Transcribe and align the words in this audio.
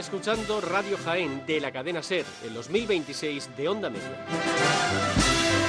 escuchando 0.00 0.62
Radio 0.62 0.96
Jaén 1.04 1.44
de 1.46 1.60
la 1.60 1.70
cadena 1.70 2.02
SER, 2.02 2.24
en 2.44 2.54
los 2.54 2.70
1026 2.70 3.56
de 3.56 3.68
Onda 3.68 3.90
Media. 3.90 5.59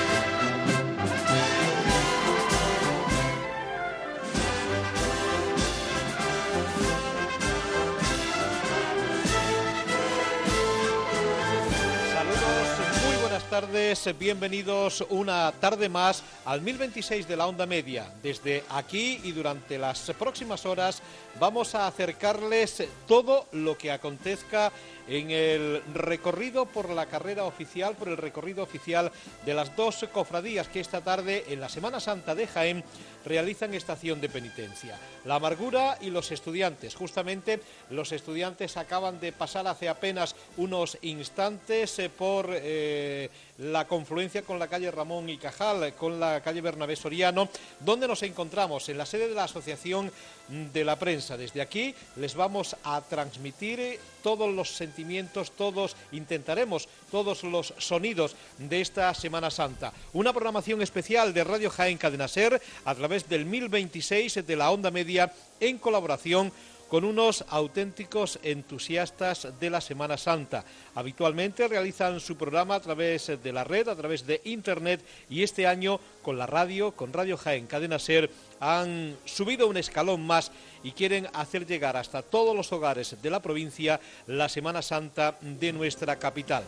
Tardes, 13.61 14.17
bienvenidos 14.17 15.05
una 15.09 15.51
tarde 15.51 15.87
más 15.87 16.23
al 16.45 16.61
1026 16.61 17.27
de 17.27 17.37
la 17.37 17.45
onda 17.45 17.67
media. 17.67 18.11
Desde 18.23 18.63
aquí 18.69 19.21
y 19.23 19.33
durante 19.33 19.77
las 19.77 20.11
próximas 20.17 20.65
horas 20.65 20.99
vamos 21.39 21.75
a 21.75 21.85
acercarles 21.85 22.83
todo 23.07 23.45
lo 23.51 23.77
que 23.77 23.91
acontezca 23.91 24.71
en 25.11 25.29
el 25.29 25.83
recorrido 25.93 26.65
por 26.65 26.89
la 26.89 27.05
carrera 27.05 27.43
oficial, 27.43 27.95
por 27.95 28.07
el 28.07 28.15
recorrido 28.15 28.63
oficial 28.63 29.11
de 29.45 29.53
las 29.53 29.75
dos 29.75 30.05
cofradías 30.13 30.69
que 30.69 30.79
esta 30.79 31.01
tarde 31.01 31.43
en 31.49 31.59
la 31.59 31.67
Semana 31.67 31.99
Santa 31.99 32.33
de 32.33 32.47
Jaén 32.47 32.83
realizan 33.25 33.73
estación 33.73 34.21
de 34.21 34.29
penitencia. 34.29 34.97
La 35.25 35.35
amargura 35.35 35.97
y 35.99 36.09
los 36.11 36.31
estudiantes. 36.31 36.95
Justamente 36.95 37.59
los 37.89 38.13
estudiantes 38.13 38.77
acaban 38.77 39.19
de 39.19 39.33
pasar 39.33 39.67
hace 39.67 39.89
apenas 39.89 40.33
unos 40.55 40.97
instantes 41.01 41.99
eh, 41.99 42.09
por 42.09 42.47
eh, 42.49 43.29
la 43.57 43.87
confluencia 43.87 44.43
con 44.43 44.59
la 44.59 44.67
calle 44.67 44.91
Ramón 44.91 45.27
y 45.27 45.37
Cajal, 45.37 45.93
con 45.93 46.21
la 46.21 46.41
calle 46.41 46.61
Bernabé 46.61 46.95
Soriano, 46.95 47.49
donde 47.81 48.07
nos 48.07 48.23
encontramos 48.23 48.87
en 48.87 48.97
la 48.97 49.05
sede 49.05 49.27
de 49.27 49.35
la 49.35 49.43
Asociación 49.43 50.11
de 50.51 50.83
la 50.83 50.99
Prensa. 50.99 51.37
Desde 51.37 51.61
aquí 51.61 51.95
les 52.17 52.35
vamos 52.35 52.75
a 52.83 53.01
transmitir 53.01 53.79
eh, 53.79 53.99
todos 54.21 54.53
los 54.53 54.75
sentimientos, 54.75 55.51
todos 55.51 55.95
intentaremos 56.11 56.87
todos 57.09 57.43
los 57.43 57.73
sonidos 57.77 58.35
de 58.57 58.81
esta 58.81 59.13
Semana 59.13 59.49
Santa. 59.49 59.93
Una 60.13 60.33
programación 60.33 60.81
especial 60.81 61.33
de 61.33 61.43
Radio 61.43 61.69
Jaén 61.69 61.97
Cadena 61.97 62.27
Ser 62.27 62.61
a 62.85 62.95
través 62.95 63.27
del 63.29 63.45
1026 63.45 64.45
de 64.45 64.55
la 64.55 64.71
onda 64.71 64.91
media 64.91 65.33
en 65.59 65.77
colaboración 65.77 66.51
con 66.51 66.51
unos 66.91 67.45
auténticos 67.47 68.37
entusiastas 68.43 69.47
de 69.61 69.69
la 69.69 69.79
Semana 69.79 70.17
Santa. 70.17 70.65
Habitualmente 70.93 71.69
realizan 71.69 72.19
su 72.19 72.35
programa 72.35 72.75
a 72.75 72.81
través 72.81 73.31
de 73.41 73.53
la 73.53 73.63
red, 73.63 73.87
a 73.87 73.95
través 73.95 74.27
de 74.27 74.41
Internet 74.43 74.99
y 75.29 75.41
este 75.41 75.67
año 75.67 76.01
con 76.21 76.37
la 76.37 76.47
radio, 76.47 76.91
con 76.91 77.13
Radio 77.13 77.37
Jaén 77.37 77.65
Cadena 77.65 77.97
Ser, 77.97 78.29
han 78.59 79.15
subido 79.23 79.69
un 79.69 79.77
escalón 79.77 80.27
más 80.27 80.51
y 80.83 80.91
quieren 80.91 81.29
hacer 81.31 81.65
llegar 81.65 81.95
hasta 81.95 82.23
todos 82.23 82.53
los 82.53 82.73
hogares 82.73 83.15
de 83.21 83.29
la 83.29 83.41
provincia 83.41 84.01
la 84.27 84.49
Semana 84.49 84.81
Santa 84.81 85.37
de 85.39 85.71
nuestra 85.71 86.19
capital. 86.19 86.65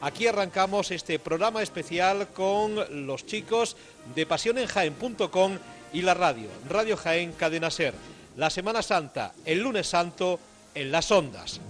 Aquí 0.00 0.26
arrancamos 0.26 0.90
este 0.90 1.18
programa 1.18 1.62
especial 1.62 2.28
con 2.28 3.06
los 3.06 3.26
chicos 3.26 3.76
de 4.14 4.24
pasionenjaen.com 4.24 5.58
y 5.92 6.00
la 6.00 6.14
radio, 6.14 6.48
Radio 6.66 6.96
Jaén 6.96 7.32
Cadena 7.32 7.70
Ser 7.70 7.92
la 8.36 8.50
Semana 8.50 8.82
Santa, 8.82 9.32
el 9.44 9.60
lunes 9.60 9.86
santo, 9.86 10.38
en 10.74 10.92
las 10.92 11.10
ondas. 11.10 11.60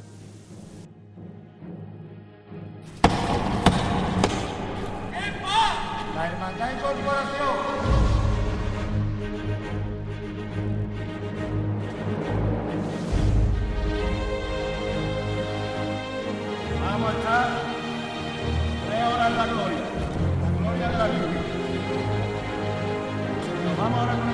La 6.15 6.27
Hermandad 6.27 6.73
Incorporación. 6.73 7.57
Vamos 16.83 17.11
a 17.11 17.19
estar 17.19 17.49
tres 18.89 19.05
horas 19.05 19.31
en 19.31 19.37
la 19.37 19.47
gloria, 19.47 19.79
la 20.43 20.51
gloria 20.59 20.89
de 20.89 20.99
la 20.99 21.07
Virgen. 21.07 21.57
Nos 23.65 23.77
vamos 23.77 23.99
ahora 24.01 24.26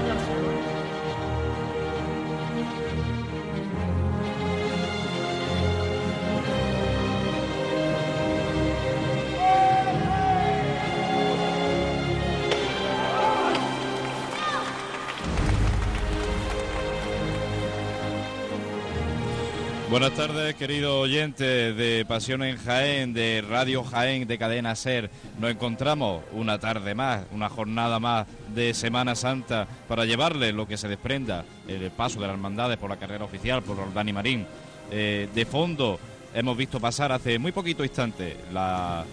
Buenas 19.92 20.12
tardes, 20.12 20.54
queridos 20.54 21.04
oyentes 21.04 21.76
de 21.76 22.06
Pasión 22.08 22.42
en 22.42 22.56
Jaén, 22.56 23.12
de 23.12 23.44
Radio 23.47 23.84
Jaén, 23.84 24.26
de 24.26 24.38
Cadena 24.38 24.75
Ser. 24.75 25.10
Nos 25.38 25.50
encontramos 25.50 26.25
una 26.32 26.58
tarde 26.58 26.94
más, 26.94 27.26
una 27.30 27.50
jornada 27.50 28.00
más 28.00 28.26
de 28.54 28.72
Semana 28.72 29.14
Santa 29.14 29.69
para 29.88 30.06
llevarles 30.06 30.54
lo 30.54 30.66
que 30.66 30.78
se 30.78 30.88
desprenda, 30.88 31.44
el 31.69 31.91
paso 31.91 32.19
de 32.20 32.26
las 32.26 32.32
hermandades 32.32 32.78
por 32.78 32.88
la 32.88 32.97
carrera 32.97 33.26
oficial, 33.26 33.62
por 33.62 33.92
Dani 33.92 34.14
Marín. 34.14 34.47
Eh, 34.91 35.28
de 35.34 35.44
fondo 35.44 36.00
hemos 36.32 36.56
visto 36.56 36.81
pasar 36.81 37.12
hace 37.12 37.38
muy 37.38 37.52
poquito 37.52 37.84
instante 37.84 38.38
la, 38.50 39.04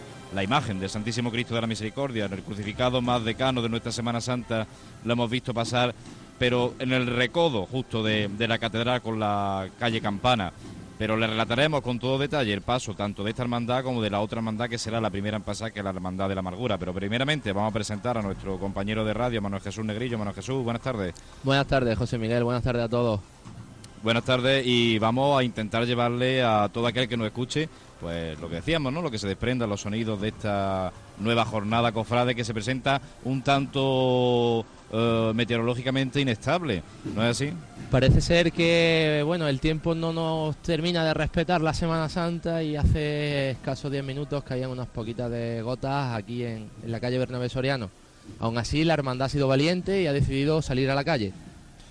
imagen 0.42 0.80
del 0.80 0.90
Santísimo 0.90 1.30
Cristo 1.30 1.56
de 1.56 1.60
la 1.60 1.68
Misericordia, 1.68 2.28
el 2.32 2.42
crucificado 2.42 3.02
más 3.02 3.26
decano 3.26 3.62
de 3.62 3.68
nuestra 3.68 3.92
Semana 3.92 4.22
Santa, 4.22 4.66
lo 5.04 5.12
hemos 5.12 5.30
visto 5.30 5.54
pasar 5.54 5.94
pero 6.40 6.74
en 6.80 6.94
el 6.94 7.06
recodo 7.06 7.66
justo 7.66 8.02
de, 8.02 8.30
la 8.40 8.58
catedral 8.58 9.02
con 9.02 9.20
la 9.20 9.68
calle 9.78 10.02
Campana. 10.02 10.52
Pero 10.98 11.16
le 11.16 11.28
relataremos 11.28 11.82
con 11.82 11.98
todo 11.98 12.18
detalle 12.18 12.52
el 12.52 12.62
paso 12.62 12.94
tanto 12.94 13.24
de 13.24 13.30
esta 13.30 13.44
hermandad 13.44 13.84
como 13.84 14.02
de 14.02 14.10
la 14.10 14.20
otra 14.20 14.40
hermandad 14.40 14.68
que 14.68 14.78
será 14.78 15.00
la 15.00 15.10
primera 15.10 15.38
en 15.38 15.44
pasar, 15.44 15.72
que 15.72 15.80
es 15.80 15.84
la 15.84 15.92
hermandad 15.92 16.28
de 16.28 16.36
la 16.36 16.40
amargura. 16.40 16.78
Pero 16.78 16.94
primeramente 16.94 17.54
vamos 17.54 17.72
a 17.72 17.74
presentar 17.74 18.18
a 18.18 18.22
nuestro 18.22 18.58
compañero 18.60 19.06
de 19.06 19.14
radio, 19.14 19.42
Manuel 19.42 19.62
Jesús 19.62 19.86
Negrillo. 19.86 20.18
Manuel 20.18 20.36
Jesús, 20.36 20.62
buenas 20.62 20.82
tardes. 20.82 21.14
Buenas 21.44 21.68
tardes, 21.68 21.98
José 21.98 22.18
Miguel. 22.18 22.44
Buenas 22.44 22.64
tardes 22.64 22.84
a 22.84 22.90
todos. 22.90 23.22
Buenas 24.04 24.24
tardes 24.24 24.66
y 24.66 24.98
vamos 24.98 25.40
a 25.40 25.44
intentar 25.44 25.86
llevarle 25.86 26.42
a 26.42 26.70
todo 26.72 26.88
aquel 26.88 27.08
que 27.08 27.18
nos 27.18 27.28
escuche, 27.28 27.68
pues 28.00 28.40
lo 28.40 28.50
que 28.50 28.56
decíamos, 28.56 28.92
¿no? 28.92 29.02
Lo 29.02 29.12
que 29.12 29.20
se 29.20 29.28
desprenda, 29.28 29.68
los 29.68 29.82
sonidos 29.82 30.20
de 30.20 30.30
esta 30.30 30.92
nueva 31.18 31.44
jornada 31.44 31.92
cofrade 31.92 32.34
que 32.34 32.46
se 32.46 32.54
presenta 32.54 33.02
un 33.26 33.42
tanto 33.42 34.66
eh, 34.92 35.32
meteorológicamente 35.36 36.20
inestable, 36.20 36.84
¿no 37.16 37.24
es 37.24 37.30
así? 37.32 37.54
Parece 37.92 38.22
ser 38.22 38.52
que 38.52 39.24
bueno 39.26 39.48
el 39.48 39.60
tiempo 39.60 39.96
no 39.96 40.14
nos 40.14 40.58
termina 40.58 41.04
de 41.04 41.14
respetar 41.14 41.62
la 41.62 41.74
Semana 41.74 42.08
Santa 42.10 42.62
y 42.62 42.76
hace 42.76 43.52
escasos 43.52 43.92
10 43.92 44.04
minutos 44.04 44.44
caían 44.44 44.70
unas 44.70 44.88
poquitas 44.88 45.32
de 45.32 45.62
gotas 45.62 46.16
aquí 46.16 46.44
en, 46.44 46.70
en 46.84 46.92
la 46.92 47.00
calle 47.00 47.18
Bernabé 47.18 47.50
Soriano. 47.50 47.90
Aún 48.40 48.58
así 48.58 48.84
la 48.84 48.94
hermandad 48.94 49.26
ha 49.26 49.30
sido 49.30 49.48
valiente 49.48 50.02
y 50.02 50.08
ha 50.08 50.14
decidido 50.14 50.62
salir 50.62 50.92
a 50.92 50.96
la 50.96 51.04
calle. 51.04 51.34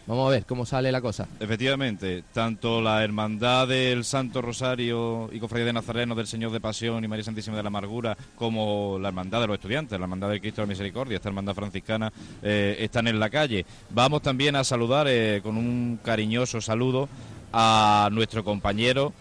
Vamos 0.08 0.28
a 0.28 0.30
ver 0.30 0.46
cómo 0.46 0.64
sale 0.64 0.90
la 0.90 1.02
cosa. 1.02 1.28
Efectivamente, 1.38 2.24
tanto 2.32 2.80
la 2.80 3.04
Hermandad 3.04 3.68
del 3.68 4.06
Santo 4.06 4.40
Rosario 4.40 5.28
y 5.30 5.38
Cofradía 5.38 5.66
de 5.66 5.74
Nazareno 5.74 6.14
del 6.14 6.26
Señor 6.26 6.50
de 6.50 6.60
Pasión 6.60 7.04
y 7.04 7.08
María 7.08 7.24
Santísima 7.24 7.58
de 7.58 7.62
la 7.62 7.66
Amargura, 7.66 8.16
como 8.34 8.98
la 8.98 9.08
Hermandad 9.08 9.42
de 9.42 9.48
los 9.48 9.56
Estudiantes, 9.56 9.98
la 9.98 10.06
Hermandad 10.06 10.30
de 10.30 10.40
Cristo 10.40 10.62
de 10.62 10.66
la 10.66 10.70
Misericordia, 10.70 11.16
esta 11.16 11.28
Hermandad 11.28 11.52
franciscana, 11.52 12.10
eh, 12.42 12.76
están 12.80 13.06
en 13.06 13.20
la 13.20 13.28
calle. 13.28 13.66
Vamos 13.90 14.22
también 14.22 14.56
a 14.56 14.64
saludar 14.64 15.06
eh, 15.10 15.40
con 15.42 15.58
un 15.58 16.00
cariñoso 16.02 16.62
saludo 16.62 17.06
a 17.52 18.08
nuestro 18.10 18.42
compañero 18.42 19.12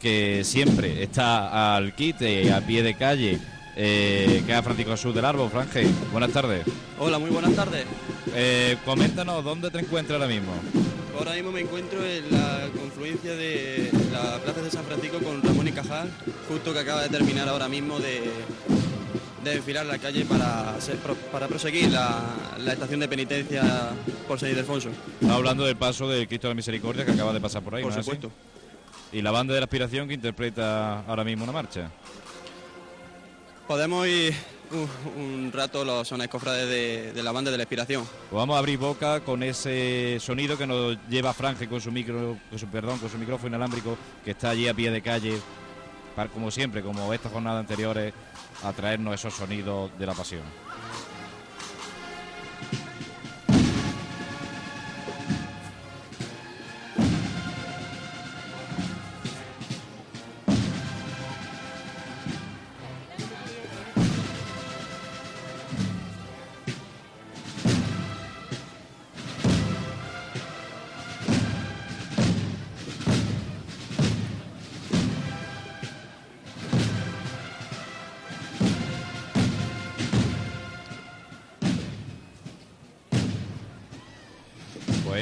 que 0.00 0.44
siempre 0.44 1.02
está 1.02 1.76
al 1.76 1.94
quite, 1.94 2.50
a 2.54 2.62
pie 2.62 2.82
de 2.82 2.94
calle, 2.94 3.38
eh, 3.76 4.42
que 4.46 4.52
es 4.52 4.64
Francisco 4.64 4.90
Jesús 4.92 5.14
del 5.14 5.24
Árbol. 5.24 5.50
Franje, 5.50 5.86
buenas 6.10 6.30
tardes. 6.30 6.64
Hola, 6.98 7.18
muy 7.18 7.30
buenas 7.30 7.54
tardes. 7.54 7.84
Eh, 8.34 8.76
coméntanos, 8.84 9.44
¿dónde 9.44 9.70
te 9.70 9.78
encuentras 9.78 10.20
ahora 10.20 10.32
mismo? 10.32 10.52
Ahora 11.16 11.34
mismo 11.34 11.52
me 11.52 11.60
encuentro 11.60 12.04
en 12.04 12.30
la 12.32 12.68
confluencia 12.76 13.34
de 13.34 13.90
la 14.12 14.38
Plaza 14.38 14.62
de 14.62 14.70
San 14.70 14.84
Francisco 14.84 15.18
con 15.18 15.42
Ramón 15.42 15.68
y 15.68 15.72
Cajal, 15.72 16.10
justo 16.48 16.72
que 16.72 16.78
acaba 16.78 17.02
de 17.02 17.08
terminar 17.10 17.48
ahora 17.48 17.68
mismo 17.68 17.98
de, 17.98 18.22
de 19.44 19.54
enfilar 19.54 19.86
la 19.86 19.98
calle 19.98 20.24
para, 20.24 20.76
para 21.30 21.48
proseguir 21.48 21.90
la, 21.90 22.20
estación 22.66 23.00
de 23.00 23.08
penitencia 23.08 23.62
por 24.28 24.38
San 24.38 24.50
Ildefonso. 24.50 24.90
Está 25.20 25.34
hablando 25.34 25.64
del 25.64 25.76
paso 25.76 26.08
de 26.08 26.26
Cristo 26.26 26.48
de 26.48 26.52
la 26.52 26.56
Misericordia 26.56 27.04
que 27.04 27.12
acaba 27.12 27.32
de 27.32 27.40
pasar 27.40 27.62
por 27.62 27.74
ahí, 27.74 27.82
Por 27.82 27.92
supuesto. 27.92 28.30
Y 29.12 29.20
la 29.20 29.30
banda 29.30 29.52
de 29.52 29.60
la 29.60 29.64
aspiración 29.64 30.08
que 30.08 30.14
interpreta 30.14 31.00
ahora 31.00 31.24
mismo 31.24 31.44
una 31.44 31.52
marcha. 31.52 31.90
Podemos 33.66 34.06
ir 34.06 34.34
un, 35.16 35.50
rato 35.52 35.84
los 35.84 36.08
sones 36.08 36.28
cofrades 36.28 37.14
de, 37.14 37.22
la 37.22 37.32
banda 37.32 37.50
de 37.50 37.56
la 37.56 37.62
inspiración. 37.62 38.04
Pues 38.04 38.38
vamos 38.38 38.56
a 38.56 38.58
abrir 38.58 38.78
boca 38.78 39.20
con 39.20 39.42
ese 39.42 40.18
sonido 40.20 40.56
que 40.56 40.66
nos 40.66 40.96
lleva 41.08 41.32
Franje 41.32 41.68
con 41.68 41.80
su 41.80 41.92
micro, 41.92 42.38
con 42.50 42.58
su, 42.58 42.66
perdón, 42.66 42.98
con 42.98 43.08
su 43.08 43.18
micrófono 43.18 43.48
inalámbrico 43.48 43.96
que 44.24 44.32
está 44.32 44.50
allí 44.50 44.68
a 44.68 44.74
pie 44.74 44.90
de 44.90 45.02
calle, 45.02 45.38
para, 46.16 46.28
como 46.28 46.50
siempre, 46.50 46.82
como 46.82 47.12
estas 47.12 47.32
jornadas 47.32 47.60
anteriores, 47.60 48.12
a 48.62 48.72
traernos 48.72 49.14
esos 49.14 49.34
sonidos 49.34 49.90
de 49.98 50.06
la 50.06 50.14
pasión. 50.14 50.42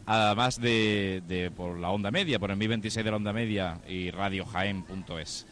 además 0.07 0.61
de, 0.61 1.53
por 1.57 1.79
la 1.79 1.91
onda 1.91 2.11
media, 2.11 2.39
por 2.39 2.51
el 2.51 2.57
1026 2.57 3.05
de 3.05 3.11
la 3.11 3.17
onda 3.17 3.33
media 3.33 3.79
y 3.89 4.11
radiojaen.es. 4.11 5.47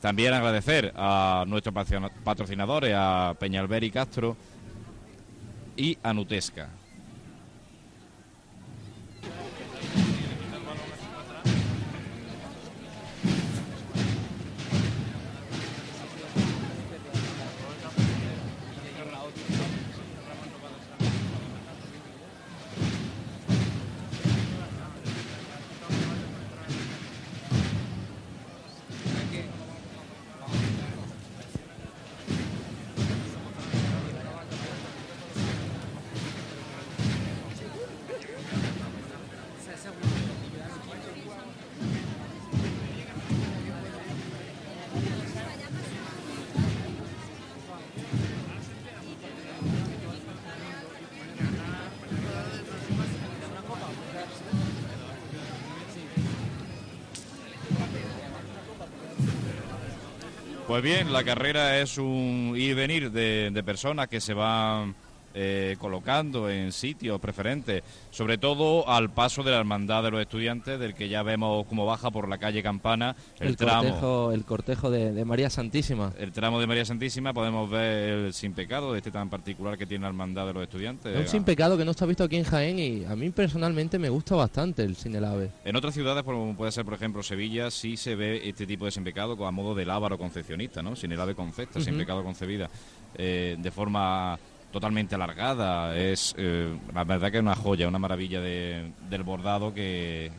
También 0.00 0.32
agradecer 0.32 0.92
a 0.96 1.44
nuestros 1.46 1.74
patrocinadores, 2.24 2.94
a 2.96 3.34
Peñalver 3.38 3.82
y 3.82 3.90
Castro 3.90 4.36
y 5.76 5.98
a 6.02 6.12
Nutesca. 6.12 6.68
Pues 60.78 60.94
bien, 60.94 61.12
la 61.12 61.24
carrera 61.24 61.80
es 61.80 61.98
un 61.98 62.52
ir 62.54 62.70
y 62.70 62.72
venir 62.72 63.10
de, 63.10 63.50
de 63.52 63.62
personas 63.64 64.06
que 64.06 64.20
se 64.20 64.32
van 64.32 64.94
eh, 65.40 65.76
colocando 65.78 66.50
en 66.50 66.72
sitios 66.72 67.20
preferentes, 67.20 67.84
sobre 68.10 68.38
todo 68.38 68.88
al 68.88 69.10
paso 69.10 69.44
de 69.44 69.52
la 69.52 69.58
Hermandad 69.58 70.02
de 70.02 70.10
los 70.10 70.20
Estudiantes, 70.20 70.80
del 70.80 70.94
que 70.94 71.08
ya 71.08 71.22
vemos 71.22 71.64
cómo 71.68 71.86
baja 71.86 72.10
por 72.10 72.28
la 72.28 72.38
calle 72.38 72.60
Campana 72.60 73.14
el, 73.38 73.56
tramo. 73.56 73.84
Cortejo, 73.84 74.32
el 74.32 74.44
cortejo 74.44 74.90
de, 74.90 75.24
María 75.24 75.48
Santísima. 75.48 76.12
El 76.18 76.32
tramo 76.32 76.58
de 76.58 76.66
María 76.66 76.84
Santísima, 76.84 77.32
podemos 77.32 77.70
ver 77.70 78.14
el 78.14 78.34
sin 78.34 78.52
pecado, 78.52 78.96
este 78.96 79.12
tan 79.12 79.30
particular 79.30 79.78
que 79.78 79.86
tiene 79.86 80.02
la 80.02 80.08
Hermandad 80.08 80.44
de 80.48 80.54
los 80.54 80.62
Estudiantes. 80.64 81.14
Es 81.14 81.20
un 81.20 81.28
sin 81.28 81.44
pecado 81.44 81.78
que 81.78 81.84
no 81.84 81.92
está 81.92 82.04
visto 82.04 82.24
aquí 82.24 82.34
en 82.34 82.42
Jaén 82.42 82.80
y 82.80 83.04
a 83.04 83.14
mí 83.14 83.30
personalmente 83.30 83.96
me 84.00 84.08
gusta 84.08 84.34
bastante 84.34 84.82
el 84.82 84.96
sin 84.96 85.14
el 85.14 85.24
ave. 85.24 85.52
En 85.64 85.76
otras 85.76 85.94
ciudades, 85.94 86.24
como 86.24 86.56
puede 86.56 86.72
ser 86.72 86.84
por 86.84 86.94
ejemplo 86.94 87.22
Sevilla, 87.22 87.70
sí 87.70 87.96
se 87.96 88.16
ve 88.16 88.48
este 88.48 88.66
tipo 88.66 88.86
de 88.86 88.90
sin 88.90 89.04
pecado 89.04 89.46
a 89.46 89.52
modo 89.52 89.76
de 89.76 89.86
lábaro 89.86 90.18
concepcionista, 90.18 90.82
¿no? 90.82 90.96
Sin 90.96 91.12
el 91.12 91.20
ave 91.20 91.36
concepta, 91.36 91.80
sin 91.80 91.96
pecado 91.96 92.24
concebida, 92.24 92.68
eh, 93.14 93.56
de 93.56 93.70
forma 93.70 94.36
totalmente 94.70 95.14
alargada. 95.14 95.96
Es 95.96 96.34
eh, 96.36 96.76
la 96.94 97.04
verdad 97.04 97.30
que 97.30 97.38
es 97.38 97.42
una 97.42 97.54
joya, 97.54 97.88
una 97.88 97.98
maravilla 97.98 98.40
de, 98.40 98.92
del 99.08 99.22
bordado 99.22 99.72
que, 99.72 100.30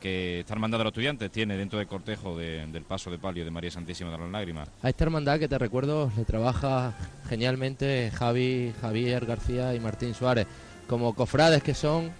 que 0.00 0.40
esta 0.40 0.54
hermandad 0.54 0.78
de 0.78 0.84
los 0.84 0.90
estudiantes 0.92 1.30
tiene 1.30 1.56
dentro 1.56 1.78
del 1.78 1.88
cortejo 1.88 2.36
del 2.36 2.82
paso 2.82 3.10
de 3.10 3.18
palio 3.18 3.44
de 3.44 3.50
María 3.50 3.70
Santísima 3.70 4.10
de 4.10 4.18
las 4.18 4.30
Lágrimas. 4.30 4.68
A 4.82 4.88
esta 4.88 5.04
hermandad 5.04 5.38
que 5.38 5.48
te 5.48 5.58
recuerdo 5.58 6.10
le 6.16 6.24
trabaja 6.24 6.94
genialmente 7.28 8.10
Javi, 8.14 8.72
Javier 8.80 9.26
García 9.26 9.74
y 9.74 9.80
Martín 9.80 10.14
Suárez, 10.14 10.46
como 10.86 11.14
cofrades 11.14 11.62
que 11.62 11.74
son 11.74 12.10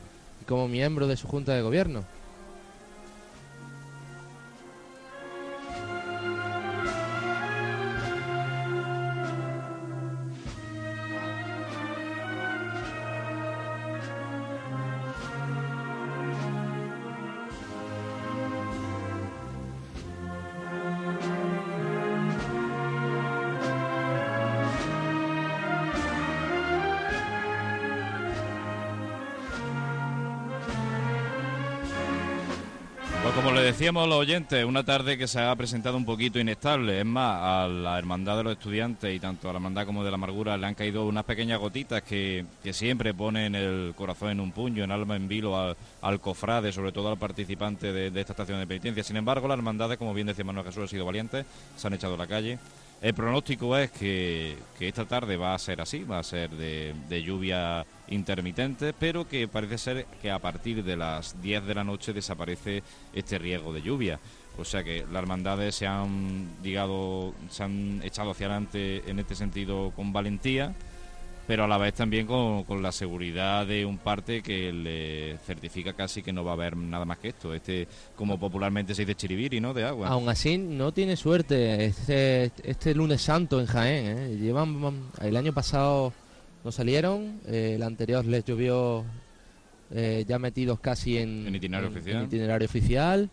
y 0.40 0.44
como 0.44 0.68
miembros 0.68 1.08
de 1.08 1.16
su 1.16 1.26
junta 1.26 1.54
de 1.54 1.62
gobierno. 1.62 2.04
Decíamos 33.88 34.06
los 34.06 34.18
oyentes, 34.18 34.66
una 34.66 34.84
tarde 34.84 35.16
que 35.16 35.26
se 35.26 35.40
ha 35.40 35.56
presentado 35.56 35.96
un 35.96 36.04
poquito 36.04 36.38
inestable. 36.38 36.98
Es 36.98 37.06
más, 37.06 37.40
a 37.40 37.68
la 37.68 37.98
hermandad 37.98 38.36
de 38.36 38.44
los 38.44 38.52
estudiantes 38.52 39.16
y 39.16 39.18
tanto 39.18 39.48
a 39.48 39.52
la 39.54 39.56
hermandad 39.56 39.86
como 39.86 40.04
de 40.04 40.10
la 40.10 40.16
amargura 40.16 40.58
le 40.58 40.66
han 40.66 40.74
caído 40.74 41.06
unas 41.06 41.24
pequeñas 41.24 41.58
gotitas 41.58 42.02
que, 42.02 42.44
siempre 42.70 43.14
ponen 43.14 43.54
el 43.54 43.94
corazón 43.96 44.28
en 44.28 44.40
un 44.40 44.52
puño, 44.52 44.84
en 44.84 44.90
alma 44.90 45.16
en 45.16 45.26
vilo 45.26 45.58
al, 45.58 45.74
al 46.02 46.20
cofrade, 46.20 46.70
sobre 46.70 46.92
todo 46.92 47.08
al 47.08 47.16
participante 47.16 47.90
de, 47.90 48.10
de, 48.10 48.20
esta 48.20 48.34
estación 48.34 48.58
de 48.58 48.66
penitencia. 48.66 49.02
Sin 49.02 49.16
embargo, 49.16 49.48
las 49.48 49.56
hermandades, 49.56 49.96
como 49.96 50.12
bien 50.12 50.26
decía 50.26 50.44
Manuel 50.44 50.66
Jesús, 50.66 50.82
han 50.82 50.88
sido 50.88 51.06
valientes, 51.06 51.46
se 51.74 51.86
han 51.86 51.94
echado 51.94 52.12
a 52.12 52.18
la 52.18 52.26
calle. 52.26 52.58
El 53.00 53.14
pronóstico 53.14 53.76
es 53.76 53.92
que, 53.92 54.56
que, 54.76 54.88
esta 54.88 55.04
tarde 55.04 55.36
va 55.36 55.54
a 55.54 55.58
ser 55.58 55.80
así, 55.80 56.02
va 56.02 56.18
a 56.18 56.24
ser 56.24 56.50
de, 56.50 56.94
de, 57.08 57.22
lluvia 57.22 57.86
intermitente, 58.08 58.92
pero 58.92 59.28
que 59.28 59.46
parece 59.46 59.78
ser 59.78 60.06
que 60.20 60.32
a 60.32 60.40
partir 60.40 60.82
de 60.82 60.96
las 60.96 61.40
10 61.40 61.64
de 61.64 61.74
la 61.76 61.84
noche 61.84 62.12
desaparece 62.12 62.82
este 63.12 63.38
riesgo 63.38 63.72
de 63.72 63.82
lluvia. 63.82 64.18
O 64.58 64.64
sea 64.64 64.82
que 64.82 65.06
las 65.12 65.22
hermandades 65.22 65.76
se 65.76 65.86
han, 65.86 66.60
digado, 66.60 67.32
se 67.48 67.62
han 67.62 68.00
echado 68.02 68.32
hacia 68.32 68.46
adelante 68.46 69.08
en 69.08 69.20
este 69.20 69.36
sentido 69.36 69.92
con 69.94 70.12
valentía 70.12 70.74
pero 71.48 71.64
a 71.64 71.66
la 71.66 71.78
vez 71.78 71.94
también 71.94 72.26
con, 72.26 72.64
con, 72.64 72.82
la 72.82 72.92
seguridad 72.92 73.66
de 73.66 73.86
un 73.86 73.96
parte 73.96 74.42
que 74.42 74.70
le 74.70 75.38
certifica 75.38 75.94
casi 75.94 76.22
que 76.22 76.30
no 76.30 76.44
va 76.44 76.50
a 76.50 76.54
haber 76.54 76.76
nada 76.76 77.06
más 77.06 77.16
que 77.16 77.28
esto. 77.28 77.54
Este, 77.54 77.88
como 78.14 78.38
popularmente 78.38 78.94
se 78.94 79.06
dice, 79.06 79.14
chiribiri, 79.14 79.58
¿no? 79.58 79.72
De 79.72 79.82
agua. 79.82 80.08
Aún 80.08 80.28
así, 80.28 80.58
no 80.58 80.92
tiene 80.92 81.16
suerte 81.16 81.86
este, 81.86 82.52
este 82.62 82.94
lunes 82.94 83.22
santo 83.22 83.60
en 83.60 83.66
Jaén. 83.66 84.18
¿eh? 84.18 84.36
Llevan, 84.36 85.04
el 85.22 85.36
año 85.38 85.54
pasado 85.54 86.12
no 86.64 86.70
salieron, 86.70 87.40
eh, 87.46 87.72
el 87.76 87.82
anterior 87.82 88.26
les 88.26 88.44
llovió 88.44 89.06
eh, 89.90 90.26
ya 90.28 90.38
metidos 90.38 90.80
casi 90.80 91.16
en, 91.16 91.46
en 91.46 91.54
itinerario 91.54 91.88
en, 91.88 91.94
oficial. 91.94 92.16
En 92.18 92.24
itinerario 92.24 92.66
oficial. 92.66 93.30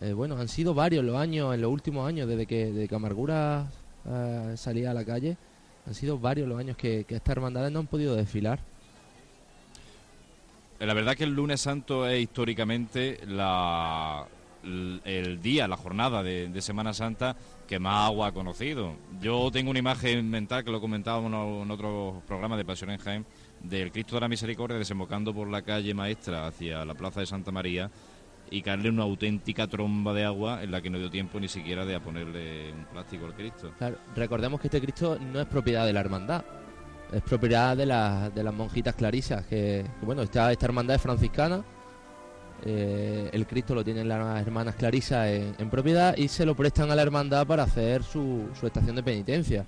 Eh, 0.00 0.12
bueno, 0.12 0.36
han 0.36 0.46
sido 0.46 0.72
varios 0.72 1.04
los 1.04 1.16
años, 1.16 1.52
en 1.52 1.62
los 1.62 1.72
últimos 1.72 2.06
años, 2.06 2.28
desde 2.28 2.46
que, 2.46 2.66
desde 2.66 2.86
que 2.86 2.94
Amargura 2.94 3.72
salía 4.54 4.92
a 4.92 4.94
la 4.94 5.04
calle 5.04 5.36
han 5.86 5.94
sido 5.94 6.18
varios 6.18 6.48
los 6.48 6.58
años 6.58 6.76
que, 6.76 7.04
que 7.04 7.16
estas 7.16 7.36
hermandades 7.36 7.72
no 7.72 7.80
han 7.80 7.86
podido 7.86 8.14
desfilar. 8.14 8.60
La 10.80 10.94
verdad 10.94 11.16
que 11.16 11.24
el 11.24 11.34
lunes 11.34 11.60
santo 11.60 12.06
es 12.06 12.20
históricamente 12.20 13.20
la, 13.26 14.26
el 14.64 15.40
día, 15.40 15.68
la 15.68 15.76
jornada 15.76 16.22
de, 16.22 16.48
de, 16.48 16.62
Semana 16.62 16.92
Santa 16.92 17.36
que 17.66 17.78
más 17.78 18.06
agua 18.06 18.28
ha 18.28 18.32
conocido. 18.32 18.94
Yo 19.20 19.50
tengo 19.50 19.70
una 19.70 19.78
imagen 19.78 20.28
mental 20.28 20.64
que 20.64 20.70
lo 20.70 20.80
comentábamos 20.80 21.62
en 21.62 21.70
otros 21.70 22.22
programas 22.24 22.58
de 22.58 22.64
Pasión 22.64 22.90
en 22.90 22.98
Jaén, 22.98 23.26
del 23.62 23.92
Cristo 23.92 24.16
de 24.16 24.22
la 24.22 24.28
Misericordia 24.28 24.76
desembocando 24.76 25.32
por 25.32 25.48
la 25.48 25.62
calle 25.62 25.94
Maestra 25.94 26.46
hacia 26.46 26.84
la 26.84 26.94
Plaza 26.94 27.20
de 27.20 27.26
Santa 27.26 27.52
María 27.52 27.90
y 28.50 28.62
caerle 28.62 28.90
una 28.90 29.02
auténtica 29.02 29.66
tromba 29.66 30.12
de 30.12 30.24
agua 30.24 30.62
en 30.62 30.70
la 30.70 30.80
que 30.80 30.90
no 30.90 30.98
dio 30.98 31.10
tiempo 31.10 31.40
ni 31.40 31.48
siquiera 31.48 31.84
de 31.84 31.98
ponerle 32.00 32.72
un 32.72 32.84
plástico 32.86 33.26
al 33.26 33.34
Cristo. 33.34 33.72
Claro, 33.78 33.98
recordemos 34.14 34.60
que 34.60 34.68
este 34.68 34.80
Cristo 34.80 35.18
no 35.18 35.40
es 35.40 35.46
propiedad 35.46 35.86
de 35.86 35.92
la 35.92 36.00
hermandad, 36.00 36.44
es 37.12 37.22
propiedad 37.22 37.76
de, 37.76 37.86
la, 37.86 38.30
de 38.30 38.42
las 38.42 38.54
monjitas 38.54 38.94
clarisas, 38.94 39.46
que, 39.46 39.84
bueno, 40.02 40.22
esta, 40.22 40.52
esta 40.52 40.66
hermandad 40.66 40.96
es 40.96 41.02
franciscana, 41.02 41.64
eh, 42.64 43.28
el 43.32 43.46
Cristo 43.46 43.74
lo 43.74 43.84
tienen 43.84 44.08
las 44.08 44.40
hermanas 44.40 44.74
clarisas 44.76 45.26
en, 45.28 45.70
propiedad 45.70 46.16
y 46.16 46.28
se 46.28 46.46
lo 46.46 46.54
prestan 46.54 46.90
a 46.90 46.94
la 46.94 47.02
hermandad 47.02 47.46
para 47.46 47.64
hacer 47.64 48.02
su 48.02 48.48
estación 48.62 48.96
de 48.96 49.02
penitencia. 49.02 49.66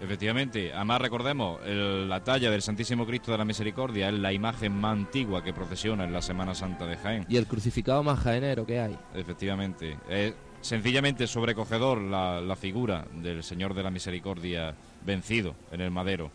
Efectivamente, 0.00 0.72
además 0.72 1.00
recordemos, 1.00 1.60
el- 1.66 2.08
la 2.08 2.22
talla 2.22 2.50
del 2.50 2.62
Santísimo 2.62 3.04
Cristo 3.04 3.32
de 3.32 3.38
la 3.38 3.44
Misericordia 3.44 4.08
es 4.08 4.14
la 4.14 4.32
imagen 4.32 4.72
más 4.72 4.92
antigua 4.92 5.42
que 5.42 5.52
procesiona 5.52 6.04
en 6.04 6.12
la 6.12 6.22
Semana 6.22 6.54
Santa 6.54 6.86
de 6.86 6.96
Jaén. 6.96 7.26
Y 7.28 7.36
el 7.36 7.46
crucificado 7.46 8.02
más 8.04 8.20
jaenero 8.20 8.64
que 8.64 8.78
hay. 8.80 8.96
Efectivamente, 9.14 9.96
es 10.08 10.34
sencillamente 10.60 11.26
sobrecogedor 11.26 12.00
la, 12.00 12.40
la 12.40 12.54
figura 12.56 13.06
del 13.12 13.42
Señor 13.42 13.74
de 13.74 13.82
la 13.82 13.90
Misericordia 13.90 14.74
vencido 15.04 15.54
en 15.72 15.80
el 15.80 15.90
madero. 15.90 16.30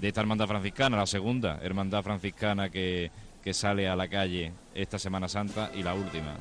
De 0.00 0.06
esta 0.08 0.20
hermandad 0.20 0.46
franciscana, 0.46 0.96
la 0.96 1.06
segunda 1.06 1.58
hermandad 1.60 2.04
franciscana 2.04 2.68
que, 2.70 3.10
que 3.42 3.52
sale 3.52 3.88
a 3.88 3.96
la 3.96 4.06
calle 4.06 4.52
esta 4.74 4.96
Semana 4.98 5.26
Santa 5.28 5.72
y 5.74 5.82
la 5.82 5.94
última. 5.94 6.34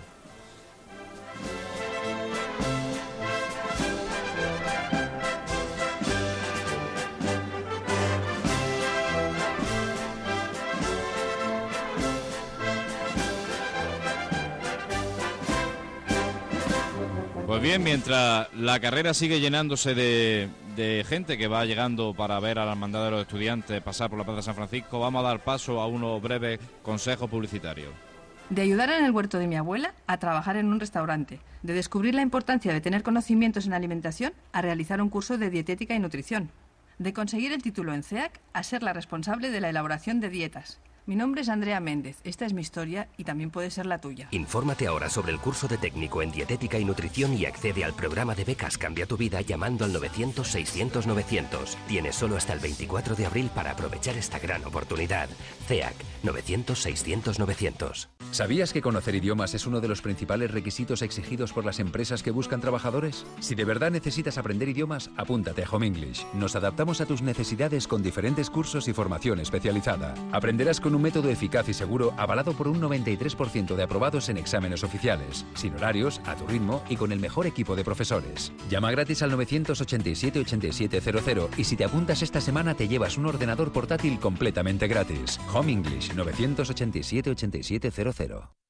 Pues 17.57 17.69
bien, 17.69 17.81
mientras 17.81 18.53
la 18.53 18.79
carrera 18.79 19.15
sigue 19.15 19.39
llenándose 19.39 19.95
de, 19.95 20.47
de 20.75 21.03
gente 21.09 21.39
que 21.39 21.47
va 21.47 21.65
llegando 21.65 22.13
para 22.13 22.39
ver 22.39 22.59
a 22.59 22.65
la 22.65 22.73
hermandad 22.73 23.05
de 23.05 23.09
los 23.09 23.21
estudiantes 23.21 23.81
pasar 23.81 24.11
por 24.11 24.19
la 24.19 24.25
Plaza 24.25 24.37
de 24.37 24.43
San 24.43 24.53
Francisco, 24.53 24.99
vamos 24.99 25.25
a 25.25 25.27
dar 25.29 25.43
paso 25.43 25.81
a 25.81 25.87
unos 25.87 26.21
breves 26.21 26.59
consejos 26.83 27.27
publicitarios. 27.27 27.89
De 28.51 28.61
ayudar 28.61 28.91
en 28.91 29.03
el 29.03 29.09
huerto 29.09 29.39
de 29.39 29.47
mi 29.47 29.55
abuela 29.55 29.95
a 30.05 30.19
trabajar 30.19 30.55
en 30.55 30.67
un 30.67 30.79
restaurante, 30.79 31.39
de 31.63 31.73
descubrir 31.73 32.13
la 32.13 32.21
importancia 32.21 32.71
de 32.71 32.79
tener 32.79 33.01
conocimientos 33.01 33.65
en 33.65 33.73
alimentación 33.73 34.33
a 34.51 34.61
realizar 34.61 35.01
un 35.01 35.09
curso 35.09 35.39
de 35.39 35.49
dietética 35.49 35.95
y 35.95 35.99
nutrición, 35.99 36.51
de 36.99 37.11
conseguir 37.11 37.53
el 37.53 37.63
título 37.63 37.95
en 37.95 38.03
CEAC 38.03 38.39
a 38.53 38.61
ser 38.61 38.83
la 38.83 38.93
responsable 38.93 39.49
de 39.49 39.61
la 39.61 39.69
elaboración 39.69 40.19
de 40.19 40.29
dietas. 40.29 40.79
Mi 41.07 41.15
nombre 41.15 41.39
es 41.39 41.47
Andrea 41.47 41.79
Méndez, 41.79 42.17
esta 42.25 42.45
es 42.45 42.51
mi 42.51 42.59
historia 42.59 43.07
y 43.15 43.23
también 43.23 43.49
puede 43.49 43.71
ser 43.71 43.85
la 43.85 44.01
tuya. 44.01 44.27
Infórmate 44.31 44.87
ahora 44.87 45.09
sobre 45.09 45.31
el 45.31 45.39
curso 45.39 45.69
de 45.69 45.77
técnico 45.77 46.21
en 46.21 46.33
dietética 46.33 46.79
y 46.79 46.83
nutrición 46.83 47.33
y 47.33 47.45
accede 47.45 47.85
al 47.85 47.93
programa 47.93 48.35
de 48.35 48.43
becas 48.43 48.77
Cambia 48.77 49.05
tu 49.05 49.15
vida 49.15 49.39
llamando 49.39 49.85
al 49.85 49.93
900-600-900. 49.93 51.77
Tienes 51.87 52.13
solo 52.13 52.35
hasta 52.35 52.51
el 52.51 52.59
24 52.59 53.15
de 53.15 53.25
abril 53.25 53.49
para 53.55 53.71
aprovechar 53.71 54.17
esta 54.17 54.37
gran 54.37 54.65
oportunidad. 54.65 55.29
CEAC 55.69 55.95
900-600-900. 56.25 58.09
¿Sabías 58.31 58.73
que 58.73 58.81
conocer 58.81 59.15
idiomas 59.15 59.53
es 59.53 59.65
uno 59.65 59.79
de 59.79 59.87
los 59.87 60.01
principales 60.01 60.51
requisitos 60.51 61.01
exigidos 61.01 61.53
por 61.53 61.63
las 61.63 61.79
empresas 61.79 62.21
que 62.21 62.31
buscan 62.31 62.59
trabajadores? 62.59 63.25
Si 63.39 63.55
de 63.55 63.63
verdad 63.63 63.91
necesitas 63.91 64.37
aprender 64.37 64.67
idiomas, 64.67 65.09
apúntate 65.15 65.63
a 65.63 65.69
Home 65.69 65.87
English. 65.87 66.25
Nos 66.33 66.57
adaptamos 66.57 66.99
a 66.99 67.05
tus 67.05 67.21
necesidades 67.21 67.87
con 67.87 68.03
diferentes 68.03 68.49
cursos 68.49 68.89
y 68.89 68.93
formación 68.93 69.39
especializada. 69.39 70.13
Aprenderás 70.33 70.81
con 70.81 70.96
un 70.97 71.03
método 71.03 71.29
eficaz 71.29 71.69
y 71.69 71.73
seguro 71.73 72.13
avalado 72.17 72.51
por 72.53 72.67
un 72.67 72.81
93% 72.81 73.75
de 73.75 73.83
aprobados 73.83 74.27
en 74.27 74.35
exámenes 74.37 74.83
oficiales, 74.83 75.45
sin 75.53 75.73
horarios, 75.75 76.19
a 76.25 76.35
tu 76.35 76.45
ritmo 76.47 76.83
y 76.89 76.97
con 76.97 77.13
el 77.13 77.19
mejor 77.19 77.47
equipo 77.47 77.75
de 77.75 77.85
profesores. 77.85 78.51
Llama 78.69 78.91
gratis 78.91 79.21
al 79.21 79.31
987-8700 79.31 81.49
y 81.57 81.63
si 81.63 81.77
te 81.77 81.85
apuntas 81.85 82.21
esta 82.21 82.41
semana 82.41 82.73
te 82.73 82.87
llevas 82.87 83.17
un 83.17 83.27
ordenador 83.27 83.71
portátil 83.71 84.19
completamente 84.19 84.87
gratis. 84.87 85.39
Home 85.53 85.71
English 85.71 86.11
987-8700. 86.13 88.66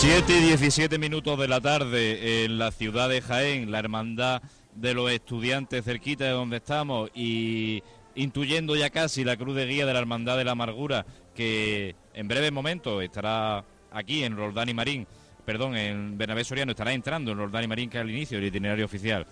Siete 0.00 0.32
y 0.38 0.40
17 0.40 0.98
minutos 0.98 1.38
de 1.38 1.46
la 1.46 1.60
tarde 1.60 2.46
en 2.46 2.56
la 2.56 2.70
ciudad 2.70 3.10
de 3.10 3.20
Jaén, 3.20 3.70
la 3.70 3.80
hermandad 3.80 4.40
de 4.74 4.94
los 4.94 5.10
estudiantes 5.10 5.84
cerquita 5.84 6.24
de 6.24 6.30
donde 6.30 6.56
estamos 6.56 7.10
y 7.14 7.82
intuyendo 8.14 8.74
ya 8.76 8.88
casi 8.88 9.24
la 9.24 9.36
cruz 9.36 9.56
de 9.56 9.66
guía 9.66 9.84
de 9.84 9.92
la 9.92 9.98
hermandad 9.98 10.38
de 10.38 10.44
la 10.44 10.52
amargura 10.52 11.04
que 11.34 11.96
en 12.14 12.28
breve 12.28 12.50
momento 12.50 13.02
estará 13.02 13.62
aquí 13.92 14.24
en 14.24 14.38
Roldán 14.38 14.70
y 14.70 14.74
Marín, 14.74 15.06
perdón, 15.44 15.76
en 15.76 16.16
Bernabé 16.16 16.44
Soriano 16.44 16.70
estará 16.70 16.94
entrando 16.94 17.32
en 17.32 17.36
Roldán 17.36 17.64
y 17.64 17.68
Marín 17.68 17.90
que 17.90 17.98
es 17.98 18.02
el 18.02 18.10
inicio 18.10 18.38
del 18.38 18.46
itinerario 18.46 18.86
oficial. 18.86 19.26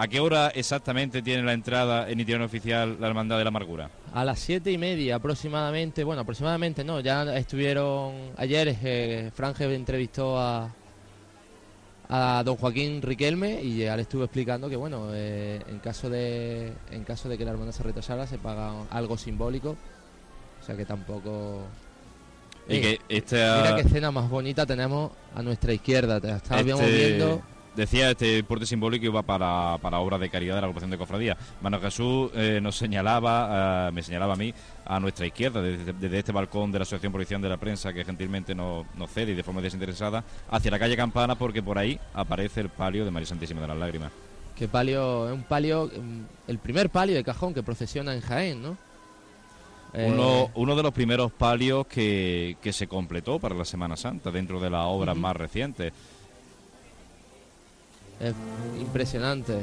¿A 0.00 0.06
qué 0.06 0.20
hora 0.20 0.48
exactamente 0.54 1.22
tiene 1.22 1.42
la 1.42 1.52
entrada 1.52 2.08
en 2.08 2.20
itinerario 2.20 2.46
oficial 2.46 2.96
la 3.00 3.08
hermandad 3.08 3.36
de 3.36 3.42
la 3.44 3.48
amargura? 3.48 3.90
A 4.14 4.24
las 4.24 4.38
siete 4.38 4.70
y 4.70 4.78
media 4.78 5.16
aproximadamente, 5.16 6.04
bueno, 6.04 6.22
aproximadamente 6.22 6.84
no, 6.84 7.00
ya 7.00 7.36
estuvieron 7.36 8.12
ayer, 8.36 8.76
eh, 8.80 9.32
Franje 9.34 9.64
entrevistó 9.74 10.38
a, 10.38 10.72
a 12.08 12.42
don 12.44 12.56
Joaquín 12.56 13.02
Riquelme 13.02 13.60
y 13.60 13.78
ya 13.78 13.96
le 13.96 14.02
estuvo 14.02 14.22
explicando 14.22 14.70
que 14.70 14.76
bueno, 14.76 15.08
eh, 15.12 15.60
en 15.68 15.80
caso 15.80 16.08
de 16.08 16.72
en 16.92 17.02
caso 17.02 17.28
de 17.28 17.36
que 17.36 17.44
la 17.44 17.50
hermandad 17.50 17.72
se 17.74 17.82
retrasara 17.82 18.24
se 18.28 18.38
paga 18.38 18.72
algo 18.90 19.18
simbólico, 19.18 19.70
o 20.60 20.64
sea 20.64 20.76
que 20.76 20.84
tampoco. 20.84 21.62
Y 22.68 22.76
Eh, 22.76 22.80
que 22.80 23.16
esta- 23.16 23.62
Mira 23.62 23.74
qué 23.74 23.80
escena 23.82 24.12
más 24.12 24.30
bonita 24.30 24.64
tenemos 24.64 25.10
a 25.34 25.42
nuestra 25.42 25.72
izquierda, 25.72 26.20
te 26.20 26.30
estábamos 26.30 26.80
Este- 26.82 27.08
viendo. 27.08 27.42
Decía 27.78 28.10
este 28.10 28.42
porte 28.42 28.66
simbólico 28.66 29.06
iba 29.06 29.22
para, 29.22 29.78
para 29.80 30.00
obras 30.00 30.18
de 30.18 30.28
caridad 30.28 30.56
de 30.56 30.62
la 30.62 30.66
agrupación 30.66 30.90
de 30.90 30.98
cofradía. 30.98 31.36
Manuel 31.62 31.80
Jesús 31.80 32.28
eh, 32.34 32.58
nos 32.60 32.76
señalaba, 32.76 33.86
eh, 33.86 33.92
me 33.92 34.02
señalaba 34.02 34.32
a 34.32 34.36
mí, 34.36 34.52
a 34.84 34.98
nuestra 34.98 35.26
izquierda, 35.26 35.62
desde, 35.62 35.92
desde 35.92 36.18
este 36.18 36.32
balcón 36.32 36.72
de 36.72 36.80
la 36.80 36.82
Asociación 36.82 37.12
Policial 37.12 37.40
de 37.40 37.48
la 37.48 37.56
Prensa, 37.56 37.92
que 37.92 38.04
gentilmente 38.04 38.52
nos, 38.52 38.84
nos 38.96 39.08
cede 39.12 39.30
y 39.30 39.34
de 39.36 39.44
forma 39.44 39.60
desinteresada, 39.60 40.24
hacia 40.50 40.72
la 40.72 40.78
calle 40.80 40.96
Campana, 40.96 41.36
porque 41.36 41.62
por 41.62 41.78
ahí 41.78 42.00
aparece 42.14 42.62
el 42.62 42.68
palio 42.68 43.04
de 43.04 43.12
María 43.12 43.26
Santísima 43.28 43.60
de 43.60 43.68
las 43.68 43.76
Lágrimas. 43.76 44.10
Que 44.56 44.66
palio, 44.66 45.28
es 45.28 45.34
un 45.34 45.44
palio, 45.44 45.86
mm, 45.86 46.50
el 46.50 46.58
primer 46.58 46.90
palio 46.90 47.14
de 47.14 47.22
cajón 47.22 47.54
que 47.54 47.62
procesiona 47.62 48.12
en 48.12 48.22
Jaén, 48.22 48.60
¿no? 48.60 48.76
Eh, 49.92 50.10
Uno, 50.12 50.50
uno 50.56 50.74
de 50.74 50.82
los 50.82 50.92
primeros 50.92 51.30
palios 51.30 51.86
que, 51.86 52.56
que 52.60 52.72
se 52.72 52.88
completó 52.88 53.38
para 53.38 53.54
la 53.54 53.64
Semana 53.64 53.96
Santa, 53.96 54.32
dentro 54.32 54.58
de 54.58 54.68
las 54.68 54.84
obras 54.84 55.16
más 55.16 55.36
recientes. 55.36 55.92
Es 58.20 58.34
impresionante. 58.80 59.60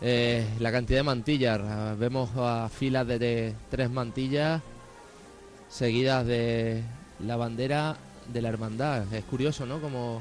Eh, 0.00 0.44
la 0.58 0.72
cantidad 0.72 1.00
de 1.00 1.04
mantillas. 1.04 1.98
Vemos 1.98 2.30
a 2.36 2.68
filas 2.68 3.06
de, 3.06 3.18
de 3.18 3.54
tres 3.70 3.90
mantillas 3.90 4.60
seguidas 5.68 6.26
de 6.26 6.82
la 7.24 7.36
bandera 7.36 7.96
de 8.32 8.42
la 8.42 8.48
hermandad. 8.48 9.12
Es 9.12 9.24
curioso, 9.24 9.64
¿no? 9.66 9.80
Como 9.80 10.20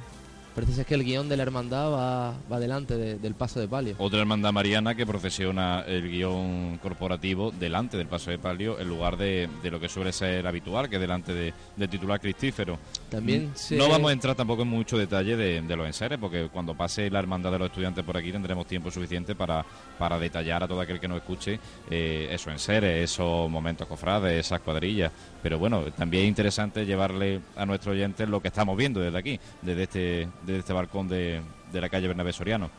parece 0.53 0.73
ser 0.73 0.85
que 0.85 0.95
el 0.95 1.03
guion 1.03 1.29
de 1.29 1.37
la 1.37 1.43
hermandad 1.43 1.91
va, 1.91 2.33
va 2.51 2.59
delante 2.59 2.97
de- 2.97 3.17
del 3.17 3.35
paso 3.35 3.59
de 3.59 3.67
palio. 3.67 3.95
Otra 3.97 4.19
hermandad 4.19 4.51
mariana 4.51 4.95
que 4.95 5.05
procesiona 5.05 5.81
el 5.87 6.09
guion 6.09 6.77
corporativo 6.79 7.51
delante 7.51 7.97
del 7.97 8.07
paso 8.07 8.31
de 8.31 8.37
palio 8.37 8.79
en 8.79 8.87
lugar 8.87 9.17
de, 9.17 9.49
de 9.63 9.71
lo 9.71 9.79
que 9.79 9.87
suele 9.89 10.11
ser 10.11 10.45
habitual, 10.47 10.89
que 10.89 10.95
es 10.95 11.01
delante 11.01 11.33
de- 11.33 11.53
del 11.75 11.89
titular 11.89 12.19
cristífero. 12.19 12.77
También 13.09 13.47
Mm, 13.47 13.55
se- 13.55 13.75
No 13.77 13.87
vamos 13.89 14.09
a 14.09 14.13
entrar 14.13 14.35
tampoco 14.35 14.61
en 14.63 14.67
mucho 14.67 14.97
detalle 14.97 15.35
de, 15.35 15.61
de 15.61 15.75
los 15.75 15.87
enseres, 15.87 16.17
porque 16.19 16.49
cuando 16.51 16.75
pase 16.75 17.09
la 17.09 17.19
hermandad 17.19 17.51
de 17.51 17.59
los 17.59 17.67
estudiantes 17.69 18.03
por 18.03 18.17
aquí 18.17 18.31
tendremos 18.31 18.67
tiempo 18.67 18.91
suficiente 18.91 19.35
para, 19.35 19.65
para 20.01 20.17
detallar 20.17 20.63
a 20.63 20.67
todo 20.67 20.81
aquel 20.81 20.99
que 20.99 21.07
nos 21.07 21.17
escuche 21.19 21.59
eh, 21.87 22.27
esos 22.31 22.51
enseres, 22.51 23.03
esos 23.03 23.47
momentos 23.47 23.87
cofrades, 23.87 24.47
esas 24.47 24.59
cuadrillas. 24.61 25.11
Pero 25.43 25.59
bueno, 25.59 25.83
también 25.95 26.23
es 26.23 26.29
interesante 26.29 26.87
llevarle 26.87 27.39
a 27.55 27.67
nuestros 27.67 27.93
oyentes 27.93 28.27
lo 28.27 28.41
que 28.41 28.47
estamos 28.47 28.75
viendo 28.75 28.99
desde 28.99 29.19
aquí, 29.19 29.39
desde 29.61 29.83
este, 29.83 30.27
desde 30.43 30.59
este 30.61 30.73
balcón 30.73 31.07
de, 31.07 31.39
de 31.71 31.81
la 31.81 31.87
calle 31.87 32.07
Bernabé 32.07 32.33
Soriano. 32.33 32.71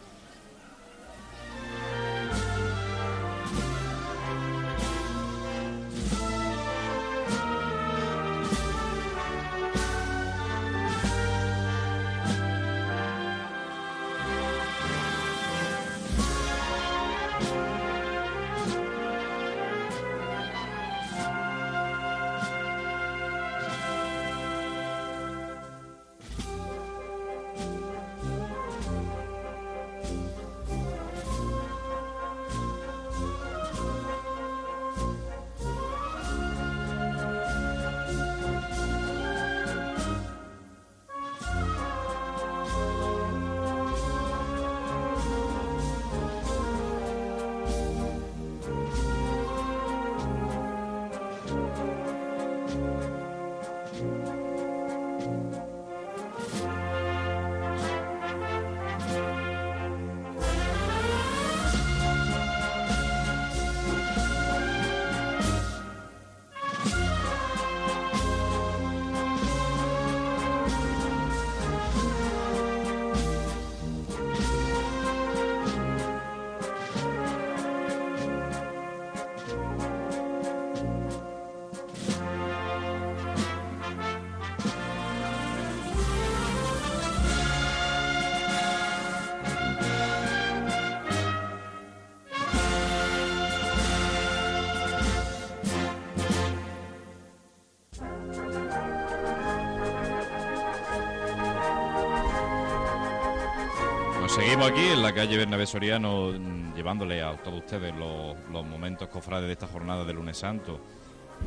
Aquí 104.64 104.80
en 104.80 105.02
la 105.02 105.12
calle 105.12 105.36
Bernabé 105.36 105.66
Soriano 105.66 106.32
mm, 106.32 106.74
llevándole 106.74 107.22
a 107.22 107.36
todos 107.36 107.58
ustedes 107.60 107.94
los, 107.94 108.36
momentos 108.66 109.08
cofrades 109.08 109.46
de 109.46 109.52
esta 109.52 109.66
jornada 109.66 110.04
de 110.04 110.12
lunes 110.12 110.36
santo. 110.38 110.80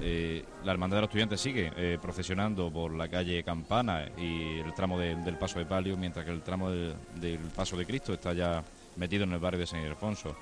Eh, 0.01 0.43
la 0.63 0.74
Hermandad 0.74 0.98
de 0.98 1.01
los 1.01 1.07
Estudiantes 1.10 1.39
sigue 1.39 1.72
eh, 1.77 1.98
procesionando 2.01 2.69
por 2.72 2.93
la 2.93 3.07
calle 3.07 3.43
Campana 3.43 4.05
y 4.17 4.60
el 4.60 4.74
tramo 4.74 5.00
de- 5.00 5.15
del 5.15 5.38
Paso 5.38 5.60
de 5.60 5.65
Palio, 5.65 5.95
mientras 5.95 6.25
que 6.25 6.31
el 6.31 6.41
tramo 6.41 6.69
del 6.69 7.39
Paso 7.55 7.77
de 7.77 7.86
Cristo 7.86 8.13
está 8.13 8.34
ya 8.34 8.63
metido 8.98 9.24
en 9.24 9.31
el 9.34 9.39
barrio 9.39 9.60
de 9.62 9.67
San 9.67 9.81
Ildefonso. 9.81 10.36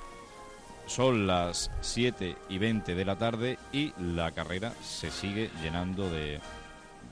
Son 0.88 1.28
las 1.28 1.72
7 1.82 2.36
y 2.50 2.58
20 2.58 2.96
de 2.96 3.06
la 3.06 3.16
tarde 3.16 3.58
y 3.72 3.94
la 4.00 4.32
carrera 4.32 4.74
se 4.82 5.12
sigue 5.12 5.50
llenando 5.62 6.10
de, 6.10 6.40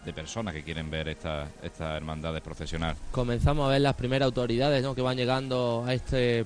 de 0.05 0.13
personas 0.13 0.53
que 0.53 0.63
quieren 0.63 0.89
ver 0.89 1.08
esta, 1.10 1.48
esta 1.62 1.96
hermandades 1.96 2.41
procesionar. 2.41 2.96
comenzamos 3.12 3.67
a 3.67 3.70
ver 3.70 3.81
las 3.81 3.93
primeras 3.93 4.25
autoridades 4.25 4.81
¿no? 4.84 4.96
que 4.96 5.01
van 5.01 5.17
llegando 5.17 5.84
a 5.86 5.93
este 5.93 6.46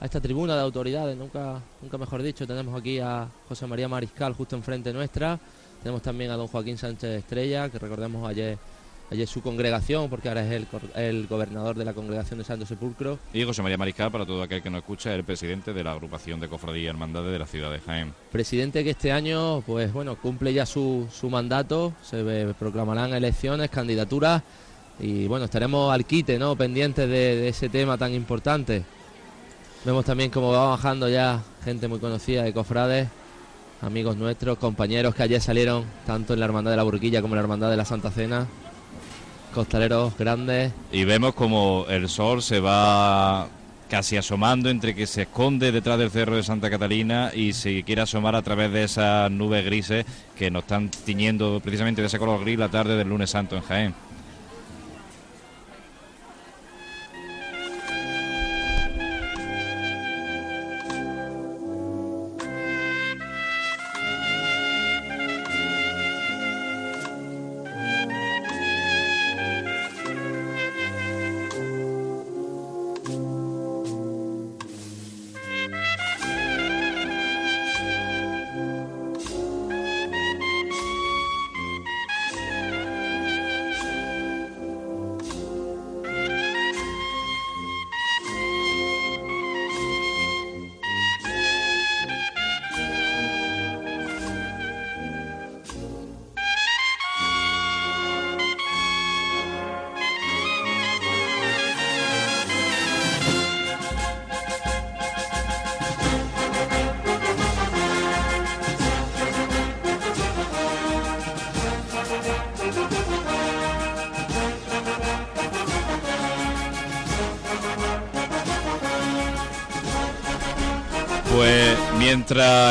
a 0.00 0.06
esta 0.06 0.20
tribuna 0.20 0.54
de 0.54 0.60
autoridades, 0.60 1.16
nunca, 1.16 1.60
nunca 1.80 1.96
mejor 1.96 2.22
dicho. 2.22 2.46
Tenemos 2.46 2.78
aquí 2.78 2.98
a 2.98 3.28
José 3.48 3.66
María 3.66 3.88
Mariscal 3.88 4.34
justo 4.34 4.56
enfrente 4.56 4.92
nuestra. 4.92 5.38
Tenemos 5.82 6.02
también 6.02 6.30
a 6.30 6.36
don 6.36 6.48
Joaquín 6.48 6.76
Sánchez 6.76 7.20
Estrella, 7.20 7.68
que 7.68 7.78
recordemos 7.78 8.28
ayer, 8.28 8.58
ayer 9.10 9.26
su 9.26 9.42
congregación, 9.42 10.08
porque 10.08 10.28
ahora 10.28 10.44
es 10.44 10.52
el, 10.52 10.66
el 10.96 11.26
gobernador 11.26 11.76
de 11.76 11.84
la 11.84 11.92
congregación 11.92 12.38
de 12.38 12.44
Santo 12.44 12.66
Sepulcro. 12.66 13.18
Y 13.32 13.44
José 13.44 13.62
María 13.62 13.76
Mariscal, 13.76 14.10
para 14.10 14.26
todo 14.26 14.42
aquel 14.42 14.62
que 14.62 14.70
nos 14.70 14.80
escucha, 14.80 15.12
es 15.12 15.18
el 15.18 15.24
presidente 15.24 15.72
de 15.72 15.84
la 15.84 15.92
agrupación 15.92 16.40
de 16.40 16.48
cofradías 16.48 16.84
y 16.84 16.86
hermandades 16.88 17.32
de 17.32 17.38
la 17.38 17.46
ciudad 17.46 17.70
de 17.70 17.80
Jaén. 17.80 18.12
Presidente 18.32 18.82
que 18.82 18.90
este 18.90 19.12
año, 19.12 19.60
pues 19.62 19.92
bueno, 19.92 20.16
cumple 20.16 20.52
ya 20.52 20.66
su, 20.66 21.06
su 21.12 21.30
mandato, 21.30 21.92
se 22.02 22.54
proclamarán 22.58 23.12
elecciones, 23.14 23.70
candidaturas 23.70 24.42
y 24.98 25.26
bueno, 25.26 25.46
estaremos 25.46 25.92
al 25.92 26.04
quite, 26.04 26.38
¿no? 26.38 26.56
Pendientes 26.56 27.08
de, 27.08 27.36
de 27.36 27.48
ese 27.48 27.68
tema 27.68 27.98
tan 27.98 28.14
importante. 28.14 28.84
Vemos 29.84 30.04
también 30.04 30.30
cómo 30.30 30.50
va 30.50 30.70
bajando 30.70 31.08
ya 31.08 31.42
gente 31.62 31.88
muy 31.88 31.98
conocida 31.98 32.42
de 32.42 32.54
cofrades, 32.54 33.08
amigos 33.82 34.16
nuestros, 34.16 34.56
compañeros 34.56 35.14
que 35.14 35.24
ayer 35.24 35.40
salieron 35.40 35.84
tanto 36.06 36.32
en 36.32 36.40
la 36.40 36.46
Hermandad 36.46 36.70
de 36.70 36.78
la 36.78 36.84
Burquilla 36.84 37.20
como 37.20 37.34
en 37.34 37.36
la 37.36 37.42
Hermandad 37.42 37.70
de 37.70 37.76
la 37.76 37.84
Santa 37.84 38.10
Cena. 38.10 38.46
Costaleros 39.54 40.18
grandes, 40.18 40.72
Y 40.90 41.04
vemos 41.04 41.32
como 41.34 41.86
el 41.88 42.08
sol 42.08 42.42
se 42.42 42.58
va 42.58 43.46
casi 43.88 44.16
asomando 44.16 44.68
entre 44.68 44.96
que 44.96 45.06
se 45.06 45.22
esconde 45.22 45.70
detrás 45.70 45.96
del 45.96 46.10
cerro 46.10 46.34
de 46.34 46.42
Santa 46.42 46.68
Catalina 46.70 47.30
y 47.32 47.52
se 47.52 47.84
quiere 47.84 48.02
asomar 48.02 48.34
a 48.34 48.42
través 48.42 48.72
de 48.72 48.82
esas 48.82 49.30
nubes 49.30 49.64
grises 49.64 50.04
que 50.36 50.50
nos 50.50 50.64
están 50.64 50.88
tiñendo 50.88 51.60
precisamente 51.62 52.00
de 52.00 52.08
ese 52.08 52.18
color 52.18 52.40
gris 52.40 52.58
la 52.58 52.68
tarde 52.68 52.96
del 52.96 53.08
lunes 53.08 53.30
santo 53.30 53.54
en 53.54 53.62
Jaén. 53.62 53.94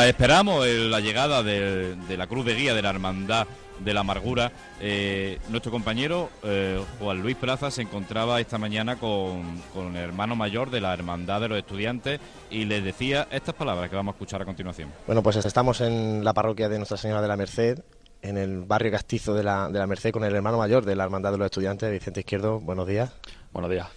Mientras 0.04 0.08
esperamos 0.08 0.66
el- 0.66 0.90
la 0.90 1.00
llegada 1.00 1.42
de, 1.42 1.96
de 1.96 2.16
la 2.16 2.26
cruz 2.26 2.44
de 2.44 2.54
guía 2.54 2.74
de 2.74 2.82
la 2.82 2.90
Hermandad 2.90 3.46
de 3.80 3.92
la 3.92 4.00
Amargura, 4.00 4.52
eh, 4.80 5.38
nuestro 5.48 5.72
compañero 5.72 6.30
eh, 6.44 6.80
Juan 7.00 7.20
Luis 7.22 7.36
Plaza 7.36 7.72
se 7.72 7.82
encontraba 7.82 8.40
esta 8.40 8.56
mañana 8.56 8.96
con, 9.00 9.58
con 9.72 9.96
el 9.96 10.02
hermano 10.04 10.36
mayor 10.36 10.70
de 10.70 10.80
la 10.80 10.94
Hermandad 10.94 11.40
de 11.40 11.48
los 11.48 11.58
Estudiantes 11.58 12.20
y 12.50 12.66
les 12.66 12.84
decía 12.84 13.26
estas 13.32 13.54
palabras 13.56 13.90
que 13.90 13.96
vamos 13.96 14.12
a 14.12 14.16
escuchar 14.16 14.42
a 14.42 14.44
continuación. 14.44 14.90
Bueno, 15.06 15.22
pues 15.24 15.36
estamos 15.36 15.80
en 15.80 16.22
la 16.22 16.32
parroquia 16.32 16.68
de 16.68 16.76
Nuestra 16.78 16.96
Señora 16.98 17.20
de 17.20 17.28
la 17.28 17.36
Merced, 17.36 17.80
en 18.22 18.38
el 18.38 18.60
barrio 18.62 18.92
castizo 18.92 19.34
de 19.34 19.42
la, 19.42 19.68
de 19.68 19.78
la 19.80 19.86
Merced, 19.88 20.12
con 20.12 20.22
el 20.24 20.34
hermano 20.34 20.56
mayor 20.58 20.84
de 20.84 20.94
la 20.94 21.04
Hermandad 21.04 21.32
de 21.32 21.38
los 21.38 21.46
Estudiantes, 21.46 21.90
Vicente 21.90 22.20
Izquierdo. 22.20 22.60
Buenos 22.60 22.86
días. 22.86 23.10
Buenos 23.52 23.70
días. 23.72 23.88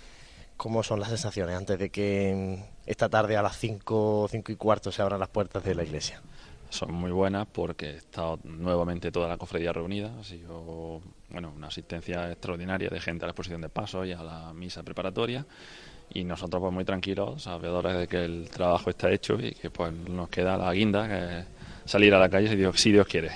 ¿Cómo 0.58 0.82
son 0.82 1.00
las 1.00 1.10
sensaciones 1.10 1.56
antes 1.56 1.78
de 1.78 1.90
que 1.90 2.34
mm, 2.36 2.90
esta 2.90 3.10
tarde 3.10 3.38
a 3.38 3.44
las 3.44 3.58
5, 3.58 4.28
cinco 4.30 4.52
y 4.52 4.56
cuarto 4.56 4.92
se 4.92 5.04
abran 5.04 5.20
las 5.20 5.30
puertas 5.30 5.64
de 5.64 5.76
la 5.76 5.84
iglesia? 5.84 6.22
Son 6.70 6.92
muy 6.94 7.12
buenas 7.12 7.48
porque 7.48 7.92
he 7.92 7.98
estado 7.98 8.40
nuevamente 8.44 9.12
toda 9.12 9.28
la 9.28 9.38
cofradía 9.38 9.72
reunida. 9.72 10.12
Ha 10.20 10.24
sido 10.24 11.02
bueno, 11.30 11.54
una 11.56 11.68
asistencia 11.68 12.32
extraordinaria 12.32 12.90
de 12.90 13.00
gente 13.00 13.24
a 13.24 13.28
la 13.28 13.32
exposición 13.32 13.62
de 13.62 13.70
paso 13.70 14.04
y 14.04 14.12
a 14.12 14.24
la 14.24 14.52
misa 14.54 14.84
preparatoria. 14.84 15.46
Y 16.10 16.24
nosotros 16.24 16.60
pues 16.60 16.74
muy 16.74 16.84
tranquilos, 16.86 17.44
sabedores 17.44 17.96
de 17.98 18.08
que 18.08 18.26
el 18.26 18.50
trabajo 18.50 18.90
está 18.90 19.12
hecho 19.12 19.36
y 19.40 19.52
que 19.52 19.70
pues 19.70 19.94
nos 19.94 20.30
queda 20.30 20.58
la 20.58 20.74
guinda, 20.74 21.08
que 21.08 21.40
es 21.40 21.46
salir 21.86 22.14
a 22.14 22.20
la 22.20 22.30
calle 22.30 22.50
si 22.50 22.56
Dios, 22.56 22.80
si 22.80 22.92
Dios 22.92 23.08
quiere. 23.08 23.32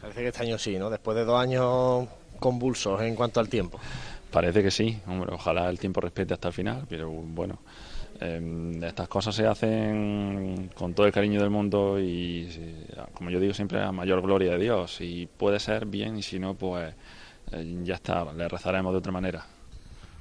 Parece 0.00 0.20
que 0.20 0.28
este 0.28 0.42
año 0.42 0.58
sí, 0.58 0.78
¿no? 0.78 0.90
Después 0.90 1.16
de 1.16 1.24
dos 1.24 1.40
años 1.40 2.06
convulsos 2.38 3.00
en 3.02 3.14
cuanto 3.14 3.40
al 3.40 3.48
tiempo. 3.48 3.80
Parece 4.36 4.62
que 4.62 4.70
sí, 4.70 5.00
hombre, 5.06 5.32
ojalá 5.32 5.70
el 5.70 5.78
tiempo 5.78 5.98
respete 6.02 6.34
hasta 6.34 6.48
el 6.48 6.52
final, 6.52 6.84
pero 6.86 7.08
bueno, 7.10 7.58
eh, 8.20 8.78
estas 8.82 9.08
cosas 9.08 9.34
se 9.34 9.46
hacen 9.46 10.70
con 10.74 10.92
todo 10.92 11.06
el 11.06 11.12
cariño 11.14 11.40
del 11.40 11.48
mundo 11.48 11.98
y, 11.98 12.46
sí, 12.50 12.84
como 13.14 13.30
yo 13.30 13.40
digo 13.40 13.54
siempre, 13.54 13.80
a 13.80 13.92
mayor 13.92 14.20
gloria 14.20 14.52
de 14.52 14.58
Dios. 14.58 14.96
Si 14.96 15.26
puede 15.38 15.58
ser 15.58 15.86
bien 15.86 16.18
y 16.18 16.22
si 16.22 16.38
no, 16.38 16.52
pues 16.52 16.94
eh, 17.50 17.80
ya 17.82 17.94
está, 17.94 18.30
le 18.30 18.46
rezaremos 18.46 18.92
de 18.92 18.98
otra 18.98 19.10
manera. 19.10 19.55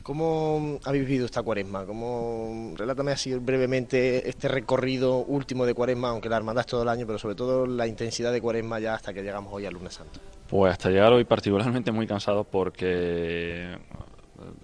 ¿Cómo 0.05 0.77
habéis 0.85 1.07
vivido 1.07 1.25
esta 1.25 1.41
cuaresma? 1.41 1.83
¿Cómo... 1.83 2.75
Relátame 2.77 3.11
así 3.11 3.33
brevemente 3.33 4.29
este 4.29 4.47
recorrido 4.47 5.17
último 5.17 5.65
de 5.65 5.73
cuaresma, 5.73 6.09
aunque 6.09 6.29
la 6.29 6.37
hermandad 6.37 6.61
es 6.61 6.67
todo 6.67 6.83
el 6.83 6.89
año, 6.89 7.07
pero 7.07 7.17
sobre 7.17 7.33
todo 7.33 7.65
la 7.65 7.87
intensidad 7.87 8.31
de 8.31 8.39
cuaresma 8.39 8.79
ya 8.79 8.93
hasta 8.93 9.15
que 9.15 9.23
llegamos 9.23 9.51
hoy 9.51 9.65
al 9.65 9.73
lunes 9.73 9.95
santo. 9.95 10.19
Pues 10.47 10.73
hasta 10.73 10.91
llegar 10.91 11.11
hoy 11.11 11.23
particularmente 11.23 11.91
muy 11.91 12.05
cansado 12.05 12.43
porque 12.43 13.79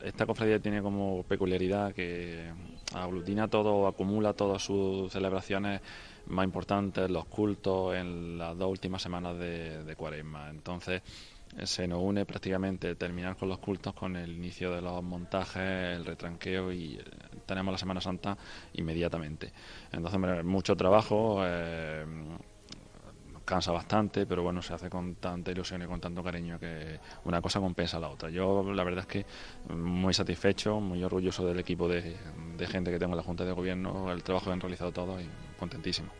esta 0.03 0.27
cofradía 0.27 0.59
tiene 0.59 0.79
como 0.83 1.23
peculiaridad 1.23 1.91
que 1.91 2.51
aglutina 2.93 3.47
todo, 3.47 3.87
acumula 3.87 4.33
todas 4.33 4.61
sus 4.61 5.11
celebraciones 5.11 5.81
más 6.27 6.45
importantes, 6.45 7.09
los 7.09 7.25
cultos 7.25 7.95
en 7.95 8.37
las 8.37 8.55
dos 8.57 8.69
últimas 8.69 9.01
semanas 9.01 9.39
de, 9.39 9.95
cuaresma. 9.97 10.51
Entonces 10.51 11.01
se 11.63 11.87
nos 11.87 11.99
une 12.01 12.25
prácticamente 12.25 12.95
terminar 12.95 13.35
con 13.35 13.49
los 13.49 13.59
cultos 13.59 13.93
con 13.93 14.15
el 14.15 14.31
inicio 14.31 14.71
de 14.71 14.81
los 14.81 15.03
montajes, 15.03 15.95
el 15.97 16.05
retranqueo 16.05 16.71
y 16.71 16.95
eh, 16.95 17.03
tenemos 17.45 17.71
la 17.71 17.77
Semana 17.77 18.01
Santa 18.01 18.37
inmediatamente. 18.73 19.51
Entonces, 19.91 20.43
mucho 20.43 20.75
trabajo. 20.75 21.41
eh, 21.43 22.05
cansa 23.45 23.71
bastante, 23.71 24.25
pero 24.25 24.43
bueno, 24.43 24.61
se 24.61 24.73
hace 24.73 24.89
con 24.89 25.15
tanta 25.15 25.51
ilusión 25.51 25.81
y 25.81 25.85
con 25.85 25.99
tanto 25.99 26.23
cariño 26.23 26.57
que 26.59 26.99
una 27.25 27.41
cosa 27.41 27.59
compensa 27.59 27.97
a 27.97 27.99
la 27.99 28.09
otra. 28.09 28.29
Yo 28.29 28.63
la 28.73 28.83
verdad 28.83 29.01
es 29.01 29.07
que 29.07 29.25
muy 29.73 30.13
satisfecho, 30.13 30.79
muy 30.79 31.03
orgulloso 31.03 31.45
del 31.45 31.59
equipo 31.59 31.87
de, 31.89 32.15
de 32.57 32.67
gente 32.67 32.91
que 32.91 32.99
tengo 32.99 33.13
en 33.13 33.17
la 33.17 33.23
Junta 33.23 33.43
de 33.43 33.51
Gobierno, 33.51 34.11
el 34.11 34.23
trabajo 34.23 34.45
que 34.45 34.53
han 34.53 34.61
realizado 34.61 34.91
todos 34.91 35.21
y 35.21 35.27
contentísimo. 35.59 36.11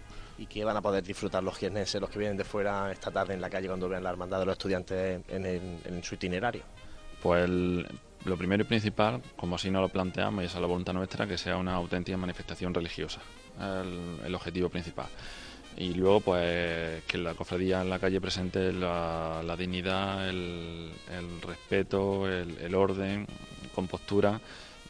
¿Y 0.42 0.48
qué 0.48 0.64
van 0.64 0.76
a 0.76 0.82
poder 0.82 1.04
disfrutar 1.04 1.44
los 1.44 1.56
jienenses, 1.56 2.02
los 2.02 2.10
que 2.10 2.18
vienen 2.18 2.36
de 2.36 2.44
fuera 2.44 2.92
esta 2.92 3.12
tarde 3.12 3.36
en 3.36 3.42
la 3.42 3.48
calle 3.48 3.68
cuando 3.68 3.88
vean 3.88 4.04
la 4.04 4.10
hermandad 4.10 4.40
de 4.40 4.48
los 4.48 4.54
estudiantes 4.54 5.22
en, 5.28 6.04
su 6.04 6.16
itinerario? 6.16 6.64
Pues 7.22 7.48
lo 7.48 8.38
primero 8.38 8.64
y 8.64 8.66
principal, 8.66 9.22
como 9.36 9.58
así 9.58 9.70
nos 9.70 9.84
lo 9.84 9.90
planteamos, 9.90 10.42
y 10.42 10.48
esa 10.48 10.58
es 10.58 10.62
la 10.62 10.68
voluntad 10.68 10.94
nuestra, 10.94 11.28
que 11.28 11.38
sea 11.38 11.58
una 11.58 11.76
auténtica 11.76 12.18
manifestación 12.18 12.74
religiosa, 12.74 13.22
el, 14.26 14.34
objetivo 14.34 14.70
principal. 14.70 15.06
Y 15.78 15.94
luego, 15.94 16.22
pues, 16.22 17.04
que 17.04 17.20
la 17.20 17.36
cofradía 17.36 17.84
en 17.84 17.92
la 17.92 18.00
calle 18.00 18.20
presente 18.20 18.74
la, 18.74 19.44
la 19.46 19.56
dignidad, 19.56 20.28
el, 20.28 20.92
respeto, 21.44 22.28
el, 22.28 22.74
orden, 22.74 23.28
con 23.76 23.88
postura 23.88 24.42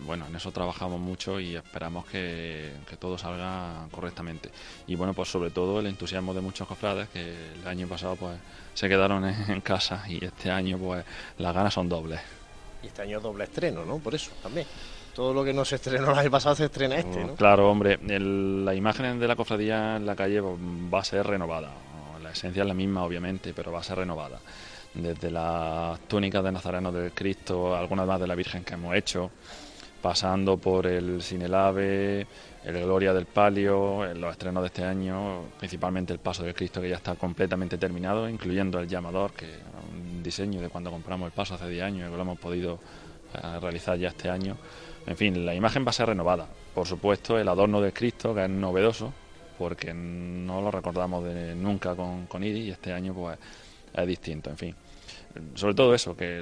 bueno, 0.06 0.26
en 0.28 0.36
eso 0.36 0.52
trabajamos 0.52 1.00
mucho 1.00 1.40
y 1.40 1.56
esperamos 1.56 2.06
que, 2.06 2.72
que, 2.90 2.98
todo 2.98 3.18
salga 3.18 3.88
correctamente. 3.92 4.50
Y 4.88 4.96
bueno, 4.96 5.14
pues 5.14 5.30
sobre 5.30 5.52
todo 5.52 5.80
el 5.80 5.88
entusiasmo 5.88 6.34
de 6.34 6.42
muchos 6.42 6.68
cofrades 6.68 7.10
que 7.10 7.36
el 7.62 7.68
año 7.68 7.88
pasado 7.88 8.16
pues 8.16 8.38
se 8.74 8.90
quedaron 8.90 9.26
en, 9.26 9.62
casa 9.62 10.04
y 10.08 10.24
este 10.24 10.50
año 10.50 10.78
pues 10.78 11.06
las 11.38 11.54
ganas 11.54 11.74
son 11.74 11.90
dobles. 11.90 12.20
Y 12.84 12.88
este 12.88 13.04
año 13.04 13.20
doble 13.20 13.44
estreno, 13.44 13.86
¿no? 13.86 14.00
Por 14.00 14.16
eso 14.16 14.32
también. 14.42 14.66
Todo 15.14 15.34
lo 15.34 15.44
que 15.44 15.54
no 15.54 15.66
se 15.66 15.76
estrenó 15.76 16.12
el 16.14 16.20
año 16.20 16.32
pasado 16.32 16.56
se 16.56 16.66
estrena 16.66 16.96
este, 16.96 17.24
¿no? 17.24 17.36
Claro, 17.36 17.70
hombre, 17.70 18.00
la 18.02 18.74
imagen 18.74 19.20
de 19.20 19.28
la 19.28 19.36
cofradía 19.36 19.98
en 19.98 20.06
la 20.06 20.16
calle 20.16 20.42
pues, 20.42 20.56
va 20.94 21.02
a 21.02 21.04
ser 21.04 21.28
renovada. 21.28 21.70
La 22.24 22.32
esencia 22.32 22.62
es 22.62 22.68
la 22.68 22.74
misma, 22.74 23.04
obviamente, 23.04 23.54
pero 23.54 23.72
va 23.72 23.80
a 23.80 23.84
ser 23.84 23.98
renovada. 23.98 24.40
Desde 24.94 25.30
las 25.30 26.00
túnicas 26.02 26.44
de 26.44 26.52
Nazareno 26.52 26.92
del 26.92 27.12
Cristo, 27.12 27.76
algunas 27.76 28.08
más 28.08 28.20
de 28.20 28.28
la 28.28 28.36
Virgen 28.36 28.64
que 28.64 28.74
hemos 28.74 28.96
hecho, 28.96 29.32
pasando 30.02 30.58
por 30.58 30.88
el 30.88 31.22
Sinelave, 31.22 32.26
el 32.64 32.82
Gloria 32.84 33.14
del 33.14 33.26
Palio, 33.26 34.06
los 34.14 34.32
estrenos 34.32 34.64
de 34.64 34.68
este 34.68 34.84
año, 34.84 35.44
principalmente 35.60 36.14
el 36.14 36.20
Paso 36.20 36.44
del 36.44 36.54
Cristo 36.54 36.82
que 36.82 36.90
ya 36.90 36.98
está 36.98 37.16
completamente 37.16 37.78
terminado, 37.78 38.28
incluyendo 38.28 38.80
el 38.80 38.88
llamador, 38.88 39.34
que 39.34 39.46
era 39.46 39.80
un 39.92 40.24
diseño 40.24 40.62
de 40.62 40.70
cuando 40.70 40.92
compramos 40.92 41.28
el 41.28 41.32
paso 41.32 41.56
hace 41.56 41.70
10 41.70 41.84
años 41.84 42.10
y 42.12 42.16
lo 42.16 42.22
hemos 42.22 42.40
podido 42.40 42.80
eh, 43.34 43.60
realizar 43.60 43.98
ya 43.98 44.10
este 44.10 44.30
año. 44.30 44.58
En 45.06 45.18
fin, 45.18 45.46
la 45.46 45.56
imagen 45.56 45.86
va 45.86 45.90
a 45.90 45.94
ser 45.94 46.08
renovada. 46.08 46.48
Por 46.74 46.88
supuesto, 46.88 47.40
el 47.40 47.48
adorno 47.48 47.82
del 47.82 47.94
Cristo, 47.94 48.36
que 48.36 48.44
es 48.44 48.50
novedoso, 48.50 49.14
porque 49.58 49.94
no 49.94 50.62
lo 50.62 50.72
recordamos 50.72 51.24
de 51.24 51.56
nunca 51.56 51.96
con, 51.96 52.26
con 52.28 52.44
Idi 52.44 52.62
y 52.62 52.72
este 52.72 52.94
año 52.94 53.14
pues 53.14 53.38
es 53.94 54.08
distinto, 54.08 54.50
en 54.50 54.58
fin. 54.58 54.76
Sobre 55.56 55.74
todo 55.74 55.94
eso, 55.94 56.16
que 56.16 56.40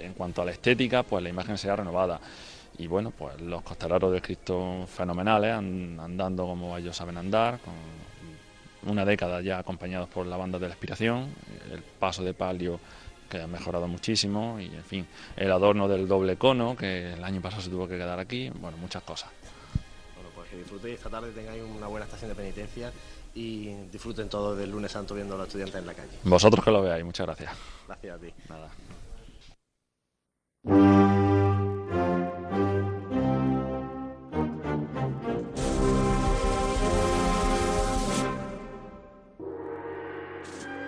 en 0.00 0.14
cuanto 0.14 0.42
a 0.42 0.44
la 0.44 0.50
estética, 0.52 1.02
pues 1.02 1.22
la 1.22 1.28
imagen 1.28 1.58
sea 1.58 1.76
renovada. 1.76 2.20
Y 2.78 2.86
bueno, 2.86 3.10
pues 3.10 3.40
los 3.40 3.62
costaleros 3.62 4.12
de 4.12 4.22
Cristo 4.22 4.86
fenomenales, 4.86 5.52
andando 5.52 6.46
como 6.46 6.76
ellos 6.76 6.96
saben 6.96 7.18
andar, 7.18 7.58
con 7.60 7.74
una 8.90 9.04
década 9.04 9.42
ya 9.42 9.58
acompañados 9.58 10.08
por 10.08 10.26
la 10.26 10.36
banda 10.36 10.58
de 10.58 10.66
la 10.66 10.74
inspiración, 10.74 11.34
el 11.70 11.82
paso 11.82 12.24
de 12.24 12.32
palio 12.32 12.80
que 13.28 13.40
ha 13.40 13.46
mejorado 13.46 13.86
muchísimo 13.86 14.58
y 14.58 14.66
en 14.66 14.84
fin, 14.84 15.06
el 15.36 15.52
adorno 15.52 15.88
del 15.88 16.08
doble 16.08 16.36
cono 16.36 16.76
que 16.76 17.12
el 17.12 17.22
año 17.22 17.40
pasado 17.40 17.62
se 17.62 17.70
tuvo 17.70 17.86
que 17.86 17.96
quedar 17.96 18.18
aquí, 18.18 18.50
bueno, 18.50 18.76
muchas 18.76 19.02
cosas. 19.02 19.30
Bueno, 20.16 20.30
pues 20.34 20.50
que 20.50 20.56
disfrutéis 20.56 20.96
esta 20.96 21.10
tarde, 21.10 21.30
tengáis 21.30 21.62
una 21.62 21.86
buena 21.86 22.06
estación 22.06 22.30
de 22.30 22.34
penitencia 22.34 22.92
y 23.34 23.66
disfruten 23.92 24.28
todos 24.28 24.58
del 24.58 24.70
lunes 24.70 24.90
santo 24.90 25.14
viendo 25.14 25.34
a 25.34 25.38
los 25.38 25.46
estudiantes 25.46 25.76
en 25.76 25.86
la 25.86 25.94
calle. 25.94 26.18
Vosotros 26.24 26.64
que 26.64 26.70
lo 26.70 26.82
veáis, 26.82 27.04
muchas 27.04 27.26
gracias. 27.26 27.52
Gracias 27.86 28.16
a 28.16 28.18
ti. 28.18 28.32
Nada. 28.48 28.70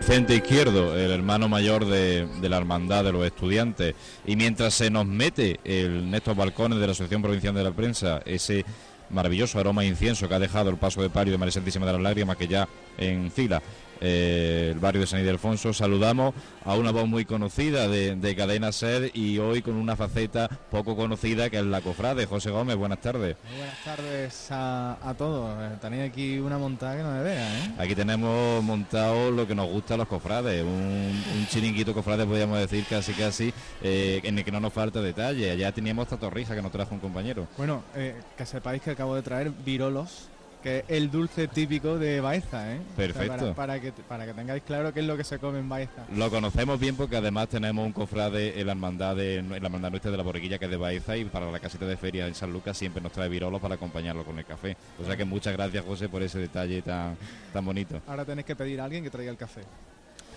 Centro 0.03 0.35
izquierdo, 0.35 0.97
el 0.99 1.13
hermano 1.13 1.49
mayor 1.49 1.87
de, 1.87 2.27
la 2.43 2.57
hermandad 2.59 3.05
de 3.05 3.13
los 3.13 3.25
estudiantes. 3.25 3.95
Y 4.27 4.35
mientras 4.35 4.75
se 4.75 4.91
nos 4.91 5.07
mete 5.07 5.61
el 5.65 6.11
Néstor 6.11 6.35
Balcones 6.35 6.81
de 6.81 6.87
la 6.87 6.93
Asociación 6.93 7.23
Provincial 7.23 7.55
de 7.55 7.63
la 7.63 7.71
Prensa, 7.71 8.21
ese 8.27 8.65
maravilloso 9.11 9.61
aroma 9.61 9.83
de 9.83 9.89
incienso 9.89 10.29
que 10.29 10.35
ha 10.35 10.41
dejado 10.41 10.71
el 10.71 10.77
paso 10.77 11.01
de 11.01 11.09
palio 11.09 11.31
de 11.31 11.39
María 11.39 11.53
Santísima 11.53 11.87
de 11.87 11.93
las 11.93 12.03
Lágrimas, 12.03 12.37
que 12.37 12.49
ya 12.49 12.69
en 12.99 13.31
fila 13.31 13.63
eh, 14.05 14.71
el 14.73 14.81
barrio 14.81 15.03
de 15.03 15.07
San 15.07 15.21
Ildefonso. 15.21 15.73
Saludamos 15.73 16.35
a 16.65 16.75
una 16.75 16.91
voz 16.91 17.07
muy 17.07 17.25
conocida 17.25 17.87
de, 17.87 18.35
Cadena 18.37 18.73
Ser 18.73 19.13
y 19.15 19.39
hoy 19.39 19.63
con 19.63 19.75
una 19.77 19.95
faceta 19.95 20.49
poco 20.71 20.97
conocida 20.97 21.49
que 21.51 21.59
es 21.59 21.65
la 21.65 21.81
cofrade. 21.81 22.27
José 22.27 22.51
Gómez, 22.51 22.77
buenas 22.77 23.01
tardes. 23.01 23.37
buenas 23.57 23.85
tardes 23.85 24.49
a, 24.51 25.15
todos. 25.17 25.57
Eh, 25.61 25.77
tenéis 25.81 26.11
aquí 26.11 26.39
una 26.41 26.59
montada 26.59 26.97
que 26.97 27.03
no 27.05 27.13
me 27.13 27.23
vea, 27.23 27.65
¿eh? 27.65 27.73
Aquí 27.79 27.95
tenemos 27.95 28.63
montado 28.65 29.31
lo 29.31 29.47
que 29.47 29.55
nos 29.55 29.69
gusta 29.69 29.95
a 29.95 29.99
los 29.99 30.09
cofrades, 30.09 30.65
un, 30.65 31.47
chiringuito 31.49 31.95
cofrade, 31.95 32.27
podríamos 32.27 32.59
decir 32.59 32.85
casi 32.89 33.13
casi, 33.13 33.55
en 33.83 34.39
el 34.39 34.45
que 34.45 34.51
no 34.51 34.59
nos 34.59 34.73
falta 34.73 35.01
detalle. 35.01 35.51
Allá 35.51 35.71
teníamos 35.71 36.05
esta 36.05 36.17
torrija 36.17 36.57
que 36.57 36.63
nos 36.63 36.73
trajo 36.73 36.95
un 36.95 37.01
compañero. 37.01 37.47
Bueno, 37.57 37.85
que 37.95 38.47
sepáis 38.47 38.83
que 38.83 38.91
acabo 38.91 39.15
de 39.15 39.23
traer 39.23 39.51
virolos 39.65 40.29
que 40.63 40.79
es 40.79 40.85
el 40.89 41.11
dulce 41.11 41.49
típico 41.49 41.99
de 41.99 42.21
Baeza, 42.21 42.75
¿eh? 42.75 42.81
Perfecto. 42.97 43.53
para, 43.55 43.81
que, 43.81 43.93
para 43.93 44.25
que 44.25 44.33
tengáis 44.33 44.63
claro 44.63 44.93
qué 44.93 45.01
es 45.01 45.07
lo 45.07 45.17
que 45.17 45.25
se 45.25 45.39
come 45.39 45.59
en 45.59 45.69
Baeza. 45.69 46.07
Lo 46.15 46.31
conocemos 46.31 46.79
bien 46.79 46.97
porque 46.97 47.17
además 47.17 47.49
tenemos 47.49 47.85
un 47.85 47.93
cofrade 47.93 48.59
en 48.61 48.67
la 48.67 48.73
hermandad 48.73 49.17
de 49.17 49.37
en 49.37 49.51
la 49.51 49.57
hermandad 49.57 49.91
nuestra 49.91 50.11
de 50.11 50.17
la 50.17 50.23
borriquilla 50.23 50.59
que 50.59 50.67
es 50.67 50.71
de 50.71 50.77
Baeza 50.77 51.17
y 51.17 51.25
para 51.25 51.51
la 51.51 51.59
casita 51.59 51.85
de 51.87 51.97
feria 51.97 52.27
en 52.27 52.35
San 52.35 52.53
Lucas 52.53 52.79
siempre 52.79 53.03
nos 53.03 53.13
trae 53.13 53.29
virolos 53.29 53.61
para 53.61 53.75
acompañarlo 53.75 54.25
con 54.25 54.39
el 54.39 54.45
café. 54.45 54.77
O 55.01 55.05
sea 55.05 55.17
que 55.17 55.25
muchas 55.25 55.53
gracias 55.53 55.85
José 55.85 56.09
por 56.09 56.23
ese 56.23 56.39
detalle 56.39 56.83
tan, 56.83 57.17
tan 57.53 57.65
bonito. 57.65 58.01
Ahora 58.07 58.25
tenéis 58.25 58.47
que 58.47 58.57
pedir 58.57 58.81
a 58.81 58.85
alguien 58.85 59.03
que 59.03 59.11
traiga 59.11 59.31
el 59.31 59.37
café. 59.37 59.63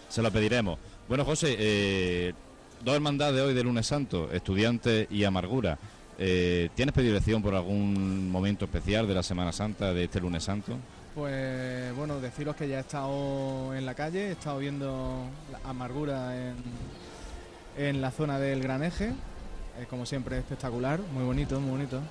Se 0.10 0.22
lo 0.22 0.32
pediremos. 0.32 0.80
Bueno 1.08 1.26
José, 1.26 1.56
eh, 1.60 2.34
dos 2.84 2.96
hermandades 2.96 3.42
hoy 3.42 3.54
de 3.54 3.64
lunes 3.64 3.86
santo, 3.88 4.32
estudiantes 4.32 5.08
y 5.12 5.24
amargura. 5.24 5.78
Eh, 6.18 6.70
¿Tienes 6.76 6.94
predilección 6.94 7.42
por 7.42 7.56
algún 7.56 8.30
momento 8.32 8.66
especial 8.66 9.08
de 9.08 9.14
la 9.14 9.24
Semana 9.24 9.52
Santa, 9.52 9.94
de 9.94 10.06
este 10.06 10.22
lunes 10.22 10.44
santo? 10.44 10.78
Pues 11.14 11.96
bueno, 11.96 12.20
deciros 12.20 12.56
que 12.56 12.68
ya 12.68 12.78
he 12.78 12.82
estado 12.82 13.74
en 13.76 13.86
la 13.86 13.94
calle, 13.94 14.30
he 14.30 14.32
estado 14.32 14.60
viendo 14.60 15.26
la 15.52 15.70
amargura 15.70 16.34
en, 17.78 18.02
la 18.02 18.12
zona 18.12 18.40
del 18.40 18.62
Gran 18.62 18.84
Eje, 18.84 19.12
como 19.90 20.06
siempre 20.06 20.38
espectacular, 20.38 21.00
muy 21.14 21.24
bonito, 21.24 21.60
muy 21.60 21.72
bonito. 21.72 22.02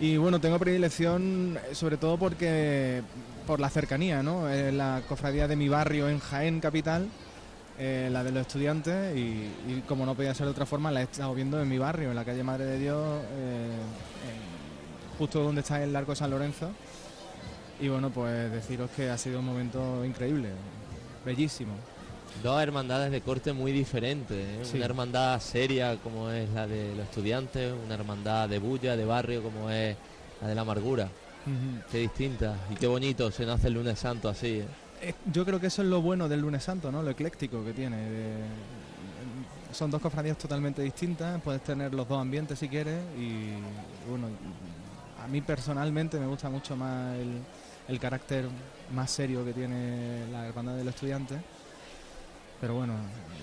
Y 0.00 0.16
bueno, 0.16 0.40
tengo 0.40 0.58
predilección 0.58 1.58
eh, 1.70 1.74
sobre 1.74 1.96
todo 1.96 2.18
porque 2.18 3.02
por 3.46 3.60
la 3.60 3.70
cercanía, 3.70 4.22
¿no? 4.22 4.48
la 4.48 5.02
cofradía 5.06 5.46
de 5.46 5.54
mi 5.54 5.68
barrio 5.68 6.08
en 6.08 6.18
Jaén 6.18 6.60
Capital 6.60 7.08
eh, 7.78 8.08
la 8.12 8.22
de 8.22 8.30
los 8.30 8.42
estudiantes 8.42 9.16
y, 9.16 9.82
como 9.88 10.06
no 10.06 10.14
podía 10.14 10.32
ser 10.34 10.46
de 10.46 10.52
otra 10.52 10.66
forma 10.66 10.92
la 10.92 11.00
he 11.00 11.04
estado 11.04 11.34
viendo 11.34 11.60
en 11.60 11.68
mi 11.68 11.78
barrio, 11.78 12.10
en 12.10 12.16
la 12.16 12.24
calle 12.24 12.44
Madre 12.44 12.64
de 12.66 12.78
Dios, 12.78 13.22
eh, 13.32 13.70
justo 15.18 15.42
donde 15.42 15.62
está 15.62 15.82
el 15.82 15.92
Largo 15.92 16.12
de 16.12 16.16
San 16.16 16.30
Lorenzo. 16.30 16.70
Y 17.80 17.88
bueno, 17.88 18.10
pues 18.10 18.52
deciros 18.52 18.90
que 18.90 19.10
ha 19.10 19.18
sido 19.18 19.40
un 19.40 19.46
momento 19.46 20.04
increíble, 20.04 20.50
bellísimo. 21.24 21.72
Dos 22.42 22.62
hermandades 22.62 23.10
de 23.10 23.20
corte 23.20 23.52
muy 23.52 23.72
diferentes, 23.72 24.36
¿eh? 24.36 24.76
una 24.76 24.84
hermandad 24.84 25.40
seria 25.40 25.96
como 25.96 26.30
es 26.30 26.48
la 26.50 26.66
de 26.66 26.94
los 26.94 27.06
estudiantes, 27.06 27.72
una 27.84 27.94
hermandad 27.94 28.48
de 28.48 28.58
bulla, 28.58 28.96
de 28.96 29.04
barrio 29.04 29.42
como 29.42 29.70
es 29.70 29.96
la 30.40 30.48
de 30.48 30.54
la 30.54 30.60
amargura. 30.60 31.08
Qué 31.90 31.98
distinta 31.98 32.56
y 32.70 32.74
qué 32.74 32.86
bonito 32.86 33.30
se 33.30 33.44
nace 33.44 33.68
el 33.68 33.74
lunes 33.74 33.98
santo 33.98 34.28
así. 34.30 34.62
Eh, 35.04 35.14
yo 35.30 35.44
creo 35.44 35.60
que 35.60 35.66
eso 35.66 35.82
es 35.82 35.88
lo 35.88 36.00
bueno 36.00 36.28
del 36.30 36.40
lunes 36.40 36.64
santo, 36.64 36.90
¿no? 36.90 37.02
Lo 37.02 37.10
ecléctico 37.10 37.62
que 37.62 37.74
tiene. 37.74 37.96
son 39.70 39.90
dos 39.90 40.00
cofradías 40.00 40.38
totalmente 40.38 40.80
distintas, 40.80 41.42
puedes 41.42 41.62
tener 41.62 41.92
los 41.92 42.08
dos 42.08 42.18
ambientes 42.20 42.58
si 42.58 42.68
quieres 42.68 42.98
y 43.18 43.50
bueno, 44.08 44.28
a 45.22 45.28
mí 45.28 45.42
personalmente 45.42 46.18
me 46.18 46.26
gusta 46.26 46.48
mucho 46.48 46.74
más 46.76 47.16
el, 47.16 47.42
el 47.88 48.00
carácter 48.00 48.46
más 48.94 49.10
serio 49.10 49.44
que 49.44 49.52
tiene 49.52 50.26
la 50.32 50.46
hermandad 50.46 50.76
de 50.76 50.84
los 50.84 50.94
estudiantes 50.94 51.38
pero 52.64 52.76
bueno, 52.76 52.94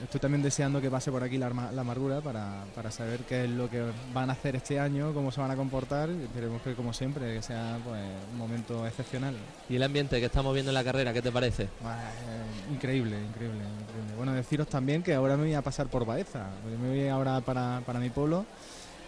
estoy 0.04 0.20
también 0.20 0.42
deseando 0.42 0.82
que 0.82 0.90
pase 0.90 1.12
por 1.12 1.22
aquí 1.22 1.38
la, 1.38 1.46
amargura 1.46 2.22
para, 2.22 2.90
saber 2.90 3.20
qué 3.20 3.44
es 3.44 3.52
lo 3.52 3.70
que 3.70 3.84
van 4.16 4.32
a 4.32 4.34
hacer 4.34 4.56
este 4.56 4.80
año, 4.80 5.14
cómo 5.14 5.32
se 5.32 5.40
van 5.40 5.52
a 5.52 5.56
comportar. 5.56 6.10
Esperemos 6.10 6.60
que, 6.64 6.74
como 6.74 6.92
siempre, 6.92 7.36
que 7.36 7.44
sea 7.44 7.78
pues, 7.86 8.02
un 8.32 8.38
momento 8.40 8.88
excepcional. 8.88 9.36
¿Y 9.70 9.76
el 9.76 9.84
ambiente 9.84 10.20
que 10.20 10.26
estamos 10.26 10.56
viendo 10.56 10.72
en 10.72 10.74
la 10.74 10.84
carrera, 10.84 11.14
qué 11.14 11.22
te 11.22 11.32
parece? 11.32 11.66
Eh, 11.66 12.74
increíble, 12.74 13.16
increíble, 13.16 13.60
increíble. 13.60 14.16
Bueno, 14.18 14.34
deciros 14.34 14.68
también 14.68 15.04
que 15.04 15.14
ahora 15.14 15.38
me 15.38 15.44
voy 15.44 15.54
a 15.54 15.62
pasar 15.62 15.86
por 15.86 16.04
Baeza. 16.04 16.48
Me 16.82 16.90
voy 16.90 17.08
ahora 17.08 17.42
para, 17.42 18.00
mi 18.00 18.10
pueblo 18.10 18.44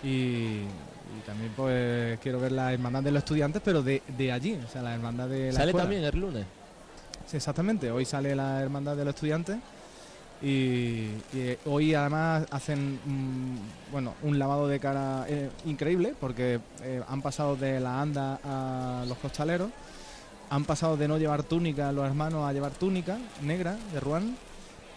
y, 0.04 0.60
también 1.26 1.54
pues 1.56 2.20
quiero 2.20 2.40
ver 2.40 2.52
la 2.52 2.72
hermandad 2.72 3.02
de 3.02 3.10
los 3.10 3.24
estudiantes, 3.24 3.64
pero 3.66 3.82
de, 3.82 4.32
allí, 4.32 4.60
o 4.64 4.70
sea, 4.70 4.84
la 4.84 4.94
hermandad 4.94 5.28
de 5.28 5.52
la 5.52 5.58
¿Sale 5.58 5.74
también 5.74 6.04
el 6.04 6.20
lunes? 6.20 6.46
Sí, 7.26 7.38
exactamente. 7.38 7.90
Hoy 7.90 8.06
sale 8.06 8.36
la 8.36 8.62
hermandad 8.62 8.96
de 8.96 9.06
los 9.06 9.16
estudiantes 9.16 9.58
y, 10.44 11.08
hoy 11.66 11.94
además 11.94 12.46
hacen 12.52 13.00
bueno 13.92 14.14
un 14.24 14.38
lavado 14.38 14.68
de 14.68 14.80
cara 14.80 15.26
eh, 15.30 15.50
increíble 15.66 16.14
porque 16.20 16.60
eh, 16.82 17.02
han 17.08 17.22
pasado 17.22 17.56
de 17.56 17.80
la 17.80 18.02
anda 18.02 18.40
a 18.44 19.06
los 19.08 19.18
costaleros, 19.20 19.70
han 20.50 20.66
pasado 20.66 20.98
de 20.98 21.08
no 21.08 21.18
llevar 21.18 21.44
túnica 21.44 21.92
los 21.94 22.06
hermanos 22.06 22.46
a 22.46 22.52
llevar 22.52 22.72
túnica 22.72 23.18
negra 23.42 23.78
de 23.94 24.00
Ruan 24.02 24.36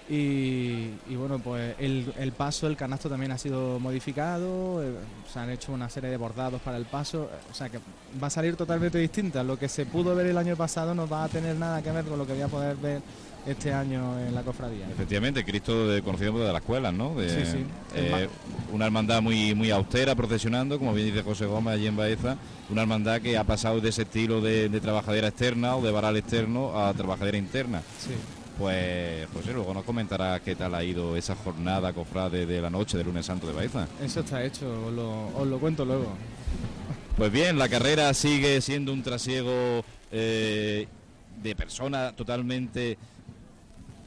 Y, 0.09 1.17
bueno, 1.17 1.41
pues 1.41 1.75
el, 1.79 2.33
paso, 2.37 2.69
el 2.69 2.77
canasto 2.77 3.09
también 3.09 3.33
ha 3.33 3.39
sido 3.39 3.81
modificado, 3.81 4.83
eh, 4.83 4.95
se 5.33 5.39
han 5.39 5.51
hecho 5.51 5.73
una 5.73 5.89
serie 5.89 6.11
de 6.11 6.17
bordados 6.17 6.61
para 6.63 6.77
el 6.77 6.85
paso, 6.85 7.25
eh, 7.25 7.51
o 7.51 7.55
sea 7.55 7.69
que 7.69 7.79
va 8.23 8.29
a 8.29 8.31
salir 8.31 8.55
totalmente 8.55 8.99
distinta. 8.99 9.43
Lo 9.43 9.59
que 9.59 9.69
se 9.69 9.85
pudo 9.85 10.15
ver 10.15 10.27
el 10.27 10.39
año 10.39 10.57
pasado 10.57 10.95
no 10.95 11.09
va 11.09 11.25
a 11.25 11.29
tener 11.29 11.57
nada 11.57 11.83
que 11.83 11.91
ver 11.91 12.05
con 12.05 12.19
lo 12.19 12.27
que 12.27 12.35
voy 12.35 12.43
a 12.43 12.49
poder 12.49 12.77
ver 12.77 13.03
este 13.47 13.73
año 13.73 14.19
en 14.19 14.35
la 14.35 14.43
cofradía. 14.43 14.89
Efectivamente, 14.91 15.45
Cristo 15.45 15.89
de, 15.89 16.03
conocido 16.03 16.39
de 16.39 16.53
las 16.53 16.61
escuelas, 16.63 16.93
¿no? 16.93 17.15
De, 17.15 17.29
Sí, 17.29 17.51
sí. 17.53 17.65
eh, 17.95 18.29
una 18.73 18.87
hermandad 18.87 19.23
muy 19.23 19.55
muy 19.55 19.71
austera, 19.71 20.15
procesionando, 20.15 20.79
como 20.79 20.93
bien 20.95 21.07
dice 21.09 21.23
José 21.23 21.47
Gómez 21.47 21.75
allí 21.75 21.87
en 21.87 21.97
Baeza, 21.97 22.37
una 22.71 22.83
hermandad 22.83 23.21
que 23.21 23.37
ha 23.39 23.45
pasado 23.45 23.81
de 23.81 23.89
ese 23.91 24.03
estilo 24.03 24.41
de, 24.41 24.69
de 24.69 24.81
trabajadera 24.81 25.29
externa 25.29 25.77
o 25.77 25.83
de 25.83 25.93
varal 25.93 26.17
externo 26.17 26.79
a 26.79 26.93
trabajadera 26.95 27.39
interna. 27.39 27.83
Sí. 27.99 28.11
Pues 28.59 29.27
José, 29.35 29.53
luego 29.53 29.75
nos 29.75 29.85
comentará 29.85 30.41
qué 30.41 30.57
tal 30.57 30.75
ha 30.75 30.83
ido 30.83 31.15
esa 31.15 31.35
jornada 31.37 31.93
cofrade 31.93 32.47
de 32.47 32.61
la 32.63 32.71
noche 32.71 32.97
del 32.97 33.07
lunes 33.07 33.27
santo 33.27 33.47
de 33.47 33.53
Baeza. 33.53 33.87
Eso 34.03 34.21
está 34.21 34.43
hecho, 34.43 34.87
os 34.87 34.93
lo, 34.95 35.29
os 35.37 35.47
lo 35.47 35.59
cuento 35.59 35.85
luego. 35.85 36.17
Pues 37.19 37.31
bien, 37.31 37.59
la 37.59 37.69
carrera 37.69 38.13
sigue 38.15 38.61
siendo 38.63 38.93
un 38.95 39.03
trasiego 39.03 39.85
eh, 40.11 40.87
de 41.43 41.55
personas 41.55 42.17
totalmente 42.17 42.97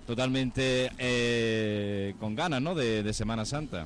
totalmente 0.09 0.89
eh, 0.97 2.15
con 2.19 2.33
ganas, 2.33 2.59
¿no? 2.59 2.73
De, 2.73 3.13
Semana 3.13 3.45
Santa. 3.45 3.85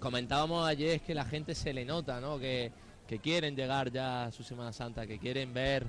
Comentábamos 0.00 0.66
ayer 0.66 1.00
que 1.00 1.14
la 1.14 1.24
gente 1.24 1.54
se 1.54 1.72
le 1.72 1.84
nota, 1.84 2.20
¿no? 2.20 2.40
Que, 2.40 2.72
que 3.06 3.20
quieren 3.20 3.54
llegar 3.54 3.92
ya 3.92 4.24
a 4.24 4.32
su 4.32 4.42
Semana 4.42 4.72
Santa, 4.72 5.06
que 5.06 5.20
quieren 5.20 5.54
ver 5.54 5.86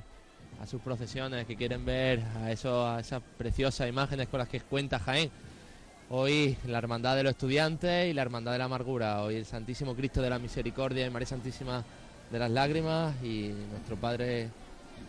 a 0.62 0.68
sus 0.68 0.80
procesiones, 0.82 1.48
que 1.48 1.56
quieren 1.56 1.84
ver 1.84 2.22
a, 2.44 2.52
eso, 2.52 2.88
a 2.88 3.00
esas 3.00 3.24
preciosas 3.40 3.90
imágenes 3.90 4.28
con 4.28 4.38
las 4.38 4.50
que 4.50 4.60
cuenta 4.60 5.00
Jaén. 5.00 5.32
Hoy 6.12 6.56
la 6.68 6.78
Hermandad 6.78 7.16
de 7.16 7.24
los 7.24 7.32
Estudiantes 7.32 8.08
y 8.08 8.14
la 8.14 8.22
Hermandad 8.22 8.52
de 8.52 8.60
la 8.60 8.66
Amargura. 8.66 9.24
Hoy 9.24 9.34
el 9.34 9.48
Santísimo 9.48 9.96
Cristo 9.96 10.22
de 10.22 10.30
la 10.30 10.38
Misericordia 10.38 11.08
y 11.08 11.10
María 11.10 11.28
Santísima 11.28 11.84
de 12.32 12.38
las 12.38 12.52
Lágrimas 12.52 13.16
y 13.24 13.52
nuestro 13.72 13.96
Padre 13.96 14.50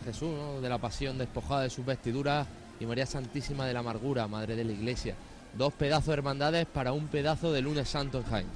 Jesús, 0.03 0.63
de 0.63 0.67
la 0.67 0.79
Pasión 0.79 1.19
despojada 1.19 1.61
de 1.61 1.69
sus 1.69 1.85
vestiduras 1.85 2.47
y 2.81 2.85
María 2.85 3.05
Santísima 3.05 3.65
de 3.65 3.73
la 3.73 3.79
Amargura, 3.79 4.27
Madre 4.27 4.55
de 4.55 4.63
la 4.65 4.71
Iglesia. 4.73 5.15
Dos 5.57 5.71
pedazos 5.73 6.07
de 6.07 6.13
hermandades 6.13 6.65
para 6.65 6.91
un 6.93 7.07
pedazo 7.07 7.51
de 7.53 7.61
lunes 7.61 7.87
santo 7.87 8.17
en 8.17 8.23
Jaén. 8.25 8.47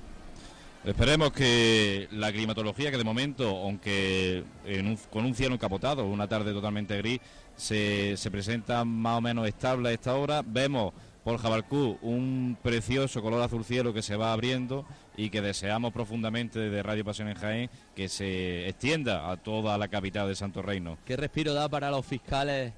Esperemos 0.84 1.32
que 1.32 2.08
la 2.12 2.32
climatología, 2.32 2.92
que 2.92 2.98
de 2.98 3.04
momento, 3.04 3.48
aunque 3.50 4.44
en 4.66 4.88
un- 4.88 4.98
con 5.12 5.26
un 5.26 5.34
cielo 5.34 5.56
encapotado, 5.56 6.06
una 6.06 6.28
tarde 6.28 6.54
totalmente 6.54 6.96
gris, 6.98 7.20
se, 7.56 8.16
se 8.18 8.30
presenta 8.32 8.86
más 8.86 9.18
o 9.18 9.22
menos 9.22 9.48
estable 9.48 9.90
a 9.90 9.92
esta 9.94 10.14
hora. 10.16 10.44
Vemos 10.46 10.94
por 11.24 11.40
Jabalcú 11.40 11.98
un 12.04 12.56
precioso 12.62 13.20
color 13.24 13.42
azul 13.42 13.66
cielo 13.66 13.94
que 13.96 14.04
se 14.04 14.16
va 14.16 14.32
abriendo 14.32 14.86
y 15.18 15.32
que 15.32 15.42
deseamos 15.42 15.92
profundamente 15.92 16.60
desde 16.60 16.84
Radio 16.84 17.04
Pasión 17.04 17.30
en 17.30 17.36
Jaén 17.36 17.70
que 17.96 18.08
se 18.08 18.68
extienda 18.70 19.32
a 19.32 19.38
toda 19.38 19.76
la 19.80 19.88
capital 19.88 20.28
de 20.28 20.36
Santo 20.36 20.62
Reino. 20.62 21.00
¿Qué 21.04 21.18
respiro 21.18 21.56
da 21.56 21.68
para 21.68 21.90
los 21.90 22.06
fiscales 22.06 22.74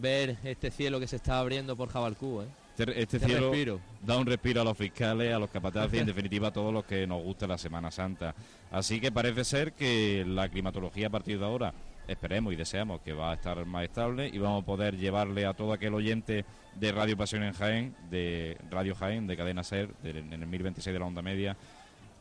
ver 0.00 0.36
este 0.44 0.70
cielo 0.70 0.98
que 1.00 1.06
se 1.06 1.16
está 1.16 1.38
abriendo 1.38 1.76
por 1.76 1.88
Jabalcú? 1.90 2.42
¿eh? 2.42 2.46
Este, 2.78 3.00
este 3.02 3.18
Qué 3.20 3.26
cielo 3.26 3.48
respiro. 3.50 3.80
da 4.02 4.16
un 4.16 4.24
respiro 4.26 4.62
a 4.62 4.64
los 4.64 4.76
fiscales, 4.76 5.34
a 5.34 5.38
los 5.38 5.50
capataces 5.50 5.92
y 5.94 5.98
en 5.98 6.06
definitiva 6.06 6.48
a 6.48 6.52
todos 6.52 6.72
los 6.72 6.84
que 6.84 7.06
nos 7.06 7.22
gusta 7.22 7.46
la 7.46 7.58
Semana 7.58 7.90
Santa. 7.90 8.34
Así 8.70 9.00
que 9.00 9.12
parece 9.12 9.44
ser 9.44 9.72
que 9.74 10.24
la 10.26 10.48
climatología 10.48 11.08
a 11.08 11.10
partir 11.10 11.38
de 11.38 11.44
ahora 11.44 11.74
esperemos 12.08 12.52
y 12.52 12.56
deseamos 12.56 13.02
que 13.02 13.12
va 13.12 13.32
a 13.32 13.34
estar 13.34 13.64
más 13.66 13.84
estable 13.84 14.28
y 14.32 14.38
vamos 14.38 14.62
a 14.62 14.66
poder 14.66 14.96
llevarle 14.96 15.44
a 15.44 15.52
todo 15.52 15.72
aquel 15.74 15.92
oyente 15.94 16.44
de 16.74 16.92
Radio 16.92 17.16
Pasión 17.16 17.42
en 17.42 17.52
Jaén, 17.52 17.94
de 18.10 18.56
Radio 18.70 18.94
Jaén, 18.94 19.26
de 19.26 19.36
Cadena 19.36 19.62
Ser, 19.62 19.94
de- 20.02 20.18
en 20.18 20.32
el 20.32 20.46
1026 20.46 20.92
de 20.94 20.98
la 20.98 21.06
onda 21.06 21.20
media, 21.22 21.56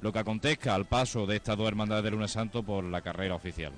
lo 0.01 0.11
que 0.11 0.19
acontezca 0.19 0.75
al 0.75 0.85
paso 0.85 1.25
de 1.25 1.37
estas 1.37 1.57
dos 1.57 1.67
hermandades 1.67 2.03
del 2.03 2.13
lunes 2.15 2.31
santo 2.31 2.63
por 2.63 2.83
la 2.83 3.01
carrera 3.01 3.35
oficial. 3.35 3.71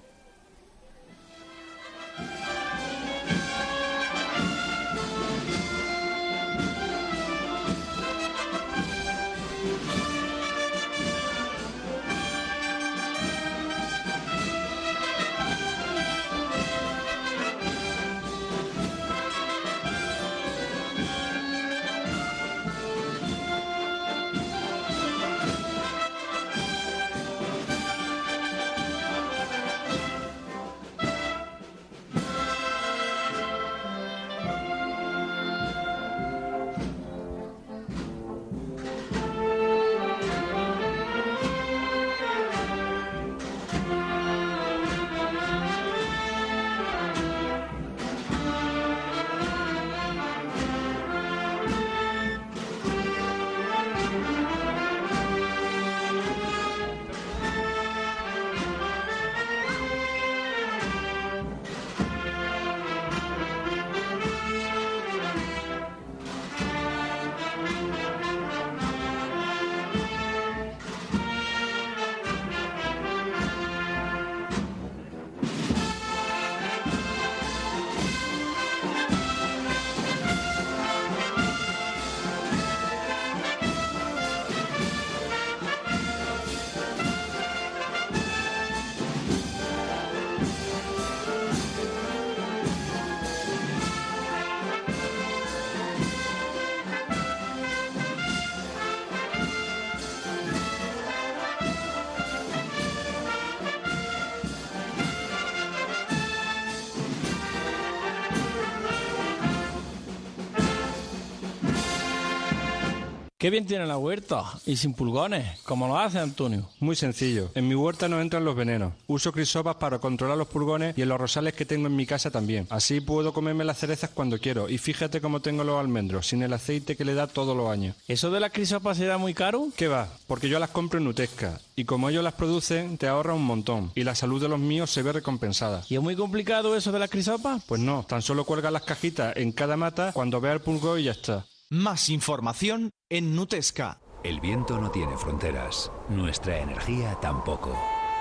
Bien 113.52 113.68
tiene 113.68 113.86
la 113.86 113.98
huerta 113.98 114.44
y 114.66 114.78
sin 114.78 114.94
pulgones, 114.94 115.60
como 115.64 115.88
lo 115.88 116.00
hace 116.00 116.18
Antonio. 116.18 116.68
Muy 116.80 116.96
sencillo. 116.96 117.52
En 117.54 117.68
mi 117.68 117.76
huerta 117.76 118.08
no 118.08 118.20
entran 118.20 118.46
los 118.46 118.56
venenos. 118.56 118.94
Uso 119.06 119.32
crisopas 119.32 119.76
para 119.76 120.00
controlar 120.00 120.38
los 120.38 120.48
pulgones 120.48 120.98
y 120.98 121.04
en 121.04 121.10
los 121.10 121.20
rosales 121.22 121.54
que 121.54 121.66
tengo 121.66 121.88
en 121.88 121.96
mi 121.96 122.06
casa 122.06 122.32
también. 122.32 122.66
Así 122.70 123.02
puedo 123.02 123.34
comerme 123.34 123.64
las 123.64 123.78
cerezas 123.78 124.10
cuando 124.10 124.40
quiero. 124.40 124.70
Y 124.70 124.78
fíjate 124.78 125.22
cómo 125.22 125.42
tengo 125.42 125.64
los 125.64 125.80
almendros, 125.80 126.28
sin 126.28 126.42
el 126.42 126.54
aceite 126.54 126.96
que 126.96 127.06
le 127.06 127.14
da 127.14 127.28
todos 127.28 127.56
los 127.56 127.70
años. 127.70 127.96
¿Eso 128.08 128.32
de 128.32 128.40
las 128.40 128.52
crisopas 128.52 128.98
será 128.98 129.18
muy 129.18 129.34
caro? 129.34 129.68
¿Qué 129.76 129.88
va? 129.88 130.08
Porque 130.26 130.50
yo 130.50 130.58
las 130.58 130.70
compro 130.70 130.98
en 130.98 131.06
Nutesca. 131.06 131.60
Y 131.76 131.86
como 131.86 132.10
ellos 132.10 132.24
las 132.24 132.34
producen, 132.34 132.98
te 132.98 133.08
ahorra 133.08 133.34
un 133.34 133.44
montón. 133.46 133.92
Y 133.96 134.04
la 134.04 134.16
salud 134.16 134.42
de 134.42 134.50
los 134.50 134.60
míos 134.60 134.90
se 134.90 135.04
ve 135.04 135.12
recompensada. 135.12 135.84
¿Y 135.90 135.96
es 135.96 136.02
muy 136.02 136.16
complicado 136.16 136.76
eso 136.76 136.92
de 136.92 137.00
las 137.00 137.10
crisopas? 137.10 137.62
Pues 137.68 137.82
no, 137.82 138.06
tan 138.08 138.22
solo 138.22 138.46
cuelgas 138.46 138.72
las 138.72 138.84
cajitas 138.84 139.36
en 139.36 139.52
cada 139.52 139.76
mata 139.76 140.12
cuando 140.14 140.40
vea 140.40 140.54
el 140.54 140.62
pulgón 140.62 141.00
y 141.00 141.04
ya 141.04 141.12
está. 141.12 141.46
Más 141.74 142.10
información 142.10 142.92
en 143.10 143.34
Nutesca. 143.34 144.02
El 144.26 144.42
viento 144.42 144.78
no 144.78 144.92
tiene 144.92 145.16
fronteras, 145.16 145.90
nuestra 146.10 146.60
energía 146.60 147.18
tampoco. 147.22 147.74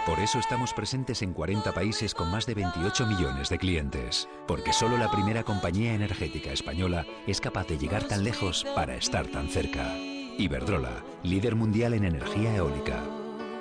Por 0.07 0.21
eso 0.21 0.39
estamos 0.39 0.73
presentes 0.73 1.21
en 1.23 1.33
40 1.33 1.75
países 1.75 2.15
con 2.15 2.31
más 2.31 2.47
de 2.47 2.55
28 2.55 3.07
millones 3.09 3.49
de 3.49 3.59
clientes. 3.59 4.29
Porque 4.47 4.73
solo 4.73 4.97
la 4.97 5.11
primera 5.11 5.43
compañía 5.43 5.95
energética 5.95 6.53
española 6.53 7.05
es 7.27 7.41
capaz 7.41 7.67
de 7.67 7.77
llegar 7.79 8.05
tan 8.05 8.23
lejos 8.23 8.65
para 8.77 8.95
estar 8.95 9.27
tan 9.27 9.49
cerca. 9.49 9.97
Iberdrola, 10.39 11.05
líder 11.25 11.57
mundial 11.57 11.95
en 11.95 12.05
energía 12.05 12.55
eólica. 12.55 13.03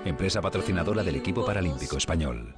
Empresa 0.05 0.39
patrocinadora 0.39 1.03
del 1.03 1.15
equipo 1.15 1.43
paralímpico 1.43 1.97
español. 1.97 2.55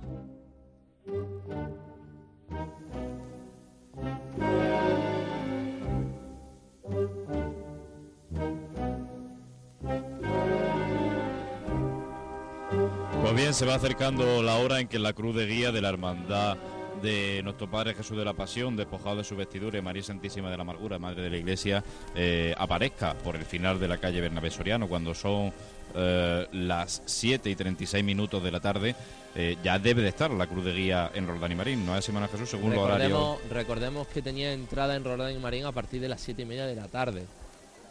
Se 13.49 13.65
va 13.65 13.75
acercando 13.75 14.41
la 14.43 14.56
hora 14.56 14.80
en 14.80 14.88
que 14.88 14.97
la 14.97 15.13
cruz 15.13 15.36
de 15.36 15.45
guía 15.45 15.71
de 15.71 15.82
la 15.82 15.89
hermandad 15.89 16.58
de 17.01 17.41
nuestro 17.43 17.69
Padre 17.69 17.95
Jesús 17.95 18.15
de 18.15 18.23
la 18.23 18.34
Pasión, 18.34 18.77
despojado 18.77 19.17
de 19.17 19.23
su 19.23 19.36
vestidura 19.36 19.77
y 19.77 19.82
María 19.82 20.04
Santísima 20.04 20.49
de 20.49 20.56
la 20.56 20.62
Amargura, 20.62 20.99
Madre 20.99 21.23
de 21.23 21.30
la 21.30 21.38
Iglesia, 21.38 21.84
eh, 22.15 22.54
aparezca 22.58 23.13
por 23.15 23.36
el 23.36 23.43
final 23.43 23.80
de 23.80 23.88
la 23.89 23.97
calle 23.97 24.21
Bernabé 24.21 24.51
Soriano, 24.51 24.88
cuando 24.88 25.13
son 25.13 25.51
eh, 25.95 26.47
las 26.54 27.01
7 27.06 27.49
y 27.49 27.56
36 27.56 28.04
minutos 28.06 28.41
de 28.41 28.51
la 28.51 28.62
tarde, 28.62 28.95
eh, 29.36 29.58
ya 29.63 29.80
debe 29.80 30.01
de 30.01 30.10
estar 30.10 30.32
la 30.32 30.47
cruz 30.47 30.63
de 30.63 30.73
guía 30.73 31.12
en 31.13 31.27
Roldán 31.27 31.51
y 31.51 31.56
Marín, 31.56 31.86
¿no 31.86 31.97
es, 31.97 32.06
Simona 32.06 32.30
Jesús? 32.30 32.49
Según 32.49 32.71
los 32.71 32.80
horarios. 32.80 33.10
Recordemos, 33.10 33.49
recordemos 33.49 34.08
que 34.08 34.21
tenía 34.21 34.54
entrada 34.54 34.95
en 34.95 35.04
Roldán 35.04 35.36
y 35.36 35.39
Marín 35.39 35.65
a 35.65 35.71
partir 35.71 35.99
de 35.99 36.08
las 36.08 36.21
7 36.21 36.43
y 36.43 36.45
media 36.45 36.65
de 36.65 36.75
la 36.75 36.88
tarde. 36.88 37.25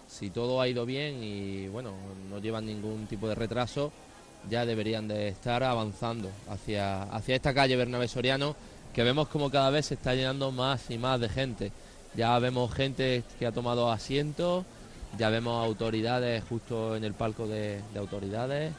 Si 0.09 0.31
todo 0.31 0.61
ha 0.61 0.69
ido 0.69 0.87
bien 0.87 1.23
y 1.23 1.69
bueno, 1.69 1.93
no 2.31 2.39
llevan 2.39 2.67
ningún 2.67 3.07
tipo 3.07 3.29
de 3.29 3.35
retraso, 3.35 3.93
ya 4.49 4.65
deberían 4.65 5.09
de 5.09 5.29
estar 5.29 5.63
avanzando 5.63 6.31
hacia, 6.49 7.03
hacia 7.05 7.37
esta 7.37 7.53
calle 7.53 7.77
Bernabé 7.77 8.09
Soriano, 8.09 8.57
que 8.95 9.03
vemos 9.03 9.29
como 9.29 9.51
cada 9.51 9.71
vez 9.71 9.87
se 9.87 9.95
está 9.95 10.15
llenando 10.15 10.51
más 10.51 10.91
y 10.91 10.99
más 10.99 11.21
de 11.21 11.29
gente. 11.29 11.73
Ya 12.15 12.39
vemos 12.39 12.73
gente 12.73 13.23
que 13.39 13.47
ha 13.47 13.53
tomado 13.53 13.91
asientos, 13.91 14.65
ya 15.19 15.31
vemos 15.31 15.65
autoridades 15.65 16.43
justo 16.49 16.97
en 16.97 17.05
el 17.05 17.15
palco 17.15 17.47
de, 17.47 17.81
de 17.93 17.99
autoridades, 17.99 18.73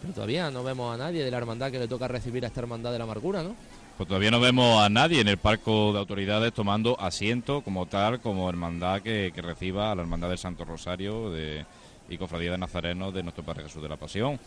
pero 0.00 0.12
todavía 0.12 0.50
no 0.50 0.62
vemos 0.62 0.94
a 0.94 0.98
nadie 0.98 1.24
de 1.24 1.30
la 1.30 1.38
hermandad 1.38 1.70
que 1.70 1.78
le 1.78 1.88
toca 1.88 2.08
recibir 2.08 2.44
a 2.44 2.48
esta 2.48 2.60
hermandad 2.60 2.92
de 2.92 2.98
la 2.98 3.04
amargura, 3.04 3.42
¿no? 3.42 3.56
Pues 3.96 4.08
todavía 4.08 4.32
no 4.32 4.40
vemos 4.40 4.82
a 4.82 4.88
nadie 4.88 5.20
en 5.20 5.28
el 5.28 5.38
palco 5.38 5.92
de 5.92 6.00
autoridades 6.00 6.52
tomando 6.52 7.00
asiento 7.00 7.62
como 7.62 7.86
tal, 7.86 8.20
como 8.20 8.50
hermandad 8.50 9.00
que, 9.02 9.30
que 9.32 9.40
reciba 9.40 9.92
a 9.92 9.94
la 9.94 10.02
hermandad 10.02 10.28
del 10.28 10.38
Santo 10.38 10.64
Rosario 10.64 11.30
de, 11.30 11.64
y 12.08 12.18
Cofradía 12.18 12.52
de 12.52 12.58
Nazareno 12.58 13.12
de 13.12 13.22
nuestro 13.22 13.44
Padre 13.44 13.64
Jesús 13.64 13.82
de 13.82 13.88
la 13.88 13.96
Pasión. 13.96 14.38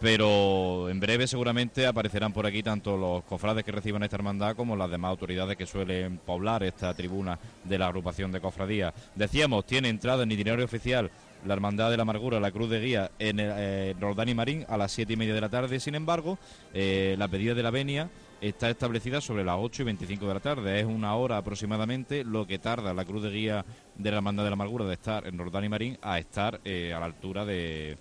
Pero 0.00 0.88
en 0.88 1.00
breve 1.00 1.26
seguramente 1.26 1.84
aparecerán 1.84 2.32
por 2.32 2.46
aquí 2.46 2.62
tanto 2.62 2.96
los 2.96 3.24
cofrades 3.24 3.64
que 3.64 3.72
reciban 3.72 4.04
esta 4.04 4.14
hermandad 4.14 4.54
como 4.54 4.76
las 4.76 4.90
demás 4.90 5.10
autoridades 5.10 5.56
que 5.56 5.66
suelen 5.66 6.18
poblar 6.18 6.62
esta 6.62 6.94
tribuna 6.94 7.36
de 7.64 7.78
la 7.78 7.86
agrupación 7.88 8.30
de 8.30 8.40
cofradías. 8.40 8.94
Decíamos, 9.16 9.66
tiene 9.66 9.88
entrada 9.88 10.22
en 10.22 10.30
itinerario 10.30 10.64
oficial 10.64 11.10
la 11.44 11.54
Hermandad 11.54 11.90
de 11.90 11.96
la 11.96 12.02
Amargura, 12.02 12.40
la 12.40 12.50
Cruz 12.50 12.70
de 12.70 12.80
Guía, 12.80 13.10
en 13.18 13.40
el, 13.40 13.52
eh, 13.56 13.96
Roldán 14.00 14.28
y 14.28 14.34
Marín 14.34 14.66
a 14.68 14.76
las 14.76 14.92
siete 14.92 15.14
y 15.14 15.16
media 15.16 15.34
de 15.34 15.40
la 15.40 15.48
tarde. 15.48 15.80
Sin 15.80 15.94
embargo, 15.94 16.38
eh, 16.74 17.16
la 17.18 17.28
pedida 17.28 17.54
de 17.54 17.62
la 17.62 17.70
venia 17.70 18.08
está 18.40 18.70
establecida 18.70 19.20
sobre 19.20 19.44
las 19.44 19.56
8 19.58 19.82
y 19.82 19.84
25 19.86 20.28
de 20.28 20.34
la 20.34 20.40
tarde. 20.40 20.80
Es 20.80 20.86
una 20.86 21.14
hora 21.14 21.36
aproximadamente 21.38 22.24
lo 22.24 22.46
que 22.46 22.58
tarda 22.58 22.94
la 22.94 23.04
Cruz 23.04 23.22
de 23.22 23.30
Guía 23.30 23.64
de 23.96 24.10
la 24.10 24.18
Hermandad 24.18 24.44
de 24.44 24.50
la 24.50 24.54
Amargura 24.54 24.84
de 24.84 24.94
estar 24.94 25.26
en 25.26 25.38
Roldán 25.38 25.64
y 25.64 25.68
Marín 25.68 25.98
a 26.02 26.18
estar 26.18 26.60
eh, 26.64 26.92
a 26.94 27.00
la 27.00 27.06
altura 27.06 27.44
de, 27.44 27.96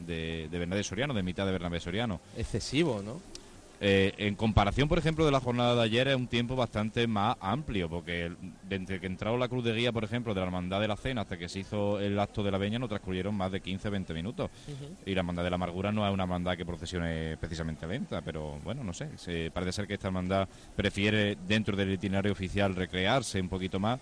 de, 0.00 0.48
de 0.50 0.58
Bernabé 0.58 0.82
Soriano, 0.82 1.14
de 1.14 1.22
mitad 1.22 1.46
de 1.46 1.52
Bernabé 1.52 1.80
Soriano. 1.80 2.20
Excesivo, 2.36 3.02
¿no? 3.02 3.20
Eh, 3.80 4.12
en 4.18 4.34
comparación, 4.34 4.88
por 4.88 4.98
ejemplo, 4.98 5.24
de 5.24 5.30
la 5.30 5.38
jornada 5.38 5.76
de 5.76 5.82
ayer, 5.82 6.08
es 6.08 6.16
un 6.16 6.26
tiempo 6.26 6.56
bastante 6.56 7.06
más 7.06 7.36
amplio, 7.40 7.88
porque 7.88 8.32
desde 8.68 8.98
que 8.98 9.06
entró 9.06 9.38
la 9.38 9.48
cruz 9.48 9.64
de 9.64 9.72
guía, 9.72 9.92
por 9.92 10.02
ejemplo, 10.02 10.34
de 10.34 10.40
la 10.40 10.46
Hermandad 10.46 10.80
de 10.80 10.88
la 10.88 10.96
Cena 10.96 11.20
hasta 11.20 11.36
que 11.36 11.48
se 11.48 11.60
hizo 11.60 12.00
el 12.00 12.18
acto 12.18 12.42
de 12.42 12.50
la 12.50 12.58
Veña, 12.58 12.80
no 12.80 12.88
transcurrieron 12.88 13.36
más 13.36 13.52
de 13.52 13.62
15-20 13.62 14.14
minutos. 14.14 14.50
Y 15.06 15.14
la 15.14 15.20
Hermandad 15.20 15.44
de 15.44 15.50
la 15.50 15.56
Amargura 15.56 15.92
no 15.92 16.06
es 16.06 16.12
una 16.12 16.24
hermandad 16.24 16.56
que 16.56 16.66
procesione 16.66 17.36
precisamente 17.36 17.86
lenta, 17.86 18.20
pero 18.20 18.58
bueno, 18.64 18.82
no 18.82 18.92
sé. 18.92 19.16
Se, 19.16 19.50
parece 19.52 19.72
ser 19.72 19.86
que 19.86 19.94
esta 19.94 20.08
hermandad 20.08 20.48
prefiere, 20.74 21.36
dentro 21.46 21.76
del 21.76 21.92
itinerario 21.92 22.32
oficial, 22.32 22.74
recrearse 22.74 23.40
un 23.40 23.48
poquito 23.48 23.78
más. 23.78 24.00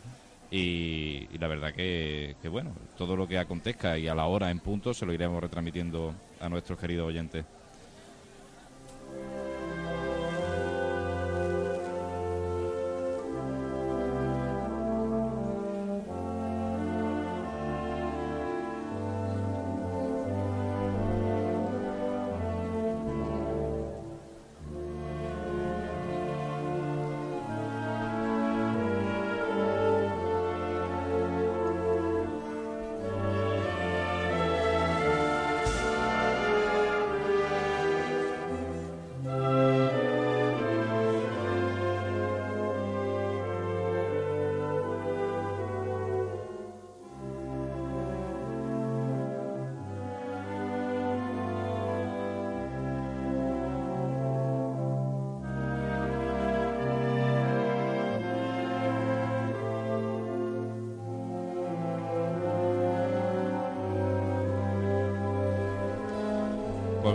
Y, 0.51 1.29
y 1.33 1.39
la 1.39 1.49
verdad 1.49 1.75
que, 1.75 2.37
que, 2.41 2.49
bueno, 2.49 2.73
todo 2.97 3.17
lo 3.17 3.27
que 3.27 3.37
acontezca 3.37 3.99
y 3.99 4.07
a 4.09 4.15
la 4.15 4.27
hora 4.27 4.51
en 4.51 4.61
punto 4.61 4.95
se 4.95 5.05
lo 5.05 5.13
iremos 5.13 5.41
retransmitiendo 5.43 6.15
a 6.41 6.49
nuestros 6.49 6.79
queridos 6.79 7.09
oyentes. 7.09 7.45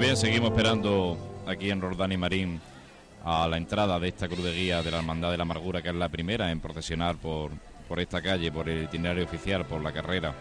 Bien, 0.02 0.18
seguimos 0.18 0.50
esperando 0.50 1.16
aquí 1.46 1.70
en 1.70 1.80
Roldán 1.80 2.12
y 2.12 2.18
Marín 2.18 2.60
a 3.24 3.48
la 3.48 3.58
entrada 3.58 4.00
de 4.00 4.08
esta 4.08 4.28
cruz 4.28 4.44
de 4.44 4.52
guía 4.52 4.82
de 4.82 4.90
la 4.90 4.98
Hermandad 4.98 5.30
de 5.30 5.38
la 5.38 5.44
Amargura, 5.44 5.84
que 5.84 5.90
es 5.90 5.96
la 5.96 6.10
primera 6.10 6.50
en 6.50 6.60
procesionar 6.60 7.18
por, 7.18 7.52
por 7.88 8.00
esta 8.00 8.20
calle, 8.20 8.52
por 8.52 8.68
el 8.68 8.86
itinerario 8.86 9.24
oficial, 9.24 9.64
por 9.64 9.80
la 9.80 9.92
carrera. 9.92 10.34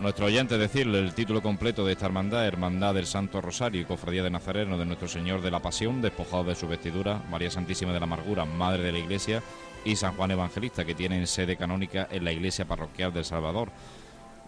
Nuestro 0.00 0.26
oyente 0.26 0.58
decirle 0.58 0.98
el 0.98 1.14
título 1.14 1.42
completo 1.42 1.86
de 1.86 1.92
esta 1.92 2.06
hermandad, 2.06 2.44
Hermandad 2.44 2.92
del 2.94 3.06
Santo 3.06 3.40
Rosario 3.40 3.80
y 3.80 3.84
Cofradía 3.84 4.24
de 4.24 4.30
Nazareno 4.30 4.76
de 4.78 4.84
Nuestro 4.84 5.06
Señor 5.06 5.40
de 5.40 5.52
la 5.52 5.62
Pasión, 5.62 6.02
despojado 6.02 6.42
de 6.42 6.56
su 6.56 6.66
vestidura, 6.66 7.22
María 7.30 7.52
Santísima 7.52 7.92
de 7.92 8.00
la 8.00 8.06
Amargura, 8.06 8.44
Madre 8.44 8.82
de 8.82 8.90
la 8.90 8.98
Iglesia, 8.98 9.44
y 9.84 9.94
San 9.94 10.16
Juan 10.16 10.32
Evangelista, 10.32 10.84
que 10.84 10.96
tienen 10.96 11.28
sede 11.28 11.56
canónica 11.56 12.08
en 12.10 12.24
la 12.24 12.32
Iglesia 12.32 12.64
Parroquial 12.64 13.12
del 13.12 13.24
Salvador 13.24 13.70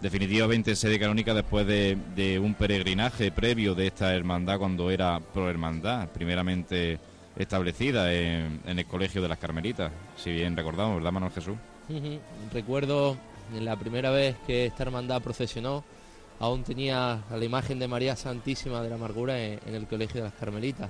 definitivamente 0.01 0.75
sede 0.75 0.99
canónica 0.99 1.33
después 1.33 1.65
de, 1.65 2.39
un 2.41 2.53
peregrinaje 2.53 3.31
previo 3.31 3.75
de 3.75 3.87
esta 3.87 4.13
hermandad 4.13 4.59
cuando 4.59 4.91
era 4.91 5.19
pro 5.19 5.49
hermandad, 5.49 6.09
primeramente 6.09 6.99
establecida 7.35 8.13
en, 8.13 8.61
el 8.65 8.85
colegio 8.85 9.21
de 9.21 9.27
las 9.27 9.37
Carmelitas, 9.37 9.91
si 10.15 10.31
bien 10.31 10.55
recordamos, 10.55 10.97
¿verdad 10.97 11.11
Manuel 11.11 11.33
Jesús? 11.33 11.55
Recuerdo 12.53 13.17
la 13.59 13.75
primera 13.75 14.09
vez 14.09 14.35
que 14.47 14.65
esta 14.65 14.83
hermandad 14.83 15.21
procesionó, 15.21 15.83
aún 16.39 16.63
tenía 16.63 17.23
la 17.29 17.45
imagen 17.45 17.79
de 17.79 17.87
María 17.87 18.15
Santísima 18.15 18.81
de 18.81 18.89
la 18.89 18.95
Amargura 18.95 19.39
en, 19.41 19.59
en 19.65 19.75
el 19.75 19.87
colegio 19.87 20.21
de 20.21 20.29
las 20.29 20.39
Carmelitas. 20.39 20.89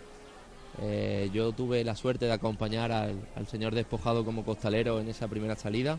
Eh, 0.82 1.30
yo 1.34 1.54
tuve 1.54 1.84
la 1.84 1.96
suerte 1.96 2.26
de 2.26 2.34
acompañar 2.34 2.92
al, 2.92 3.16
al 3.36 3.48
señor 3.48 3.74
despojado 3.74 4.26
como 4.26 4.44
costalero 4.44 5.00
en 5.00 5.08
esa 5.08 5.28
primera 5.28 5.56
salida 5.56 5.98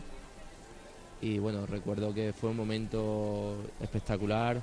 y 1.21 1.39
bueno, 1.39 1.65
recuerdo 1.65 2.13
que 2.13 2.33
fue 2.33 2.49
un 2.51 2.57
momento 2.57 3.55
espectacular. 3.81 4.61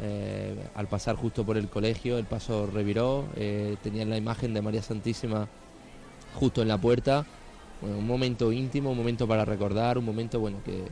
Eh, 0.00 0.56
al 0.74 0.88
pasar 0.88 1.14
justo 1.14 1.44
por 1.44 1.56
el 1.56 1.68
colegio, 1.68 2.18
el 2.18 2.24
paso 2.24 2.66
reviró, 2.66 3.26
eh, 3.36 3.76
tenían 3.82 4.10
la 4.10 4.16
imagen 4.16 4.52
de 4.52 4.60
María 4.60 4.82
Santísima 4.82 5.46
justo 6.34 6.62
en 6.62 6.68
la 6.68 6.78
puerta. 6.78 7.24
Bueno, 7.80 7.98
un 7.98 8.06
momento 8.06 8.50
íntimo, 8.50 8.90
un 8.90 8.96
momento 8.96 9.28
para 9.28 9.44
recordar, 9.44 9.98
un 9.98 10.04
momento 10.04 10.40
bueno 10.40 10.58
que, 10.64 10.84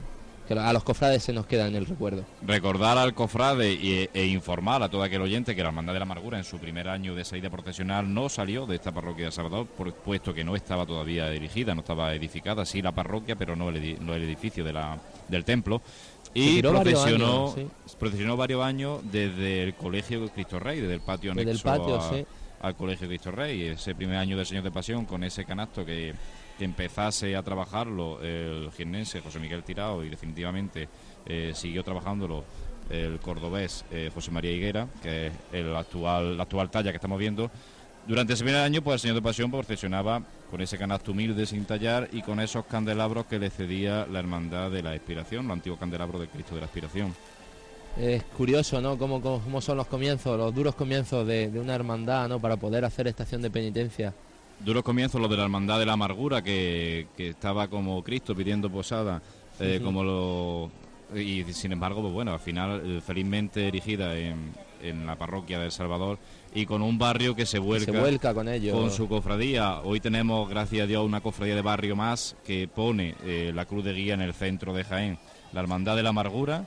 que 0.55 0.61
a 0.61 0.72
los 0.72 0.84
cofrades 0.84 1.22
se 1.22 1.32
nos 1.32 1.46
queda 1.46 1.66
en 1.66 1.74
el 1.74 1.86
recuerdo. 1.86 2.24
Recordar 2.46 2.98
al 2.98 3.14
cofrade 3.14 3.72
y, 3.72 4.09
e 4.12 4.26
informar 4.26 4.82
a 4.82 4.88
todo 4.88 5.03
aquel 5.03 5.22
oyente 5.22 5.55
que 5.55 5.62
la 5.62 5.68
Hermandad 5.68 5.92
de 5.92 5.98
la 5.98 6.05
Amargura 6.05 6.38
en 6.38 6.44
su 6.44 6.59
primer 6.59 6.88
año 6.88 7.14
de 7.14 7.24
salida 7.24 7.50
profesional 7.50 8.12
no 8.12 8.28
salió 8.28 8.66
de 8.66 8.76
esta 8.76 8.92
parroquia 8.92 9.26
de 9.26 9.32
Salvador, 9.32 9.66
por, 9.66 9.92
puesto 9.92 10.34
que 10.34 10.44
no 10.44 10.57
estaba 10.57 10.86
todavía 10.86 11.28
dirigida, 11.30 11.74
no 11.74 11.80
estaba 11.80 12.14
edificada, 12.14 12.64
sí 12.64 12.82
la 12.82 12.92
parroquia, 12.92 13.36
pero 13.36 13.57
no 13.57 13.68
el, 13.68 14.05
no 14.05 14.14
el 14.14 14.22
edificio 14.22 14.64
de 14.64 14.72
la, 14.72 14.98
del 15.28 15.44
templo. 15.44 15.82
Y 16.34 16.62
procesionó 16.62 16.78
varios, 16.78 17.05
años, 17.05 17.55
sí. 17.86 17.94
procesionó 17.98 18.36
varios 18.36 18.62
años 18.64 19.00
desde 19.11 19.64
el 19.64 19.74
Colegio 19.74 20.26
Cristo 20.30 20.59
Rey, 20.59 20.80
desde 20.80 20.94
el 20.94 21.00
patio 21.03 21.32
anexo 21.32 21.50
desde 21.50 21.68
el 21.68 21.78
patio, 21.78 21.96
a, 21.96 22.11
sí. 22.11 22.26
al 22.62 22.74
Colegio 22.74 23.07
Cristo 23.07 23.30
Rey, 23.30 23.62
ese 23.64 23.94
primer 23.94 24.16
año 24.16 24.36
del 24.36 24.46
Señor 24.46 24.64
de 24.64 24.70
Pasión 24.70 25.05
con 25.05 25.24
ese 25.24 25.44
canasto 25.44 25.84
que 25.84 26.14
empezase 26.65 27.37
a 27.37 27.43
trabajarlo 27.43 28.21
el 28.23 28.71
jiennense 28.77 29.21
José 29.21 29.39
Miguel 29.39 29.63
Tirado 29.63 30.05
y 30.05 30.09
definitivamente 30.09 30.89
eh, 31.27 31.53
siguió 31.55 31.83
trabajándolo 31.83 32.45
el 32.91 33.19
cordobés 33.21 33.85
eh, 33.91 34.11
José 34.13 34.31
María 34.31 34.53
Higuera, 34.53 34.89
que 35.03 35.29
es 35.29 35.33
el 35.53 35.75
actual, 35.75 36.37
la 36.37 36.43
actual 36.43 36.71
talla 36.71 36.91
que 36.91 36.97
estamos 36.97 37.19
viendo. 37.19 37.51
Durante 38.07 38.33
ese 38.33 38.43
primer 38.43 38.61
año, 38.61 38.83
pues 38.83 38.95
el 38.95 39.01
Señor 39.01 39.15
de 39.17 39.23
Pasión 39.23 39.51
procesionaba 39.51 40.23
con 40.51 40.61
ese 40.61 40.77
canasto 40.77 41.13
humilde 41.13 41.47
sin 41.47 41.65
tallar 41.65 42.09
y 42.13 42.23
con 42.23 42.41
esos 42.41 42.67
candelabros 42.67 43.27
que 43.27 43.39
le 43.39 43.49
cedía 43.49 44.07
la 44.11 44.19
Hermandad 44.19 44.71
de 44.71 44.83
la 44.83 44.95
Expiración, 44.95 45.47
los 45.47 45.55
antiguos 45.55 45.79
candelabros 45.79 46.21
del 46.21 46.29
Cristo 46.29 46.55
de 46.55 46.63
la 46.63 46.67
Expiración. 46.67 47.15
Es 47.97 48.23
curioso, 48.25 48.81
¿no? 48.81 48.99
Cómo, 48.99 49.21
cómo 49.21 49.61
son 49.61 49.77
los 49.77 49.87
comienzos, 49.87 50.37
los 50.37 50.55
duros 50.55 50.75
comienzos 50.75 51.27
de, 51.27 51.51
de 51.51 51.61
una 51.61 51.75
hermandad, 51.75 52.29
¿no? 52.29 52.41
Para 52.41 52.57
poder 52.57 52.85
hacer 52.85 53.07
estación 53.07 53.43
de 53.43 53.51
penitencia. 53.51 54.15
Duros 54.65 54.83
comienzos 54.83 55.21
los 55.21 55.31
de 55.31 55.37
la 55.37 55.45
Hermandad 55.45 55.79
de 55.79 55.87
la 55.87 55.95
Amargura, 55.95 56.43
que, 56.43 57.09
que 57.17 57.29
estaba 57.31 57.69
como 57.69 58.03
Cristo 58.03 58.35
pidiendo 58.35 58.71
posada, 58.71 59.21
eh, 59.59 59.81
como 59.83 60.05
lo... 60.05 60.71
Y 61.19 61.45
sin 61.53 61.73
embargo, 61.73 62.01
pues 62.01 62.15
bueno, 62.15 62.33
al 62.33 62.41
final 62.41 62.81
eh, 62.85 63.01
felizmente 63.05 63.69
erigida 63.69 64.17
en, 64.17 64.53
en 64.83 65.05
la 65.05 65.17
parroquia 65.17 65.59
de 65.59 65.67
El 65.67 65.73
Salvador 65.73 66.19
y 66.55 66.65
con 66.65 66.81
un 66.81 66.99
barrio 66.99 67.35
que 67.35 67.45
se 67.45 67.59
vuelca, 67.59 67.93
Se 67.93 67.99
vuelca 67.99 68.33
con 68.35 68.49
ello. 68.49 68.73
con 68.73 68.91
su 68.91 69.09
cofradía. 69.09 69.81
Hoy 69.81 70.01
tenemos, 70.01 70.49
gracias 70.49 70.85
a 70.85 70.87
Dios, 70.87 71.05
una 71.05 71.21
cofradía 71.21 71.55
de 71.55 71.63
barrio 71.63 71.97
más 71.97 72.37
que 72.45 72.69
pone 72.69 73.15
eh, 73.25 73.53
la 73.55 73.67
cruz 73.67 73.85
de 73.85 73.93
guía 73.93 74.15
en 74.15 74.23
el 74.23 74.33
centro 74.33 74.73
de 74.73 74.85
Jaén. 74.85 75.19
La 75.53 75.61
Hermandad 75.61 75.97
de 75.97 76.03
la 76.03 76.11
Amargura, 76.11 76.65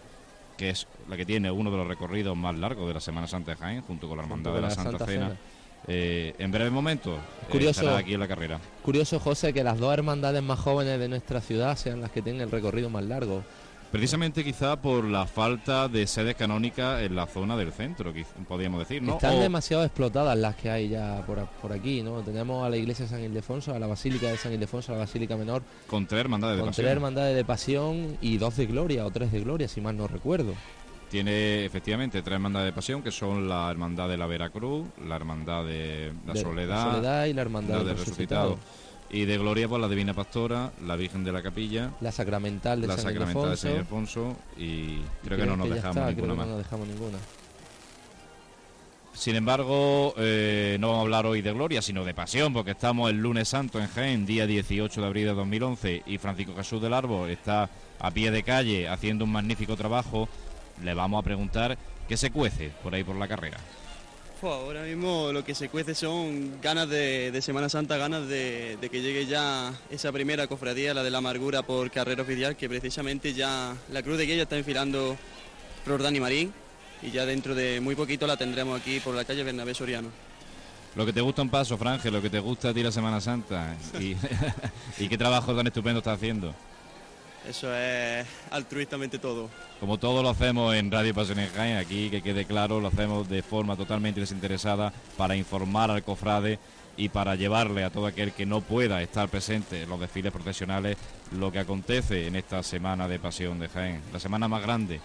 que 0.58 0.70
es 0.70 0.88
la 1.10 1.18
que 1.18 1.26
tiene 1.26 1.50
uno 1.50 1.72
de 1.72 1.78
los 1.78 1.88
recorridos 1.88 2.38
más 2.38 2.56
largos 2.56 2.88
de 2.88 2.94
la 2.94 3.00
Semana 3.00 3.28
Santa 3.28 3.52
de 3.52 3.58
Jaén, 3.58 3.82
junto 3.82 4.08
con 4.08 4.18
la 4.18 4.24
Hermandad 4.24 4.54
de 4.54 4.62
la, 4.62 4.68
la 4.68 4.76
Santa, 4.76 4.92
Santa 4.92 5.06
Cena. 5.06 5.28
Cena. 5.30 5.40
Eh, 5.88 6.34
en 6.40 6.52
breve 6.52 6.70
momento 6.72 7.16
eh, 7.16 7.52
Curioso. 7.52 7.82
estará 7.82 8.00
aquí 8.00 8.14
en 8.14 8.20
la 8.20 8.28
carrera. 8.28 8.60
Curioso, 8.84 9.20
José, 9.20 9.54
que 9.54 9.64
las 9.64 9.78
dos 9.80 9.94
hermandades 9.94 10.42
más 10.42 10.60
jóvenes 10.60 11.00
de 11.00 11.08
nuestra 11.08 11.42
ciudad 11.42 11.78
sean 11.78 12.02
las 12.02 12.12
que 12.12 12.22
tienen 12.22 12.42
el 12.42 12.52
recorrido 12.52 12.90
más 12.90 13.04
largo. 13.04 13.44
Precisamente 13.92 14.44
quizá 14.44 14.76
por 14.82 15.06
la 15.06 15.26
falta 15.26 15.88
de 15.88 16.06
sedes 16.08 16.36
canónicas 16.36 17.02
en 17.04 17.16
la 17.16 17.28
zona 17.28 17.56
del 17.56 17.72
centro, 17.72 18.12
podríamos 18.48 18.80
decir, 18.80 19.02
¿no? 19.02 19.14
Están 19.14 19.36
O- 19.36 19.40
demasiado 19.40 19.86
explotadas 19.86 20.36
las 20.38 20.56
que 20.56 20.70
hay 20.70 20.90
ya 20.90 21.24
por, 21.26 21.46
por 21.62 21.72
aquí, 21.72 22.02
¿no? 22.02 22.20
Tenemos 22.22 22.66
a 22.66 22.70
la 22.70 22.76
iglesia 22.76 23.06
de 23.06 23.12
San 23.12 23.24
Ildefonso, 23.24 23.74
a 23.74 23.80
la 23.80 23.88
Basílica 23.88 24.28
de 24.28 24.38
San 24.38 24.52
Ildefonso, 24.52 24.92
a 24.92 24.96
la 24.96 25.02
Basílica 25.02 25.38
Menor, 25.38 25.62
con 25.88 26.08
tres 26.08 26.20
hermandades 26.22 26.58
de 26.58 26.62
con 26.62 26.70
pasión. 26.72 26.84
tres 26.84 26.94
hermandades 26.94 27.36
de 27.38 27.46
pasión 27.46 28.18
y 28.22 28.38
dos 28.38 28.58
de 28.58 28.66
gloria, 28.66 29.06
o 29.06 29.12
tres 29.12 29.32
de 29.32 29.40
gloria, 29.40 29.68
si 29.70 29.80
mal 29.80 29.96
no 29.96 30.08
recuerdo. 30.08 30.56
Tiene 31.10 31.66
efectivamente 31.66 32.22
tres 32.22 32.34
hermandades 32.34 32.68
de 32.68 32.74
pasión, 32.74 33.02
que 33.02 33.12
son 33.12 33.48
la 33.48 33.70
Hermandad 33.70 34.10
de 34.10 34.18
la 34.18 34.26
Veracruz, 34.26 34.88
la 35.06 35.16
Hermandad 35.16 35.66
de 35.66 36.14
la 36.26 36.34
De 36.34 36.40
la 36.40 36.46
Soledad, 36.46 36.92
Soledad 36.92 37.26
y 37.26 37.34
la 37.34 37.42
Hermandad 37.42 37.86
del 37.86 37.98
Resucitado. 37.98 38.58
Y 39.10 39.26
de 39.26 39.38
gloria, 39.38 39.70
pues 39.70 39.80
la 39.80 39.88
Divina 39.88 40.14
Pastora, 40.14 40.72
la 40.86 40.96
Virgen 40.96 41.24
de 41.24 41.32
la 41.32 41.44
Capilla, 41.44 41.92
La 42.02 42.12
Sacramental 42.12 42.82
de 42.82 42.88
la 42.88 42.96
San 42.96 43.06
Sacramental 43.06 43.52
de 43.52 43.58
San 43.58 43.72
Ildefonso. 43.72 44.36
Y 44.58 44.98
creo 45.24 45.38
que 45.38 45.46
no 45.46 45.56
nos 45.56 45.70
dejamos 45.70 45.96
está, 45.96 46.08
ninguna 46.10 46.16
creo 46.16 46.28
que 46.28 46.38
más. 46.38 46.48
no 46.48 46.54
nos 46.54 46.64
dejamos 46.64 46.88
ninguna. 46.88 47.18
Sin 49.16 49.36
embargo, 49.36 50.14
eh, 50.18 50.76
no 50.80 50.88
vamos 50.88 51.00
a 51.00 51.04
hablar 51.04 51.26
hoy 51.26 51.42
de 51.42 51.54
gloria, 51.54 51.82
sino 51.82 52.04
de 52.04 52.14
pasión, 52.14 52.52
porque 52.52 52.72
estamos 52.72 53.10
el 53.10 53.18
lunes 53.18 53.48
santo 53.48 53.80
en 53.80 53.88
Jaén, 53.88 54.26
día 54.26 54.46
18 54.46 55.00
de 55.00 55.08
abril 55.08 55.26
de 55.28 55.34
2011, 55.34 56.04
y 56.06 56.18
Francisco 56.18 56.54
Jesús 56.56 56.82
del 56.82 56.94
Árbol 56.94 57.30
está 57.30 57.70
a 58.00 58.12
pie 58.12 58.30
de 58.32 58.44
calle 58.44 58.90
haciendo 58.90 59.24
un 59.24 59.32
magnífico 59.32 59.78
trabajo. 59.78 60.28
Le 60.84 60.94
vamos 60.94 61.20
a 61.20 61.24
preguntar 61.24 61.78
qué 62.08 62.18
se 62.18 62.32
cuece 62.32 62.72
por 62.84 62.94
ahí 62.94 63.04
por 63.04 63.16
la 63.16 63.28
carrera. 63.28 63.58
Fua, 64.40 64.56
ahora 64.56 64.84
mismo 64.84 65.32
lo 65.32 65.46
que 65.46 65.56
se 65.56 65.70
cuece 65.70 65.96
son 65.96 66.60
ganas 66.62 66.90
de, 66.90 67.32
de 67.32 67.42
Semana 67.42 67.70
Santa, 67.70 67.96
ganas 67.98 68.28
de, 68.28 68.78
de 68.82 68.90
que 68.90 69.02
llegue 69.02 69.26
ya 69.26 69.74
esa 69.90 70.12
primera 70.12 70.48
cofradía, 70.48 70.94
la 70.94 71.04
de 71.04 71.10
la 71.10 71.20
amargura 71.20 71.62
por 71.62 71.90
carrera 71.90 72.24
oficial, 72.24 72.56
que 72.58 72.68
precisamente 72.68 73.34
ya 73.34 73.76
la 73.92 74.04
Cruz 74.04 74.18
de 74.18 74.26
Guía 74.26 74.36
ya 74.36 74.44
está 74.44 74.58
enfilando 74.58 75.16
Roldán 75.86 76.16
y 76.16 76.20
Marín 76.20 76.54
y 77.02 77.12
ya 77.12 77.26
dentro 77.26 77.56
de 77.56 77.80
muy 77.80 77.96
poquito 77.96 78.28
la 78.28 78.36
tendremos 78.36 78.80
aquí 78.80 79.00
por 79.00 79.16
la 79.16 79.24
calle 79.24 79.44
Bernabé 79.44 79.74
Soriano. 79.74 80.10
Lo 80.96 81.06
que 81.06 81.14
te 81.14 81.22
gusta 81.22 81.42
un 81.42 81.50
paso, 81.50 81.78
Franje, 81.78 82.10
lo 82.10 82.22
que 82.22 82.30
te 82.30 82.40
gusta 82.40 82.70
a 82.70 82.74
ti 82.74 82.82
la 82.82 82.92
Semana 82.92 83.20
Santa. 83.20 83.76
Y, 84.00 84.16
y 84.98 85.08
qué 85.10 85.18
trabajo 85.18 85.54
tan 85.56 85.68
estupendo 85.68 86.00
estás 86.00 86.16
haciendo. 86.16 86.54
Eso 87.48 87.74
es 87.76 88.26
altruistamente 88.50 89.20
todo. 89.20 89.50
Como 89.80 89.98
todo 90.00 90.24
lo 90.24 90.30
hacemos 90.30 90.74
en 90.74 90.92
Radio 90.92 91.14
Pasión 91.14 91.40
en 91.40 91.52
Jaén, 91.52 91.78
aquí 91.78 92.10
que 92.10 92.22
quede 92.22 92.46
claro, 92.46 92.80
lo 92.80 92.88
hacemos 92.88 93.30
de 93.30 93.44
forma 93.44 93.76
totalmente 93.76 94.20
desinteresada 94.20 94.92
para 95.16 95.36
informar 95.36 95.92
al 95.92 96.04
cofrade 96.04 96.58
y 96.98 97.10
para 97.10 97.36
llevarle 97.36 97.84
a 97.84 97.92
todo 97.92 98.08
aquel 98.08 98.32
que 98.32 98.46
no 98.46 98.62
pueda 98.62 99.02
estar 99.02 99.30
presente 99.30 99.84
en 99.84 99.90
los 99.90 100.00
desfiles 100.00 100.32
profesionales 100.32 100.98
lo 101.38 101.52
que 101.52 101.60
acontece 101.60 102.26
en 102.26 102.36
esta 102.36 102.64
semana 102.64 103.08
de 103.08 103.20
Pasión 103.20 103.60
de 103.60 103.70
Jaén, 103.70 104.02
la 104.12 104.20
semana 104.20 104.48
más 104.48 104.64
grande, 104.64 105.00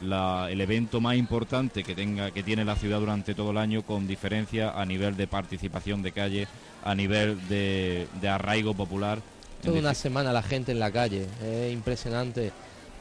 el 0.00 0.60
evento 0.60 1.00
más 1.00 1.16
importante 1.16 1.84
que 1.84 1.94
tenga 1.94 2.30
que 2.30 2.42
tiene 2.42 2.64
la 2.64 2.76
ciudad 2.76 3.00
durante 3.00 3.34
todo 3.34 3.52
el 3.52 3.58
año 3.58 3.82
con 3.82 4.06
diferencia 4.06 4.70
a 4.70 4.84
nivel 4.84 5.16
de 5.16 5.26
participación 5.26 6.02
de 6.02 6.12
calle, 6.12 6.48
a 6.84 6.94
nivel 6.94 7.38
de 7.48 8.28
arraigo 8.28 8.74
popular. 8.74 9.20
Toda 9.62 9.78
una 9.80 9.94
semana 9.94 10.32
la 10.32 10.42
gente 10.42 10.72
en 10.72 10.78
la 10.78 10.90
calle, 10.90 11.26
es 11.44 11.72
impresionante. 11.72 12.52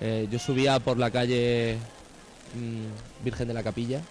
Eh, 0.01 0.27
yo 0.31 0.39
subía 0.39 0.79
por 0.79 0.97
la 0.97 1.11
calle 1.11 1.77
mm, 2.55 3.23
Virgen 3.23 3.47
de 3.47 3.53
la 3.53 3.63
Capilla 3.63 4.01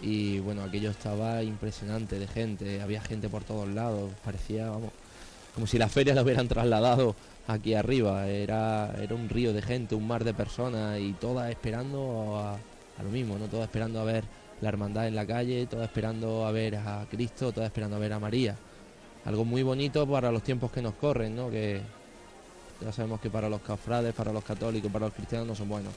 y 0.00 0.38
bueno, 0.38 0.62
aquello 0.62 0.90
estaba 0.90 1.42
impresionante 1.42 2.18
de 2.18 2.26
gente, 2.26 2.80
había 2.80 3.00
gente 3.00 3.28
por 3.28 3.42
todos 3.44 3.68
lados, 3.68 4.10
parecía, 4.24 4.70
vamos, 4.70 4.90
como 5.54 5.66
si 5.66 5.76
la 5.76 5.88
feria 5.88 6.14
la 6.14 6.22
hubieran 6.22 6.46
trasladado 6.46 7.16
aquí 7.48 7.74
arriba, 7.74 8.28
era, 8.28 8.94
era 9.02 9.14
un 9.14 9.28
río 9.28 9.52
de 9.52 9.62
gente, 9.62 9.94
un 9.94 10.06
mar 10.06 10.22
de 10.24 10.34
personas 10.34 11.00
y 11.00 11.14
todas 11.14 11.50
esperando 11.50 12.36
a, 12.38 12.54
a 12.54 13.02
lo 13.02 13.10
mismo, 13.10 13.38
¿no? 13.38 13.46
Todas 13.46 13.64
esperando 13.64 14.00
a 14.00 14.04
ver 14.04 14.24
la 14.60 14.68
hermandad 14.68 15.08
en 15.08 15.16
la 15.16 15.26
calle, 15.26 15.66
todas 15.66 15.88
esperando 15.88 16.46
a 16.46 16.52
ver 16.52 16.76
a 16.76 17.06
Cristo, 17.10 17.52
todas 17.52 17.68
esperando 17.68 17.96
a 17.96 17.98
ver 17.98 18.12
a 18.12 18.18
María. 18.18 18.56
Algo 19.28 19.44
muy 19.44 19.62
bonito 19.62 20.06
para 20.06 20.32
los 20.32 20.42
tiempos 20.42 20.72
que 20.72 20.80
nos 20.80 20.94
corren, 20.94 21.36
¿no? 21.36 21.50
Que 21.50 21.82
ya 22.80 22.90
sabemos 22.92 23.20
que 23.20 23.28
para 23.28 23.50
los 23.50 23.60
cofrades, 23.60 24.14
para 24.14 24.32
los 24.32 24.42
católicos, 24.42 24.90
para 24.90 25.04
los 25.04 25.14
cristianos 25.14 25.46
no 25.46 25.54
son 25.54 25.68
buenos. 25.68 25.92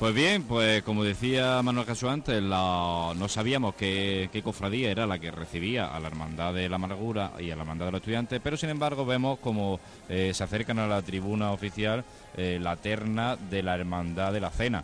Pues 0.00 0.12
bien, 0.12 0.42
pues 0.42 0.82
como 0.82 1.04
decía 1.04 1.62
Manuel 1.62 1.86
Jesús 1.86 2.08
antes, 2.08 2.42
no 2.42 3.28
sabíamos 3.28 3.76
qué, 3.76 4.40
cofradía 4.42 4.90
era 4.90 5.06
la 5.06 5.20
que 5.20 5.30
recibía 5.30 5.94
a 5.94 6.00
la 6.00 6.08
Hermandad 6.08 6.52
de 6.52 6.68
la 6.68 6.74
Amargura 6.74 7.34
y 7.38 7.52
a 7.52 7.54
la 7.54 7.62
Hermandad 7.62 7.86
de 7.86 7.92
los 7.92 8.00
Estudiantes, 8.00 8.40
pero 8.42 8.56
sin 8.56 8.70
embargo 8.70 9.06
vemos 9.06 9.38
como 9.38 9.78
eh, 10.08 10.32
se 10.34 10.42
acercan 10.42 10.80
a 10.80 10.88
la 10.88 11.02
tribuna 11.02 11.52
oficial 11.52 12.02
eh, 12.36 12.58
la 12.60 12.74
terna 12.74 13.36
de 13.36 13.62
la 13.62 13.76
Hermandad 13.76 14.32
de 14.32 14.40
la 14.40 14.50
Cena. 14.50 14.82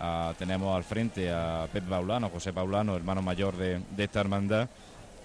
Ah, 0.00 0.34
tenemos 0.38 0.76
al 0.76 0.84
frente 0.84 1.30
a 1.30 1.66
Pep 1.72 1.88
Paulano, 1.88 2.28
José 2.28 2.52
Paulano, 2.52 2.94
hermano 2.94 3.22
mayor 3.22 3.56
de 3.56 3.80
esta 3.96 4.20
hermandad, 4.20 4.68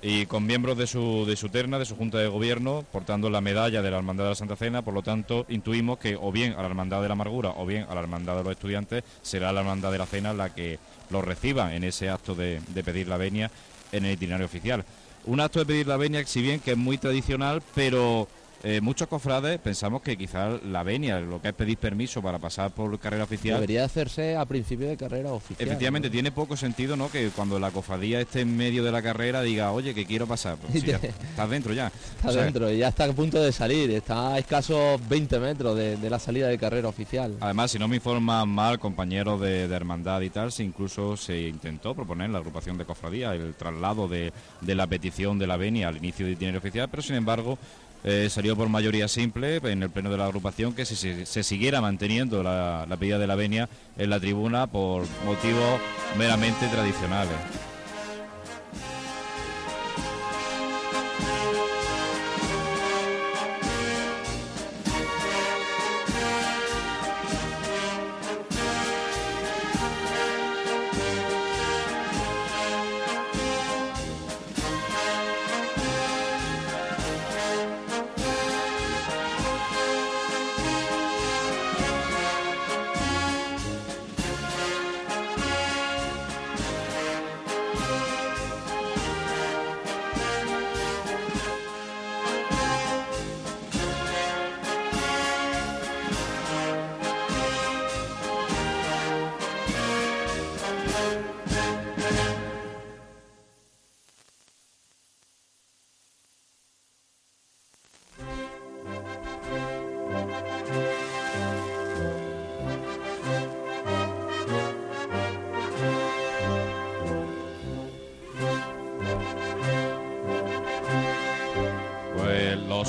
y 0.02 0.26
con 0.26 0.45
miembros 0.45 0.78
de 0.78 0.88
su, 0.88 1.26
de 1.28 1.36
su 1.36 1.49
terna, 1.49 1.78
de 1.78 1.86
su 1.86 1.95
Junta 1.95 2.18
de 2.18 2.28
Gobierno, 2.28 2.84
portando 2.91 3.30
la 3.30 3.41
medalla 3.41 3.82
de 3.82 3.91
la 3.91 3.97
Hermandad 3.97 4.24
de 4.26 4.30
la 4.32 4.36
Santa 4.36 4.56
Cena, 4.56 4.82
por 4.82 4.93
lo 4.93 5.04
tanto 5.04 5.45
intuimos 5.49 5.99
que 5.99 6.18
o 6.20 6.32
bien 6.32 6.54
a 6.54 6.62
la 6.62 6.68
Hermandad 6.68 7.02
de 7.02 7.08
la 7.08 7.14
Amargura 7.14 7.54
o 7.56 7.66
bien 7.66 7.86
a 7.88 7.93
la 7.93 8.02
Hermandad 8.02 8.38
de 8.38 8.43
los 8.43 8.52
Estudiantes 8.52 9.04
será 9.22 9.52
la 9.52 9.62
Hermandad 9.62 9.91
de 9.91 9.97
la 9.99 10.08
Cena 10.08 10.34
la 10.34 10.54
que 10.54 10.80
los 11.10 11.24
reciba 11.24 11.76
en 11.76 11.84
ese 11.84 12.10
acto 12.10 12.34
de, 12.34 12.62
de 12.68 12.84
pedir 12.84 13.08
la 13.08 13.18
venia 13.18 13.52
en 13.91 14.06
el 14.06 14.14
itinerario 14.14 14.45
oficial. 14.45 14.84
Un 15.26 15.39
acto 15.39 15.60
de 15.60 15.66
pedir 15.66 15.88
la 15.88 15.97
venia, 15.97 16.26
si 16.26 16.41
bien 16.41 16.60
que 16.60 16.72
es 16.72 16.78
muy 16.78 16.97
tradicional, 16.97 17.62
pero 17.76 18.28
eh, 18.64 18.82
muchos 18.82 19.07
cofrades 19.07 19.59
pensamos 19.59 20.01
que 20.01 20.18
quizás 20.18 20.62
la 20.64 20.84
venia, 20.84 21.20
lo 21.20 21.41
que 21.41 21.49
es 21.49 21.53
pedir 21.53 21.78
permiso 21.78 22.22
para 22.22 22.39
pasar 22.39 22.72
por 22.72 22.97
carrera 22.99 23.24
oficial, 23.24 23.55
Debería 23.55 23.86
hacerse 23.86 24.36
a 24.36 24.45
principio 24.45 24.88
de 24.88 24.97
carrera 24.97 25.32
oficial. 25.32 25.68
Efectivamente, 25.68 26.09
¿no? 26.09 26.12
tiene 26.12 26.32
poco 26.32 26.55
sentido, 26.55 26.95
¿no? 26.95 27.09
Que 27.09 27.30
cuando 27.30 27.59
la 27.59 27.72
cofradía 27.72 28.22
esté 28.22 28.41
en 28.41 28.55
medio 28.55 28.84
de 28.84 28.91
la 28.91 29.01
carrera 29.01 29.41
diga, 29.41 29.72
oye, 29.72 29.93
que 29.93 30.05
quiero 30.05 30.28
pasar. 30.28 30.57
Pues 30.57 30.74
si 30.74 30.88
ya 30.88 30.97
estás 31.30 31.49
dentro 31.49 31.74
ya. 31.74 31.88
Está 31.88 32.30
O 32.30 32.32
sea, 32.32 32.43
dentro, 32.43 32.70
ya 32.72 32.89
está 32.89 33.05
a 33.05 33.14
punto 33.14 33.41
de 33.41 33.51
salir, 33.51 33.89
está 33.91 34.34
a 34.34 34.39
escasos 34.39 34.99
20 35.09 35.39
metros 35.39 35.76
de, 35.76 35.97
de 35.97 36.09
la 36.09 36.20
salida 36.20 36.47
de 36.47 36.57
carrera 36.57 36.88
oficial. 36.88 37.36
Además, 37.39 37.72
si 37.72 37.80
no 37.80 37.88
me 37.88 37.95
informan 37.95 38.47
mal, 38.47 38.80
compañeros 38.80 39.41
de, 39.41 39.68
de 39.68 39.76
hermandad 39.76 40.22
y 40.22 40.30
tal, 40.30 40.51
si 40.51 40.64
incluso 40.64 41.18
se 41.18 41.47
intentó 41.47 41.95
proponer 41.95 42.26
en 42.26 42.34
la 42.34 42.39
agrupación 42.39 42.78
de 42.78 42.86
cofradía 42.86 43.34
el 43.34 43.55
traslado 43.55 44.07
de, 44.07 44.32
de 44.62 44.76
la 44.76 44.88
petición 44.88 45.39
de 45.39 45.47
la 45.47 45.57
venia 45.57 45.88
al 45.88 45.97
inicio 45.97 46.26
de 46.26 46.34
itinerario 46.34 46.59
oficial, 46.59 46.88
pero 46.89 47.01
sin 47.01 47.16
embargo 47.16 47.57
eh, 48.04 48.28
salió 48.30 48.56
por 48.56 48.70
mayoría 48.70 49.08
simple 49.08 49.58
en 49.58 49.84
el 49.84 49.89
pleno 49.89 50.10
de 50.10 50.18
la 50.18 50.26
agrupación 50.26 50.74
que 50.74 50.86
se, 50.86 51.43
siguiera 51.43 51.82
manteniendo 51.82 52.43
la, 52.43 52.86
la 52.88 52.95
de 52.95 53.28
la 53.28 53.36
venia 53.36 53.70
en 53.97 54.10
la 54.10 54.20
tribuna 54.20 54.68
por 54.68 55.06
motivos 55.26 55.80
meramente 56.18 56.68
tradicionales. 56.68 57.70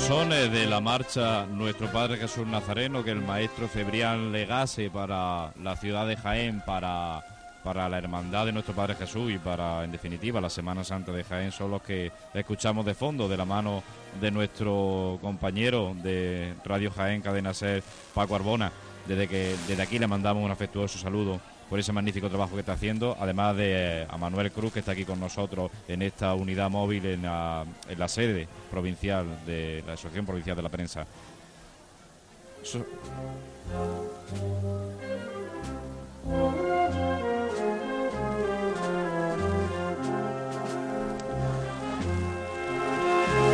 Sones 0.07 0.51
de 0.51 0.65
la 0.65 0.81
marcha 0.81 1.45
Nuestro 1.45 1.87
Padre 1.87 2.17
Jesús 2.17 2.45
Nazareno 2.45 3.03
que 3.03 3.11
el 3.11 3.21
maestro 3.21 3.69
Cebrián 3.69 4.33
legase 4.33 4.89
para 4.89 5.53
la 5.61 5.77
ciudad 5.77 6.05
de 6.05 6.17
Jaén, 6.17 6.61
para, 6.65 7.23
para 7.63 7.87
la 7.87 7.99
hermandad 7.99 8.45
de 8.45 8.51
Nuestro 8.51 8.75
Padre 8.75 8.95
Jesús 8.95 9.31
y 9.31 9.37
para, 9.37 9.83
en 9.85 9.93
definitiva, 9.93 10.41
la 10.41 10.49
Semana 10.49 10.83
Santa 10.83 11.13
de 11.13 11.23
Jaén 11.23 11.53
son 11.53 11.71
los 11.71 11.81
que 11.81 12.11
escuchamos 12.33 12.85
de 12.85 12.95
fondo 12.95 13.29
de 13.29 13.37
la 13.37 13.45
mano 13.45 13.81
de 14.19 14.29
nuestro 14.29 15.19
compañero 15.21 15.95
de 16.03 16.53
Radio 16.65 16.91
Jaén, 16.91 17.21
Cadena 17.21 17.53
Ser, 17.53 17.81
Paco 18.13 18.35
Arbona. 18.35 18.71
Desde, 19.07 19.27
que, 19.27 19.55
desde 19.67 19.83
aquí 19.83 19.99
le 19.99 20.07
mandamos 20.07 20.43
un 20.43 20.51
afectuoso 20.51 20.97
saludo 20.97 21.39
por 21.69 21.79
ese 21.79 21.91
magnífico 21.91 22.29
trabajo 22.29 22.53
que 22.53 22.59
está 22.61 22.73
haciendo, 22.73 23.17
además 23.19 23.55
de 23.57 24.01
eh, 24.03 24.07
a 24.09 24.17
Manuel 24.17 24.51
Cruz, 24.51 24.73
que 24.73 24.79
está 24.79 24.91
aquí 24.91 25.05
con 25.05 25.19
nosotros 25.19 25.71
en 25.87 26.01
esta 26.01 26.33
unidad 26.33 26.69
móvil 26.69 27.05
en 27.05 27.23
la, 27.23 27.65
en 27.89 27.99
la 27.99 28.07
sede 28.07 28.47
provincial 28.69 29.25
de 29.45 29.83
la 29.87 29.93
Asociación 29.93 30.25
Provincial 30.25 30.55
de 30.55 30.61
la 30.63 30.69
Prensa. 30.69 31.05
So- 32.63 32.85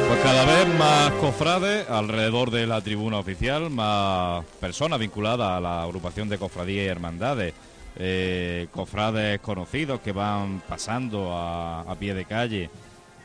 Pues 0.08 0.20
cada 0.22 0.46
vez 0.46 0.68
más 0.78 1.12
cofrades 1.14 1.88
alrededor 1.90 2.50
de 2.50 2.66
la 2.66 2.82
tribuna 2.82 3.20
oficial, 3.20 3.70
más 3.70 4.44
personas 4.60 5.00
vinculadas 5.00 5.50
a 5.52 5.60
la 5.60 5.84
agrupación 5.84 6.28
de 6.30 6.38
cofradías 6.40 6.86
y 6.86 6.90
hermandades, 6.90 7.54
eh, 7.98 8.68
cofrades 8.72 9.40
conocidos 9.40 10.00
que 10.02 10.12
van 10.12 10.62
pasando 10.68 11.32
a, 11.34 11.96
pie 12.00 12.14
de 12.14 12.26
calle. 12.26 12.70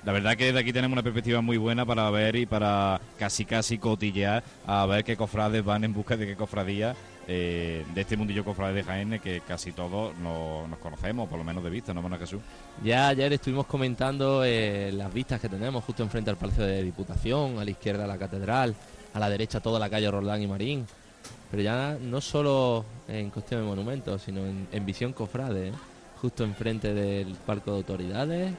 La 0.04 0.12
verdad 0.12 0.36
que 0.36 0.52
de 0.52 0.60
aquí 0.60 0.72
tenemos 0.72 0.94
una 0.94 1.02
perspectiva 1.02 1.40
muy 1.40 1.56
buena 1.56 1.86
para 1.86 2.10
ver 2.10 2.36
y 2.36 2.44
para 2.44 3.00
casi 3.18 3.44
casi 3.46 3.78
cotillear 3.78 4.42
a 4.66 4.84
ver 4.86 5.02
qué 5.04 5.16
cofrades 5.16 5.64
van 5.64 5.84
en 5.84 5.94
busca 5.94 6.16
de 6.16 6.26
qué 6.26 6.36
cofradía 6.36 6.94
eh, 7.26 7.86
de 7.94 8.00
este 8.02 8.18
mundillo 8.18 8.44
cofrade 8.44 8.74
de 8.74 8.82
Jaén 8.84 9.18
que 9.18 9.40
casi 9.40 9.72
todos 9.72 10.14
no- 10.18 10.68
nos 10.68 10.78
conocemos, 10.78 11.26
por 11.26 11.38
lo 11.38 11.44
menos 11.44 11.64
de 11.64 11.70
vista, 11.70 11.94
¿no, 11.94 12.02
Mona 12.02 12.18
Jesús? 12.18 12.40
Ya 12.82 13.08
ayer 13.08 13.32
estuvimos 13.32 13.64
comentando 13.64 14.44
eh, 14.44 14.92
las 14.92 15.10
vistas 15.10 15.40
que 15.40 15.48
tenemos 15.48 15.82
justo 15.84 16.02
enfrente 16.02 16.28
al 16.28 16.36
Palacio 16.36 16.64
de 16.64 16.82
Diputación, 16.82 17.58
a 17.58 17.64
la 17.64 17.70
izquierda 17.70 18.06
la 18.06 18.18
Catedral, 18.18 18.74
a 19.14 19.18
la 19.18 19.30
derecha 19.30 19.60
toda 19.60 19.78
la 19.80 19.88
calle 19.88 20.10
Roldán 20.10 20.42
y 20.42 20.46
Marín. 20.46 20.86
Pero 21.54 21.62
ya 21.62 21.96
no 22.00 22.20
solo 22.20 22.84
en 23.06 23.30
cuestión 23.30 23.60
de 23.60 23.66
monumentos, 23.68 24.22
sino 24.22 24.40
en, 24.44 24.84
visión 24.84 25.12
cofrade, 25.12 25.68
¿eh? 25.68 25.72
justo 26.20 26.42
enfrente 26.42 26.92
del 26.92 27.36
Parco 27.46 27.70
de 27.70 27.76
Autoridades, 27.76 28.52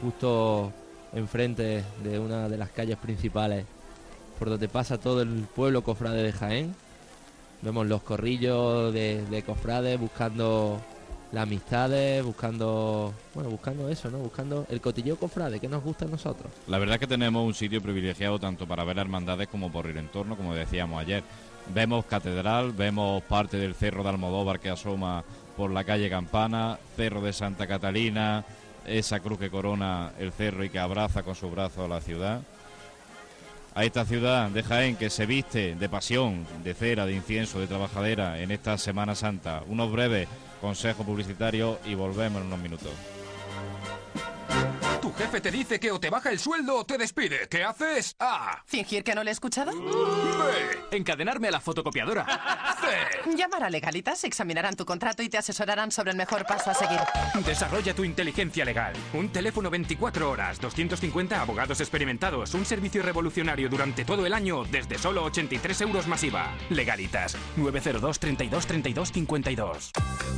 justo 0.00 0.72
enfrente 1.14 1.82
de 2.04 2.20
una 2.20 2.48
de 2.48 2.58
las 2.58 2.70
calles 2.70 2.96
principales 2.96 3.66
por 4.38 4.50
donde 4.50 4.68
pasa 4.68 4.98
todo 4.98 5.20
el 5.20 5.48
pueblo 5.52 5.82
cofrade 5.82 6.22
de 6.22 6.30
Jaén. 6.30 6.76
Vemos 7.60 7.88
los 7.88 8.02
corrillos 8.04 8.94
de, 8.94 9.26
de 9.26 9.42
cofrades 9.42 9.98
buscando 9.98 10.78
las 11.32 11.42
amistades, 11.42 12.22
buscando, 12.22 13.12
bueno, 13.34 13.50
buscando 13.50 13.88
eso, 13.88 14.10
¿no? 14.10 14.18
Buscando 14.18 14.64
el 14.68 14.80
cotilleo 14.80 15.16
cofrade 15.16 15.58
que 15.58 15.66
nos 15.66 15.82
gusta 15.82 16.04
a 16.04 16.08
nosotros. 16.08 16.52
La 16.68 16.78
verdad 16.78 16.94
es 16.96 17.00
que 17.00 17.06
tenemos 17.08 17.44
un 17.44 17.54
sitio 17.54 17.82
privilegiado 17.82 18.38
tanto 18.38 18.68
para 18.68 18.84
ver 18.84 18.98
hermandades 18.98 19.48
como 19.48 19.72
por 19.72 19.88
el 19.88 19.96
entorno, 19.96 20.36
como 20.36 20.54
decíamos 20.54 21.00
ayer. 21.00 21.24
Vemos 21.68 22.04
catedral, 22.04 22.72
vemos 22.72 23.22
parte 23.22 23.56
del 23.56 23.74
cerro 23.74 24.02
de 24.02 24.10
Almodóvar 24.10 24.60
que 24.60 24.70
asoma 24.70 25.24
por 25.56 25.70
la 25.70 25.84
calle 25.84 26.10
Campana, 26.10 26.78
cerro 26.96 27.20
de 27.20 27.32
Santa 27.32 27.66
Catalina, 27.66 28.44
esa 28.86 29.20
cruz 29.20 29.38
que 29.38 29.50
corona 29.50 30.12
el 30.18 30.32
cerro 30.32 30.64
y 30.64 30.70
que 30.70 30.78
abraza 30.78 31.22
con 31.22 31.34
su 31.34 31.50
brazo 31.50 31.84
a 31.84 31.88
la 31.88 32.00
ciudad. 32.00 32.40
A 33.74 33.84
esta 33.84 34.04
ciudad 34.04 34.50
de 34.50 34.62
Jaén 34.62 34.96
que 34.96 35.08
se 35.08 35.24
viste 35.24 35.74
de 35.74 35.88
pasión, 35.88 36.46
de 36.62 36.74
cera, 36.74 37.06
de 37.06 37.14
incienso, 37.14 37.58
de 37.58 37.66
trabajadera 37.66 38.38
en 38.40 38.50
esta 38.50 38.76
Semana 38.76 39.14
Santa. 39.14 39.62
Unos 39.66 39.90
breves 39.90 40.28
consejos 40.60 41.06
publicitarios 41.06 41.78
y 41.86 41.94
volvemos 41.94 42.42
en 42.42 42.48
unos 42.48 42.58
minutos. 42.58 42.92
Tu 45.02 45.12
jefe 45.14 45.40
te 45.40 45.50
dice 45.50 45.80
que 45.80 45.90
o 45.90 45.98
te 45.98 46.10
baja 46.10 46.30
el 46.30 46.38
sueldo 46.38 46.76
o 46.76 46.86
te 46.86 46.96
despide. 46.96 47.48
¿Qué 47.48 47.64
haces? 47.64 48.14
A. 48.20 48.62
¿Fingir 48.66 49.02
que 49.02 49.16
no 49.16 49.24
le 49.24 49.30
he 49.30 49.32
escuchado? 49.32 49.72
B. 49.72 50.96
Encadenarme 50.96 51.48
a 51.48 51.50
la 51.50 51.60
fotocopiadora. 51.60 52.24
C. 53.24 53.34
Llamar 53.36 53.64
a 53.64 53.70
Legalitas, 53.70 54.22
examinarán 54.22 54.76
tu 54.76 54.84
contrato 54.84 55.24
y 55.24 55.28
te 55.28 55.38
asesorarán 55.38 55.90
sobre 55.90 56.12
el 56.12 56.16
mejor 56.16 56.46
paso 56.46 56.70
a 56.70 56.74
seguir. 56.74 57.00
Desarrolla 57.44 57.94
tu 57.94 58.04
inteligencia 58.04 58.64
legal. 58.64 58.92
Un 59.12 59.30
teléfono 59.30 59.70
24 59.70 60.30
horas, 60.30 60.60
250 60.60 61.40
abogados 61.40 61.80
experimentados, 61.80 62.54
un 62.54 62.64
servicio 62.64 63.02
revolucionario 63.02 63.68
durante 63.68 64.04
todo 64.04 64.24
el 64.24 64.32
año 64.32 64.62
desde 64.64 64.98
solo 64.98 65.24
83 65.24 65.80
euros 65.80 66.06
masiva. 66.06 66.54
Legalitas 66.70 67.36
902 67.56 68.20
32 68.20 68.66
32 68.68 69.12
52. 69.12 69.92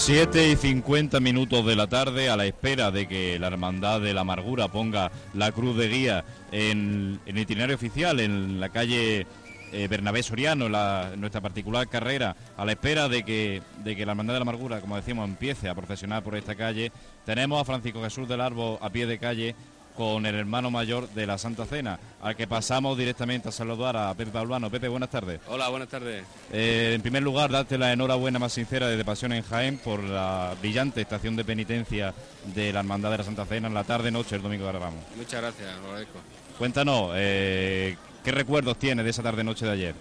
Siete 0.07 0.53
y 0.53 0.55
50 0.55 1.19
minutos 1.19 1.67
de 1.67 1.75
la 1.75 1.89
tarde 1.89 2.31
a 2.31 2.37
la 2.37 2.47
espera 2.47 2.93
de 2.93 3.09
que 3.09 3.41
la 3.41 3.49
Hermandad 3.49 4.01
de 4.01 4.15
la 4.15 4.21
Amargura 4.21 4.69
ponga 4.69 5.11
la 5.35 5.51
cruz 5.51 5.77
de 5.77 5.89
guía 5.89 6.25
en, 6.53 7.19
el 7.27 7.37
itinerario 7.37 7.75
oficial 7.75 8.21
en 8.21 8.61
la 8.61 8.69
calle 8.69 9.27
eh, 9.73 9.89
Bernabé 9.89 10.23
Soriano, 10.23 10.69
la- 10.69 11.11
nuestra 11.17 11.41
particular 11.41 11.89
carrera, 11.89 12.37
a 12.57 12.65
la 12.65 12.71
espera 12.71 13.09
de 13.09 13.25
que, 13.25 13.63
de 13.83 13.97
que 13.97 14.07
la 14.07 14.13
Hermandad 14.13 14.35
de 14.35 14.39
la 14.39 14.43
Amargura, 14.45 14.81
como 14.81 14.95
decíamos, 14.95 15.29
empiece 15.29 15.69
a 15.69 15.75
procesionar 15.75 16.23
por 16.23 16.37
esta 16.37 16.55
calle. 16.55 16.93
Tenemos 17.25 17.61
a 17.61 17.65
Francisco 17.65 18.01
Jesús 18.05 18.29
del 18.29 18.41
Arbo 18.43 18.79
a 18.81 18.91
pie 18.91 19.07
de 19.07 19.19
calle 19.19 19.57
con 19.97 20.27
el 20.27 20.35
hermano 20.35 20.71
mayor 20.71 21.09
de 21.11 21.27
la 21.27 21.39
Santa 21.39 21.65
Cena, 21.65 21.99
al 22.23 22.37
que 22.37 22.47
pasamos 22.47 22.97
directamente 22.97 23.49
a 23.49 23.53
saludar 23.53 23.97
a 23.97 24.15
Pepe 24.15 24.31
Paulano. 24.31 24.71
Pepe, 24.71 24.89
buenas 24.89 25.11
tardes. 25.11 25.41
Hola, 25.49 25.69
buenas 25.69 25.89
tardes. 25.89 26.25
Eh, 26.53 26.93
en 26.95 27.03
primer 27.03 27.23
lugar, 27.23 27.51
darte 27.51 27.79
la 27.79 27.93
enhorabuena 27.93 28.39
más 28.39 28.53
sincera 28.53 28.89
desde 28.89 29.05
Pasión 29.05 29.33
en 29.33 29.43
Jaén 29.43 29.79
por 29.79 30.03
la 30.03 30.55
brillante 30.61 31.01
estación 31.01 31.37
de 31.37 31.45
penitencia 31.45 32.15
de 32.55 32.73
la 32.73 32.81
Hermandad 32.81 33.11
de 33.11 33.19
la 33.19 33.25
Santa 33.25 33.47
Cena 33.47 33.69
en 33.69 33.75
la 33.75 33.85
tarde-noche 33.85 34.37
el 34.37 34.43
domingo 34.43 34.67
de 34.67 34.73
Ramos. 34.73 35.03
Muchas 35.17 35.41
gracias, 35.41 35.77
lo 35.81 35.87
agradezco. 35.87 36.19
Cuéntanos, 36.59 37.13
eh, 37.15 37.97
¿qué 38.25 38.33
recuerdos 38.33 38.79
tienes 38.79 39.05
de 39.05 39.11
esa 39.11 39.23
tarde-noche 39.23 39.67
de 39.67 39.73
ayer? 39.73 39.95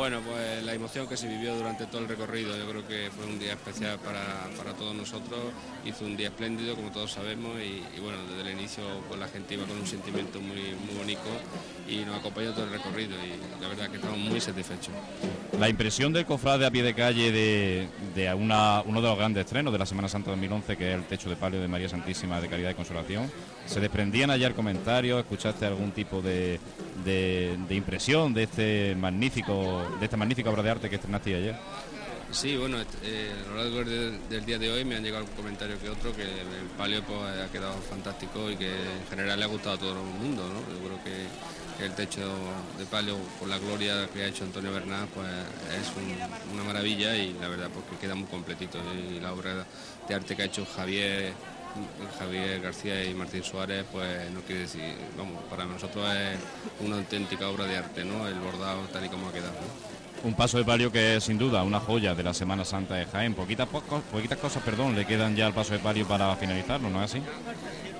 Bueno, 0.00 0.22
pues 0.26 0.64
la 0.64 0.72
emoción 0.72 1.06
que 1.06 1.14
se 1.14 1.28
vivió 1.28 1.54
durante 1.54 1.84
todo 1.84 2.00
el 2.00 2.08
recorrido, 2.08 2.56
yo 2.56 2.66
creo 2.70 2.88
que 2.88 3.10
fue 3.14 3.26
un 3.26 3.38
día 3.38 3.52
especial 3.52 3.98
para, 3.98 4.48
para 4.56 4.72
todos 4.72 4.94
nosotros, 4.94 5.38
hizo 5.84 6.06
un 6.06 6.16
día 6.16 6.28
espléndido, 6.28 6.74
como 6.74 6.90
todos 6.90 7.12
sabemos, 7.12 7.50
y, 7.60 8.00
bueno, 8.00 8.16
desde 8.34 8.50
el 8.50 8.58
inicio 8.58 8.82
pues 9.08 9.20
la 9.20 9.28
gente 9.28 9.52
iba 9.56 9.66
con 9.66 9.76
un 9.78 9.86
sentimiento 9.86 10.40
muy, 10.40 10.56
muy 10.86 10.94
bonito 10.96 11.28
y 11.86 11.96
nos 11.98 12.18
acompañó 12.18 12.52
todo 12.54 12.64
el 12.64 12.70
recorrido 12.70 13.14
y 13.22 13.60
la 13.60 13.68
verdad 13.68 13.90
que 13.90 13.96
estamos 13.96 14.16
muy 14.16 14.40
satisfechos. 14.40 14.94
La 15.58 15.68
impresión 15.68 16.14
del 16.14 16.24
cofrade 16.24 16.64
a 16.64 16.70
pie 16.70 16.82
de 16.82 16.94
calle 16.94 17.30
de, 17.30 17.88
de 18.14 18.32
una- 18.32 18.80
uno 18.86 19.02
de 19.02 19.06
los 19.08 19.18
grandes 19.18 19.44
estrenos 19.44 19.70
de 19.70 19.80
la 19.80 19.84
Semana 19.84 20.08
Santa 20.08 20.30
2011, 20.30 20.78
que 20.78 20.88
es 20.92 20.94
el 20.94 21.04
techo 21.04 21.28
de 21.28 21.36
palio 21.36 21.60
de 21.60 21.68
María 21.68 21.90
Santísima 21.90 22.40
de 22.40 22.48
Caridad 22.48 22.70
y 22.70 22.74
Consolación. 22.74 23.30
¿Se 23.66 23.80
desprendían 23.80 24.30
ayer 24.30 24.54
comentarios? 24.54 25.20
¿Escuchaste 25.20 25.66
algún 25.66 25.90
tipo 25.92 26.22
de, 26.22 26.58
de, 27.04 27.58
impresión 27.70 28.34
de 28.34 28.44
este 28.44 28.94
magnífico, 28.96 29.82
de 29.98 30.04
esta 30.04 30.16
magnífica 30.16 30.50
obra 30.50 30.62
de 30.62 30.70
arte 30.70 30.90
que 30.90 30.96
estrenaste 30.96 31.34
ayer. 31.34 31.56
Sí, 32.32 32.56
bueno, 32.56 32.76
eh, 33.02 33.32
a 33.44 33.48
lo 33.48 33.56
largo 33.56 33.90
del, 33.90 34.46
día 34.46 34.58
de 34.58 34.70
hoy 34.70 34.84
me 34.84 34.94
han 34.94 35.02
llegado 35.02 35.24
algún 35.24 35.36
comentario 35.36 35.80
que 35.80 35.88
otro, 35.88 36.14
que 36.14 36.22
el 36.22 36.66
palio 36.78 37.02
pues, 37.02 37.18
ha 37.18 37.50
quedado 37.50 37.74
fantástico 37.82 38.48
y 38.50 38.56
que 38.56 38.68
en 38.70 39.06
general 39.08 39.38
le 39.38 39.44
ha 39.44 39.48
gustado 39.48 39.74
a 39.74 39.78
todo 39.78 39.92
el 39.92 40.06
mundo, 40.06 40.44
¿no? 40.48 40.60
Yo 40.72 40.86
creo 40.86 41.04
que, 41.04 41.26
el 41.84 41.94
techo 41.94 42.20
de 42.78 42.84
palio, 42.86 43.16
por 43.38 43.48
la 43.48 43.58
gloria 43.58 44.06
que 44.12 44.22
ha 44.22 44.26
hecho 44.26 44.44
Antonio 44.44 44.70
Bernal, 44.70 45.08
pues 45.14 45.26
es 45.80 45.88
un- 45.96 46.52
una 46.54 46.62
maravilla 46.62 47.16
y 47.16 47.32
la 47.40 47.48
verdad 47.48 47.70
porque 47.72 47.96
queda 47.96 48.14
muy 48.14 48.28
completito. 48.28 48.78
Y 48.94 49.18
la 49.18 49.32
obra 49.32 49.66
de 50.06 50.14
arte 50.14 50.36
que 50.36 50.42
ha 50.42 50.44
hecho 50.44 50.66
Javier, 50.66 51.32
Javier 52.18 52.60
García 52.60 53.04
y 53.04 53.14
Martín 53.14 53.42
Suárez, 53.42 53.84
pues 53.92 54.30
no 54.32 54.40
quiere 54.40 54.62
decir, 54.62 54.94
vamos, 55.16 55.42
para 55.48 55.64
nosotros 55.64 56.04
es 56.14 56.38
una 56.86 56.96
auténtica 56.96 57.48
obra 57.48 57.64
de 57.66 57.76
arte, 57.78 58.04
¿no? 58.04 58.26
El 58.26 58.34
bordado 58.40 58.80
tal 58.92 59.04
y 59.04 59.08
como 59.08 59.28
ha 59.28 59.32
quedado. 59.32 59.52
¿no? 59.52 59.90
Un 60.28 60.34
paso 60.34 60.58
de 60.58 60.64
palio 60.64 60.92
que 60.92 61.16
es 61.16 61.24
sin 61.24 61.38
duda 61.38 61.62
una 61.62 61.80
joya 61.80 62.14
de 62.14 62.22
la 62.22 62.34
Semana 62.34 62.62
Santa 62.64 62.94
de 62.96 63.06
Jaén. 63.06 63.32
Poquitas, 63.34 63.66
poco- 63.68 64.02
poquitas 64.12 64.38
cosas, 64.38 64.62
perdón, 64.62 64.94
le 64.94 65.06
quedan 65.06 65.34
ya 65.34 65.46
al 65.46 65.54
paso 65.54 65.72
de 65.72 65.78
palio 65.78 66.06
para 66.06 66.36
finalizarlo, 66.36 66.90
¿no 66.90 67.02
es 67.02 67.10
así? 67.10 67.22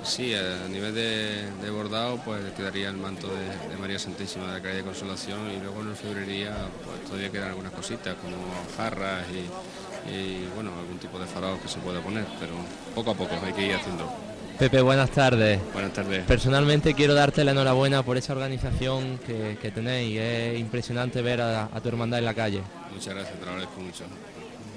Sí, 0.02 0.34
a 0.34 0.66
nivel 0.68 0.94
de, 0.94 1.50
de 1.62 1.70
bordado, 1.70 2.16
pues 2.24 2.40
quedaría 2.56 2.88
el 2.88 2.96
manto 2.96 3.28
de, 3.28 3.68
de 3.68 3.76
María 3.78 3.98
Santísima 3.98 4.46
de 4.48 4.52
la 4.54 4.60
calle 4.62 4.76
de 4.76 4.82
Consolación 4.82 5.50
y 5.50 5.60
luego 5.60 5.80
en 5.82 5.88
orfebrería 5.88 6.56
pues 6.84 7.04
todavía 7.04 7.30
quedan 7.30 7.48
algunas 7.50 7.72
cositas 7.72 8.14
como 8.16 8.36
jarras 8.76 9.24
y, 9.30 9.44
y, 10.08 10.44
bueno, 10.54 10.70
algún 10.78 10.98
tipo 10.98 11.18
de 11.18 11.26
farol 11.26 11.58
que 11.60 11.68
se 11.68 11.78
pueda 11.80 12.00
poner, 12.00 12.24
pero 12.38 12.52
poco 12.94 13.10
a 13.10 13.14
poco 13.14 13.34
hay 13.44 13.52
que 13.52 13.66
ir 13.66 13.74
haciendo. 13.74 14.08
Pepe, 14.58 14.80
buenas 14.82 15.10
tardes. 15.10 15.58
Buenas 15.72 15.92
tardes. 15.94 16.24
Personalmente 16.26 16.92
quiero 16.94 17.14
darte 17.14 17.44
la 17.44 17.52
enhorabuena 17.52 18.02
por 18.02 18.16
esa 18.18 18.34
organización 18.34 19.18
que, 19.26 19.56
que 19.60 19.70
tenéis. 19.70 20.18
Es 20.20 20.58
impresionante 20.60 21.22
ver 21.22 21.40
a, 21.40 21.64
a 21.72 21.80
tu 21.80 21.88
hermandad 21.88 22.18
en 22.18 22.26
la 22.26 22.34
calle. 22.34 22.60
Muchas 22.92 23.14
gracias, 23.14 23.38
te 23.38 23.44
lo 23.46 23.52
agradezco 23.52 23.80
mucho. 23.80 24.04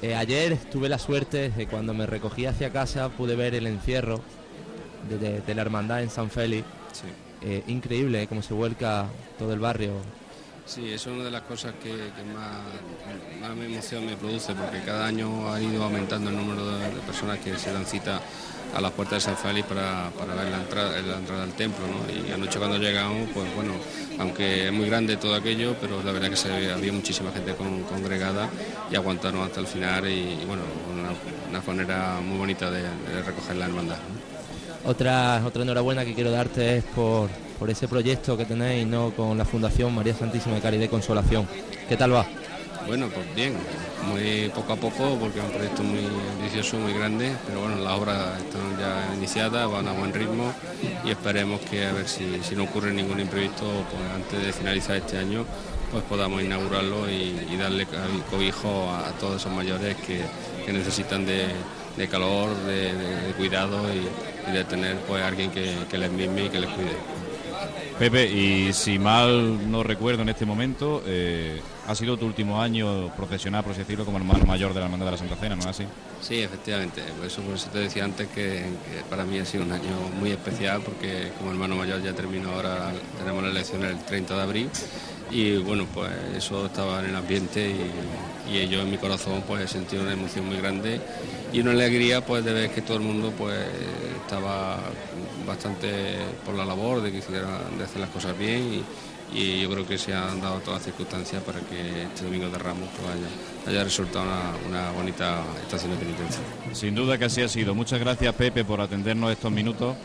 Eh, 0.02 0.16
ayer 0.16 0.58
tuve 0.72 0.88
la 0.88 0.98
suerte 1.00 1.50
de 1.50 1.68
cuando 1.68 1.94
me 1.94 2.06
recogí 2.06 2.46
hacia 2.46 2.72
casa 2.72 3.10
pude 3.10 3.36
ver 3.36 3.56
el 3.56 3.68
encierro 3.68 4.22
de, 5.10 5.18
de- 5.18 5.42
de 5.42 5.56
la 5.56 5.62
hermandad 5.62 6.02
en 6.02 6.10
San 6.10 6.30
Félix. 6.30 6.66
Eh, 7.42 7.64
increíble 7.68 8.24
eh, 8.24 8.28
cómo 8.28 8.42
se 8.42 8.54
vuelca 8.54 9.08
todo 9.38 9.52
el 9.54 9.60
barrio. 9.60 9.92
Sí, 10.66 10.92
eso 10.92 11.10
es 11.10 11.16
una 11.16 11.26
de 11.26 11.32
las 11.32 11.42
cosas 11.42 11.74
que, 11.82 11.92
más, 12.34 12.62
más 13.42 13.66
emoción 13.66 14.06
me 14.06 14.16
produce, 14.16 14.56
porque 14.56 14.80
cada 14.86 15.06
año 15.08 15.52
ha 15.52 15.62
ido 15.62 15.84
aumentando 15.84 16.30
el 16.30 16.38
número 16.38 16.66
de, 16.66 16.88
personas 17.02 17.40
que 17.40 17.58
se 17.58 17.72
dan 17.72 17.86
cita 17.86 18.22
a 18.74 18.82
las 18.82 18.92
puertas 18.92 19.24
de 19.24 19.32
San 19.32 19.38
Félix 19.38 19.68
para, 19.68 20.10
para 20.18 20.34
la 20.34 20.58
entrada, 20.58 21.02
la 21.02 21.18
entrada 21.18 21.44
al 21.44 21.54
templo. 21.54 21.86
¿no? 21.86 22.28
Y 22.28 22.32
anoche 22.32 22.58
cuando 22.60 22.78
llegamos, 22.78 23.30
pues 23.34 23.54
bueno, 23.56 23.74
aunque 24.20 24.68
es 24.68 24.74
muy 24.74 24.88
grande 24.88 25.18
todo 25.18 25.36
aquello, 25.36 25.76
pero 25.80 26.02
la 26.02 26.12
verdad 26.12 26.30
que 26.30 26.38
se 26.38 26.72
había 26.72 26.94
muchísima 26.94 27.32
gente 27.32 27.54
con- 27.56 27.84
congregada 27.84 28.50
y 28.90 28.96
aguantaron 28.96 29.42
hasta 29.42 29.60
el 29.60 29.68
final 29.68 30.08
y, 30.10 30.44
bueno, 30.48 30.64
una, 30.92 31.10
una 31.50 31.62
manera 31.68 32.20
muy 32.22 32.38
bonita 32.38 32.72
de, 32.72 32.84
recoger 33.26 33.58
la 33.58 33.66
hermandad. 33.66 33.98
Otra, 34.86 35.42
otra 35.46 35.64
enhorabuena 35.64 36.04
que 36.06 36.14
quiero 36.14 36.32
darte 36.32 36.78
es 36.78 36.84
por, 36.84 37.30
por 37.64 37.70
ese 37.70 37.88
proyecto 37.88 38.36
que 38.36 38.44
tenéis 38.44 38.86
¿no? 38.86 39.12
con 39.12 39.38
la 39.38 39.46
Fundación 39.46 39.96
María 39.96 40.14
Santísima 40.14 40.56
de 40.56 40.60
Caridad 40.60 40.84
y 40.84 40.88
Consolación. 40.90 41.48
¿Qué 41.88 41.96
tal 41.96 42.14
va? 42.14 42.26
Bueno, 42.88 43.08
pues 43.08 43.26
bien, 43.34 43.54
muy 44.06 44.50
poco 44.50 44.74
a 44.74 44.76
poco 44.76 45.18
porque 45.18 45.40
es 45.40 45.46
un 45.46 45.52
proyecto 45.52 45.82
muy 45.82 46.02
ambicioso, 46.38 46.78
muy 46.78 46.92
grande, 46.92 47.32
pero 47.48 47.62
bueno, 47.62 47.78
las 47.78 47.94
obras 47.94 48.38
están 48.42 48.78
ya 48.78 49.16
iniciadas, 49.16 49.72
van 49.72 49.88
a 49.88 49.94
buen 49.94 50.14
ritmo 50.14 50.54
y 51.06 51.12
esperemos 51.12 51.62
que 51.62 51.86
a 51.86 51.94
ver 51.94 52.10
si, 52.10 52.42
si 52.44 52.54
no 52.54 52.64
ocurre 52.64 52.92
ningún 52.92 53.22
imprevisto, 53.22 53.64
pues 53.64 54.12
antes 54.14 54.46
de 54.46 54.52
finalizar 54.52 54.98
este 54.98 55.18
año, 55.18 55.46
pues 55.90 56.04
podamos 56.04 56.44
inaugurarlo 56.44 57.10
y, 57.10 57.56
darle 57.58 57.88
cobijo 58.30 58.90
a, 58.92 59.18
todos 59.22 59.38
esos 59.40 59.54
mayores 59.54 59.96
que, 60.06 60.20
necesitan 60.70 61.26
de, 61.26 61.48
calor, 62.10 62.50
de, 62.66 62.92
cuidado 63.38 63.80
y, 63.90 64.50
y 64.50 64.54
de 64.54 64.66
tener 64.66 64.98
pues 65.08 65.24
alguien 65.24 65.50
que, 65.50 65.74
que 65.90 65.98
les 65.98 66.12
mime 66.12 66.48
y 66.48 66.50
que 66.50 66.60
les 66.60 66.70
cuide. 66.72 67.23
Pepe, 68.04 68.30
y 68.30 68.74
si 68.74 69.00
mal 69.00 69.72
no 69.72 69.82
recuerdo 69.82 70.24
en 70.24 70.28
este 70.28 70.46
momento, 70.46 71.02
eh, 71.08 71.62
ha 71.88 71.96
sido 71.96 72.18
tu 72.18 72.26
último 72.26 72.62
año 72.62 73.16
profesional, 73.16 73.64
por 73.64 73.72
así 73.72 73.80
decirlo, 73.80 74.04
como 74.04 74.18
hermano 74.18 74.44
mayor 74.46 74.74
de 74.74 74.82
la 74.82 74.88
Hermandad 74.88 75.06
de 75.06 75.12
la 75.14 75.18
Santa 75.18 75.38
Cena, 75.38 75.56
¿no 75.56 75.62
es 75.62 75.68
así? 75.68 75.86
Sí, 76.20 76.42
efectivamente. 76.42 77.02
Por 77.18 77.28
eso, 77.28 77.42
por 77.44 77.56
eso 77.56 77.70
te 77.70 77.80
decía 77.80 78.04
antes 78.04 78.28
que, 78.28 78.66
para 79.10 79.24
mí 79.24 79.40
ha 79.40 79.46
sido 79.46 79.64
un 79.64 79.72
año 79.72 79.96
muy 80.20 80.32
especial 80.32 80.82
porque 80.82 81.32
como 81.38 81.52
hermano 81.52 81.78
mayor 81.78 82.04
ya 82.04 82.12
termino 82.12 82.52
ahora, 82.52 82.92
tenemos 83.18 83.42
la 83.42 83.52
elección 83.52 83.86
el 83.86 83.98
30 84.00 84.36
de 84.36 84.42
abril 84.42 84.70
y 85.32 85.56
bueno, 85.60 85.88
pues 85.94 86.12
eso 86.36 86.66
estaba 86.66 87.00
en 87.00 87.06
el 87.06 87.16
ambiente 87.16 87.74
y, 88.50 88.54
y 88.54 88.68
yo 88.68 88.82
en 88.82 88.92
mi 88.92 88.98
corazón 88.98 89.46
pues 89.48 89.64
he 89.64 89.68
sentido 89.70 90.04
una 90.04 90.12
emoción 90.12 90.46
muy 90.46 90.58
grande 90.58 91.00
y 91.54 91.62
una 91.62 91.72
alegría 91.72 92.20
pues 92.20 92.44
de 92.44 92.52
ver 92.52 92.72
que 92.72 92.82
todo 92.82 92.98
el 92.98 93.04
mundo 93.04 93.32
pues 93.38 93.58
estaba 94.26 94.78
bastante 95.46 96.18
por 96.46 96.56
la 96.56 96.66
labor 96.66 97.02
de 97.02 97.12
que 97.12 97.18
hiciera, 97.20 97.60
de 97.78 97.84
hacer 97.84 98.02
las 98.02 98.10
cosas 98.10 98.38
bien 98.38 98.62
y, 98.62 98.84
yo 99.34 99.68
creo 99.72 99.88
que 99.88 99.98
se 99.98 100.14
han 100.14 100.40
dado 100.40 100.60
todas 100.60 100.76
las 100.76 100.84
circunstancias 100.84 101.42
para 101.42 101.60
que 101.62 102.04
este 102.04 102.24
domingo 102.26 102.50
de 102.50 102.58
Ramos 102.60 102.88
pues, 102.96 103.10
haya, 103.10 103.72
haya 103.72 103.84
resultado 103.84 104.26
una, 104.26 104.52
una 104.70 104.92
bonita 104.92 105.42
estación 105.60 105.92
de 105.94 105.98
penitencia. 105.98 106.40
Sin 106.72 106.94
duda 106.94 107.18
que 107.18 107.26
así 107.26 107.42
ha 107.42 107.48
sido. 107.48 107.74
Muchas 107.74 108.00
gracias, 108.00 108.36
Pepe, 108.36 108.64
por 108.64 108.80
atendernos 108.80 109.32
estos 109.32 109.52
minutos. 109.52 109.96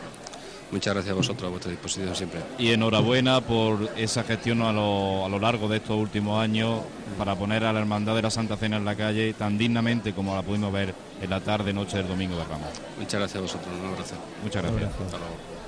Muchas 0.71 0.93
gracias 0.93 1.13
a 1.13 1.15
vosotros, 1.15 1.47
a 1.47 1.49
vuestra 1.49 1.71
disposición 1.71 2.15
siempre. 2.15 2.41
Y 2.57 2.71
enhorabuena 2.71 3.41
por 3.41 3.89
esa 3.97 4.23
gestión 4.23 4.61
a 4.61 4.71
lo, 4.71 5.25
a 5.25 5.29
lo 5.29 5.39
largo 5.39 5.67
de 5.67 5.77
estos 5.77 5.97
últimos 5.97 6.39
años 6.41 6.81
para 7.17 7.35
poner 7.35 7.63
a 7.63 7.73
la 7.73 7.79
Hermandad 7.79 8.15
de 8.15 8.21
la 8.21 8.29
Santa 8.29 8.55
Cena 8.55 8.77
en 8.77 8.85
la 8.85 8.95
calle 8.95 9.33
tan 9.33 9.57
dignamente 9.57 10.13
como 10.13 10.35
la 10.35 10.41
pudimos 10.41 10.71
ver 10.71 10.93
en 11.21 11.29
la 11.29 11.41
tarde 11.41 11.73
noche 11.73 11.97
del 11.97 12.07
domingo 12.07 12.37
de 12.37 12.43
Ramos. 12.43 12.69
Muchas 12.97 13.19
gracias 13.19 13.37
a 13.37 13.41
vosotros, 13.41 13.69
un 13.79 13.87
abrazo. 13.87 14.15
Muchas 14.43 14.63
gracias. 14.63 14.91
Hasta 14.91 15.17
luego. 15.17 15.58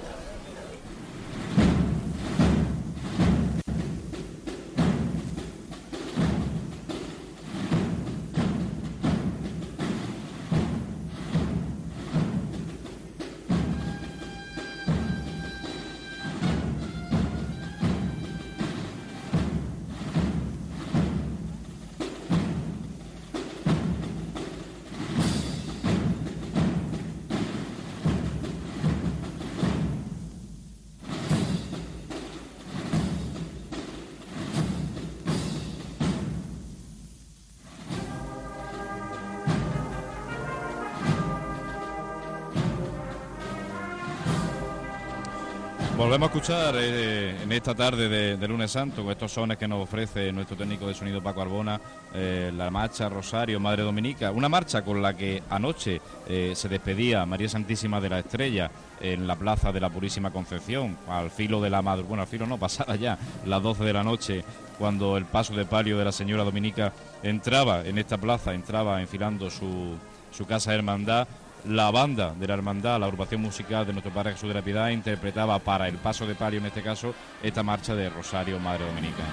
Volvemos 46.21 46.35
a 46.35 46.39
escuchar 46.39 46.75
eh, 46.77 47.41
en 47.41 47.51
esta 47.51 47.73
tarde 47.73 48.07
de, 48.07 48.37
de 48.37 48.47
lunes 48.47 48.69
santo 48.69 49.01
con 49.01 49.11
estos 49.11 49.31
sones 49.31 49.57
que 49.57 49.67
nos 49.67 49.81
ofrece 49.81 50.31
nuestro 50.31 50.55
técnico 50.55 50.85
de 50.85 50.93
sonido 50.93 51.19
Paco 51.19 51.41
Arbona, 51.41 51.81
eh, 52.13 52.51
la 52.55 52.69
marcha 52.69 53.09
Rosario 53.09 53.59
Madre 53.59 53.81
Dominica, 53.81 54.29
una 54.29 54.47
marcha 54.47 54.83
con 54.83 55.01
la 55.01 55.17
que 55.17 55.41
anoche 55.49 55.99
eh, 56.27 56.51
se 56.53 56.69
despedía 56.69 57.25
María 57.25 57.49
Santísima 57.49 57.99
de 57.99 58.09
la 58.09 58.19
Estrella 58.19 58.69
en 58.99 59.25
la 59.25 59.35
plaza 59.35 59.71
de 59.71 59.79
la 59.79 59.89
Purísima 59.89 60.29
Concepción, 60.29 60.95
al 61.07 61.31
filo 61.31 61.59
de 61.59 61.71
la 61.71 61.81
madrugada, 61.81 62.09
bueno, 62.09 62.21
al 62.21 62.29
filo 62.29 62.45
no, 62.45 62.57
pasada 62.59 62.95
ya 62.97 63.17
las 63.47 63.63
12 63.63 63.83
de 63.83 63.93
la 63.93 64.03
noche, 64.03 64.43
cuando 64.77 65.17
el 65.17 65.25
paso 65.25 65.55
de 65.55 65.65
palio 65.65 65.97
de 65.97 66.05
la 66.05 66.11
señora 66.11 66.43
Dominica 66.43 66.93
entraba 67.23 67.83
en 67.83 67.97
esta 67.97 68.19
plaza, 68.19 68.53
entraba 68.53 69.01
enfilando 69.01 69.49
su, 69.49 69.97
su 70.31 70.45
casa 70.45 70.73
hermandad. 70.73 71.27
La 71.65 71.91
banda 71.91 72.33
de 72.33 72.47
la 72.47 72.55
hermandad, 72.55 72.99
la 72.99 73.05
agrupación 73.05 73.41
musical 73.41 73.85
de 73.85 73.93
nuestro 73.93 74.11
Padre 74.11 74.31
Jesús 74.31 74.49
de 74.49 74.55
la 74.55 74.63
Piedad, 74.63 74.89
interpretaba 74.89 75.59
para 75.59 75.87
el 75.87 75.97
paso 75.97 76.25
de 76.25 76.33
palio, 76.33 76.59
en 76.59 76.65
este 76.65 76.81
caso, 76.81 77.13
esta 77.43 77.61
marcha 77.61 77.93
de 77.93 78.09
Rosario 78.09 78.59
Madre 78.59 78.85
Dominica. 78.87 79.23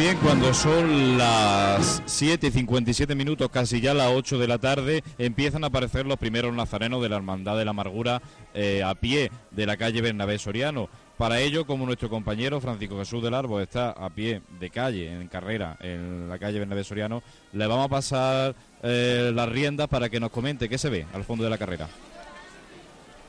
Bien, 0.00 0.16
cuando 0.22 0.54
son 0.54 1.18
las 1.18 2.02
7 2.06 2.46
y 2.46 2.50
57 2.50 3.14
minutos, 3.14 3.50
casi 3.50 3.82
ya 3.82 3.92
las 3.92 4.08
8 4.08 4.38
de 4.38 4.48
la 4.48 4.56
tarde, 4.56 5.04
empiezan 5.18 5.62
a 5.62 5.66
aparecer 5.66 6.06
los 6.06 6.16
primeros 6.16 6.54
nazarenos 6.54 7.02
de 7.02 7.10
la 7.10 7.16
Hermandad 7.16 7.58
de 7.58 7.66
la 7.66 7.72
Amargura 7.72 8.22
eh, 8.54 8.82
a 8.82 8.94
pie 8.94 9.30
de 9.50 9.66
la 9.66 9.76
calle 9.76 10.00
Bernabé 10.00 10.38
Soriano. 10.38 10.88
Para 11.18 11.40
ello, 11.40 11.66
como 11.66 11.84
nuestro 11.84 12.08
compañero 12.08 12.62
Francisco 12.62 12.98
Jesús 12.98 13.22
del 13.22 13.34
Árbol 13.34 13.60
está 13.60 13.90
a 13.90 14.08
pie 14.08 14.40
de 14.58 14.70
calle, 14.70 15.12
en 15.12 15.28
carrera, 15.28 15.76
en 15.80 16.30
la 16.30 16.38
calle 16.38 16.60
Bernabé 16.60 16.82
Soriano, 16.82 17.22
le 17.52 17.66
vamos 17.66 17.84
a 17.84 17.90
pasar 17.90 18.54
eh, 18.82 19.30
las 19.34 19.48
riendas 19.50 19.88
para 19.88 20.08
que 20.08 20.18
nos 20.18 20.30
comente 20.30 20.70
qué 20.70 20.78
se 20.78 20.88
ve 20.88 21.06
al 21.12 21.24
fondo 21.24 21.44
de 21.44 21.50
la 21.50 21.58
carrera. 21.58 21.88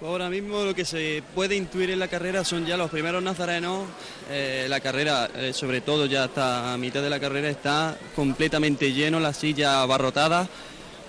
Ahora 0.04 0.32
mismo 0.32 0.64
lo 0.64 0.74
que 0.74 0.84
se 0.84 1.22
puede 1.36 1.56
intuir 1.56 1.92
en 1.92 2.00
la 2.00 2.08
carrera 2.08 2.44
son 2.44 2.66
ya 2.66 2.76
los 2.76 2.90
primeros 2.90 3.22
nazarenos. 3.22 3.86
Eh, 4.32 4.66
la 4.68 4.80
carrera, 4.80 5.30
eh, 5.36 5.54
sobre 5.54 5.82
todo 5.82 6.08
ya 6.08 6.24
hasta 6.24 6.74
a 6.74 6.78
mitad 6.78 7.04
de 7.04 7.10
la 7.12 7.20
carrera, 7.20 7.50
está 7.50 7.96
completamente 8.16 8.94
lleno, 8.94 9.20
la 9.20 9.32
silla 9.32 9.84
abarrotada 9.84 10.50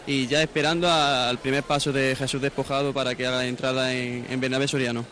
y 0.07 0.27
ya 0.27 0.43
esperando 0.43 0.91
al 0.91 1.39
primer 1.39 1.63
paso 1.63 1.91
de 1.91 2.15
Jesús 2.17 2.43
despojado 2.43 2.93
para 2.93 3.15
que 3.15 3.27
haga 3.27 3.47
entrada 3.47 3.95
en, 3.95 4.27
en 4.29 4.41
Bernabé 4.41 4.69
Soriano. 4.69 5.07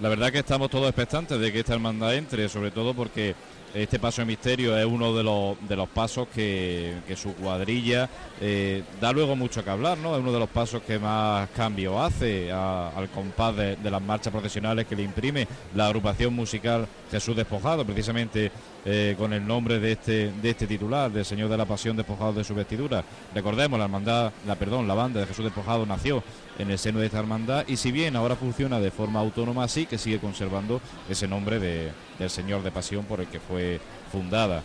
La 0.00 0.08
verdad 0.08 0.32
que 0.32 0.38
estamos 0.38 0.70
todos 0.70 0.86
expectantes 0.88 1.38
de 1.38 1.52
que 1.52 1.60
esta 1.60 1.74
hermandad 1.74 2.14
entre, 2.14 2.48
sobre 2.48 2.70
todo 2.70 2.94
porque 2.94 3.34
este 3.76 3.98
paso 3.98 4.22
de 4.22 4.26
misterio 4.26 4.76
es 4.76 4.86
uno 4.86 5.14
de 5.14 5.22
los, 5.22 5.56
de 5.68 5.76
los 5.76 5.88
pasos 5.88 6.28
que, 6.28 6.94
su 7.14 7.34
cuadrilla 7.34 8.08
eh, 8.40 8.82
da 9.00 9.12
luego 9.12 9.36
mucho 9.36 9.62
que 9.62 9.70
hablar, 9.70 9.98
¿no? 9.98 10.14
Es 10.14 10.20
uno 10.20 10.32
de 10.32 10.38
los 10.38 10.48
pasos 10.48 10.82
que 10.82 10.98
más 10.98 11.48
cambio 11.50 12.02
hace 12.02 12.50
al 12.50 13.08
compás 13.10 13.56
de, 13.56 13.76
de 13.76 13.90
las 13.90 14.02
marchas 14.02 14.32
profesionales 14.32 14.86
que 14.86 14.96
le 14.96 15.02
imprime 15.02 15.46
la 15.74 15.86
agrupación 15.86 16.34
musical 16.34 16.86
Jesús 17.10 17.36
Despojado, 17.36 17.84
precisamente 17.84 18.50
eh, 18.88 19.16
con 19.18 19.32
el 19.32 19.44
nombre 19.46 19.80
de 19.80 19.92
este, 19.92 20.30
de 20.32 20.50
este 20.50 20.66
titular, 20.66 21.10
del 21.10 21.24
Señor 21.24 21.48
de 21.50 21.56
la 21.56 21.64
Pasión 21.66 21.96
Despojado 21.96 22.32
de 22.32 22.44
su 22.44 22.54
vestidura. 22.54 23.04
Recordemos, 23.34 23.78
la 23.78 23.86
hermandad, 23.86 24.32
la 24.46 24.54
perdón, 24.54 24.86
la 24.86 24.94
banda 24.94 25.20
de 25.20 25.26
Jesús 25.26 25.44
Despojado 25.44 25.84
nació 25.84 26.22
en 26.58 26.70
el 26.70 26.78
seno 26.78 27.00
de 27.00 27.06
esta 27.06 27.18
hermandad 27.18 27.64
y 27.66 27.76
si 27.76 27.90
bien 27.92 28.14
ahora 28.16 28.36
funciona 28.36 28.78
de 28.80 28.90
forma 28.92 29.20
autónoma, 29.20 29.66
sí 29.68 29.86
que 29.86 29.98
sigue 29.98 30.20
conservando 30.20 30.80
ese 31.10 31.26
nombre 31.28 31.58
de- 31.58 31.90
del 32.18 32.30
Señor 32.30 32.62
de 32.62 32.70
Pasión 32.70 33.04
por 33.04 33.20
el 33.20 33.26
que 33.26 33.40
fue 33.40 33.80
fundada. 34.12 34.62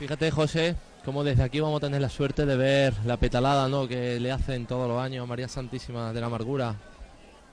Fíjate, 0.00 0.30
José, 0.30 0.76
como 1.04 1.22
desde 1.22 1.42
aquí 1.42 1.60
vamos 1.60 1.76
a 1.76 1.86
tener 1.86 2.00
la 2.00 2.08
suerte 2.08 2.46
de 2.46 2.56
ver 2.56 2.94
la 3.04 3.18
petalada 3.18 3.68
¿no? 3.68 3.86
que 3.86 4.18
le 4.18 4.32
hacen 4.32 4.64
todos 4.64 4.88
los 4.88 4.98
años 4.98 5.22
a 5.22 5.26
María 5.26 5.46
Santísima 5.46 6.14
de 6.14 6.20
la 6.22 6.26
Amargura 6.26 6.74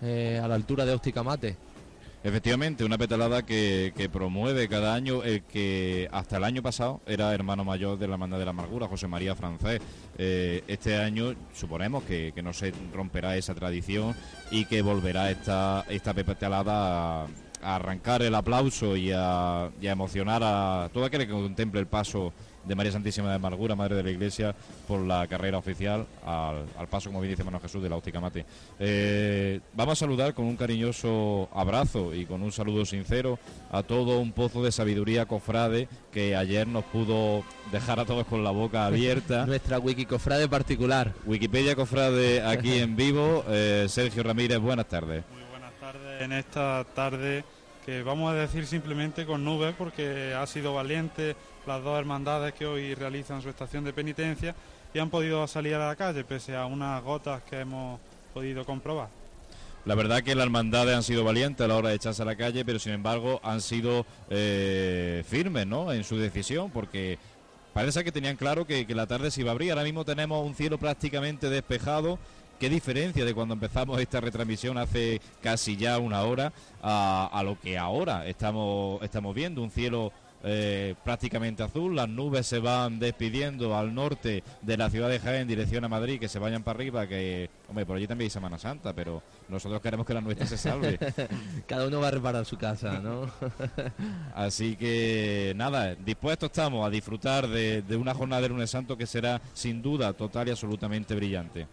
eh, 0.02 0.40
a 0.42 0.48
la 0.48 0.56
altura 0.56 0.86
de 0.86 0.94
Óptica 0.94 1.24
Mate. 1.24 1.58
Efectivamente, 2.24 2.86
una 2.86 2.98
petalada 2.98 3.46
que, 3.46 4.10
promueve 4.14 4.70
cada 4.70 4.96
año 4.96 5.24
el 5.24 5.44
que 5.44 6.08
hasta 6.14 6.38
el 6.38 6.46
año 6.46 6.64
pasado 6.64 7.02
era 7.06 7.34
hermano 7.34 7.66
mayor 7.66 8.00
de 8.00 8.08
la 8.08 8.14
Hermandad 8.14 8.40
de 8.40 8.46
la 8.46 8.52
Amargura, 8.52 8.88
José 8.88 9.10
María 9.10 9.36
Francés. 9.36 9.82
Eh, 10.18 10.64
este 10.70 10.96
año 10.96 11.36
suponemos 11.54 12.06
que, 12.06 12.32
que 12.34 12.42
no 12.42 12.54
se 12.54 12.74
romperá 12.94 13.36
esa 13.36 13.56
tradición 13.56 14.16
y 14.52 14.64
que 14.66 14.82
volverá 14.82 15.30
esta, 15.32 15.84
esta 15.90 16.14
petalada 16.14 17.24
a, 17.24 17.28
a 17.62 17.76
arrancar 17.76 18.22
el 18.22 18.36
aplauso 18.36 18.96
y 18.96 19.12
a, 19.14 19.70
y 19.82 19.88
a 19.88 19.92
emocionar 19.92 20.42
a 20.44 20.90
todo 20.94 21.06
aquel 21.06 21.26
que 21.26 21.32
contemple 21.34 21.80
el 21.80 21.88
paso 21.88 22.34
de 22.68 22.76
María 22.76 22.92
Santísima 22.92 23.30
de 23.30 23.36
Amargura, 23.36 23.76
Madre 23.76 23.96
de 23.96 24.04
la 24.04 24.12
Iglesia, 24.12 24.54
por 24.88 25.00
la 25.00 25.26
carrera 25.28 25.58
oficial 25.58 26.06
al, 26.26 26.66
al 26.78 26.88
paso, 26.88 27.10
como 27.10 27.22
bien 27.22 27.32
dice 27.32 27.44
Manuel 27.44 27.62
Jesús, 27.62 27.82
de 27.82 27.90
la 27.90 27.96
Óptica 27.96 28.20
Mate. 28.20 28.46
Eh, 28.78 29.62
vamos 29.74 29.94
a 29.94 29.96
saludar 29.96 30.34
con 30.34 30.46
un 30.46 30.58
cariñoso 30.58 31.48
abrazo 31.54 32.14
y 32.14 32.26
con 32.26 32.42
un 32.44 32.52
saludo 32.52 32.86
sincero 32.86 33.40
a 33.72 33.84
todo 33.84 34.20
un 34.20 34.34
pozo 34.34 34.64
de 34.64 34.72
sabiduría 34.72 35.26
cofrade 35.26 35.88
que 36.12 36.36
ayer 36.36 36.68
nos 36.68 36.84
pudo 36.86 37.44
dejar 37.72 38.02
a 38.02 38.06
todos 38.06 38.28
con 38.28 38.44
la 38.44 38.52
boca 38.52 38.86
abierta. 38.86 39.46
Nuestra 39.48 39.80
wiki 39.80 40.06
cofrade 40.06 40.50
particular. 40.50 41.14
Wikipedia 41.26 41.76
cofrade 41.76 42.42
aquí 42.42 42.80
en 42.80 42.98
vivo. 42.98 43.46
Eh, 43.48 43.86
Sergio 43.88 44.24
Ramírez, 44.24 44.60
buenas 44.60 44.88
tardes. 44.88 45.24
En 46.20 46.32
esta 46.32 46.84
tarde 46.96 47.44
que 47.86 48.02
vamos 48.02 48.32
a 48.32 48.36
decir 48.36 48.66
simplemente 48.66 49.26
con 49.26 49.46
nubes 49.46 49.76
porque 49.78 50.34
ha 50.34 50.46
sido 50.48 50.74
valiente 50.74 51.36
las 51.66 51.84
dos 51.84 51.98
hermandades 51.98 52.54
que 52.54 52.66
hoy 52.66 52.96
realizan 52.96 53.42
su 53.42 53.50
estación 53.50 53.84
de 53.84 53.94
penitencia 53.94 54.56
y 54.94 55.00
han 55.00 55.10
podido 55.10 55.48
salir 55.48 55.76
a 55.76 55.88
la 55.88 55.96
calle 55.96 56.24
pese 56.24 56.56
a 56.56 56.66
unas 56.66 57.04
gotas 57.04 57.44
que 57.44 57.60
hemos 57.60 58.00
podido 58.34 58.66
comprobar. 58.66 59.10
La 59.86 59.96
verdad 59.96 60.22
que 60.22 60.36
las 60.36 60.46
hermandades 60.46 60.96
han 60.96 61.04
sido 61.04 61.24
valientes 61.24 61.64
a 61.64 61.68
la 61.68 61.76
hora 61.76 61.90
de 61.90 61.96
echarse 61.96 62.22
a 62.22 62.26
la 62.26 62.36
calle, 62.36 62.66
pero 62.66 62.80
sin 62.80 62.94
embargo 62.94 63.40
han 63.44 63.62
sido 63.62 64.06
eh, 64.30 65.24
firmes 65.28 65.66
¿no? 65.68 65.94
en 65.94 66.04
su 66.04 66.18
decisión, 66.18 66.72
porque 66.72 67.18
parece 67.74 68.04
que 68.04 68.12
tenían 68.12 68.36
claro 68.36 68.66
que, 68.66 68.86
que 68.86 68.96
la 68.96 69.08
tarde 69.08 69.32
se 69.32 69.42
iba 69.42 69.52
a 69.52 69.54
abrir. 69.54 69.72
Ahora 69.72 69.84
mismo 69.84 70.04
tenemos 70.04 70.46
un 70.46 70.56
cielo 70.56 70.78
prácticamente 70.78 71.50
despejado. 71.50 72.20
Qué 72.60 72.70
diferencia 72.70 73.24
de 73.24 73.34
cuando 73.34 73.54
empezamos 73.54 74.00
esta 74.00 74.20
retransmisión 74.20 74.78
hace 74.78 75.22
casi 75.42 75.78
ya 75.78 76.00
una 76.00 76.24
hora 76.24 76.52
a, 76.82 77.30
a 77.32 77.44
lo 77.44 77.60
que 77.60 77.78
ahora 77.78 78.28
estamos, 78.28 79.02
estamos 79.04 79.36
viendo. 79.36 79.62
Un 79.62 79.72
cielo 79.72 80.12
eh, 80.44 80.94
prácticamente 81.04 81.64
azul, 81.64 81.96
las 81.96 82.08
nubes 82.08 82.46
se 82.46 82.60
van 82.60 83.00
despidiendo 83.00 83.76
al 83.76 83.94
norte 83.94 84.44
de 84.62 84.78
la 84.78 84.90
ciudad 84.90 85.10
de 85.10 85.20
Jaén 85.20 85.42
en 85.42 85.48
dirección 85.48 85.84
a 85.84 85.90
Madrid, 85.90 86.20
que 86.20 86.28
se 86.28 86.38
vayan 86.38 86.62
para 86.62 86.78
arriba, 86.78 87.08
que, 87.08 87.50
hombre, 87.68 87.86
por 87.86 87.98
allí 87.98 88.08
también 88.08 88.28
hay 88.28 88.30
Semana 88.30 88.60
Santa, 88.60 88.94
pero 88.94 89.24
nosotros 89.50 89.82
queremos 89.82 90.06
que 90.06 90.14
la 90.14 90.22
nuestra 90.22 90.46
se 90.46 90.58
salve. 90.58 91.00
Cada 91.68 91.88
uno 91.88 92.00
va 92.00 92.10
a 92.10 92.12
reparar 92.12 92.46
su 92.46 92.56
casa, 92.56 93.00
¿no? 93.00 93.30
Así 94.36 94.76
que 94.76 95.54
nada, 95.56 95.96
dispuestos 95.96 96.48
estamos 96.48 96.86
a 96.86 96.90
disfrutar 96.90 97.48
de, 97.48 97.82
de 97.82 97.96
una 97.98 98.14
jornada 98.14 98.44
de 98.44 98.50
lunes 98.50 98.70
santo 98.70 98.96
que 98.96 99.08
será 99.08 99.42
sin 99.54 99.82
duda 99.82 100.14
total 100.14 100.48
y 100.48 100.52
absolutamente 100.52 101.16
brillante. 101.16 101.68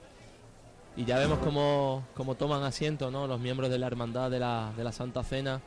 Y 0.96 1.04
ya 1.04 1.18
vemos 1.18 1.38
cómo, 1.40 2.04
cómo 2.14 2.36
toman 2.36 2.62
asiento 2.62 3.10
¿no? 3.10 3.26
los 3.26 3.40
miembros 3.40 3.68
de 3.70 3.78
la 3.78 3.86
Hermandad 3.88 4.30
de 4.30 4.38
la, 4.38 4.72
de 4.76 4.84
la 4.84 4.92
Santa 4.92 5.24
Cena 5.24 5.60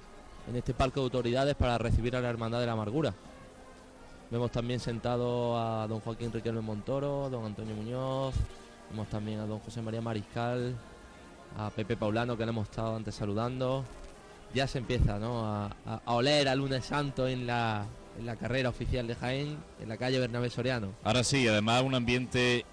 en 0.50 0.56
este 0.56 0.74
palco 0.74 1.02
de 1.02 1.04
autoridades 1.06 1.56
para 1.56 1.78
recibir 1.78 2.16
a 2.16 2.22
la 2.22 2.30
Hermandad 2.30 2.62
de 2.62 2.66
la 2.66 2.72
Amargura. 2.72 3.14
Vemos 4.32 4.52
también 4.52 4.80
sentado 4.80 5.58
a 5.58 5.88
don 5.88 6.00
Joaquín 6.00 6.32
Riquelme 6.32 6.62
Montoro, 6.62 7.30
don 7.30 7.46
Antonio 7.46 7.76
Muñoz, 7.76 8.36
vemos 8.90 9.08
también 9.10 9.40
a 9.40 9.46
don 9.46 9.60
José 9.60 9.82
María 9.82 10.02
Mariscal, 10.02 10.76
a 11.58 11.70
Pepe 11.72 11.98
Paulano 11.98 12.38
que 12.38 12.46
le 12.46 12.52
hemos 12.52 12.70
estado 12.70 12.96
antes 12.96 13.16
saludando. 13.16 13.84
Ya 14.54 14.66
se 14.68 14.78
empieza 14.78 15.20
¿no? 15.20 15.46
a, 15.46 15.66
a- 15.86 16.02
a 16.06 16.14
oler 16.14 16.48
al 16.48 16.60
lunes 16.60 16.86
santo 16.86 17.28
en 17.28 17.46
la, 17.48 17.86
en 18.18 18.26
la 18.26 18.36
carrera 18.36 18.70
oficial 18.70 19.06
de 19.08 19.16
Jaén, 19.16 19.58
en 19.82 19.90
la 19.90 19.98
calle 19.98 20.20
Bernabé 20.20 20.50
Soriano. 20.50 20.90
Ahora 21.04 21.24
sí, 21.24 21.48
además 21.48 21.84
un 21.84 21.96
ambiente 21.96 22.66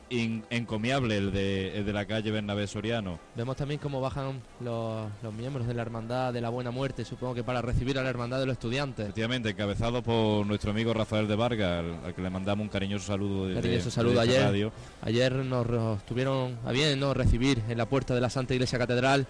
encomiable 0.50 1.16
el 1.16 1.32
de, 1.32 1.76
el 1.78 1.84
de 1.84 1.92
la 1.92 2.06
calle 2.06 2.30
Bernabé 2.30 2.66
Soriano. 2.66 3.18
Vemos 3.36 3.56
también 3.56 3.80
cómo 3.80 4.00
bajan 4.00 4.40
los, 4.60 5.08
los 5.22 5.34
miembros 5.34 5.66
de 5.66 5.74
la 5.74 5.82
Hermandad 5.82 6.32
de 6.32 6.40
la 6.40 6.48
Buena 6.48 6.70
Muerte, 6.70 7.04
supongo 7.04 7.34
que 7.34 7.42
para 7.44 7.60
recibir 7.62 7.98
a 7.98 8.02
la 8.02 8.10
Hermandad 8.10 8.38
de 8.40 8.46
los 8.46 8.54
Estudiantes. 8.54 9.04
Efectivamente, 9.06 9.50
encabezado 9.50 10.02
por 10.02 10.46
nuestro 10.46 10.70
amigo 10.70 10.94
Rafael 10.94 11.28
de 11.28 11.36
Vargas, 11.36 11.80
al, 11.80 12.04
al 12.06 12.14
que 12.14 12.22
le 12.22 12.30
mandamos 12.30 12.62
un 12.64 12.68
cariñoso 12.70 13.06
saludo 13.06 13.46
desde, 13.48 13.60
Cariñoso 13.60 13.90
saludo 13.90 14.20
ayer. 14.20 14.42
radio. 14.42 14.72
Ayer 15.02 15.32
nos, 15.34 15.68
nos 15.68 16.04
tuvieron 16.06 16.56
a 16.64 16.72
bien 16.72 16.98
¿no? 16.98 17.12
recibir 17.12 17.60
en 17.68 17.76
la 17.78 17.86
puerta 17.86 18.14
de 18.14 18.20
la 18.20 18.30
Santa 18.30 18.54
Iglesia 18.54 18.78
Catedral 18.78 19.26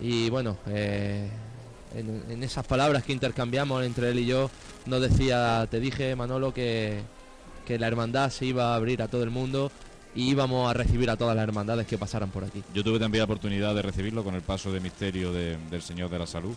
y 0.00 0.30
bueno, 0.30 0.56
eh, 0.68 1.28
en, 1.94 2.42
esas 2.42 2.66
palabras 2.66 3.02
que 3.04 3.12
intercambiamos 3.12 3.84
entre 3.84 4.10
él 4.10 4.18
y 4.20 4.26
yo, 4.26 4.50
nos 4.86 5.00
decía, 5.00 5.66
te 5.70 5.80
dije 5.80 6.14
Manolo 6.16 6.52
que, 6.54 7.00
que 7.66 7.78
la 7.78 7.86
hermandad 7.88 8.30
se 8.30 8.46
iba 8.46 8.72
a 8.72 8.76
abrir 8.76 9.02
a 9.02 9.08
todo 9.08 9.22
el 9.22 9.30
mundo 9.30 9.70
y 10.14 10.28
íbamos 10.30 10.68
a 10.68 10.74
recibir 10.74 11.08
a 11.10 11.16
todas 11.16 11.36
las 11.36 11.42
hermandades 11.44 11.86
que 11.86 11.96
pasaran 11.98 12.30
por 12.30 12.44
aquí. 12.44 12.62
Yo 12.74 12.82
tuve 12.82 12.98
también 12.98 13.20
la 13.20 13.24
oportunidad 13.26 13.74
de 13.74 13.82
recibirlo 13.82 14.24
con 14.24 14.34
el 14.34 14.42
paso 14.42 14.72
de 14.72 14.80
misterio 14.80 15.32
de- 15.32 15.56
del 15.70 15.82
Señor 15.82 16.10
de 16.10 16.18
la 16.18 16.26
Salud. 16.26 16.54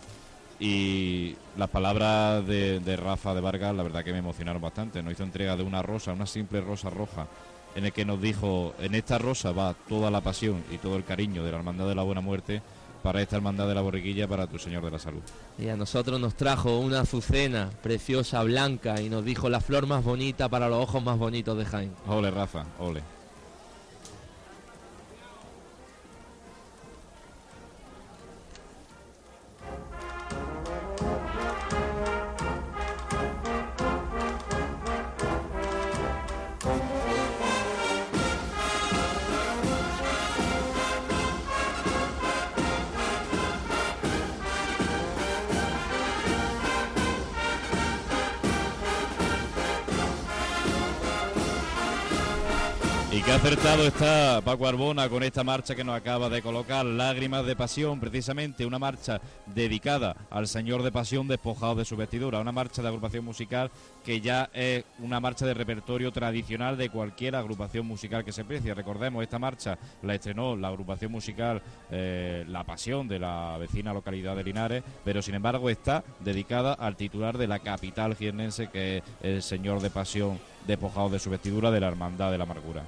Y 0.60 1.34
las 1.56 1.68
palabras 1.68 2.46
de, 2.46 2.78
de 2.80 2.96
Rafa 2.96 3.34
de 3.34 3.40
Vargas, 3.40 3.74
la 3.74 3.82
verdad 3.82 4.04
que 4.04 4.12
me 4.12 4.18
emocionaron 4.18 4.62
bastante. 4.62 5.02
Nos 5.02 5.12
hizo 5.14 5.24
entrega 5.24 5.56
de 5.56 5.62
una 5.64 5.82
rosa, 5.82 6.12
una 6.12 6.26
simple 6.26 6.60
rosa 6.60 6.90
roja, 6.90 7.26
en 7.74 7.84
el 7.86 7.92
que 7.92 8.04
nos 8.04 8.20
dijo, 8.22 8.72
en 8.78 8.94
esta 8.94 9.18
rosa 9.18 9.50
va 9.50 9.74
toda 9.88 10.10
la 10.12 10.20
pasión 10.20 10.62
y 10.70 10.78
todo 10.78 10.96
el 10.96 11.04
cariño 11.04 11.42
de 11.42 11.50
la 11.50 11.58
Hermandad 11.58 11.88
de 11.88 11.94
la 11.96 12.02
Buena 12.04 12.20
Muerte 12.20 12.62
para 13.04 13.20
esta 13.20 13.36
hermandad 13.36 13.68
de 13.68 13.74
la 13.74 13.82
borriquilla 13.82 14.26
para 14.26 14.46
tu 14.46 14.58
Señor 14.58 14.82
de 14.82 14.90
la 14.90 14.98
Salud. 14.98 15.20
Y 15.58 15.68
a 15.68 15.76
nosotros 15.76 16.18
nos 16.18 16.34
trajo 16.36 16.78
una 16.78 17.00
azucena 17.00 17.68
preciosa, 17.82 18.42
blanca, 18.42 18.98
y 18.98 19.10
nos 19.10 19.26
dijo 19.26 19.50
la 19.50 19.60
flor 19.60 19.86
más 19.86 20.02
bonita 20.02 20.48
para 20.48 20.70
los 20.70 20.82
ojos 20.82 21.04
más 21.04 21.18
bonitos 21.18 21.58
de 21.58 21.66
Jaén. 21.66 21.92
Ole, 22.06 22.30
Rafa, 22.30 22.64
ole. 22.78 23.02
Está 53.82 54.40
Paco 54.42 54.68
Arbona 54.68 55.08
con 55.08 55.22
esta 55.24 55.42
marcha 55.42 55.74
que 55.74 55.82
nos 55.82 55.96
acaba 55.96 56.28
de 56.28 56.42
colocar, 56.42 56.86
Lágrimas 56.86 57.44
de 57.44 57.56
Pasión, 57.56 57.98
precisamente 57.98 58.64
una 58.64 58.78
marcha 58.78 59.20
dedicada 59.46 60.14
al 60.30 60.46
Señor 60.46 60.82
de 60.82 60.92
Pasión 60.92 61.26
despojado 61.26 61.74
de 61.74 61.84
su 61.84 61.96
vestidura, 61.96 62.38
una 62.38 62.52
marcha 62.52 62.82
de 62.82 62.88
agrupación 62.88 63.24
musical 63.24 63.72
que 64.04 64.20
ya 64.20 64.48
es 64.54 64.84
una 65.00 65.18
marcha 65.18 65.44
de 65.44 65.54
repertorio 65.54 66.12
tradicional 66.12 66.76
de 66.76 66.88
cualquier 66.88 67.34
agrupación 67.34 67.84
musical 67.86 68.24
que 68.24 68.32
se 68.32 68.44
precie. 68.44 68.74
Recordemos, 68.74 69.22
esta 69.22 69.40
marcha 69.40 69.76
la 70.02 70.14
estrenó 70.14 70.56
la 70.56 70.68
agrupación 70.68 71.10
musical 71.10 71.60
eh, 71.90 72.44
La 72.48 72.62
Pasión 72.64 73.08
de 73.08 73.18
la 73.18 73.56
vecina 73.58 73.92
localidad 73.92 74.36
de 74.36 74.44
Linares, 74.44 74.84
pero 75.04 75.20
sin 75.20 75.34
embargo 75.34 75.68
está 75.68 76.04
dedicada 76.20 76.74
al 76.74 76.96
titular 76.96 77.36
de 77.38 77.48
la 77.48 77.58
capital 77.58 78.14
jiennense 78.14 78.68
que 78.68 78.98
es 78.98 79.02
el 79.20 79.42
Señor 79.42 79.80
de 79.80 79.90
Pasión 79.90 80.38
despojado 80.66 81.08
de 81.08 81.18
su 81.18 81.28
vestidura 81.28 81.72
de 81.72 81.80
la 81.80 81.88
Hermandad 81.88 82.30
de 82.30 82.38
la 82.38 82.44
Amargura. 82.44 82.84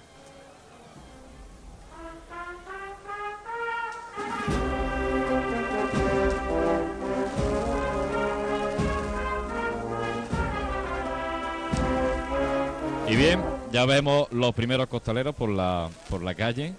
Y 13.08 13.14
bien, 13.14 13.40
ya 13.70 13.86
vemos 13.86 14.26
los 14.32 14.52
primeros 14.52 14.88
costaleros 14.88 15.34
por 15.34 15.48
la, 15.48 15.88
por 16.10 16.22
la 16.22 16.34
calle. 16.34 16.74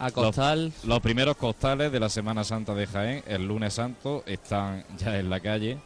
A 0.00 0.10
costal. 0.10 0.64
Los, 0.64 0.84
los 0.84 1.00
primeros 1.00 1.36
costales 1.36 1.92
de 1.92 2.00
la 2.00 2.08
Semana 2.08 2.42
Santa 2.42 2.74
de 2.74 2.88
Jaén, 2.88 3.22
el 3.28 3.46
lunes 3.46 3.74
santo, 3.74 4.24
están 4.26 4.84
ya 4.98 5.16
en 5.16 5.30
la 5.30 5.38
calle. 5.38 5.78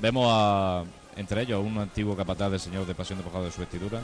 Vemos 0.00 0.26
a, 0.30 0.84
entre 1.16 1.42
ellos, 1.42 1.62
un 1.62 1.76
antiguo 1.76 2.16
capataz 2.16 2.50
del 2.52 2.60
Señor 2.60 2.86
de 2.86 2.94
Pasión 2.94 3.18
despojado 3.18 3.44
de 3.44 3.50
su 3.50 3.60
vestidura. 3.60 4.00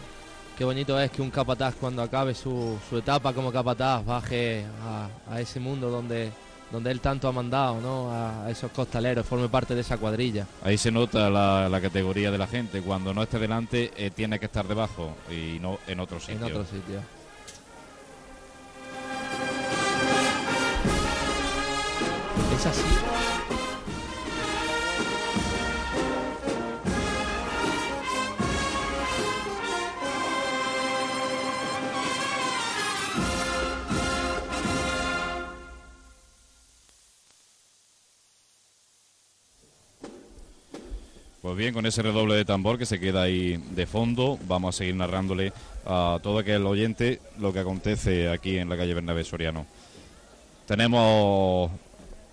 Qué 0.58 0.64
bonito 0.64 1.00
es 1.00 1.10
que 1.10 1.22
un 1.22 1.30
capataz 1.30 1.74
cuando 1.74 2.02
acabe 2.02 2.34
su, 2.34 2.78
su 2.90 2.98
etapa 2.98 3.32
como 3.32 3.50
capataz 3.50 4.04
baje 4.04 4.66
a, 4.82 5.08
a 5.30 5.40
ese 5.40 5.58
mundo 5.58 5.88
donde, 5.88 6.30
donde 6.70 6.90
él 6.90 7.00
tanto 7.00 7.28
ha 7.28 7.32
mandado, 7.32 7.80
¿no? 7.80 8.10
A, 8.10 8.50
esos 8.50 8.70
costaleros, 8.70 9.26
forme 9.26 9.48
parte 9.48 9.74
de 9.74 9.80
esa 9.80 9.96
cuadrilla. 9.98 10.46
Ahí 10.62 10.78
se 10.78 10.90
nota 10.90 11.30
la, 11.30 11.68
la 11.68 11.80
categoría 11.80 12.30
de 12.30 12.38
la 12.38 12.46
gente. 12.46 12.80
Cuando 12.80 13.14
no 13.14 13.22
esté 13.22 13.38
delante, 13.38 13.92
eh, 13.96 14.10
tiene 14.10 14.38
que 14.38 14.46
estar 14.46 14.66
debajo 14.66 15.14
y 15.30 15.58
no 15.60 15.78
en 15.86 16.00
otro 16.00 16.20
sitio. 16.20 16.36
En 16.36 16.44
otro 16.44 16.64
sitio. 16.64 17.00
Es 22.56 22.66
así. 22.66 22.95
Pues 41.46 41.56
bien, 41.58 41.72
con 41.72 41.86
ese 41.86 42.02
redoble 42.02 42.34
de 42.34 42.44
tambor 42.44 42.76
que 42.76 42.86
se 42.86 42.98
queda 42.98 43.22
ahí 43.22 43.56
de 43.70 43.86
fondo, 43.86 44.36
vamos 44.48 44.74
a 44.74 44.78
seguir 44.78 44.96
narrándole 44.96 45.52
a 45.86 46.18
todo 46.20 46.40
aquel 46.40 46.66
oyente 46.66 47.20
lo 47.38 47.52
que 47.52 47.60
acontece 47.60 48.28
aquí 48.28 48.58
en 48.58 48.68
la 48.68 48.76
calle 48.76 48.94
Bernabé 48.94 49.22
Soriano. 49.22 49.64
Tenemos 50.66 51.70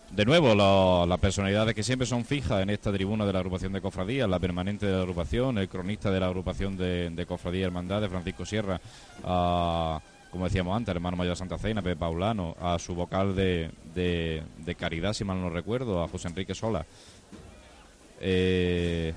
de 0.10 0.26
nuevo 0.26 0.56
la- 0.56 1.06
las 1.08 1.20
personalidades 1.20 1.76
que 1.76 1.84
siempre 1.84 2.08
son 2.08 2.26
fijas 2.26 2.64
en 2.64 2.72
esta 2.72 2.92
tribuna 2.92 3.24
de 3.28 3.34
la 3.34 3.38
agrupación 3.38 3.72
de 3.74 3.82
cofradías, 3.82 4.28
la 4.28 4.40
permanente 4.40 4.88
de 4.88 4.94
la 4.94 5.02
agrupación, 5.02 5.60
el 5.60 5.70
cronista 5.70 6.10
de 6.10 6.20
la 6.20 6.26
agrupación 6.26 6.76
de, 6.76 7.12
de 7.12 7.26
cofradía 7.28 7.68
hermandad 7.68 8.02
de 8.02 8.10
Francisco 8.10 8.48
Sierra, 8.48 8.82
a, 9.24 10.02
como 10.32 10.46
decíamos 10.46 10.76
antes, 10.76 10.90
al 10.90 10.98
hermano 10.98 11.18
mayor 11.18 11.34
de 11.34 11.38
Santa 11.38 11.60
Cena, 11.60 11.84
Pepe 11.84 11.98
Paulano, 11.98 12.56
a 12.60 12.80
su 12.80 12.96
vocal 12.96 13.36
de- 13.36 13.70
de 13.94 14.76
caridad, 14.76 15.14
si 15.14 15.24
mal 15.24 15.40
no 15.40 15.52
recuerdo, 15.52 16.02
a 16.02 16.08
José 16.08 16.30
Enrique 16.30 16.56
Sola. 16.56 16.84
Eh, 18.26 19.14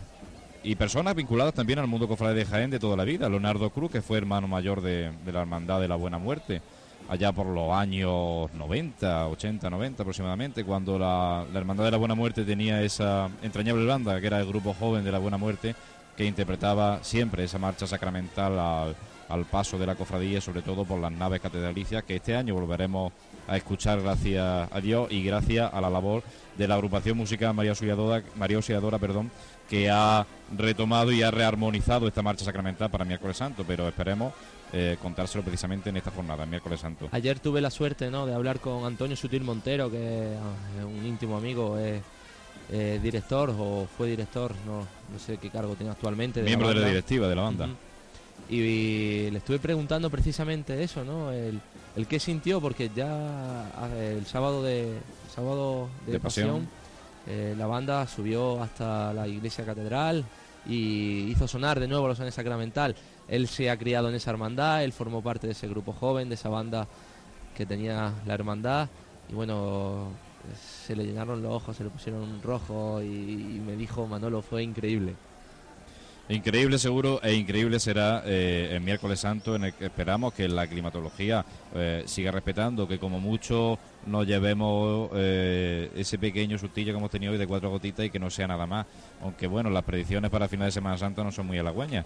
y 0.64 0.74
personas 0.74 1.14
vinculadas 1.14 1.54
también 1.54 1.78
al 1.78 1.86
mundo 1.86 2.08
cofrade 2.08 2.34
de 2.34 2.44
Jaén 2.44 2.70
de 2.70 2.80
toda 2.80 2.96
la 2.96 3.04
vida. 3.04 3.28
Leonardo 3.28 3.70
Cruz, 3.70 3.92
que 3.92 4.02
fue 4.02 4.18
hermano 4.18 4.48
mayor 4.48 4.82
de, 4.82 5.12
de 5.24 5.32
la 5.32 5.42
Hermandad 5.42 5.80
de 5.80 5.86
la 5.86 5.94
Buena 5.94 6.18
Muerte, 6.18 6.60
allá 7.08 7.30
por 7.30 7.46
los 7.46 7.72
años 7.72 8.52
90, 8.52 9.28
80, 9.28 9.70
90 9.70 10.02
aproximadamente, 10.02 10.64
cuando 10.64 10.98
la, 10.98 11.46
la 11.52 11.60
Hermandad 11.60 11.84
de 11.84 11.92
la 11.92 11.96
Buena 11.98 12.16
Muerte 12.16 12.44
tenía 12.44 12.82
esa 12.82 13.30
entrañable 13.42 13.86
banda, 13.86 14.20
que 14.20 14.26
era 14.26 14.40
el 14.40 14.46
grupo 14.46 14.74
joven 14.74 15.04
de 15.04 15.12
la 15.12 15.18
Buena 15.18 15.36
Muerte, 15.36 15.76
que 16.16 16.24
interpretaba 16.24 16.98
siempre 17.04 17.44
esa 17.44 17.58
marcha 17.58 17.86
sacramental 17.86 18.58
al, 18.58 18.96
al 19.28 19.44
paso 19.44 19.78
de 19.78 19.86
la 19.86 19.94
cofradía, 19.94 20.40
sobre 20.40 20.62
todo 20.62 20.84
por 20.84 20.98
las 20.98 21.12
naves 21.12 21.40
catedralicias, 21.40 22.02
que 22.02 22.16
este 22.16 22.34
año 22.34 22.54
volveremos 22.54 23.12
a 23.46 23.56
escuchar 23.56 24.00
gracias 24.02 24.68
a 24.70 24.80
Dios 24.80 25.10
y 25.10 25.22
gracias 25.22 25.72
a 25.72 25.80
la 25.80 25.90
labor 25.90 26.22
de 26.56 26.66
la 26.66 26.74
agrupación 26.74 27.16
musical 27.16 27.54
María 27.54 27.72
Auxiliadora, 27.72 28.22
María 28.36 28.56
Auxiliadora, 28.56 28.98
perdón, 28.98 29.30
que 29.68 29.90
ha 29.90 30.26
retomado 30.56 31.12
y 31.12 31.22
ha 31.22 31.30
rearmonizado 31.30 32.06
esta 32.08 32.22
marcha 32.22 32.44
sacramental 32.44 32.90
para 32.90 33.04
miércoles 33.04 33.36
santo, 33.36 33.64
pero 33.66 33.88
esperemos 33.88 34.32
eh, 34.72 34.96
contárselo 35.00 35.44
precisamente 35.44 35.90
en 35.90 35.96
esta 35.96 36.10
jornada, 36.10 36.46
miércoles 36.46 36.80
santo. 36.80 37.08
Ayer 37.12 37.38
tuve 37.38 37.60
la 37.60 37.70
suerte 37.70 38.10
¿no? 38.10 38.26
de 38.26 38.34
hablar 38.34 38.60
con 38.60 38.84
Antonio 38.84 39.16
Sutil 39.16 39.42
Montero, 39.42 39.90
que 39.90 40.34
es 40.34 40.84
un 40.84 41.04
íntimo 41.06 41.36
amigo, 41.36 41.78
es 41.78 42.02
eh, 42.70 42.98
director 43.02 43.54
o 43.56 43.86
fue 43.96 44.08
director, 44.08 44.52
no, 44.66 44.80
no 44.80 45.18
sé 45.18 45.38
qué 45.38 45.50
cargo 45.50 45.74
tiene 45.74 45.92
actualmente. 45.92 46.42
Miembro 46.42 46.68
de 46.70 46.74
la 46.74 46.88
directiva 46.88 47.28
de 47.28 47.36
la 47.36 47.42
banda. 47.42 47.66
Ujú. 47.66 47.74
Y, 48.50 49.30
le 49.30 49.38
estuve 49.38 49.58
preguntando 49.58 50.10
precisamente 50.10 50.82
eso, 50.82 51.04
¿no? 51.04 51.32
El, 51.32 51.60
el 51.96 52.06
qué 52.06 52.20
sintió, 52.20 52.60
porque 52.60 52.90
ya 52.94 53.08
ah, 53.08 53.88
el 53.98 54.26
sábado 54.26 54.62
de 54.62 54.90
el 54.98 55.30
sábado 55.34 55.88
de, 56.06 56.12
De 56.12 56.20
Pasión. 56.20 56.46
pasión, 56.48 56.68
eh, 57.26 57.54
la 57.58 57.66
banda 57.66 58.06
subió 58.06 58.62
hasta 58.62 59.12
la 59.12 59.26
iglesia 59.26 59.64
catedral 59.64 60.24
y 60.66 61.30
hizo 61.30 61.48
sonar 61.48 61.80
de 61.80 61.88
nuevo 61.88 62.06
los 62.08 62.18
sones 62.18 62.34
sacramental. 62.34 62.94
Él 63.28 63.48
se 63.48 63.70
ha 63.70 63.76
criado 63.76 64.08
en 64.08 64.14
esa 64.14 64.30
hermandad, 64.30 64.84
él 64.84 64.92
formó 64.92 65.22
parte 65.22 65.46
de 65.46 65.52
ese 65.54 65.68
grupo 65.68 65.92
joven, 65.92 66.28
de 66.28 66.36
esa 66.36 66.48
banda 66.48 66.86
que 67.56 67.66
tenía 67.66 68.12
la 68.26 68.34
hermandad 68.34 68.88
y 69.28 69.34
bueno, 69.34 70.08
se 70.54 70.94
le 70.94 71.04
llenaron 71.04 71.42
los 71.42 71.52
ojos, 71.52 71.76
se 71.76 71.82
le 71.84 71.90
pusieron 71.90 72.40
rojos 72.42 73.02
y, 73.02 73.06
y 73.06 73.62
me 73.66 73.74
dijo 73.74 74.06
Manolo, 74.06 74.42
fue 74.42 74.62
increíble. 74.62 75.14
Increíble 76.28 76.76
seguro 76.80 77.20
e 77.22 77.34
increíble 77.34 77.78
será 77.78 78.20
eh, 78.26 78.70
el 78.72 78.80
miércoles 78.80 79.20
santo 79.20 79.54
en 79.54 79.66
el 79.66 79.74
que 79.74 79.86
esperamos 79.86 80.34
que 80.34 80.48
la 80.48 80.66
climatología 80.66 81.44
eh, 81.72 82.02
siga 82.06 82.32
respetando, 82.32 82.88
que 82.88 82.98
como 82.98 83.20
mucho 83.20 83.78
nos 84.06 84.26
llevemos 84.26 85.08
eh, 85.14 85.88
ese 85.94 86.18
pequeño 86.18 86.58
sustillo 86.58 86.92
que 86.92 86.98
hemos 86.98 87.12
tenido 87.12 87.30
hoy 87.30 87.38
de 87.38 87.46
cuatro 87.46 87.70
gotitas 87.70 88.06
y 88.06 88.10
que 88.10 88.18
no 88.18 88.28
sea 88.28 88.48
nada 88.48 88.66
más. 88.66 88.86
Aunque 89.22 89.46
bueno, 89.46 89.70
las 89.70 89.84
predicciones 89.84 90.28
para 90.28 90.48
final 90.48 90.66
de 90.66 90.72
Semana 90.72 90.98
Santa 90.98 91.22
no 91.22 91.30
son 91.30 91.46
muy 91.46 91.58
halagüeñas. 91.58 92.04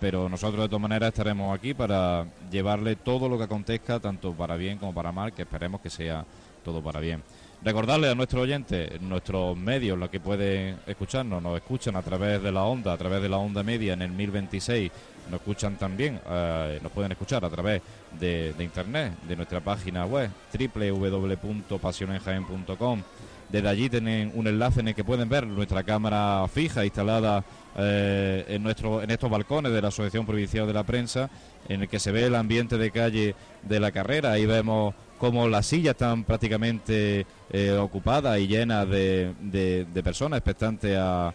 Pero 0.00 0.28
nosotros 0.28 0.62
de 0.62 0.68
todas 0.68 0.82
maneras 0.82 1.08
estaremos 1.10 1.56
aquí 1.56 1.72
para 1.72 2.26
llevarle 2.50 2.96
todo 2.96 3.28
lo 3.28 3.38
que 3.38 3.44
acontezca, 3.44 4.00
tanto 4.00 4.32
para 4.32 4.56
bien 4.56 4.78
como 4.78 4.92
para 4.92 5.12
mal, 5.12 5.32
que 5.32 5.42
esperemos 5.42 5.80
que 5.80 5.90
sea 5.90 6.24
todo 6.64 6.82
para 6.82 6.98
bien. 6.98 7.22
Recordarle 7.62 8.08
a 8.08 8.14
nuestros 8.14 8.44
oyentes, 8.44 8.98
nuestros 9.02 9.54
medios, 9.54 9.98
los 9.98 10.08
que 10.08 10.18
pueden 10.18 10.78
escucharnos, 10.86 11.42
nos 11.42 11.56
escuchan 11.56 11.94
a 11.94 12.00
través 12.00 12.42
de 12.42 12.50
la 12.50 12.64
onda, 12.64 12.94
a 12.94 12.96
través 12.96 13.20
de 13.20 13.28
la 13.28 13.36
onda 13.36 13.62
media 13.62 13.92
en 13.92 14.00
el 14.00 14.12
1026, 14.12 14.90
nos 15.30 15.40
escuchan 15.40 15.76
también, 15.76 16.18
eh, 16.26 16.78
nos 16.82 16.90
pueden 16.90 17.12
escuchar 17.12 17.44
a 17.44 17.50
través 17.50 17.82
de, 18.18 18.54
internet, 18.58 19.12
de 19.28 19.36
nuestra 19.36 19.60
página 19.60 20.06
web, 20.06 20.30
www.pasionenjaen.com. 20.52 23.02
Desde 23.50 23.68
allí 23.68 23.90
tienen 23.90 24.32
un 24.34 24.46
enlace 24.46 24.80
en 24.80 24.88
el 24.88 24.94
que 24.94 25.04
pueden 25.04 25.28
ver 25.28 25.46
nuestra 25.46 25.82
cámara 25.82 26.48
fija 26.48 26.82
instalada 26.84 27.44
eh, 27.76 28.46
en, 28.48 28.62
nuestro, 28.62 29.02
en 29.02 29.10
estos 29.10 29.30
balcones 29.30 29.72
de 29.72 29.82
la 29.82 29.88
Asociación 29.88 30.24
Provincial 30.24 30.66
de 30.66 30.72
la 30.72 30.84
Prensa, 30.84 31.28
en 31.68 31.82
el 31.82 31.88
que 31.88 31.98
se 31.98 32.10
ve 32.10 32.24
el 32.24 32.36
ambiente 32.36 32.78
de 32.78 32.90
calle 32.90 33.34
de 33.62 33.80
la 33.80 33.92
carrera. 33.92 34.32
Ahí 34.32 34.46
vemos 34.46 34.94
como 35.20 35.46
las 35.48 35.66
sillas 35.66 35.92
están 35.92 36.24
prácticamente 36.24 37.24
eh, 37.50 37.72
ocupadas 37.72 38.38
y 38.40 38.46
llenas 38.48 38.88
de, 38.88 39.32
de- 39.42 40.02
personas 40.02 40.38
expectantes 40.38 40.96
a 40.98 41.32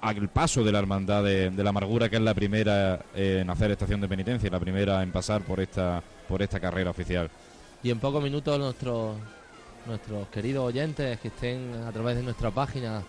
al 0.00 0.28
paso 0.28 0.62
de 0.64 0.72
la 0.72 0.78
hermandad 0.78 1.22
de, 1.24 1.50
la 1.50 1.70
amargura 1.70 2.08
que 2.08 2.16
es 2.16 2.22
la 2.22 2.34
primera 2.34 3.00
en 3.14 3.48
hacer 3.50 3.70
estación 3.70 4.00
de 4.00 4.08
penitencia 4.08 4.48
la 4.50 4.60
primera 4.60 5.02
en 5.02 5.12
pasar 5.12 5.42
por 5.42 5.60
esta 5.60 6.02
por 6.28 6.42
esta 6.42 6.58
carrera 6.58 6.90
oficial. 6.90 7.30
Y 7.82 7.90
en 7.90 7.98
pocos 7.98 8.22
minutos 8.22 8.58
nuestros 8.58 9.16
nuestros 9.86 10.28
queridos 10.28 10.64
oyentes 10.64 11.18
que 11.20 11.28
estén 11.28 11.72
a 11.86 11.92
través 11.92 12.16
de 12.16 12.22
nuestra 12.22 12.50
página 12.50 13.02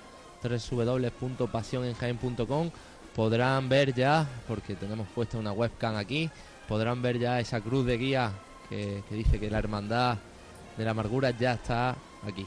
www.pasionenjaen.com 0.44 2.70
podrán 3.16 3.70
ver 3.70 3.94
ya, 3.94 4.28
porque 4.48 4.76
tenemos 4.76 5.08
puesta 5.16 5.38
una 5.38 5.52
webcam 5.52 5.96
aquí, 5.96 6.30
podrán 6.68 7.02
ver 7.02 7.18
ya 7.20 7.40
esa 7.40 7.62
cruz 7.62 7.86
de 7.86 7.98
guía 7.98 8.32
que, 8.70 9.04
dice 9.10 9.40
que 9.40 9.50
la 9.50 9.60
hermandad 9.60 10.18
de 10.78 10.86
la 10.86 10.92
amargura 10.92 11.32
ya 11.32 11.54
está 11.54 11.96
aquí. 12.24 12.46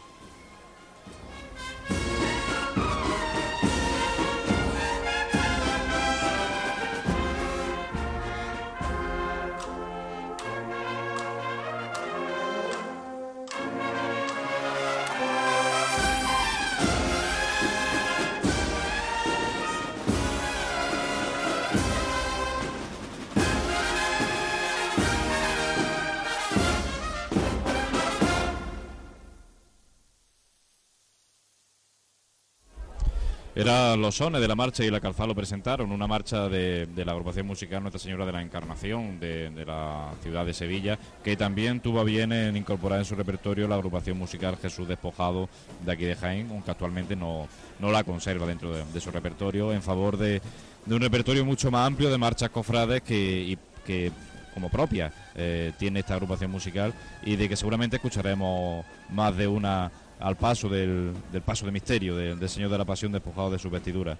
Era 33.60 33.94
los 33.94 34.14
sones 34.14 34.40
de 34.40 34.48
la 34.48 34.54
marcha 34.54 34.82
y 34.82 34.90
la 34.90 35.00
calzada 35.00 35.26
lo 35.26 35.34
presentaron, 35.34 35.92
una 35.92 36.06
marcha 36.06 36.48
de, 36.48 36.86
de 36.86 37.04
la 37.04 37.12
agrupación 37.12 37.46
musical 37.46 37.82
Nuestra 37.82 38.00
Señora 38.00 38.24
de 38.24 38.32
la 38.32 38.40
Encarnación 38.40 39.20
de, 39.20 39.52
la 39.66 40.12
ciudad 40.22 40.46
de 40.46 40.54
Sevilla, 40.54 40.98
que 41.22 41.36
también 41.36 41.80
tuvo 41.80 42.02
bien 42.02 42.32
en 42.32 42.56
incorporar 42.56 43.00
en 43.00 43.04
su 43.04 43.14
repertorio 43.14 43.68
la 43.68 43.74
agrupación 43.74 44.16
musical 44.16 44.56
Jesús 44.56 44.88
Despojado 44.88 45.50
de 45.84 45.92
aquí 45.92 46.04
de 46.04 46.16
Jaén, 46.16 46.48
aunque 46.50 46.70
actualmente 46.70 47.14
no, 47.16 47.48
no 47.78 47.92
la 47.92 48.02
conserva 48.02 48.46
dentro 48.46 48.72
de, 48.72 49.00
su 49.00 49.10
repertorio, 49.10 49.74
en 49.74 49.82
favor 49.82 50.16
de, 50.16 50.40
un 50.86 51.00
repertorio 51.00 51.44
mucho 51.44 51.70
más 51.70 51.86
amplio 51.86 52.08
de 52.08 52.16
marchas 52.16 52.48
cofrades 52.48 53.02
que, 53.02 53.58
que 53.84 54.10
como 54.54 54.70
propia 54.70 55.12
eh, 55.34 55.72
tiene 55.78 56.00
esta 56.00 56.14
agrupación 56.14 56.50
musical 56.50 56.94
y 57.26 57.36
de 57.36 57.46
que 57.46 57.56
seguramente 57.56 57.96
escucharemos 57.96 58.86
más 59.10 59.36
de 59.36 59.46
una 59.46 59.92
al 60.20 60.36
paso 60.36 60.68
del, 60.68 61.12
del 61.32 61.42
paso 61.42 61.64
de 61.66 61.72
misterio 61.72 62.14
de- 62.16 62.36
del 62.36 62.48
Señor 62.48 62.70
de 62.70 62.78
la 62.78 62.84
Pasión 62.84 63.10
despojado 63.12 63.50
de 63.50 63.58
su 63.58 63.70
vestidura. 63.70 64.16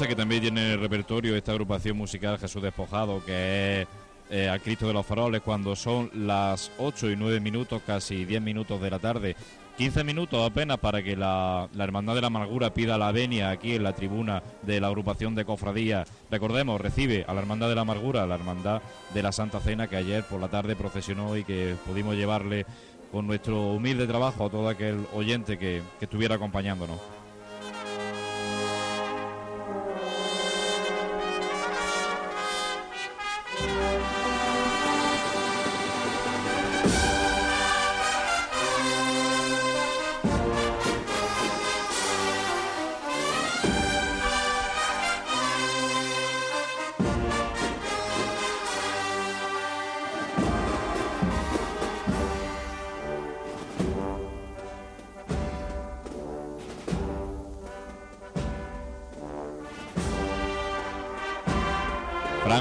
Que 0.00 0.16
también 0.16 0.40
tiene 0.40 0.64
en 0.64 0.70
el 0.72 0.80
repertorio 0.80 1.36
esta 1.36 1.52
agrupación 1.52 1.94
musical 1.94 2.38
Jesús 2.38 2.62
Despojado, 2.62 3.22
que 3.22 3.82
es 3.82 3.88
eh, 4.30 4.58
Cristo 4.64 4.86
de 4.86 4.94
los 4.94 5.04
Faroles, 5.04 5.42
cuando 5.42 5.76
son 5.76 6.10
las 6.14 6.72
8 6.78 7.10
y 7.10 7.16
9 7.16 7.38
minutos, 7.38 7.82
casi 7.86 8.24
10 8.24 8.40
minutos 8.40 8.80
de 8.80 8.90
la 8.90 8.98
tarde. 8.98 9.36
15 9.76 10.02
minutos 10.02 10.50
apenas 10.50 10.78
para 10.78 11.02
que 11.02 11.16
la, 11.16 11.68
Hermandad 11.78 12.14
de 12.14 12.22
la 12.22 12.28
Amargura 12.28 12.72
pida 12.72 12.96
la 12.96 13.12
venia 13.12 13.50
aquí 13.50 13.74
en 13.74 13.82
la 13.82 13.94
tribuna 13.94 14.42
de 14.62 14.80
la 14.80 14.86
agrupación 14.86 15.34
de 15.34 15.44
cofradía. 15.44 16.06
Recordemos, 16.30 16.80
recibe 16.80 17.26
a 17.28 17.34
la 17.34 17.40
Hermandad 17.40 17.68
de 17.68 17.74
la 17.74 17.82
Amargura, 17.82 18.26
la 18.26 18.36
Hermandad 18.36 18.80
de 19.12 19.22
la 19.22 19.32
Santa 19.32 19.60
Cena, 19.60 19.86
que 19.86 19.96
ayer 19.96 20.24
por 20.24 20.40
la 20.40 20.48
tarde 20.48 20.76
procesionó 20.76 21.36
y 21.36 21.44
que 21.44 21.76
pudimos 21.86 22.16
llevarle 22.16 22.64
con 23.12 23.26
nuestro 23.26 23.72
humilde 23.72 24.06
trabajo 24.06 24.46
a 24.46 24.50
todo 24.50 24.66
aquel 24.66 25.04
oyente 25.12 25.58
que 25.58 25.82
estuviera 26.00 26.36
acompañándonos. 26.36 27.19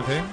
Franje. 0.01 0.23
Pues 0.23 0.28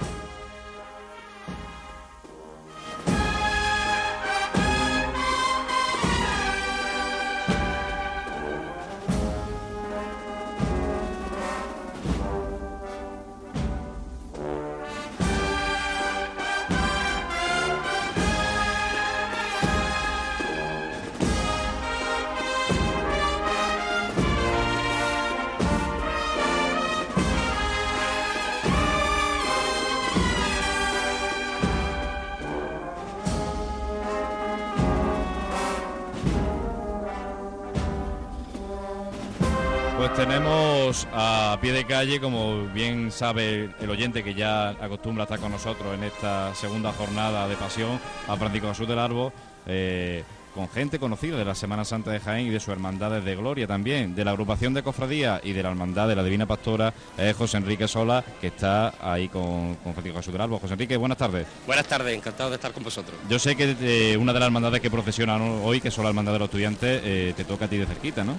calle, 41.87 42.21
como 42.21 42.67
bien 42.69 43.11
sabe 43.11 43.71
el 43.81 43.91
oyente 43.91 44.23
que 44.23 44.35
ya 44.35 44.71
acostumbra 44.71 45.25
estar 45.25 45.39
con 45.39 45.53
nosotros 45.53 45.95
en 45.95 46.05
esta 46.05 46.55
segunda 46.55 46.93
jornada 46.93 47.49
de 47.49 47.57
pasión, 47.57 47.99
a 48.29 48.37
Francisco 48.37 48.69
Jesús 48.69 48.89
del 48.89 48.99
Arbo, 48.99 49.33
eh, 49.67 50.25
con 50.55 50.69
gente 50.71 50.99
conocida 50.99 51.37
de 51.37 51.45
la 51.45 51.55
Semana 51.55 51.85
Santa 51.85 52.11
de 52.11 52.19
Jaén 52.19 52.47
y 52.47 52.51
de 52.51 52.61
sus 52.61 52.71
hermandades 52.71 53.23
de 53.25 53.37
gloria 53.37 53.67
también, 53.67 54.15
de 54.15 54.25
la 54.25 54.31
agrupación 54.31 54.73
de 54.73 54.83
cofradía 54.83 55.39
y 55.45 55.53
de 55.53 55.63
la 55.63 55.69
hermandad 55.69 56.09
de 56.09 56.17
la 56.17 56.25
Divina 56.25 56.47
Pastora, 56.47 56.95
es 57.19 57.37
José 57.37 57.59
Enrique 57.59 57.87
Sola, 57.87 58.25
que 58.41 58.47
está 58.47 58.95
ahí 59.01 59.29
con, 59.29 59.75
con 59.77 59.93
Francisco 59.93 60.19
Jesús 60.19 60.33
del 60.33 60.41
Arbo. 60.41 60.59
José 60.59 60.73
Enrique, 60.73 60.97
buenas 60.97 61.19
tardes. 61.19 61.47
Buenas 61.67 61.87
tardes, 61.87 62.17
encantado 62.17 62.49
de 62.49 62.57
estar 62.57 62.73
con 62.73 62.83
vosotros. 62.83 63.17
Yo 63.29 63.39
sé 63.39 63.55
que 63.55 63.77
eh, 63.81 64.17
una 64.17 64.33
de 64.33 64.41
las 64.41 64.47
hermandades 64.47 64.81
que 64.81 64.91
procesionan 64.91 65.43
hoy, 65.63 65.81
que 65.81 65.91
son 65.91 66.05
la 66.05 66.11
hermandad 66.11 66.33
de 66.33 66.39
los 66.39 66.47
estudiantes, 66.47 67.03
eh, 67.05 67.35
te 67.37 67.45
toca 67.45 67.67
a 67.67 67.69
ti 67.69 67.77
de 67.77 67.87
cerquita, 67.87 68.25
¿no? 68.25 68.35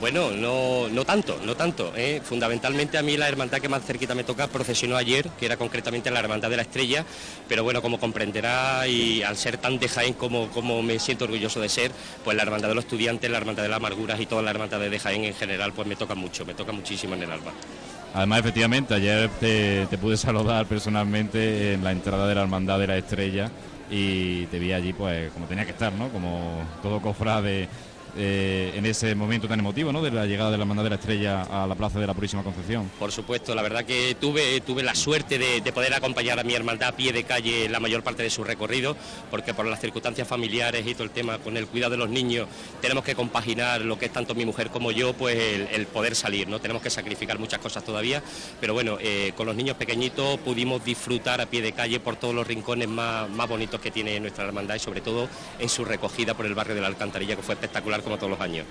Bueno, 0.00 0.30
no, 0.30 0.88
no 0.88 1.04
tanto, 1.04 1.38
no 1.44 1.54
tanto. 1.54 1.92
¿eh? 1.94 2.22
Fundamentalmente 2.24 2.96
a 2.96 3.02
mí 3.02 3.18
la 3.18 3.28
hermandad 3.28 3.58
que 3.58 3.68
más 3.68 3.84
cerquita 3.84 4.14
me 4.14 4.24
toca 4.24 4.46
procesionó 4.46 4.96
ayer, 4.96 5.28
que 5.38 5.44
era 5.44 5.58
concretamente 5.58 6.10
la 6.10 6.20
Hermandad 6.20 6.48
de 6.48 6.56
la 6.56 6.62
Estrella, 6.62 7.04
pero 7.46 7.64
bueno, 7.64 7.82
como 7.82 8.00
comprenderá 8.00 8.86
y 8.88 9.22
al 9.22 9.36
ser 9.36 9.58
tan 9.58 9.78
de 9.78 9.88
Jaén 9.88 10.14
como, 10.14 10.48
como 10.48 10.82
me 10.82 10.98
siento 10.98 11.24
orgulloso 11.26 11.60
de 11.60 11.68
ser, 11.68 11.92
pues 12.24 12.34
la 12.34 12.44
Hermandad 12.44 12.70
de 12.70 12.76
los 12.76 12.84
Estudiantes, 12.84 13.30
la 13.30 13.36
Hermandad 13.36 13.62
de 13.62 13.68
las 13.68 13.76
Amarguras 13.76 14.18
y 14.18 14.24
todas 14.24 14.42
las 14.42 14.54
hermandades 14.54 14.90
de 14.90 14.98
Jaén 14.98 15.24
en 15.24 15.34
general, 15.34 15.74
pues 15.74 15.86
me 15.86 15.96
toca 15.96 16.14
mucho, 16.14 16.46
me 16.46 16.54
toca 16.54 16.72
muchísimo 16.72 17.14
en 17.14 17.24
el 17.24 17.30
alma. 17.32 17.52
Además, 18.14 18.40
efectivamente, 18.40 18.94
ayer 18.94 19.28
te, 19.38 19.86
te 19.86 19.98
pude 19.98 20.16
saludar 20.16 20.64
personalmente 20.64 21.74
en 21.74 21.84
la 21.84 21.92
entrada 21.92 22.26
de 22.26 22.34
la 22.34 22.40
Hermandad 22.40 22.78
de 22.78 22.86
la 22.86 22.96
Estrella 22.96 23.50
y 23.90 24.46
te 24.46 24.58
vi 24.58 24.72
allí, 24.72 24.94
pues, 24.94 25.30
como 25.32 25.46
tenía 25.46 25.64
que 25.66 25.72
estar, 25.72 25.92
¿no? 25.92 26.08
Como 26.08 26.64
todo 26.82 27.00
cofrade 27.02 27.68
eh, 28.16 28.72
en 28.74 28.86
ese 28.86 29.14
momento 29.14 29.48
tan 29.48 29.58
emotivo, 29.58 29.92
¿no? 29.92 30.02
De 30.02 30.10
la 30.10 30.26
llegada 30.26 30.50
de 30.50 30.56
la 30.56 30.62
Hermandad 30.62 30.84
de 30.84 30.90
la 30.90 30.96
Estrella 30.96 31.42
a 31.42 31.66
la 31.66 31.74
Plaza 31.74 31.98
de 31.98 32.06
la 32.06 32.14
Purísima 32.14 32.42
Concepción. 32.42 32.90
Por 32.98 33.12
supuesto, 33.12 33.54
la 33.54 33.62
verdad 33.62 33.84
que 33.84 34.16
tuve, 34.20 34.60
tuve 34.60 34.82
la 34.82 34.94
suerte 34.94 35.38
de, 35.38 35.60
de 35.60 35.72
poder 35.72 35.94
acompañar 35.94 36.38
a 36.38 36.44
mi 36.44 36.54
hermandad 36.54 36.90
a 36.90 36.96
pie 36.96 37.12
de 37.12 37.24
calle 37.24 37.68
la 37.68 37.80
mayor 37.80 38.02
parte 38.02 38.22
de 38.22 38.30
su 38.30 38.44
recorrido, 38.44 38.96
porque 39.30 39.54
por 39.54 39.66
las 39.66 39.80
circunstancias 39.80 40.26
familiares 40.26 40.86
y 40.86 40.94
todo 40.94 41.04
el 41.04 41.10
tema 41.10 41.38
con 41.38 41.56
el 41.56 41.66
cuidado 41.66 41.92
de 41.92 41.96
los 41.98 42.10
niños, 42.10 42.48
tenemos 42.80 43.04
que 43.04 43.14
compaginar 43.14 43.80
lo 43.82 43.98
que 43.98 44.06
es 44.06 44.12
tanto 44.12 44.34
mi 44.34 44.44
mujer 44.44 44.70
como 44.70 44.90
yo, 44.92 45.12
pues 45.12 45.36
el, 45.36 45.68
el 45.72 45.86
poder 45.86 46.14
salir, 46.14 46.48
¿no? 46.48 46.60
Tenemos 46.60 46.82
que 46.82 46.90
sacrificar 46.90 47.38
muchas 47.38 47.60
cosas 47.60 47.84
todavía, 47.84 48.22
pero 48.60 48.74
bueno, 48.74 48.98
eh, 49.00 49.32
con 49.36 49.46
los 49.46 49.56
niños 49.56 49.76
pequeñitos 49.76 50.38
pudimos 50.40 50.84
disfrutar 50.84 51.40
a 51.40 51.46
pie 51.46 51.62
de 51.62 51.72
calle 51.72 52.00
por 52.00 52.16
todos 52.16 52.34
los 52.34 52.46
rincones 52.46 52.88
más, 52.88 53.28
más 53.30 53.48
bonitos 53.48 53.80
que 53.80 53.90
tiene 53.90 54.18
nuestra 54.20 54.44
hermandad 54.44 54.74
y 54.74 54.78
sobre 54.78 55.00
todo 55.00 55.28
en 55.58 55.68
su 55.68 55.84
recogida 55.84 56.34
por 56.34 56.46
el 56.46 56.54
barrio 56.54 56.74
de 56.74 56.80
la 56.80 56.86
Alcantarilla, 56.86 57.36
que 57.36 57.42
fue 57.42 57.54
espectacular 57.54 57.99
como 58.02 58.16
todos 58.16 58.30
los 58.30 58.40
años. 58.40 58.66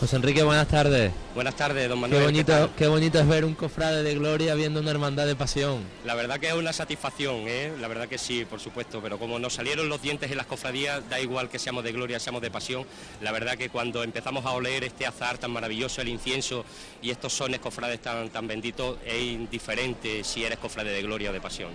José 0.00 0.16
Enrique, 0.16 0.42
buenas 0.42 0.66
tardes. 0.66 1.12
Buenas 1.34 1.54
tardes, 1.56 1.86
don 1.86 2.00
Manuel. 2.00 2.20
¿qué 2.20 2.24
bonito, 2.24 2.70
qué 2.74 2.86
bonito 2.86 3.18
es 3.20 3.28
ver 3.28 3.44
un 3.44 3.54
cofrade 3.54 4.02
de 4.02 4.14
gloria 4.14 4.54
viendo 4.54 4.80
una 4.80 4.90
hermandad 4.90 5.26
de 5.26 5.36
pasión. 5.36 5.84
La 6.06 6.14
verdad 6.14 6.40
que 6.40 6.48
es 6.48 6.54
una 6.54 6.72
satisfacción, 6.72 7.44
¿eh? 7.46 7.70
la 7.78 7.86
verdad 7.86 8.08
que 8.08 8.16
sí, 8.16 8.46
por 8.48 8.60
supuesto, 8.60 9.02
pero 9.02 9.18
como 9.18 9.38
nos 9.38 9.52
salieron 9.52 9.90
los 9.90 10.00
dientes 10.00 10.30
en 10.30 10.38
las 10.38 10.46
cofradías, 10.46 11.06
da 11.10 11.20
igual 11.20 11.50
que 11.50 11.58
seamos 11.58 11.84
de 11.84 11.92
gloria, 11.92 12.18
seamos 12.18 12.40
de 12.40 12.50
pasión, 12.50 12.86
la 13.20 13.30
verdad 13.30 13.58
que 13.58 13.68
cuando 13.68 14.02
empezamos 14.02 14.46
a 14.46 14.52
oler 14.52 14.84
este 14.84 15.04
azar 15.06 15.36
tan 15.36 15.50
maravilloso, 15.50 16.00
el 16.00 16.08
incienso 16.08 16.64
y 17.02 17.10
estos 17.10 17.34
sones 17.34 17.60
cofrades 17.60 18.00
tan, 18.00 18.30
tan 18.30 18.48
benditos, 18.48 18.96
es 19.04 19.20
indiferente 19.20 20.24
si 20.24 20.44
eres 20.44 20.58
cofrade 20.58 20.92
de 20.92 21.02
gloria 21.02 21.28
o 21.28 21.32
de 21.34 21.42
pasión. 21.42 21.72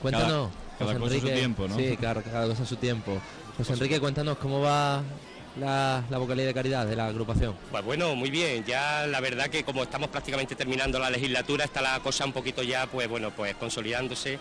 Cuéntanos, 0.00 0.48
cada 0.78 0.94
José 0.94 0.98
cosa 0.98 1.04
a 1.04 1.08
su 1.08 1.26
Enrique. 1.26 1.36
tiempo, 1.36 1.68
¿no? 1.68 1.76
Sí, 1.76 1.96
claro, 1.98 2.22
cada 2.22 2.46
cosa 2.46 2.62
a 2.62 2.66
su 2.66 2.76
tiempo. 2.76 3.20
José 3.58 3.74
Enrique, 3.74 4.00
cuéntanos 4.00 4.38
cómo 4.38 4.62
va 4.62 5.02
la, 5.60 6.02
la 6.10 6.18
vocalía 6.18 6.46
de 6.46 6.54
caridad 6.54 6.86
de 6.86 6.96
la 6.96 7.06
agrupación. 7.06 7.54
Pues 7.70 7.84
bueno, 7.84 8.14
muy 8.16 8.30
bien, 8.30 8.64
ya 8.64 9.06
la 9.06 9.20
verdad 9.20 9.46
que 9.46 9.62
como 9.62 9.82
estamos 9.82 10.08
prácticamente 10.08 10.56
terminando 10.56 10.98
la 10.98 11.10
legislatura, 11.10 11.64
está 11.64 11.80
la 11.80 12.00
cosa 12.00 12.24
un 12.24 12.32
poquito 12.32 12.62
ya, 12.62 12.86
pues 12.86 13.08
bueno, 13.08 13.30
pues 13.30 13.54
consolidándose 13.54 14.38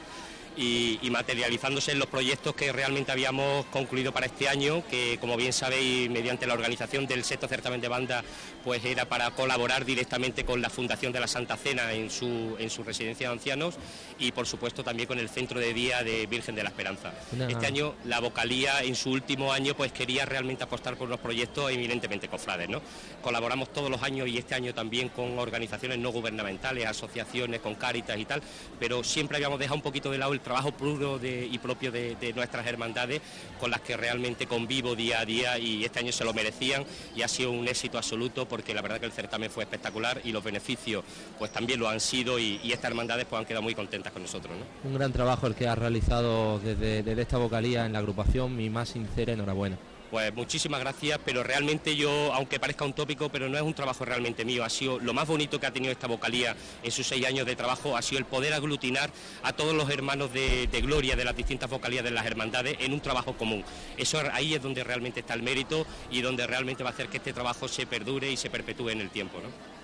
y, 0.60 0.99
y 1.01 1.10
materializándose 1.10 1.93
en 1.93 1.99
los 1.99 2.10
proyectos 2.10 2.53
que 2.53 2.74
realmente 2.74 3.14
habíamos 3.14 3.66
concluido 3.68 4.12
para 4.12 4.26
este 4.26 4.49
año, 4.49 4.84
que 4.89 5.18
como 5.22 5.38
bien 5.38 5.53
sabéis, 5.53 6.10
mediante 6.10 6.45
la 6.45 6.53
organización 6.53 7.07
del 7.07 7.24
sexto 7.24 7.47
certamen 7.47 7.80
de 7.80 7.88
banda, 7.88 8.24
pues 8.66 8.84
era 8.84 9.05
para 9.05 9.32
colaborar 9.32 9.86
directamente 9.86 10.43
con 10.43 10.62
la 10.62 10.70
Fundación 10.70 11.14
de 11.14 11.22
la 11.22 11.28
Santa 11.28 11.55
Cena 11.55 11.93
en 11.93 12.10
su, 12.10 12.57
en 12.60 12.70
su 12.70 12.84
residencia 12.84 13.30
de 13.30 13.34
ancianos 13.34 13.76
y 14.20 14.34
por 14.34 14.45
supuesto 14.45 14.84
también 14.84 15.07
con 15.07 15.18
el 15.18 15.30
Centro 15.30 15.62
de 15.62 15.74
Día 15.74 16.03
de 16.03 16.28
Virgen 16.28 16.55
de 16.55 16.64
la 16.64 16.70
Esperanza. 16.70 17.14
Este 17.47 17.66
año 17.66 17.95
la 18.03 18.20
vocalía 18.20 18.84
en 18.84 18.95
su 18.95 19.12
último 19.12 19.53
año 19.53 19.76
pues 19.76 19.93
quería 19.93 20.26
realmente 20.26 20.66
apostar 20.66 20.97
por 20.97 21.07
unos 21.07 21.22
proyectos 21.22 21.72
eminentemente 21.72 22.27
cofrades, 22.27 22.68
¿no? 22.68 22.81
Colaboramos 23.22 23.72
todos 23.72 23.90
los 23.90 24.03
años 24.03 24.27
y 24.27 24.38
este 24.38 24.56
año 24.56 24.73
también 24.73 25.07
con 25.07 25.40
organizaciones 25.40 25.99
no 25.99 26.11
gubernamentales, 26.11 26.86
asociaciones, 26.86 27.61
con 27.61 27.76
Cáritas 27.76 28.18
y 28.18 28.26
tal, 28.26 28.41
pero 28.77 29.03
siempre 29.06 29.38
habíamos 29.38 29.60
dejado 29.60 29.77
un 29.77 29.81
poquito 29.81 30.11
de 30.11 30.18
lado 30.18 30.34
el 30.34 30.41
trabajo 30.49 30.71
puro 30.71 31.19
y 31.23 31.57
propio 31.59 31.91
de, 31.91 32.34
nuestras 32.35 32.65
hermandades 32.65 33.21
con 33.59 33.69
las 33.69 33.81
que 33.81 33.95
realmente 33.95 34.47
convivo 34.47 34.95
día 34.95 35.19
a 35.19 35.26
día 35.26 35.59
y 35.59 35.85
este 35.85 35.99
año 35.99 36.11
se 36.11 36.26
lo 36.26 36.34
merecían 36.34 36.85
y 37.15 37.21
ha 37.21 37.27
sido 37.27 37.51
un 37.51 37.67
éxito 37.67 37.99
absoluto 37.99 38.47
porque 38.47 38.73
la 38.73 38.81
verdad 38.81 38.99
que 38.99 39.05
el 39.05 39.11
certamen 39.11 39.51
fue 39.51 39.63
espectacular 39.63 40.21
y 40.23 40.31
los 40.31 40.43
beneficios 40.43 41.03
pues 41.38 41.51
también 41.51 41.80
lo 41.80 41.88
han 41.88 41.99
sido 41.99 42.39
y, 42.39 42.59
estas 42.69 42.89
hermandades 42.89 43.27
pues 43.30 43.39
han 43.39 43.45
quedado 43.45 43.61
muy 43.61 43.76
contentas 43.76 44.11
con 44.11 44.23
nosotros, 44.23 44.55
¿no? 44.57 44.89
Un 44.89 44.95
gran 44.95 45.11
trabajo 45.11 45.45
el 45.45 45.53
que 45.53 45.67
has 45.67 45.77
realizado 45.77 46.57
desde, 46.59 47.03
desde 47.03 47.21
esta 47.21 47.38
vocalía 47.38 47.85
en 47.85 47.93
la 47.93 47.99
agrupación. 47.99 48.55
Mi 48.55 48.69
más 48.69 48.89
sincera 48.89 49.34
enhorabuena. 49.34 49.77
Pues 50.11 50.34
muchísimas 50.34 50.80
gracias, 50.80 51.19
pero 51.23 51.44
realmente 51.44 51.95
yo, 51.95 52.34
aunque 52.34 52.60
parezca 52.60 52.84
un 52.84 52.94
tópico, 52.94 53.30
pero 53.30 53.48
no 53.48 53.57
es 53.57 53.61
un 53.61 53.76
trabajo 53.76 54.06
realmente 54.06 54.44
mío, 54.44 54.64
ha 54.64 54.69
sido 54.69 54.98
lo 54.98 55.14
más 55.14 55.27
bonito 55.27 55.60
que 55.60 55.68
ha 55.68 55.72
tenido 55.72 55.91
esta 55.91 56.07
vocalía 56.07 56.56
en 56.81 56.91
sus 56.91 57.06
seis 57.06 57.27
años 57.27 57.45
de 57.45 57.56
trabajo, 57.56 57.95
ha 57.95 58.02
sido 58.02 58.18
el 58.18 58.26
poder 58.26 58.53
aglutinar 58.53 59.11
a 59.44 59.53
todos 59.53 59.76
los 59.76 59.88
hermanos 59.91 60.34
de, 60.34 60.65
de 60.65 60.81
gloria 60.81 61.15
de 61.15 61.26
las 61.26 61.36
distintas 61.36 61.69
vocalías 61.69 62.03
de 62.03 62.10
las 62.10 62.26
hermandades 62.26 62.77
en 62.80 62.94
un 62.94 63.02
trabajo 63.02 63.38
común. 63.38 63.64
Eso 63.98 64.19
ahí 64.34 64.56
es 64.56 64.64
donde 64.64 64.84
realmente 64.84 65.19
está 65.19 65.36
el 65.36 65.44
mérito 65.44 65.86
y 66.10 66.22
donde 66.22 66.48
realmente 66.48 66.84
va 66.84 66.90
a 66.90 66.94
hacer 66.94 67.07
que 67.07 67.18
este 67.18 67.31
trabajo 67.31 67.68
se 67.68 67.86
perdure 67.86 68.31
y 68.31 68.38
se 68.38 68.49
perpetúe 68.49 68.90
en 68.90 69.02
el 69.02 69.11
tiempo. 69.11 69.40
¿no? 69.40 69.78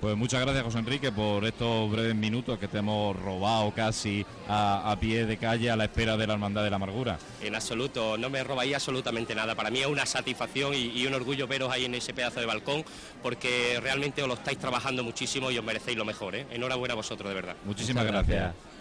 Pues 0.00 0.16
muchas 0.16 0.40
gracias 0.42 0.64
José 0.64 0.78
Enrique 0.80 1.10
por 1.12 1.46
estos 1.46 1.90
breves 1.90 2.14
minutos 2.14 2.58
que 2.58 2.68
te 2.68 2.78
hemos 2.78 3.16
robado 3.16 3.72
casi 3.72 4.26
a, 4.48 4.90
a 4.90 5.00
pie 5.00 5.24
de 5.24 5.38
calle 5.38 5.70
a 5.70 5.76
la 5.76 5.84
espera 5.84 6.16
de 6.18 6.26
la 6.26 6.34
Hermandad 6.34 6.62
de 6.62 6.68
la 6.68 6.76
Amargura. 6.76 7.18
En 7.40 7.54
absoluto, 7.54 8.18
no 8.18 8.28
me 8.28 8.44
robáis 8.44 8.74
absolutamente 8.74 9.34
nada. 9.34 9.54
Para 9.54 9.70
mí 9.70 9.80
es 9.80 9.86
una 9.86 10.04
satisfacción 10.04 10.74
y, 10.74 10.88
y 10.88 11.06
un 11.06 11.14
orgullo 11.14 11.46
veros 11.46 11.72
ahí 11.72 11.86
en 11.86 11.94
ese 11.94 12.12
pedazo 12.12 12.40
de 12.40 12.46
balcón, 12.46 12.84
porque 13.22 13.80
realmente 13.82 14.20
os 14.22 14.28
lo 14.28 14.34
estáis 14.34 14.58
trabajando 14.58 15.02
muchísimo 15.02 15.50
y 15.50 15.56
os 15.56 15.64
merecéis 15.64 15.96
lo 15.96 16.04
mejor. 16.04 16.34
¿eh? 16.34 16.46
Enhorabuena 16.50 16.92
a 16.92 16.96
vosotros, 16.96 17.26
de 17.28 17.34
verdad. 17.34 17.56
Muchísimas 17.64 18.04
Muchas 18.04 18.12
gracias. 18.26 18.40
gracias. 18.42 18.73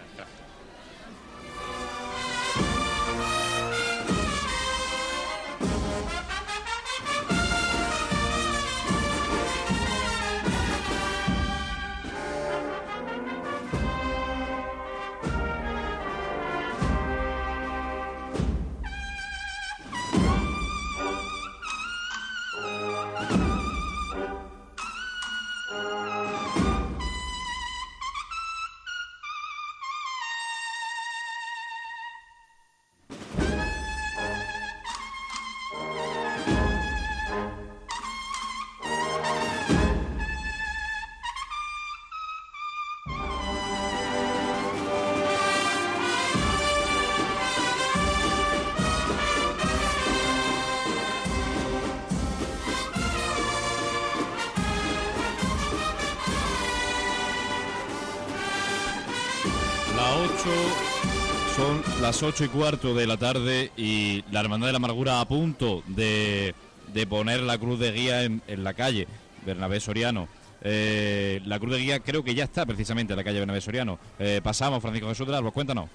8 62.23 62.45
y 62.45 62.47
cuarto 62.47 62.95
de 62.95 63.05
la 63.05 63.17
tarde 63.17 63.71
y 63.75 64.23
la 64.31 64.39
Hermandad 64.39 64.67
de 64.67 64.73
la 64.73 64.77
Amargura 64.77 65.19
a 65.19 65.27
punto 65.27 65.83
de, 65.87 66.55
de 66.93 67.07
poner 67.07 67.41
la 67.41 67.57
cruz 67.57 67.79
de 67.79 67.91
guía 67.91 68.23
en, 68.23 68.41
en 68.47 68.63
la 68.63 68.73
calle 68.73 69.07
Bernabé 69.45 69.79
Soriano. 69.79 70.27
Eh, 70.61 71.41
la 71.45 71.59
cruz 71.59 71.73
de 71.73 71.79
guía 71.79 71.99
creo 71.99 72.23
que 72.23 72.33
ya 72.33 72.45
está 72.45 72.65
precisamente 72.65 73.11
en 73.13 73.17
la 73.17 73.23
calle 73.23 73.39
Bernabé 73.39 73.59
Soriano. 73.59 73.99
Eh, 74.19 74.39
pasamos, 74.41 74.81
Francisco 74.81 75.09
Jesús 75.09 75.27
de 75.27 75.35
Albos, 75.35 75.53
cuéntanos. 75.53 75.89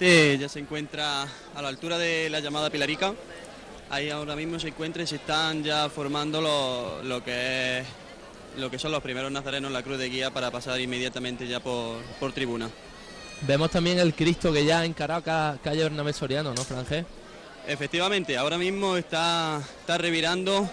Ya 0.00 0.48
se 0.50 0.58
encuentra 0.58 1.22
a 1.54 1.62
la 1.62 1.68
altura 1.68 1.96
de 1.96 2.28
la 2.28 2.40
llamada 2.40 2.68
Pilarica. 2.68 3.14
Ahí 3.88 4.10
ahora 4.10 4.36
mismo 4.36 4.58
se 4.58 4.68
encuentra 4.68 5.02
y 5.02 5.06
se 5.06 5.16
están 5.16 5.64
ya 5.64 5.88
formando 5.88 6.42
lo, 6.42 7.02
lo 7.02 7.24
que 7.24 7.78
es 7.78 7.86
lo 8.58 8.70
que 8.70 8.78
son 8.78 8.92
los 8.92 9.02
primeros 9.02 9.32
nazarenos 9.32 9.68
en 9.68 9.72
la 9.72 9.82
cruz 9.82 9.98
de 9.98 10.10
guía 10.10 10.30
para 10.30 10.50
pasar 10.50 10.80
inmediatamente 10.80 11.46
ya 11.48 11.60
por, 11.60 12.02
por 12.20 12.32
tribuna. 12.32 12.68
Vemos 13.42 13.70
también 13.70 13.98
el 13.98 14.14
Cristo 14.14 14.52
que 14.52 14.64
ya 14.64 14.80
ha 14.80 14.84
encarado 14.84 15.22
ca- 15.22 15.58
calle 15.62 15.82
Bernabé 15.82 16.12
Soriano, 16.12 16.54
¿no, 16.54 16.62
Franje? 16.64 17.04
Efectivamente, 17.66 18.36
ahora 18.36 18.58
mismo 18.58 18.96
está, 18.96 19.60
está 19.80 19.98
revirando 19.98 20.68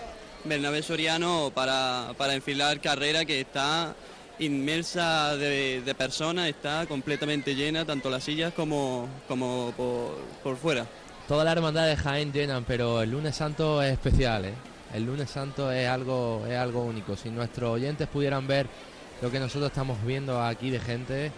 Bernabé 0.46 0.82
Soriano 0.84 1.52
para, 1.54 2.14
para 2.18 2.34
enfilar 2.34 2.80
carrera 2.82 3.26
que 3.26 3.42
está 3.42 3.94
inmersa 4.40 5.36
de, 5.36 5.82
de 5.82 5.96
personas, 5.96 6.48
está 6.48 6.86
completamente 6.88 7.56
llena, 7.56 7.86
tanto 7.86 8.10
las 8.10 8.24
sillas 8.24 8.54
como, 8.54 9.08
como 9.28 9.74
por, 9.78 10.18
por 10.42 10.58
fuera. 10.58 10.86
Todas 11.28 11.46
las 11.46 11.56
hermandades 11.56 11.98
de 11.98 12.04
Jaén 12.04 12.34
llenan, 12.34 12.64
pero 12.66 13.02
el 13.02 13.12
lunes 13.12 13.36
santo 13.36 13.82
es 13.82 13.94
especial, 13.94 14.46
¿eh? 14.46 14.54
El 14.94 15.06
lunes 15.06 15.30
santo 15.30 15.72
es 15.72 15.88
algo, 15.88 16.44
es 16.50 16.58
algo 16.58 16.84
único. 16.84 17.16
Si 17.16 17.30
nuestros 17.30 17.70
oyentes 17.70 18.08
pudieran 18.08 18.48
ver 18.48 18.68
lo 19.22 19.30
que 19.32 19.40
nosotros 19.40 19.70
estamos 19.72 20.04
viendo 20.06 20.42
aquí 20.44 20.70
de 20.70 20.80
gente, 20.80 21.32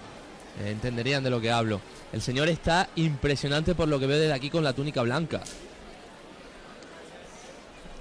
entenderían 0.66 1.24
de 1.24 1.30
lo 1.30 1.42
que 1.42 1.52
hablo. 1.52 1.82
El 2.12 2.22
Señor 2.22 2.48
está 2.50 2.90
impresionante 2.96 3.76
por 3.76 3.88
lo 3.88 4.00
que 4.00 4.08
veo 4.08 4.20
desde 4.20 4.34
aquí 4.34 4.50
con 4.50 4.64
la 4.64 4.74
túnica 4.74 5.02
blanca. 5.02 5.42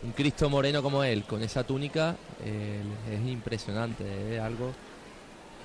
Un 0.02 0.12
Cristo 0.12 0.50
moreno 0.50 0.82
como 0.82 1.04
él, 1.04 1.24
con 1.24 1.42
esa 1.42 1.64
túnica, 1.64 2.16
eh, 2.44 2.82
es 3.10 3.20
impresionante, 3.30 4.34
es 4.34 4.40
algo 4.40 4.72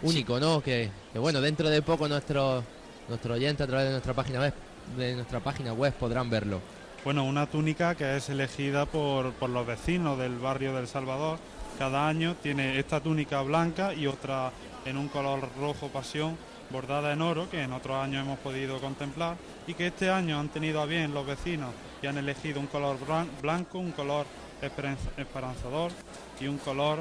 único, 0.03 0.39
¿no? 0.39 0.61
Que, 0.61 0.91
que 1.11 1.19
bueno, 1.19 1.41
dentro 1.41 1.69
de 1.69 1.81
poco 1.81 2.07
nuestros 2.07 2.63
nuestros 3.07 3.37
oyentes 3.37 3.63
a 3.63 3.67
través 3.67 3.85
de 3.85 3.91
nuestra 3.91 4.13
página 4.13 4.39
web, 4.39 4.53
de 4.97 5.15
nuestra 5.15 5.39
página 5.39 5.73
web 5.73 5.93
podrán 5.93 6.29
verlo. 6.29 6.61
bueno, 7.03 7.23
una 7.23 7.47
túnica 7.47 7.95
que 7.95 8.17
es 8.17 8.29
elegida 8.29 8.85
por, 8.85 9.31
por 9.33 9.49
los 9.49 9.65
vecinos 9.65 10.17
del 10.19 10.37
barrio 10.37 10.73
del 10.75 10.87
Salvador. 10.87 11.39
Cada 11.79 12.07
año 12.07 12.35
tiene 12.41 12.79
esta 12.79 12.99
túnica 12.99 13.41
blanca 13.43 13.93
y 13.93 14.07
otra 14.07 14.51
en 14.85 14.97
un 14.97 15.07
color 15.07 15.47
rojo 15.59 15.87
pasión 15.87 16.37
bordada 16.69 17.13
en 17.13 17.21
oro 17.21 17.49
que 17.49 17.61
en 17.61 17.73
otros 17.73 17.97
años 17.97 18.25
hemos 18.25 18.39
podido 18.39 18.79
contemplar 18.79 19.35
y 19.67 19.73
que 19.73 19.87
este 19.87 20.09
año 20.09 20.39
han 20.39 20.49
tenido 20.49 20.81
a 20.81 20.85
bien 20.85 21.13
los 21.13 21.25
vecinos 21.25 21.69
y 22.01 22.07
han 22.07 22.17
elegido 22.17 22.59
un 22.59 22.67
color 22.67 22.97
blan- 22.99 23.29
blanco, 23.41 23.79
un 23.79 23.91
color 23.91 24.25
esperanza- 24.61 25.09
esperanzador 25.17 25.91
y 26.39 26.47
un 26.47 26.57
color 26.57 26.99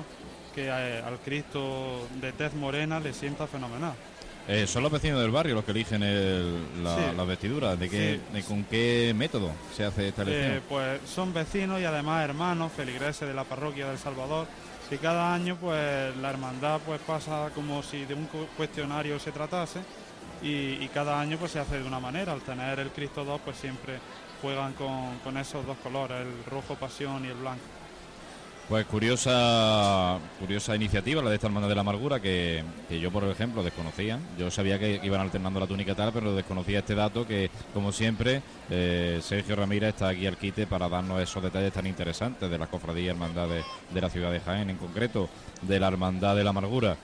que 0.55 0.67
eh, 0.69 1.03
al 1.05 1.19
Cristo 1.19 2.07
de 2.21 2.33
tez 2.33 2.55
morena 2.55 3.01
le 3.01 3.13
sienta 3.13 3.47
fenomenal. 3.47 3.95
Eh, 4.49 4.65
son 4.69 4.85
los 4.85 4.93
vecinos 4.93 5.21
del 5.21 5.33
barrio 5.33 5.57
los 5.57 5.65
que 5.65 5.73
eligen 5.73 6.05
el- 6.05 6.83
la, 6.85 6.95
Sí. 6.97 7.03
la 7.17 7.25
vestidura. 7.25 7.75
¿De 7.75 7.89
qué, 7.91 8.21
Sí. 8.29 8.33
de 8.35 8.43
con 8.45 8.63
qué 8.65 9.13
método 9.17 9.51
se 9.77 9.85
hace 9.85 10.09
esta 10.09 10.23
elección? 10.23 10.53
Eh, 10.53 10.61
pues 10.69 11.01
son 11.05 11.35
vecinos 11.35 11.81
y 11.81 11.85
además 11.85 12.23
hermanos, 12.25 12.71
feligreses 12.73 13.27
de 13.27 13.35
la 13.35 13.43
parroquia 13.43 13.89
del 13.89 13.99
Salvador. 13.99 14.47
Y 14.91 14.99
cada 14.99 15.35
año 15.35 15.57
pues 15.61 16.17
la 16.19 16.31
hermandad 16.31 16.81
pues 16.87 17.01
pasa 17.01 17.51
como 17.55 17.83
si 17.83 18.05
de 18.05 18.15
un 18.15 18.27
cu- 18.27 18.47
cuestionario 18.57 19.19
se 19.19 19.33
tratase 19.33 19.81
y, 20.43 20.75
y 20.85 20.91
cada 20.95 21.19
año 21.21 21.39
pues 21.39 21.53
se 21.53 21.59
hace 21.59 21.79
de 21.81 21.85
una 21.87 21.99
manera. 22.01 22.33
Al 22.33 22.43
tener 22.43 22.79
el 22.79 22.91
Cristo 22.91 23.25
2 23.25 23.41
pues 23.45 23.57
siempre 23.57 23.99
juegan 24.41 24.75
con, 24.75 25.19
con 25.25 25.37
esos 25.39 25.67
dos 25.67 25.77
colores, 25.79 26.19
el 26.21 26.45
rojo 26.45 26.77
pasión 26.77 27.25
y 27.25 27.29
el 27.29 27.35
blanco. 27.35 27.63
Pues 28.69 28.85
curiosa 28.87 30.19
curiosa 30.41 30.75
iniciativa 30.75 31.23
la 31.23 31.31
de 31.31 31.37
esta 31.37 31.47
hermandad 31.47 31.69
de 31.69 31.77
la 31.77 31.83
amargura 31.83 32.19
que, 32.19 32.65
que 32.89 32.99
yo 32.99 33.13
por 33.13 33.23
ejemplo 33.23 33.63
desconocía. 33.63 34.19
Yo 34.37 34.51
sabía 34.51 34.77
que 34.77 34.99
iban 35.05 35.21
alternando 35.21 35.61
la 35.61 35.69
túnica 35.69 35.95
tal, 35.95 36.13
pero 36.13 36.35
desconocía 36.35 36.81
este 36.81 36.97
dato 36.97 37.25
que 37.25 37.49
como 37.73 37.93
siempre 37.93 38.43
eh, 38.69 39.21
Sergio 39.23 39.55
Ramírez 39.55 39.91
está 39.91 40.09
aquí 40.09 40.27
al 40.27 40.37
quite 40.37 40.67
para 40.67 40.89
darnos 40.89 41.23
esos 41.23 41.45
detalles 41.45 41.73
tan 41.73 41.87
interesantes 41.87 42.51
de 42.51 42.59
las 42.59 42.69
cofradías 42.69 43.07
y 43.07 43.11
hermandades 43.11 43.65
de 43.95 44.01
la 44.01 44.11
ciudad 44.11 44.33
de 44.33 44.41
Jaén, 44.41 44.69
en 44.69 44.79
concreto 44.79 45.29
de 45.63 45.79
la 45.79 45.87
hermandad 45.87 46.35
de 46.35 46.43
la 46.43 46.51
amargura. 46.51 46.97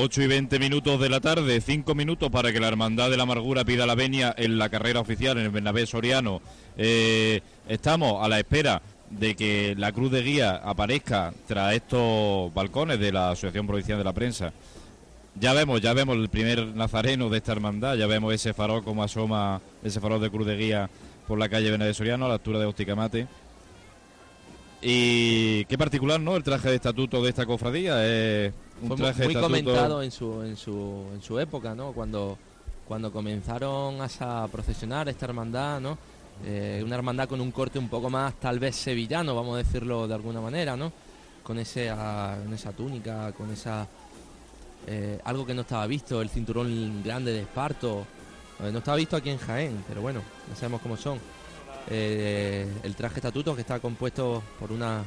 Ocho 0.00 0.22
y 0.22 0.28
20 0.28 0.60
minutos 0.60 1.00
de 1.00 1.08
la 1.08 1.18
tarde, 1.18 1.60
cinco 1.60 1.92
minutos 1.96 2.30
para 2.30 2.52
que 2.52 2.60
la 2.60 2.68
Hermandad 2.68 3.10
de 3.10 3.16
la 3.16 3.24
Amargura 3.24 3.64
pida 3.64 3.84
la 3.84 3.96
venia 3.96 4.32
en 4.38 4.56
la 4.56 4.68
carrera 4.68 5.00
oficial 5.00 5.36
en 5.38 5.46
el 5.46 5.50
Bernabé 5.50 5.86
Soriano. 5.86 6.40
Eh, 6.76 7.40
estamos 7.68 8.24
a 8.24 8.28
la 8.28 8.38
espera 8.38 8.80
de 9.10 9.34
que 9.34 9.74
la 9.76 9.90
cruz 9.90 10.12
de 10.12 10.22
guía 10.22 10.54
aparezca 10.54 11.34
tras 11.48 11.74
estos 11.74 12.54
balcones 12.54 13.00
de 13.00 13.10
la 13.10 13.30
Asociación 13.30 13.66
Provincial 13.66 13.98
de 13.98 14.04
la 14.04 14.12
Prensa. 14.12 14.52
Ya 15.34 15.52
vemos, 15.52 15.80
ya 15.80 15.94
vemos 15.94 16.14
el 16.16 16.28
primer 16.28 16.64
nazareno 16.76 17.28
de 17.28 17.38
esta 17.38 17.50
hermandad, 17.50 17.96
ya 17.96 18.06
vemos 18.06 18.32
ese 18.32 18.54
farol 18.54 18.84
como 18.84 19.02
asoma, 19.02 19.60
ese 19.82 19.98
farol 19.98 20.20
de 20.20 20.30
cruz 20.30 20.46
de 20.46 20.56
guía 20.56 20.88
por 21.26 21.40
la 21.40 21.48
calle 21.48 21.72
Bernabé 21.72 21.92
Soriano 21.92 22.26
a 22.26 22.28
la 22.28 22.34
altura 22.34 22.60
de 22.60 22.66
Osticamate. 22.66 23.26
Y 24.80 25.64
qué 25.64 25.76
particular, 25.76 26.20
¿no? 26.20 26.36
El 26.36 26.44
traje 26.44 26.68
de 26.70 26.76
estatuto 26.76 27.22
de 27.22 27.30
esta 27.30 27.44
cofradía 27.46 28.04
es 28.06 28.52
un 28.80 28.88
Fue 28.88 28.96
traje 28.96 29.24
muy 29.24 29.34
de 29.34 29.40
comentado 29.40 30.02
en 30.02 30.10
su, 30.10 30.42
en 30.42 30.56
su 30.56 31.06
en 31.14 31.20
su 31.20 31.38
época, 31.40 31.74
¿no? 31.74 31.92
Cuando 31.92 32.38
cuando 32.86 33.12
comenzaron 33.12 33.98
a, 34.00 34.44
a 34.44 34.48
procesionar 34.48 35.08
esta 35.08 35.26
hermandad, 35.26 35.80
¿no? 35.80 35.98
Eh, 36.44 36.80
una 36.84 36.94
hermandad 36.94 37.28
con 37.28 37.40
un 37.40 37.50
corte 37.50 37.78
un 37.78 37.88
poco 37.88 38.08
más 38.08 38.34
tal 38.38 38.60
vez 38.60 38.76
sevillano, 38.76 39.34
vamos 39.34 39.54
a 39.54 39.58
decirlo 39.58 40.06
de 40.06 40.14
alguna 40.14 40.40
manera, 40.40 40.76
¿no? 40.76 40.92
Con 41.42 41.58
ese 41.58 41.90
ah, 41.90 42.38
con 42.44 42.54
esa 42.54 42.70
túnica, 42.72 43.32
con 43.32 43.50
esa 43.50 43.86
eh, 44.86 45.18
algo 45.24 45.44
que 45.44 45.54
no 45.54 45.62
estaba 45.62 45.86
visto, 45.88 46.22
el 46.22 46.28
cinturón 46.30 47.02
grande 47.02 47.32
de 47.32 47.40
esparto, 47.40 48.06
Eh, 48.60 48.72
no 48.72 48.78
estaba 48.78 48.96
visto 48.96 49.16
aquí 49.16 49.30
en 49.30 49.38
Jaén, 49.38 49.84
pero 49.86 50.00
bueno, 50.02 50.20
ya 50.48 50.56
sabemos 50.56 50.80
cómo 50.82 50.96
son. 50.96 51.18
Eh, 51.90 52.66
el 52.82 52.94
traje 52.94 53.16
estatuto 53.16 53.54
que 53.54 53.62
está 53.62 53.80
compuesto 53.80 54.42
por 54.60 54.72
una, 54.72 55.02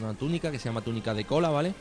una 0.00 0.14
túnica 0.14 0.50
que 0.50 0.58
se 0.58 0.68
llama 0.68 0.82
túnica 0.82 1.14
de 1.14 1.24
cola, 1.24 1.48
¿vale? 1.48 1.74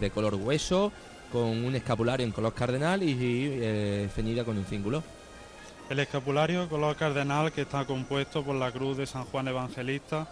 De 0.00 0.10
color 0.10 0.34
hueso, 0.36 0.90
con 1.30 1.42
un 1.64 1.74
escapulario 1.76 2.24
en 2.26 2.32
color 2.32 2.54
cardenal 2.54 3.02
y, 3.02 3.10
y, 3.12 3.58
eh, 3.62 4.08
ceñida 4.14 4.42
con 4.42 4.56
un 4.56 4.64
cíngulo. 4.64 5.02
El 5.90 5.98
escapulario 5.98 6.68
color 6.68 6.96
cardenal 6.96 7.52
que 7.52 7.62
está 7.62 7.84
compuesto 7.84 8.42
por 8.42 8.54
la 8.56 8.72
cruz 8.72 8.96
de 8.96 9.06
San 9.06 9.24
Juan 9.26 9.48
Evangelista 9.48 10.26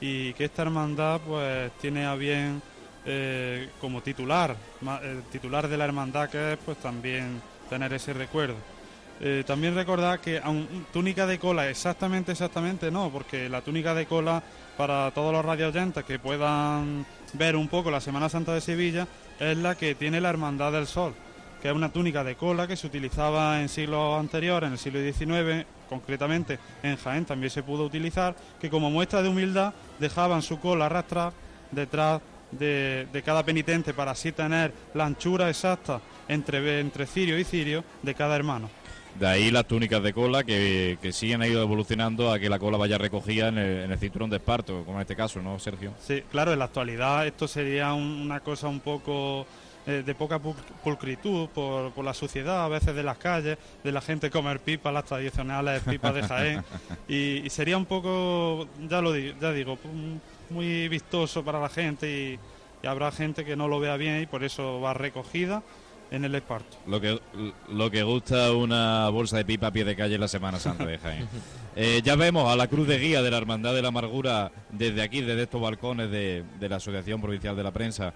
y 0.00 0.32
que 0.34 0.46
esta 0.46 0.62
hermandad 0.62 1.20
pues 1.26 1.70
tiene 1.80 2.06
a 2.06 2.14
bien 2.16 2.60
eh, 3.06 3.68
como 3.80 4.00
titular, 4.02 4.56
ma- 4.80 5.00
el 5.02 5.22
titular 5.24 5.68
de 5.68 5.76
la 5.76 5.84
hermandad 5.84 6.28
que 6.28 6.54
es 6.54 6.58
pues 6.64 6.78
también 6.78 7.40
tener 7.70 7.92
ese 7.92 8.12
recuerdo. 8.12 8.56
Eh, 9.24 9.44
también 9.46 9.76
recordar 9.76 10.18
que 10.18 10.40
aun 10.42 10.66
túnica 10.92 11.28
de 11.28 11.38
cola 11.38 11.70
exactamente, 11.70 12.32
exactamente 12.32 12.90
no, 12.90 13.08
porque 13.08 13.48
la 13.48 13.60
túnica 13.60 13.94
de 13.94 14.06
cola 14.06 14.42
para 14.76 15.12
todos 15.12 15.32
los 15.32 15.44
radioyentes 15.44 16.02
que 16.04 16.18
puedan 16.18 17.06
ver 17.34 17.54
un 17.54 17.68
poco 17.68 17.92
la 17.92 18.00
Semana 18.00 18.28
Santa 18.28 18.52
de 18.52 18.60
Sevilla 18.60 19.06
es 19.38 19.56
la 19.56 19.76
que 19.76 19.94
tiene 19.94 20.20
la 20.20 20.30
Hermandad 20.30 20.72
del 20.72 20.88
Sol, 20.88 21.14
que 21.62 21.68
es 21.68 21.74
una 21.74 21.92
túnica 21.92 22.24
de 22.24 22.34
cola 22.34 22.66
que 22.66 22.74
se 22.74 22.88
utilizaba 22.88 23.62
en 23.62 23.68
siglos 23.68 24.18
anteriores, 24.18 24.66
en 24.66 24.72
el 24.72 24.78
siglo 24.80 24.98
XIX, 25.00 25.66
concretamente 25.88 26.58
en 26.82 26.96
Jaén 26.96 27.24
también 27.24 27.50
se 27.50 27.62
pudo 27.62 27.84
utilizar, 27.84 28.34
que 28.60 28.70
como 28.70 28.90
muestra 28.90 29.22
de 29.22 29.28
humildad 29.28 29.72
dejaban 30.00 30.42
su 30.42 30.58
cola 30.58 30.86
arrastrar 30.86 31.32
detrás 31.70 32.20
de, 32.50 33.06
de 33.12 33.22
cada 33.22 33.44
penitente 33.44 33.94
para 33.94 34.10
así 34.10 34.32
tener 34.32 34.72
la 34.94 35.04
anchura 35.04 35.48
exacta 35.48 36.00
entre, 36.26 36.80
entre 36.80 37.06
cirio 37.06 37.38
y 37.38 37.44
cirio 37.44 37.84
de 38.02 38.14
cada 38.16 38.34
hermano. 38.34 38.81
De 39.18 39.26
ahí 39.26 39.50
las 39.50 39.66
túnicas 39.66 40.02
de 40.02 40.12
cola 40.12 40.42
que, 40.42 40.98
que 41.02 41.12
sí 41.12 41.32
han 41.32 41.42
ido 41.44 41.62
evolucionando 41.62 42.32
a 42.32 42.38
que 42.38 42.48
la 42.48 42.58
cola 42.58 42.78
vaya 42.78 42.96
recogida 42.98 43.48
en 43.48 43.58
el, 43.58 43.80
en 43.84 43.92
el 43.92 43.98
cinturón 43.98 44.30
de 44.30 44.36
esparto, 44.36 44.84
como 44.84 44.96
en 44.98 45.02
este 45.02 45.14
caso, 45.14 45.40
¿no, 45.42 45.58
Sergio? 45.58 45.92
Sí, 46.00 46.22
claro, 46.30 46.52
en 46.52 46.58
la 46.58 46.64
actualidad 46.64 47.26
esto 47.26 47.46
sería 47.46 47.92
un- 47.92 48.02
una 48.22 48.40
cosa 48.40 48.68
un 48.68 48.80
poco 48.80 49.46
eh, 49.86 50.02
de 50.06 50.14
poca 50.14 50.38
pul- 50.40 50.54
pulcritud 50.82 51.48
por, 51.48 51.90
por 51.92 52.04
la 52.04 52.14
suciedad 52.14 52.64
a 52.64 52.68
veces 52.68 52.94
de 52.94 53.02
las 53.02 53.18
calles, 53.18 53.58
de 53.84 53.92
la 53.92 54.00
gente 54.00 54.30
comer 54.30 54.60
pipas, 54.60 54.94
las 54.94 55.04
tradicionales 55.04 55.82
pipas 55.82 56.14
de 56.14 56.22
Jaén, 56.22 56.64
y, 57.08 57.44
y 57.44 57.50
sería 57.50 57.76
un 57.76 57.84
poco, 57.86 58.66
ya 58.88 59.00
lo 59.02 59.12
digo, 59.12 59.34
ya 59.40 59.52
digo, 59.52 59.76
muy 60.50 60.88
vistoso 60.88 61.44
para 61.44 61.60
la 61.60 61.68
gente 61.68 62.08
y, 62.10 62.38
y 62.82 62.86
habrá 62.86 63.10
gente 63.12 63.44
que 63.44 63.56
no 63.56 63.68
lo 63.68 63.78
vea 63.80 63.96
bien 63.96 64.22
y 64.22 64.26
por 64.26 64.42
eso 64.44 64.80
va 64.80 64.94
recogida 64.94 65.62
en 66.12 66.24
el 66.24 66.34
esparto. 66.34 66.76
Lo 66.86 67.00
que, 67.00 67.18
lo 67.70 67.90
que 67.90 68.02
gusta 68.02 68.52
una 68.52 69.08
bolsa 69.08 69.38
de 69.38 69.44
pipa 69.44 69.68
a 69.68 69.72
pie 69.72 69.84
de 69.84 69.96
calle 69.96 70.14
en 70.14 70.20
la 70.20 70.28
Semana 70.28 70.60
Santa 70.60 70.86
de 70.86 70.98
Jaén. 70.98 71.28
Eh, 71.74 72.02
ya 72.04 72.16
vemos 72.16 72.52
a 72.52 72.54
la 72.54 72.66
cruz 72.66 72.86
de 72.86 72.98
guía 72.98 73.22
de 73.22 73.30
la 73.30 73.38
Hermandad 73.38 73.72
de 73.72 73.80
la 73.80 73.88
Amargura 73.88 74.52
desde 74.68 75.00
aquí, 75.00 75.22
desde 75.22 75.44
estos 75.44 75.58
balcones 75.58 76.10
de, 76.10 76.44
de 76.60 76.68
la 76.68 76.76
Asociación 76.76 77.18
Provincial 77.22 77.56
de 77.56 77.62
la 77.62 77.70
Prensa. 77.70 78.12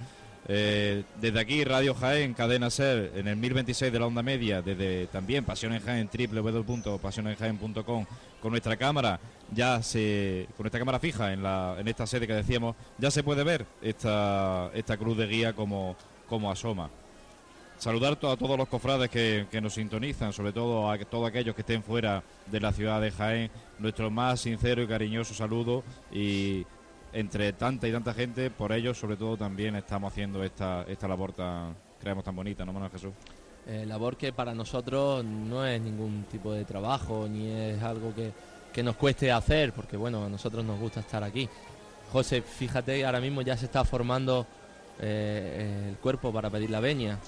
Eh, 0.47 1.05
desde 1.20 1.40
aquí, 1.40 1.64
Radio 1.64 1.94
Jaén, 1.94 2.35
Cadena 2.35 2.68
Ser, 2.68 3.12
en 3.16 3.27
el 3.28 3.36
1026 3.36 3.90
de 3.90 3.98
la 3.98 4.06
onda 4.06 4.23
media, 4.23 4.60
desde 4.60 5.06
también 5.06 5.44
Pasión 5.44 5.73
en 5.73 5.81
Jaén, 5.81 6.10
www.pasionenjaén.com, 6.12 8.06
con 8.40 8.51
nuestra 8.51 8.77
cámara, 8.77 9.18
ya 9.52 9.82
se, 9.82 10.47
con 10.56 10.64
nuestra 10.64 10.78
cámara 10.78 11.01
fija 11.01 11.32
en, 11.32 11.43
la, 11.43 11.77
en 11.78 11.89
esta 11.89 12.06
sede 12.06 12.27
que 12.27 12.35
decíamos, 12.35 12.77
ya 12.98 13.10
se 13.10 13.23
puede 13.23 13.43
ver 13.43 13.64
esta, 13.81 14.70
esta 14.74 14.98
cruz 14.98 15.16
de 15.16 15.27
guía 15.27 15.55
como, 15.55 15.97
como 16.28 16.51
asoma. 16.51 16.90
Saludar 17.78 18.15
a 18.15 18.36
todos 18.36 18.59
los 18.59 18.69
cofrades 18.69 19.11
que, 19.11 19.47
que 19.51 19.61
nos 19.61 19.74
sintonizan, 19.74 20.32
sobre 20.32 20.53
todo 20.53 20.90
a 20.90 20.98
todos 20.98 21.28
aquellos 21.28 21.55
que 21.55 21.61
estén 21.61 21.82
fuera 21.82 22.23
de 22.51 22.61
la 22.61 22.73
ciudad 22.73 23.01
de 23.01 23.11
Jaén, 23.11 23.51
nuestro 23.78 24.11
más 24.11 24.40
sincero 24.40 24.82
y 24.82 24.86
cariñoso 24.86 25.35
saludo 25.35 25.85
y 26.11 26.65
entre 27.12 27.53
tanta 27.53 27.86
y 27.86 27.93
tanta 27.93 28.15
gente, 28.15 28.51
por 28.51 28.73
ellos 28.73 28.98
sobre 28.98 29.16
todo 29.16 29.36
también 29.36 29.77
estamos 29.77 30.12
haciendo 30.12 30.43
esta, 30.43 30.85
esta 30.89 31.07
labor 31.07 31.32
tan, 31.32 31.77
creemos 32.01 32.24
tan 32.24 32.35
bonita, 32.35 32.65
¿no, 32.65 32.73
Manuel 32.73 32.93
Jesús? 32.93 33.12
Eh, 33.66 33.85
labor 33.86 34.16
que 34.16 34.32
para 34.32 34.55
nosotros 34.55 35.24
no 35.24 35.66
es 35.66 35.81
ningún 35.81 36.24
tipo 36.31 36.53
de 36.53 36.65
trabajo 36.65 37.27
ni 37.28 37.48
es 37.48 37.82
algo 37.82 38.15
que, 38.15 38.32
que 38.73 38.82
nos 38.82 38.97
cueste 38.97 39.32
hacer, 39.32 39.73
porque 39.73 39.97
bueno, 39.97 40.24
a 40.24 40.28
nosotros 40.28 40.65
nos 40.65 40.78
gusta 40.78 41.01
estar 41.01 41.23
aquí. 41.24 41.48
José, 42.12 42.43
fíjate, 42.43 43.05
ahora 43.05 43.20
mismo 43.20 43.43
ya 43.43 43.57
se 43.57 43.65
está 43.65 43.85
formando 43.85 44.47
eh, 45.01 45.89
el 45.89 45.97
cuerpo 45.97 46.32
para 46.32 46.48
pedir 46.51 46.70
la 46.70 46.81
veña. 46.81 47.19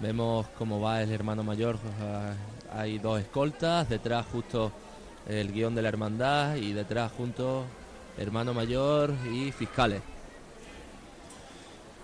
Vemos 0.00 0.46
cómo 0.58 0.80
va 0.80 1.02
el 1.02 1.10
hermano 1.10 1.42
mayor, 1.42 1.78
ah, 2.02 2.34
hay 2.72 2.98
dos 2.98 3.20
escoltas, 3.20 3.88
detrás 3.88 4.26
justo 4.30 4.70
el 5.26 5.52
guion 5.52 5.74
de 5.74 5.82
la 5.82 5.88
hermandad 5.88 6.56
y 6.56 6.72
detrás 6.72 7.10
junto 7.12 7.64
hermano 8.18 8.52
mayor 8.54 9.14
y 9.32 9.52
fiscales. 9.52 10.02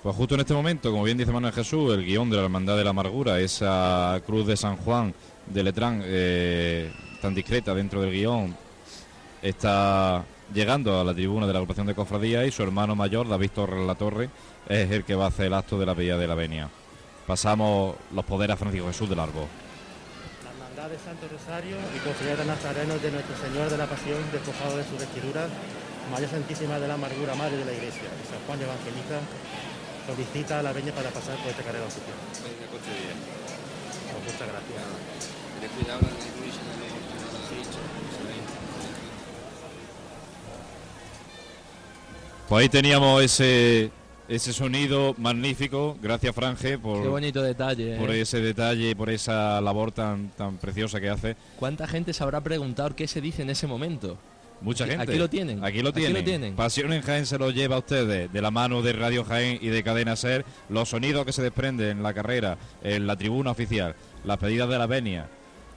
Pues 0.03 0.17
justo 0.17 0.35
en 0.35 0.41
este 0.41 0.55
momento, 0.55 0.91
como 0.91 1.05
bien 1.05 1.17
dice 1.17 1.31
Manuel 1.31 1.53
Jesús, 1.53 1.95
el 1.95 2.05
guion 2.05 2.29
de 2.29 2.37
la 2.37 2.43
Hermandad 2.43 2.77
de 2.77 2.83
la 2.83 2.91
Amargura, 2.91 3.39
esa 3.39 4.21
cruz 4.27 4.47
de 4.49 4.57
San 4.57 4.77
Juan 4.79 5.15
de 5.47 5.63
Letrán, 5.63 6.03
eh, 6.05 6.91
tan 7.21 7.35
discreta 7.35 7.73
dentro 7.73 8.01
del 8.01 8.11
guion, 8.11 8.57
está 9.41 10.25
llegando 10.53 11.01
a 11.01 11.05
la 11.05 11.15
tribuna 11.15 11.47
de 11.47 11.53
la 11.53 11.61
agrupación 11.61 11.87
de 11.87 11.95
cofradía 11.95 12.45
y 12.45 12.51
su 12.51 12.65
hermano 12.65 12.97
mayor, 12.97 13.29
David 13.29 13.51
Torres 13.55 13.87
La 13.87 13.95
Torre, 13.95 14.29
es 14.69 14.91
el 14.91 15.05
que 15.05 15.15
va 15.15 15.27
a 15.27 15.29
hacer 15.29 15.47
el 15.47 15.55
acto 15.55 15.79
de 15.79 15.87
la 15.87 15.95
Villa 15.95 16.17
de 16.17 16.27
la 16.27 16.35
Venia. 16.35 16.69
Pasamos 17.27 17.97
los 18.13 18.25
poderes 18.25 18.55
a 18.55 18.57
Francisco 18.57 18.89
Jesús 18.89 19.09
del 19.09 19.21
Arbo. 19.21 19.47
La 20.43 20.51
Hermandad 20.51 20.91
de 20.91 20.99
Santo 20.99 21.29
Rosario 21.31 21.77
y 21.95 21.99
Cofradía 22.03 22.45
Nazarenos 22.45 23.01
de 23.01 23.11
Nuestro 23.13 23.37
Señor 23.39 23.71
de 23.71 23.79
la 23.79 23.87
Pasión, 23.87 24.19
despojado 24.33 24.77
de 24.77 24.85
su 24.85 24.99
vestidura, 24.99 25.47
María 26.11 26.29
Santísima 26.29 26.79
de 26.81 26.89
la 26.89 26.95
Amargura, 26.95 27.35
Madre 27.35 27.59
de 27.59 27.65
la 27.65 27.73
Iglesia, 27.73 28.11
y 28.11 28.27
San 28.27 28.43
Juan 28.47 28.61
Evangelista, 28.61 29.21
solicita 30.07 30.59
a 30.59 30.63
la 30.63 30.73
veña 30.73 30.93
para 30.93 31.11
pasar 31.11 31.37
por 31.39 31.51
esta 31.51 31.63
carrera 31.63 31.87
oficial. 31.87 32.19
Pues 32.33 32.83
muchas 34.27 34.49
gracias. 34.49 34.83
Pues 42.49 42.63
ahí 42.63 42.69
teníamos 42.69 43.23
ese, 43.23 43.93
ese 44.29 44.53
sonido 44.53 45.15
magnífico. 45.19 45.97
Gracias, 46.03 46.35
Franje, 46.35 46.79
por, 46.79 47.03
Qué 47.03 47.09
bonito 47.09 47.43
detalle. 47.43 47.97
por 47.97 48.11
¿eh? 48.11 48.21
ese 48.21 48.41
detalle 48.41 48.91
y 48.91 48.95
por 48.95 49.11
esa 49.11 49.61
labor 49.61 49.93
tan, 49.93 50.29
tan 50.31 50.57
preciosa 50.59 51.01
que 51.01 51.09
hace. 51.11 51.37
¿Cuánta 51.59 51.87
gente 51.87 52.13
se 52.13 52.23
habrá 52.23 52.41
preguntado 52.41 52.95
qué 52.97 53.07
se 53.07 53.21
dice 53.21 53.43
en 53.43 53.51
ese 53.51 53.67
momento? 53.67 54.17
Mucha 54.61 54.85
Aquí- 54.85 54.93
gente. 54.93 55.11
Aquí 55.11 55.19
lo 55.19 55.29
tienen. 55.29 55.65
Aquí 55.65 55.83
lo 55.83 55.89
Aquí 55.89 55.99
tienen. 56.01 56.17
lo 56.19 56.25
tienen. 56.25 56.55
Pasión 56.55 56.93
en 56.93 57.03
Jaén 57.03 57.27
se 57.27 57.37
lo 57.37 57.51
lleva 57.51 57.75
a 57.77 57.79
ustedes 57.81 58.33
de 58.33 58.41
la 58.43 58.53
mano 58.53 58.81
de 58.81 58.93
Radio 58.93 59.25
Jaén 59.25 59.59
y 59.61 59.69
de 59.69 59.83
Cadena 59.83 60.15
Ser. 60.15 60.45
Los 60.69 60.91
sonidos 60.91 61.27
que 61.27 61.33
se 61.33 61.43
desprenden 61.43 61.99
en 61.99 62.03
la 62.05 62.15
carrera, 62.15 62.59
en 62.85 63.07
la 63.09 63.17
tribuna 63.17 63.51
oficial, 63.51 63.97
las 64.25 64.39
pedidas 64.39 64.69
de 64.69 64.79
la 64.79 64.87
venia 64.87 65.29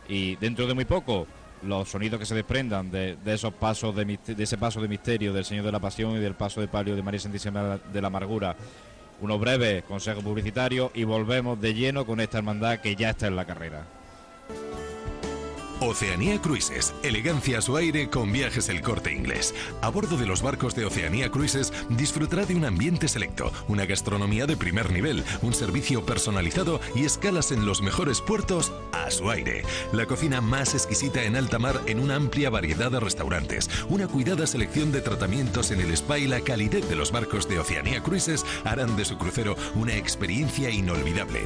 y 0.08 0.36
dentro 0.36 0.68
de 0.68 0.76
muy 0.76 0.86
poco 0.86 1.26
los 1.64 1.90
sonidos 1.90 2.20
que 2.20 2.26
se 2.26 2.36
desprendan 2.36 2.92
de, 2.92 3.16
de 3.24 3.34
esos 3.34 3.54
pasos 3.54 3.96
de, 3.96 4.06
de 4.06 4.44
ese 4.44 4.58
paso 4.58 4.82
de 4.82 4.88
misterio 4.88 5.34
del 5.34 5.46
Señor 5.46 5.66
de 5.66 5.72
la 5.72 5.80
Pasión 5.80 6.16
y 6.16 6.20
del 6.20 6.36
paso 6.36 6.62
de 6.62 6.68
palio 6.68 6.96
de 6.96 7.04
María 7.04 7.20
Santísima 7.20 7.80
de 7.92 8.02
la 8.02 8.08
Amargura. 8.08 8.56
Unos 9.22 9.40
breves 9.40 9.84
consejos 9.84 10.24
publicitarios 10.24 10.92
y 10.94 11.04
volvemos 11.06 11.60
de 11.60 11.74
lleno 11.74 12.06
con 12.06 12.20
esta 12.20 12.38
hermandad 12.38 12.80
que 12.80 12.96
ya 12.96 13.12
está 13.12 13.28
en 13.28 13.36
la 13.36 13.46
carrera. 13.46 13.86
Oceanía 15.88 16.42
Cruises, 16.42 16.96
elegancia 17.04 17.60
a 17.60 17.62
su 17.62 17.78
aire 17.78 18.10
con 18.10 18.32
viajes 18.32 18.70
el 18.70 18.82
corte 18.82 19.14
inglés. 19.14 19.54
A 19.82 19.90
bordo 19.90 20.18
de 20.18 20.26
los 20.26 20.42
barcos 20.42 20.74
de 20.74 20.84
Oceanía 20.84 21.30
Cruises 21.30 21.72
disfrutará 21.90 22.44
de 22.46 22.56
un 22.56 22.66
ambiente 22.66 23.08
selecto, 23.08 23.52
una 23.68 23.86
gastronomía 23.86 24.48
de 24.48 24.58
primer 24.58 24.92
nivel, 24.92 25.24
un 25.44 25.54
servicio 25.54 26.04
personalizado 26.04 26.82
y 26.96 27.06
escalas 27.06 27.52
en 27.52 27.68
los 27.68 27.84
mejores 27.84 28.20
puertos 28.20 28.74
a 28.94 29.12
su 29.12 29.30
aire. 29.30 29.64
La 29.94 30.08
cocina 30.08 30.42
más 30.42 30.74
exquisita 30.74 31.24
en 31.24 31.36
alta 31.36 31.60
mar 31.60 31.80
en 31.86 32.00
una 32.00 32.16
amplia 32.16 32.50
variedad 32.50 32.90
de 32.90 33.00
restaurantes, 33.00 33.70
una 33.88 34.08
cuidada 34.08 34.48
selección 34.48 34.92
de 34.92 35.02
tratamientos 35.02 35.70
en 35.70 35.82
el 35.82 35.92
spa 35.92 36.18
y 36.18 36.28
la 36.28 36.42
calidez 36.42 36.90
de 36.90 36.96
los 36.96 37.12
barcos 37.12 37.48
de 37.48 37.60
Oceanía 37.60 38.02
Cruises 38.02 38.44
harán 38.64 38.98
de 38.98 39.06
su 39.06 39.20
crucero 39.20 39.56
una 39.76 39.96
experiencia 39.96 40.72
inolvidable. 40.72 41.42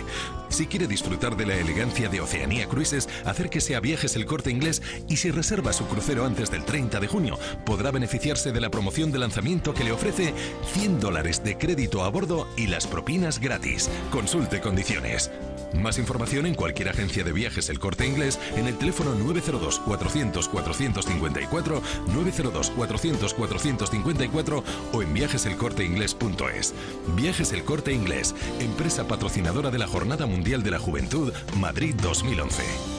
Si 0.47 0.65
quiere 0.67 0.87
disfrutar 0.87 1.35
de 1.35 1.45
la 1.45 1.55
elegancia 1.55 2.07
de 2.07 2.21
Oceanía 2.21 2.67
Cruises, 2.69 3.09
acérquese 3.25 3.75
a 3.75 3.81
Viajes 3.81 4.15
El 4.15 4.28
Corte 4.29 4.51
Inglés 4.51 4.81
y 5.09 5.17
si 5.17 5.31
reserva 5.31 5.73
su 5.73 5.85
crucero 5.87 6.25
antes 6.25 6.49
del 6.49 6.63
30 6.63 7.01
de 7.01 7.07
junio, 7.07 7.37
podrá 7.65 7.91
beneficiarse 7.91 8.53
de 8.53 8.61
la 8.61 8.69
promoción 8.69 9.11
de 9.11 9.19
lanzamiento 9.19 9.73
que 9.73 9.83
le 9.83 9.91
ofrece 9.91 10.33
100 10.73 11.01
dólares 11.01 11.43
de 11.43 11.57
crédito 11.57 12.03
a 12.03 12.09
bordo 12.09 12.47
y 12.55 12.67
las 12.67 12.87
propinas 12.87 13.39
gratis. 13.39 13.89
Consulte 14.11 14.61
condiciones. 14.61 15.31
Más 15.73 15.97
información 15.97 16.45
en 16.45 16.55
cualquier 16.55 16.89
agencia 16.89 17.23
de 17.23 17.31
viajes 17.31 17.69
El 17.69 17.79
Corte 17.79 18.05
Inglés 18.05 18.39
en 18.55 18.67
el 18.67 18.77
teléfono 18.77 19.13
902 19.15 19.79
400 19.79 20.49
454, 20.49 21.81
902 22.13 22.69
400 22.71 23.33
454 23.33 24.63
o 24.93 25.01
en 25.01 25.13
viajeselcorteinglés.es. 25.13 26.73
Viajes 27.15 27.51
El 27.53 27.63
Corte 27.63 27.93
Inglés, 27.93 28.35
empresa 28.59 29.07
patrocinadora 29.07 29.71
de 29.71 29.79
la 29.79 29.87
Jornada 29.87 30.25
Mundial 30.25 30.63
de 30.63 30.71
la 30.71 30.79
Juventud, 30.79 31.33
Madrid 31.57 31.95
2011. 32.01 32.98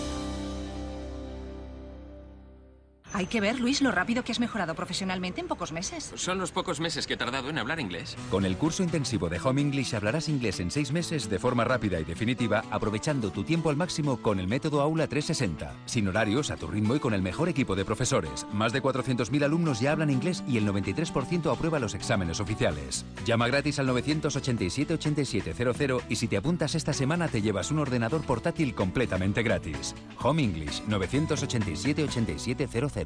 Hay 3.12 3.26
que 3.26 3.40
ver, 3.40 3.58
Luis, 3.58 3.82
lo 3.82 3.90
rápido 3.90 4.22
que 4.22 4.30
has 4.30 4.38
mejorado 4.38 4.72
profesionalmente 4.74 5.40
en 5.40 5.48
pocos 5.48 5.72
meses. 5.72 6.12
Son 6.14 6.38
los 6.38 6.52
pocos 6.52 6.78
meses 6.78 7.08
que 7.08 7.14
he 7.14 7.16
tardado 7.16 7.50
en 7.50 7.58
hablar 7.58 7.80
inglés. 7.80 8.16
Con 8.30 8.44
el 8.44 8.56
curso 8.56 8.84
intensivo 8.84 9.28
de 9.28 9.40
Home 9.40 9.60
English 9.60 9.96
hablarás 9.96 10.28
inglés 10.28 10.60
en 10.60 10.70
seis 10.70 10.92
meses 10.92 11.28
de 11.28 11.40
forma 11.40 11.64
rápida 11.64 11.98
y 11.98 12.04
definitiva, 12.04 12.62
aprovechando 12.70 13.30
tu 13.30 13.42
tiempo 13.42 13.70
al 13.70 13.76
máximo 13.76 14.22
con 14.22 14.38
el 14.38 14.46
método 14.46 14.80
Aula 14.80 15.08
360. 15.08 15.74
Sin 15.86 16.06
horarios, 16.06 16.50
a 16.50 16.56
tu 16.56 16.68
ritmo 16.68 16.94
y 16.94 17.00
con 17.00 17.14
el 17.14 17.22
mejor 17.22 17.48
equipo 17.48 17.74
de 17.74 17.84
profesores. 17.84 18.46
Más 18.52 18.72
de 18.72 18.80
400.000 18.82 19.44
alumnos 19.44 19.80
ya 19.80 19.90
hablan 19.92 20.10
inglés 20.10 20.44
y 20.46 20.56
el 20.56 20.68
93% 20.68 21.52
aprueba 21.52 21.80
los 21.80 21.94
exámenes 21.94 22.38
oficiales. 22.38 23.04
Llama 23.24 23.48
gratis 23.48 23.80
al 23.80 23.88
987-8700 23.88 26.02
y 26.08 26.16
si 26.16 26.28
te 26.28 26.36
apuntas 26.36 26.76
esta 26.76 26.92
semana 26.92 27.26
te 27.28 27.42
llevas 27.42 27.72
un 27.72 27.80
ordenador 27.80 28.22
portátil 28.22 28.72
completamente 28.74 29.42
gratis. 29.42 29.96
Home 30.22 30.44
English 30.44 30.82
987-8700. 30.84 32.99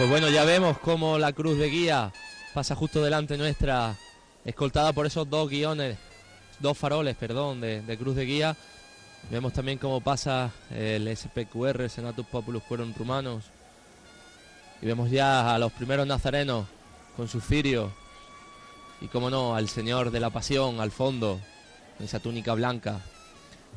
Pues 0.00 0.08
bueno, 0.08 0.30
ya 0.30 0.44
vemos 0.44 0.78
cómo 0.78 1.18
la 1.18 1.34
cruz 1.34 1.58
de 1.58 1.68
guía 1.68 2.10
pasa 2.54 2.74
justo 2.74 3.02
delante 3.02 3.36
nuestra, 3.36 3.96
escoltada 4.46 4.94
por 4.94 5.04
esos 5.04 5.28
dos 5.28 5.50
guiones, 5.50 5.98
dos 6.58 6.78
faroles, 6.78 7.16
perdón, 7.16 7.60
de, 7.60 7.98
cruz 7.98 8.16
de 8.16 8.24
guía. 8.24 8.56
Vemos 9.30 9.52
también 9.52 9.76
cómo 9.76 10.00
pasa 10.00 10.52
el 10.70 11.14
SPQR, 11.14 11.90
Senatus 11.90 12.24
Populus 12.24 12.62
Quorum 12.62 12.94
Rumanos. 12.96 13.44
Y 14.80 14.86
vemos 14.86 15.10
ya 15.10 15.54
a 15.54 15.58
los 15.58 15.70
primeros 15.72 16.06
nazarenos 16.06 16.66
con 17.14 17.28
su 17.28 17.42
cirio. 17.42 17.92
Y 19.00 19.08
como 19.08 19.30
no, 19.30 19.54
al 19.54 19.68
Señor 19.68 20.10
de 20.10 20.20
la 20.20 20.30
Pasión 20.30 20.80
al 20.80 20.90
fondo, 20.90 21.40
en 21.98 22.04
esa 22.04 22.20
túnica 22.20 22.54
blanca. 22.54 23.00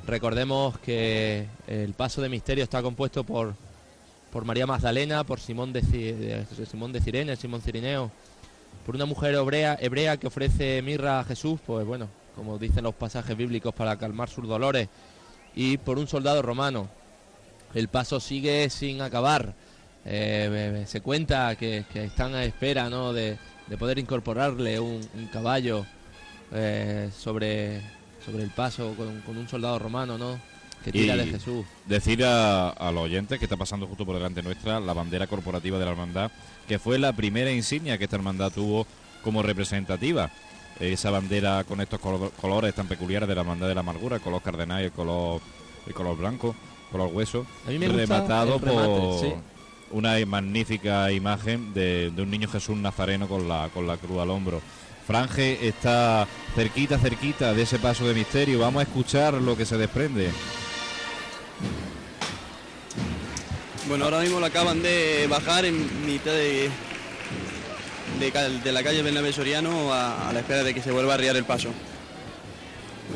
Recordemos 0.05 0.77
que 0.79 1.47
el 1.67 1.93
paso 1.93 2.21
de 2.21 2.29
misterio 2.29 2.63
está 2.63 2.81
compuesto 2.81 3.23
por, 3.23 3.55
por 4.31 4.43
María 4.43 4.67
Magdalena, 4.67 5.23
por 5.23 5.39
Simón 5.39 5.71
de, 5.71 5.81
Simón 6.69 6.91
de 6.91 6.99
Cirene, 6.99 7.35
Simón 7.35 7.61
Cirineo, 7.61 8.11
por 8.85 8.95
una 8.95 9.05
mujer 9.05 9.35
hebrea, 9.35 9.77
hebrea 9.79 10.17
que 10.17 10.27
ofrece 10.27 10.81
mirra 10.81 11.19
a 11.19 11.23
Jesús, 11.23 11.59
pues 11.65 11.85
bueno, 11.85 12.09
como 12.35 12.57
dicen 12.57 12.83
los 12.83 12.95
pasajes 12.95 13.37
bíblicos, 13.37 13.73
para 13.73 13.97
calmar 13.97 14.29
sus 14.29 14.47
dolores, 14.47 14.89
y 15.55 15.77
por 15.77 15.99
un 15.99 16.07
soldado 16.07 16.41
romano. 16.41 16.89
El 17.73 17.87
paso 17.87 18.19
sigue 18.19 18.69
sin 18.69 19.01
acabar. 19.01 19.53
Eh, 20.05 20.81
eh, 20.81 20.85
se 20.85 20.99
cuenta 20.99 21.55
que, 21.55 21.85
que 21.93 22.03
están 22.03 22.35
a 22.35 22.43
espera 22.43 22.89
¿no? 22.89 23.13
de, 23.13 23.37
de 23.67 23.77
poder 23.77 23.99
incorporarle 23.99 24.79
un, 24.79 25.01
un 25.15 25.27
caballo 25.27 25.85
eh, 26.51 27.09
sobre, 27.17 27.81
sobre 28.25 28.43
el 28.43 28.49
paso 28.49 28.93
con, 28.95 29.21
con 29.21 29.37
un 29.37 29.47
soldado 29.47 29.79
romano 29.79 30.17
¿no? 30.17 30.39
que 30.83 30.91
tira 30.91 31.15
Y 31.15 31.19
de 31.19 31.25
Jesús. 31.27 31.65
Decir 31.85 32.23
a, 32.25 32.69
a 32.69 32.91
los 32.91 33.03
oyentes 33.03 33.39
que 33.39 33.45
está 33.45 33.55
pasando 33.57 33.87
justo 33.87 34.05
por 34.05 34.15
delante 34.15 34.43
nuestra 34.43 34.79
la 34.79 34.93
bandera 34.93 35.27
corporativa 35.27 35.79
de 35.79 35.85
la 35.85 35.91
hermandad, 35.91 36.29
que 36.67 36.77
fue 36.79 36.99
la 36.99 37.13
primera 37.13 37.51
insignia 37.51 37.97
que 37.97 38.03
esta 38.03 38.17
hermandad 38.17 38.51
tuvo 38.51 38.85
como 39.23 39.41
representativa. 39.41 40.29
Esa 40.79 41.11
bandera 41.11 41.63
con 41.63 41.79
estos 41.81 41.99
colo- 42.01 42.31
colores 42.41 42.73
tan 42.73 42.87
peculiares 42.87 43.29
de 43.29 43.35
la 43.35 43.41
hermandad 43.41 43.67
de 43.67 43.75
la 43.75 43.81
amargura, 43.81 44.15
el 44.17 44.21
color 44.21 44.41
cardenal 44.41 44.81
y 44.81 44.85
el 44.85 44.91
color, 44.91 45.39
el 45.87 45.93
color 45.93 46.17
blanco, 46.17 46.55
color 46.91 47.11
hueso, 47.13 47.45
A 47.65 47.69
mí 47.69 47.77
me 47.79 47.87
gusta 47.87 48.01
rematado 48.01 48.57
remate, 48.59 48.87
por 48.87 49.19
sí. 49.21 49.33
Una 49.93 50.13
magnífica 50.25 51.11
imagen 51.11 51.73
de, 51.73 52.11
un 52.17 52.29
niño 52.29 52.49
Jesús 52.49 52.75
Nazareno 52.75 53.27
con 53.27 53.47
la, 53.47 53.69
con 53.73 53.87
la 53.87 53.97
cruz 53.97 54.19
al 54.19 54.29
hombro. 54.29 54.61
Franje 55.07 55.67
está 55.67 56.27
cerquita, 56.55 56.97
cerquita 56.97 57.53
de 57.53 57.63
ese 57.63 57.79
paso 57.79 58.07
de 58.07 58.13
misterio. 58.13 58.59
Vamos 58.59 58.81
a 58.81 58.83
escuchar 58.83 59.33
lo 59.35 59.55
que 59.55 59.65
se 59.65 59.77
desprende. 59.77 60.29
Bueno, 63.87 64.05
ahora 64.05 64.21
mismo 64.21 64.39
lo 64.39 64.45
acaban 64.45 64.81
de 64.81 65.27
bajar 65.29 65.65
en 65.65 66.05
mitad 66.05 66.31
de, 66.31 66.69
de 68.63 68.71
la 68.71 68.83
calle 68.83 69.01
Bernabé 69.01 69.33
Soriano 69.33 69.93
a, 69.93 70.29
a 70.29 70.33
la 70.33 70.39
espera 70.39 70.63
de 70.63 70.73
que 70.73 70.81
se 70.81 70.91
vuelva 70.91 71.13
a 71.13 71.15
arriar 71.15 71.35
el 71.35 71.43
paso. 71.43 71.69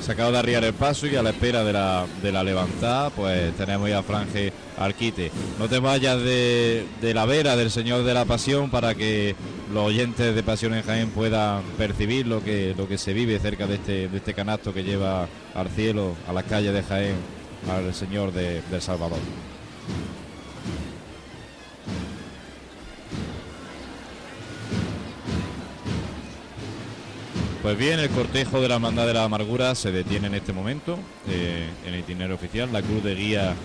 Se 0.02 0.12
acaba 0.12 0.32
de 0.32 0.38
arriar 0.38 0.64
el 0.64 0.74
paso 0.74 1.08
y 1.08 1.16
a 1.16 1.24
la 1.24 1.32
espera 1.32 1.64
de 1.64 1.74
la, 1.74 2.06
de 2.22 2.32
la 2.32 2.44
levantada, 2.44 3.10
pues 3.10 3.56
tenemos 3.56 3.90
ya 3.90 4.00
a 4.00 4.04
Franje 4.04 4.54
Arquite. 4.78 5.32
No 5.58 5.68
te 5.68 5.80
vayas 5.80 6.22
de, 6.22 6.86
de 7.02 7.14
la 7.14 7.26
vera 7.26 7.56
del 7.56 7.72
Señor 7.72 8.04
de 8.04 8.14
la 8.14 8.26
Pasión 8.26 8.70
para 8.70 8.94
que 8.96 9.36
los 9.74 9.86
oyentes 9.86 10.36
de 10.36 10.44
Pasión 10.44 10.74
en 10.74 10.84
Jaén 10.84 11.10
puedan 11.10 11.64
percibir 11.78 12.28
lo 12.28 12.44
que, 12.44 12.74
lo 12.78 12.88
que 12.88 12.98
se 12.98 13.14
vive 13.14 13.40
cerca 13.40 13.68
de 13.68 13.76
este, 13.76 14.08
de 14.08 14.18
este 14.18 14.34
canasto 14.34 14.74
que 14.74 14.84
lleva 14.84 15.28
al 15.56 15.70
cielo, 15.70 16.16
a 16.28 16.34
las 16.34 16.44
calles 16.46 16.74
de 16.74 16.84
Jaén, 16.84 17.16
al 17.70 17.94
Señor 17.94 18.32
de, 18.32 18.62
Salvador. 18.80 19.20
Pues 27.68 27.78
bien, 27.78 28.00
el 28.00 28.10
cortejo 28.12 28.62
de 28.62 28.70
la 28.70 28.76
Hermandad 28.76 29.06
de 29.08 29.14
la 29.14 29.26
Amargura 29.26 29.76
se 29.76 29.92
detiene 29.92 30.28
en 30.28 30.36
este 30.36 30.54
momento 30.54 30.98
eh, 31.28 31.68
en 31.86 31.94
el 31.96 32.00
itinerario 32.00 32.36
oficial. 32.38 32.72
La 32.72 32.82
cruz 32.82 33.04
de 33.04 33.14
guía 33.14 33.56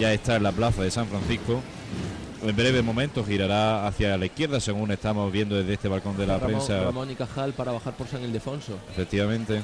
ya 0.00 0.12
está 0.12 0.34
en 0.34 0.42
la 0.42 0.50
plaza 0.50 0.82
de 0.82 0.90
San 0.90 1.06
Francisco. 1.06 1.60
En 2.42 2.56
breve 2.56 2.82
momento 2.82 3.24
girará 3.24 3.86
hacia 3.86 4.16
la 4.18 4.26
izquierda, 4.26 4.58
según 4.58 4.90
estamos 4.90 5.30
viendo 5.30 5.54
desde 5.54 5.74
este 5.74 5.86
balcón 5.86 6.16
de 6.16 6.26
la 6.26 6.38
Ramón, 6.38 6.54
prensa. 6.56 6.82
Ramón 6.86 7.08
y 7.08 7.14
Cajal 7.14 7.52
para 7.52 7.70
bajar 7.70 7.94
por 7.94 8.08
San 8.08 8.24
Ildefonso. 8.24 8.80
Efectivamente. 8.90 9.62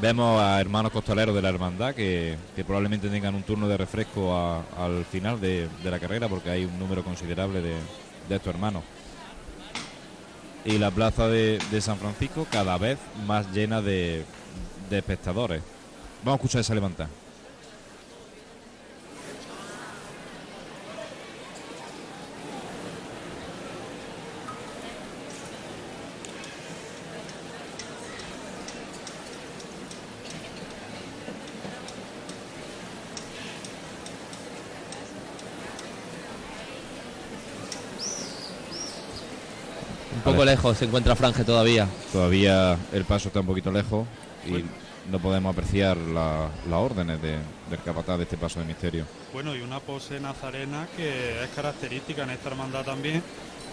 Vemos 0.00 0.40
a 0.40 0.60
hermanos 0.60 0.92
costaleros 0.92 1.34
de 1.34 1.42
la 1.42 1.48
hermandad 1.48 1.92
que, 1.92 2.36
que 2.54 2.62
probablemente 2.64 3.08
tengan 3.08 3.34
un 3.34 3.42
turno 3.42 3.66
de 3.66 3.78
refresco 3.78 4.32
a- 4.32 4.62
al 4.78 5.04
final 5.06 5.40
de, 5.40 5.68
de 5.82 5.90
la 5.90 5.98
carrera 5.98 6.28
porque 6.28 6.50
hay 6.50 6.64
un 6.64 6.78
número 6.78 7.02
considerable 7.02 7.60
de, 7.62 7.74
de 8.28 8.36
estos 8.36 8.54
hermanos. 8.54 8.84
Y 10.66 10.78
la 10.78 10.90
plaza 10.90 11.28
de, 11.28 11.58
de 11.70 11.80
San 11.80 11.96
Francisco 11.96 12.46
cada 12.50 12.76
vez 12.76 12.98
más 13.26 13.50
llena 13.52 13.80
de, 13.80 14.24
de 14.90 14.98
espectadores. 14.98 15.62
Vamos 16.24 16.34
a 16.34 16.42
escuchar 16.42 16.60
esa 16.60 16.74
levantada. 16.74 17.08
Poco 40.32 40.44
lejos 40.44 40.76
se 40.78 40.84
encuentra 40.84 41.16
Franje 41.16 41.44
todavía. 41.44 41.86
Todavía 42.12 42.76
el 42.92 43.04
paso 43.04 43.28
está 43.28 43.40
un 43.40 43.46
poquito 43.46 43.70
lejos 43.70 44.06
y 44.46 44.64
no 45.10 45.18
podemos 45.20 45.52
apreciar 45.52 45.96
la- 45.96 46.48
las 46.68 46.78
órdenes 46.80 47.20
de- 47.22 47.38
del 47.70 47.82
capataz 47.84 48.16
de 48.18 48.24
este 48.24 48.36
paso 48.36 48.60
de 48.60 48.66
misterio. 48.66 49.04
Bueno, 49.32 49.54
y 49.54 49.60
una 49.60 49.80
pose 49.80 50.18
nazarena 50.20 50.86
que 50.96 51.42
es 51.44 51.48
característica 51.54 52.24
en 52.24 52.30
esta 52.30 52.48
hermandad 52.50 52.84
también, 52.84 53.22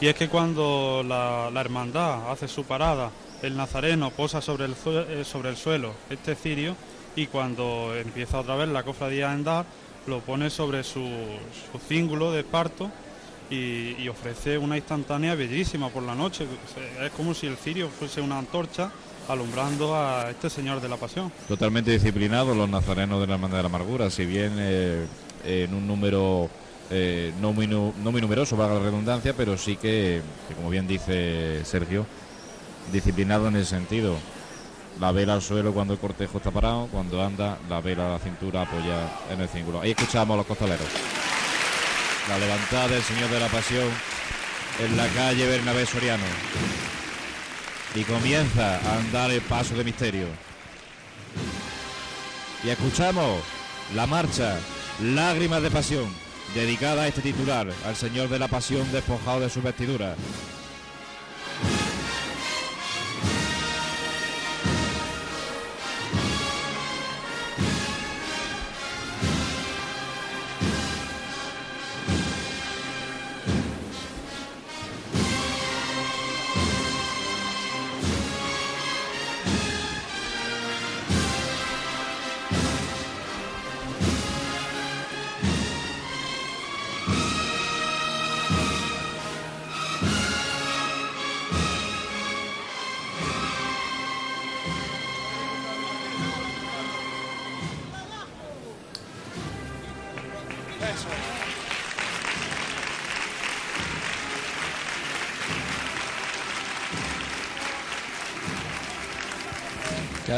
y 0.01 0.07
es 0.07 0.15
que 0.15 0.27
cuando 0.29 1.03
la, 1.07 1.49
la 1.51 1.61
hermandad 1.61 2.31
hace 2.31 2.47
su 2.47 2.63
parada, 2.65 3.09
el 3.41 3.57
nazareno 3.57 4.09
posa 4.11 4.41
sobre 4.41 4.65
el, 4.65 4.75
eh, 4.85 5.23
sobre 5.25 5.49
el 5.49 5.57
suelo 5.57 5.93
este 6.09 6.35
cirio, 6.35 6.75
y 7.15 7.27
cuando 7.27 7.93
empieza 7.95 8.39
otra 8.39 8.55
vez 8.55 8.69
la 8.69 8.83
cofradía 8.83 9.29
a 9.29 9.33
andar, 9.33 9.65
lo 10.07 10.19
pone 10.21 10.49
sobre 10.49 10.83
su, 10.83 10.99
su 11.71 11.79
cíngulo 11.87 12.31
de 12.31 12.39
esparto 12.41 12.89
y, 13.49 14.07
ofrece 14.07 14.57
una 14.57 14.77
instantánea 14.77 15.35
bellísima 15.35 15.89
por 15.89 16.03
la 16.03 16.15
noche. 16.15 16.45
Es 17.01 17.11
como 17.11 17.33
si 17.33 17.47
el 17.47 17.57
cirio 17.57 17.89
fuese 17.89 18.21
una 18.21 18.37
antorcha 18.37 18.91
alumbrando 19.27 19.95
a 19.95 20.29
este 20.29 20.49
Señor 20.49 20.81
de 20.81 20.89
la 20.89 20.97
Pasión. 20.97 21.31
Totalmente 21.47 21.91
disciplinados 21.91 22.55
los 22.55 22.69
nazarenos 22.69 23.21
de 23.21 23.27
la 23.27 23.35
Hermandad 23.35 23.57
de 23.57 23.63
la 23.63 23.69
Amargura, 23.69 24.09
si 24.09 24.25
bien 24.25 24.53
eh, 24.57 25.05
en 25.45 25.73
un 25.73 25.87
número 25.87 26.49
eh, 26.89 27.33
no, 27.41 27.53
muy, 27.53 27.67
no 27.67 27.93
muy 27.93 28.21
numeroso, 28.21 28.57
valga 28.57 28.75
la 28.75 28.81
redundancia, 28.81 29.33
pero 29.35 29.57
sí 29.57 29.77
que, 29.77 30.21
como 30.55 30.69
bien 30.69 30.87
dice 30.87 31.63
Sergio, 31.65 32.05
disciplinado 32.91 33.47
en 33.47 33.55
ese 33.55 33.69
sentido. 33.71 34.15
La 34.99 35.11
vela 35.11 35.33
al 35.33 35.41
suelo 35.41 35.73
cuando 35.73 35.93
el 35.93 35.99
cortejo 35.99 36.37
está 36.37 36.51
parado, 36.51 36.87
cuando 36.91 37.23
anda, 37.23 37.57
la 37.67 37.81
vela 37.81 38.07
a 38.07 38.11
la 38.11 38.19
cintura 38.19 38.61
apoya 38.61 39.09
en 39.31 39.41
el 39.41 39.49
cíngulo. 39.49 39.81
Ahí 39.81 39.91
escuchamos 39.91 40.35
a 40.35 40.37
los 40.37 40.45
costaleros. 40.45 40.87
La 42.29 42.37
levantada 42.37 42.87
del 42.87 43.03
Señor 43.03 43.29
de 43.29 43.39
la 43.39 43.47
Pasión 43.47 43.89
en 44.79 44.97
la 44.97 45.07
calle 45.09 45.45
Bernabé 45.45 45.85
Soriano. 45.85 46.23
Y 47.95 48.03
comienza 48.03 48.77
a 48.77 48.97
andar 48.97 49.29
el 49.31 49.41
paso 49.41 49.75
de 49.75 49.83
misterio. 49.83 50.27
Y 52.63 52.69
escuchamos 52.69 53.41
la 53.93 54.07
marcha 54.07 54.57
Lágrimas 55.01 55.61
de 55.61 55.69
Pasión, 55.69 56.05
dedicada 56.55 57.03
a 57.03 57.07
este 57.07 57.21
titular, 57.21 57.67
al 57.85 57.95
Señor 57.95 58.29
de 58.29 58.39
la 58.39 58.47
Pasión 58.47 58.89
despojado 58.91 59.41
de 59.41 59.49
sus 59.49 59.63
vestiduras. 59.63 60.15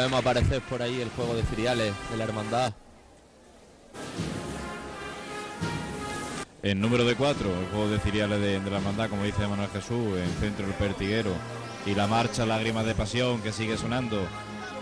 vemos 0.06 0.19
aparecer 0.19 0.61
por 0.61 0.84
ahí 0.84 1.02
el 1.02 1.10
juego 1.10 1.34
de 1.34 1.41
cereales 1.41 1.91
de 2.11 2.18
la 2.18 2.26
hermandad. 2.26 2.73
En 6.61 6.80
número 6.80 7.06
de 7.06 7.15
cuatro, 7.15 7.49
el 7.49 7.65
juego 7.69 7.90
de 7.90 7.99
cereales 7.99 8.40
de, 8.40 8.69
la 8.69 8.77
hermandad, 8.77 9.10
como 9.10 9.23
dice 9.23 9.48
Manuel 9.48 9.69
Jesús, 9.69 10.19
en 10.19 10.30
centro 10.40 10.68
el 10.68 10.73
pertiguero. 10.73 11.32
Y 11.88 11.95
la 11.95 12.06
marcha 12.06 12.45
Lágrimas 12.45 12.86
de 12.86 12.94
Pasión 12.94 13.41
que 13.41 13.52
sigue 13.52 13.77
sonando. 13.77 14.22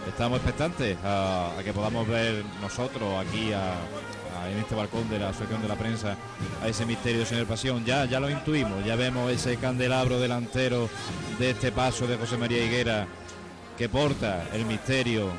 Estamos 0.10 0.40
expectantes 0.40 0.98
a, 1.06 1.54
que 1.64 1.72
podamos 1.72 2.06
ver 2.06 2.44
nosotros 2.62 3.26
aquí 3.26 3.52
en 3.54 4.60
este 4.60 4.76
balcón 4.76 5.10
de 5.10 5.20
la 5.20 5.30
Asociación 5.30 5.62
de 5.62 5.70
la 5.70 5.76
Prensa 5.76 6.18
a 6.62 6.68
ese 6.68 6.86
misterio, 6.86 7.26
señor 7.26 7.46
Pasión. 7.46 7.86
Ya, 7.86 8.04
ya 8.04 8.20
lo 8.20 8.30
intuimos, 8.30 8.84
ya 8.84 8.98
vemos 8.98 9.32
ese 9.32 9.56
candelabro 9.56 10.20
delantero 10.20 10.90
de 11.40 11.52
este 11.52 11.72
paso 11.72 12.08
de 12.08 12.18
José 12.18 12.38
María 12.38 12.62
Higuera 12.62 13.08
que 13.78 13.90
porta 13.90 14.46
el 14.54 14.66
misterio 14.66 15.32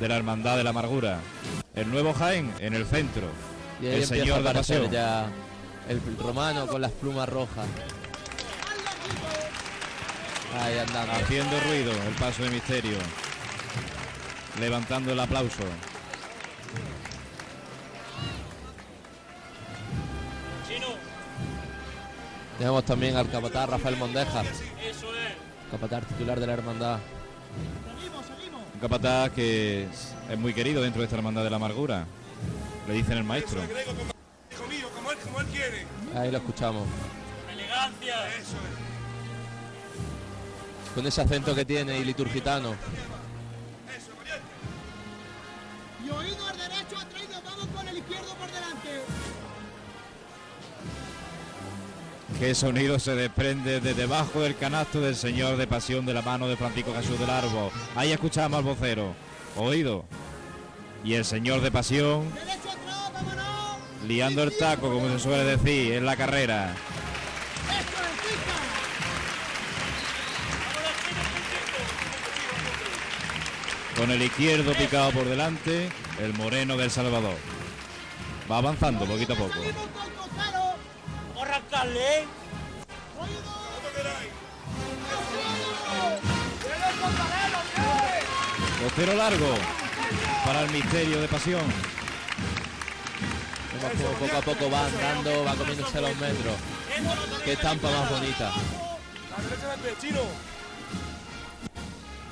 de 0.00 0.08
la 0.08 0.16
Hermandad 0.16 0.56
de 0.56 0.64
la 0.64 0.70
Amargura. 0.70 1.18
El 1.74 1.90
nuevo 1.90 2.12
Jaén 2.12 2.52
en 2.58 2.74
el 2.74 2.86
centro. 2.86 3.28
Y 3.80 3.86
ahí 3.86 3.94
el 3.96 4.06
Señor 4.06 4.46
a 4.46 4.52
de 4.52 4.54
Pasión. 4.54 4.90
ya 4.90 5.26
el 5.88 6.00
romano 6.18 6.66
con 6.66 6.80
las 6.80 6.92
plumas 6.92 7.28
rojas. 7.28 7.66
Ahí 10.60 10.78
andando. 10.78 11.12
Haciendo 11.12 11.60
ruido 11.60 11.92
el 11.92 12.14
paso 12.14 12.42
de 12.44 12.50
misterio. 12.50 12.96
Levantando 14.60 15.12
el 15.12 15.20
aplauso. 15.20 15.64
Tenemos 22.58 22.84
también 22.84 23.16
al 23.16 23.28
capataz 23.28 23.68
Rafael 23.68 23.96
Mondeja. 23.96 24.44
Capataz 25.70 26.06
titular 26.06 26.38
de 26.38 26.46
la 26.46 26.52
hermandad. 26.52 26.98
Un 28.74 28.80
capataz 28.80 29.30
que 29.30 29.84
es, 29.84 30.14
es 30.30 30.38
muy 30.38 30.54
querido 30.54 30.82
dentro 30.82 31.00
de 31.00 31.04
esta 31.04 31.16
hermandad 31.16 31.44
de 31.44 31.50
la 31.50 31.56
amargura. 31.56 32.06
Le 32.88 32.94
dicen 32.94 33.18
el 33.18 33.24
maestro. 33.24 33.60
Hijo 33.62 34.66
mío, 34.68 34.88
como 34.94 35.12
él, 35.12 35.18
como 35.18 35.40
él 35.40 35.46
quiere. 35.46 35.86
Ahí 36.14 36.30
lo 36.30 36.38
escuchamos. 36.38 36.86
Elegancia. 37.52 38.28
Eso 38.36 38.56
Con 40.94 41.06
ese 41.06 41.20
acento 41.20 41.54
que 41.54 41.64
tiene 41.64 41.98
y 41.98 42.04
liturgitano. 42.04 42.74
Qué 52.42 52.56
sonido 52.56 52.98
se 52.98 53.14
desprende 53.14 53.78
de 53.78 53.94
debajo 53.94 54.40
del 54.40 54.56
canasto 54.56 55.00
del 55.00 55.14
Señor 55.14 55.56
de 55.56 55.68
Pasión 55.68 56.04
de 56.04 56.12
la 56.12 56.22
mano 56.22 56.48
de 56.48 56.56
Francisco 56.56 56.92
Jesús 56.92 57.16
del 57.20 57.30
Arbo. 57.30 57.70
Ahí 57.94 58.10
escuchamos 58.10 58.58
al 58.58 58.64
vocero. 58.64 59.14
Oído. 59.54 60.04
Y 61.04 61.14
el 61.14 61.24
Señor 61.24 61.60
de 61.60 61.70
Pasión 61.70 62.24
liando 64.08 64.42
el 64.42 64.58
taco, 64.58 64.92
como 64.92 65.08
se 65.08 65.20
suele 65.20 65.44
decir, 65.56 65.92
en 65.92 66.04
la 66.04 66.16
carrera. 66.16 66.74
Con 73.96 74.10
el 74.10 74.20
izquierdo 74.20 74.74
picado 74.74 75.12
por 75.12 75.26
delante, 75.26 75.90
el 76.20 76.34
moreno 76.34 76.76
del 76.76 76.90
Salvador. 76.90 77.36
Va 78.50 78.58
avanzando 78.58 79.04
poquito 79.04 79.34
a 79.34 79.36
poco. 79.36 79.60
Arrancarle, 81.82 82.18
¿eh? 82.20 82.26
Costero 88.82 89.14
largo 89.14 89.54
para 90.44 90.60
el 90.62 90.70
misterio 90.70 91.20
de 91.20 91.28
pasión. 91.28 91.62
Poco 94.20 94.36
a 94.36 94.40
poco 94.42 94.70
va 94.70 94.86
andando, 94.86 95.44
va 95.44 95.54
comiéndose 95.56 96.00
los 96.00 96.16
metros. 96.18 96.54
Qué 97.44 97.52
estampa 97.52 97.90
más 97.90 98.10
bonita. 98.10 98.52
La 99.30 99.42
derecha 99.42 99.68
del 99.70 99.80
pie, 99.80 99.94
Chino. 100.00 100.20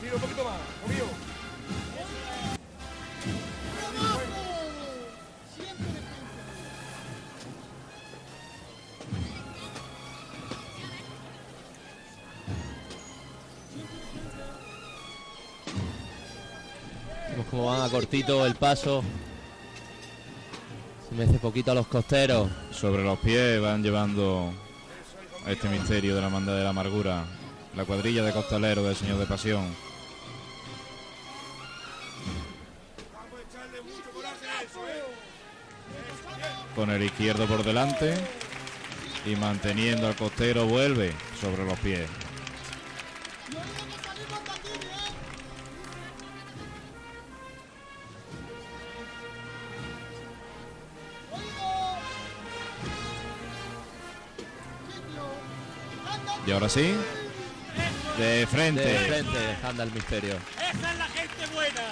Chino, 0.01 0.15
un 0.15 0.21
poquito 0.21 0.45
más, 0.45 0.59
como 17.51 17.67
van 17.67 17.83
a 17.83 17.89
cortito 17.89 18.47
el 18.47 18.55
paso. 18.55 19.03
Se 21.09 21.15
mece 21.17 21.39
poquito 21.39 21.73
a 21.73 21.75
los 21.75 21.89
costeros. 21.89 22.49
Sobre 22.71 23.03
los 23.03 23.19
pies 23.19 23.61
van 23.61 23.83
llevando 23.83 24.53
este 25.47 25.69
misterio 25.69 26.15
de 26.15 26.21
la 26.21 26.29
manda 26.29 26.55
de 26.55 26.63
la 26.63 26.71
amargura. 26.71 27.25
La 27.75 27.85
cuadrilla 27.85 28.23
de 28.23 28.33
costaleros 28.33 28.85
del 28.85 28.97
Señor 28.97 29.19
de 29.19 29.27
Pasión. 29.27 29.75
Con 36.77 36.91
el 36.91 37.03
izquierdo 37.03 37.47
por 37.47 37.65
delante 37.65 38.15
y 39.27 39.35
manteniendo 39.37 40.07
al 40.07 40.15
costero 40.15 40.67
vuelve 40.67 41.13
sobre 41.41 41.65
los 41.65 41.79
pies. 41.81 42.09
Y 56.47 56.53
ahora 56.53 56.69
sí, 56.69 56.95
de 58.19 58.47
frente. 58.47 58.83
De 58.83 58.99
frente 58.99 59.57
anda 59.62 59.85
el 59.85 59.93
misterio. 59.93 60.37
Esa 60.57 60.93
es 60.93 60.99
la 60.99 61.07
gente 61.07 61.47
buena. 61.55 61.83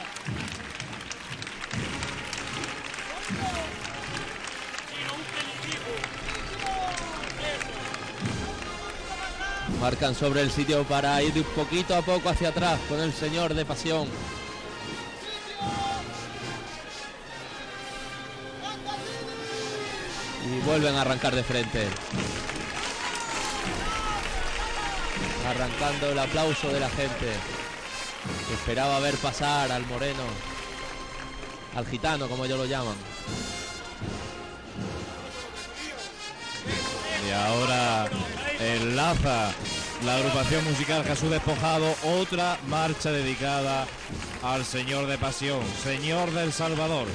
Marcan 9.81 10.15
sobre 10.15 10.41
el 10.41 10.51
sitio 10.51 10.83
para 10.85 11.23
ir 11.23 11.45
poquito 11.55 11.95
a 11.95 12.03
poco 12.03 12.29
hacia 12.31 12.49
atrás 12.49 12.81
con 12.89 13.01
el 13.01 13.13
señor 13.13 13.55
de 13.55 13.65
pasión. 13.65 14.09
Y 20.47 20.61
vuelven 20.67 20.95
a 20.97 21.03
arrancar 21.03 21.35
de 21.35 21.45
frente. 21.45 21.87
Arrancando 25.49 26.11
el 26.11 26.19
aplauso 26.19 26.69
de 26.69 26.81
la 26.81 26.91
gente. 26.91 27.27
Que 28.49 28.55
esperaba 28.55 29.01
ver 29.01 29.15
pasar 29.17 29.73
al 29.73 29.87
moreno. 29.87 30.23
Al 31.75 31.87
gitano, 31.87 32.29
como 32.29 32.45
ellos 32.45 32.59
lo 32.59 32.67
llaman. 32.67 32.97
Y 37.27 37.31
ahora 37.31 38.09
enlaza 38.61 39.53
la 40.05 40.17
agrupación 40.17 40.65
musical 40.65 41.05
Jesús 41.05 41.31
Despojado, 41.31 41.95
otra 42.05 42.59
marcha 42.69 43.11
dedicada 43.11 43.87
al 44.43 44.65
Señor 44.65 45.07
de 45.07 45.19
Pasión, 45.19 45.61
Señor 45.83 46.31
del 46.33 46.53
Salvador. 46.53 47.09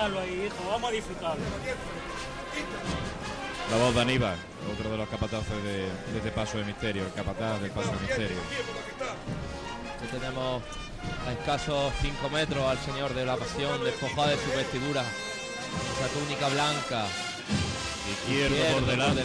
Disfrutarlo 0.00 0.20
ahí, 0.20 0.46
hijo, 0.46 0.70
vamos 0.70 0.90
a 0.90 0.92
disfrutarlo. 0.92 1.44
La 3.70 3.76
voz 3.76 3.94
de 3.94 4.00
Aníbal, 4.00 4.36
otro 4.72 4.90
de 4.90 4.96
los 4.96 5.08
capataces 5.08 5.62
de, 5.62 5.78
de 5.82 6.18
este 6.18 6.30
paso 6.30 6.58
de 6.58 6.64
misterio, 6.64 7.04
el 7.04 7.12
capataz 7.12 7.60
del 7.60 7.70
paso 7.70 7.92
de 7.92 8.00
misterio. 8.00 8.38
Aquí 9.96 10.06
tenemos 10.10 10.62
a 11.26 11.32
escasos 11.32 11.92
5 12.00 12.30
metros 12.30 12.64
al 12.66 12.78
Señor 12.78 13.14
de 13.14 13.26
la 13.26 13.36
Pasión, 13.36 13.84
despojado 13.84 14.28
de 14.28 14.36
su 14.36 14.50
vestidura, 14.56 15.02
esa 15.02 16.08
túnica 16.18 16.48
blanca. 16.48 17.06
Izquierdo 18.10 18.56
por 18.74 18.86
delante. 18.86 19.22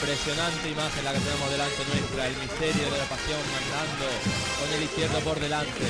Impresionante 0.00 0.70
imagen 0.70 1.04
la 1.04 1.12
que 1.12 1.20
tenemos 1.20 1.50
delante 1.50 1.84
nuestra, 1.84 2.26
el 2.26 2.36
misterio 2.40 2.88
de 2.88 2.96
la 2.96 3.04
pasión 3.04 3.36
andando 3.36 4.08
con 4.56 4.72
el 4.72 4.82
izquierdo 4.84 5.20
por 5.20 5.38
delante. 5.38 5.84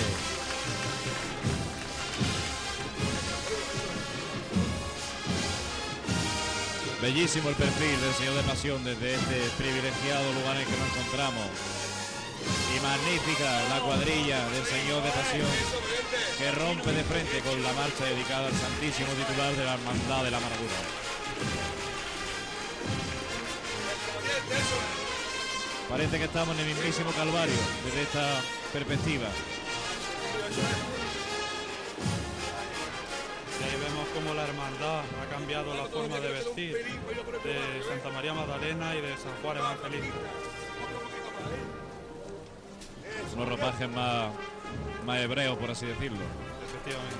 Bellísimo 7.00 7.50
el 7.50 7.54
perfil 7.54 8.00
del 8.02 8.14
Señor 8.14 8.34
de 8.34 8.42
Pasión 8.50 8.82
desde 8.82 9.14
este 9.14 9.46
privilegiado 9.62 10.26
lugar 10.42 10.58
en 10.58 10.66
que 10.66 10.74
nos 10.74 10.90
encontramos. 10.90 11.46
Y 12.74 12.82
magnífica 12.82 13.62
la 13.70 13.78
cuadrilla 13.78 14.42
del 14.50 14.66
Señor 14.66 15.04
de 15.06 15.10
Pasión 15.14 15.54
que 16.36 16.50
rompe 16.50 16.90
de 16.90 17.04
frente 17.04 17.38
con 17.46 17.62
la 17.62 17.72
marcha 17.74 18.10
dedicada 18.10 18.48
al 18.48 18.58
Santísimo 18.58 19.14
Titular 19.14 19.54
de 19.54 19.64
la 19.64 19.74
Hermandad 19.74 20.24
de 20.24 20.30
la 20.32 20.38
Amargura. 20.42 20.82
Parece 25.88 26.18
que 26.18 26.24
estamos 26.24 26.54
en 26.54 26.60
el 26.60 26.74
mismísimo 26.74 27.10
Calvario 27.10 27.56
desde 27.84 28.02
esta 28.02 28.42
perspectiva. 28.72 29.26
Y 33.58 33.62
ahí 33.64 33.76
vemos 33.80 34.08
cómo 34.14 34.34
la 34.34 34.44
hermandad 34.44 35.00
ha 35.00 35.30
cambiado 35.30 35.74
la 35.74 35.84
forma 35.86 36.20
de 36.20 36.28
vestir 36.30 36.74
de 36.74 37.82
Santa 37.88 38.10
María 38.10 38.34
Magdalena 38.34 38.94
y 38.94 39.00
de 39.00 39.16
San 39.16 39.34
Juan 39.42 39.56
Evangelista. 39.58 40.14
Unos 43.34 43.48
ropajes 43.48 43.88
más, 43.90 44.32
más 45.04 45.18
hebreos, 45.20 45.58
por 45.58 45.70
así 45.70 45.86
decirlo. 45.86 46.20
Efectivamente. 46.66 47.16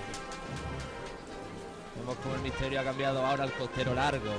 Vemos 1.96 2.16
como 2.16 2.34
el 2.36 2.40
misterio 2.42 2.80
ha 2.80 2.84
cambiado 2.84 3.26
ahora 3.26 3.44
al 3.44 3.52
costero 3.52 3.94
largo. 3.94 4.32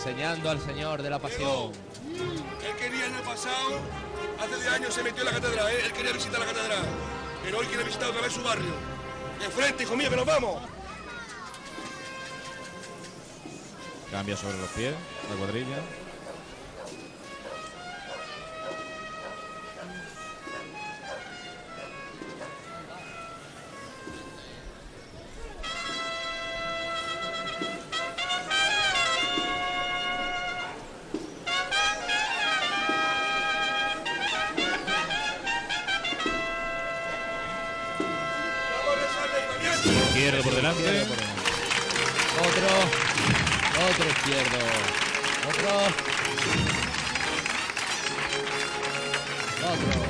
Enseñando 0.00 0.48
al 0.48 0.58
Señor 0.58 1.02
de 1.02 1.10
la 1.10 1.18
Pasión. 1.18 1.72
Él 2.16 2.76
quería 2.78 3.04
el 3.04 3.12
año 3.12 3.22
pasado, 3.22 3.80
hace 4.40 4.54
10 4.54 4.68
años 4.68 4.94
se 4.94 5.02
metió 5.02 5.20
en 5.20 5.26
la 5.26 5.32
catedral, 5.32 5.68
¿eh? 5.68 5.82
él 5.84 5.92
quería 5.92 6.12
visitar 6.12 6.40
la 6.40 6.46
catedral, 6.46 6.84
pero 7.44 7.58
hoy 7.58 7.66
quiere 7.66 7.84
visitar 7.84 8.08
otra 8.08 8.22
vez 8.22 8.32
su 8.32 8.42
barrio. 8.42 8.72
De 9.38 9.50
frente, 9.50 9.82
hijo 9.82 9.94
mío, 9.96 10.08
que 10.08 10.16
nos 10.16 10.24
vamos. 10.24 10.62
Cambia 14.10 14.38
sobre 14.38 14.56
los 14.56 14.70
pies 14.70 14.94
la 15.28 15.36
cuadrilla. 15.36 15.76
Otro. 44.30 45.68
Otro. 49.58 50.00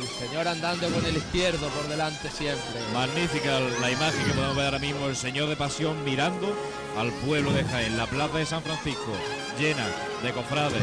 El 0.00 0.06
señor 0.06 0.48
andando 0.48 0.88
con 0.88 1.04
el 1.04 1.16
izquierdo 1.18 1.68
por 1.68 1.86
delante 1.88 2.30
siempre. 2.30 2.80
Magnífica 2.94 3.60
la 3.60 3.90
imagen 3.90 4.24
que 4.24 4.30
podemos 4.30 4.56
ver 4.56 4.64
ahora 4.64 4.78
mismo, 4.78 5.06
el 5.06 5.16
Señor 5.16 5.50
de 5.50 5.56
Pasión 5.56 6.02
mirando 6.04 6.56
al 6.96 7.12
pueblo 7.12 7.52
de 7.52 7.64
Jaén, 7.64 7.98
la 7.98 8.06
plaza 8.06 8.38
de 8.38 8.46
San 8.46 8.62
Francisco, 8.62 9.12
llena 9.58 9.86
de 10.22 10.32
cofrades, 10.32 10.82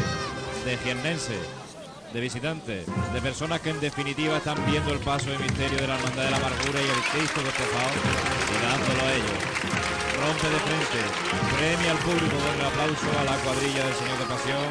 de 0.64 0.78
jiennenses, 0.78 1.40
de 2.14 2.22
visitantes, 2.22 2.86
de 3.14 3.22
personas 3.22 3.62
que 3.62 3.72
en 3.72 3.80
definitiva 3.80 4.38
están 4.38 4.64
viendo 4.68 4.94
el 4.94 5.00
paso 5.00 5.32
de 5.32 5.40
misterio 5.40 5.80
de 5.80 5.88
la 5.88 5.96
Hermandad 5.96 6.24
de 6.24 6.32
la 6.32 6.38
Amargura 6.38 6.80
y 6.82 6.86
el 6.86 7.04
Cristo 7.12 7.42
despojado, 7.42 7.96
llegándolo 8.54 9.02
a 9.02 9.14
ellos. 9.14 9.75
Rompe 10.26 10.50
de 10.50 10.58
frente, 10.58 11.02
premia 11.56 11.92
al 11.92 12.00
público 12.00 12.36
con 12.36 12.56
el 12.58 12.66
aplauso 12.66 13.06
a 13.20 13.24
la 13.26 13.38
cuadrilla 13.46 13.86
del 13.86 13.94
Señor 13.94 14.18
de 14.18 14.26
Pasión 14.26 14.70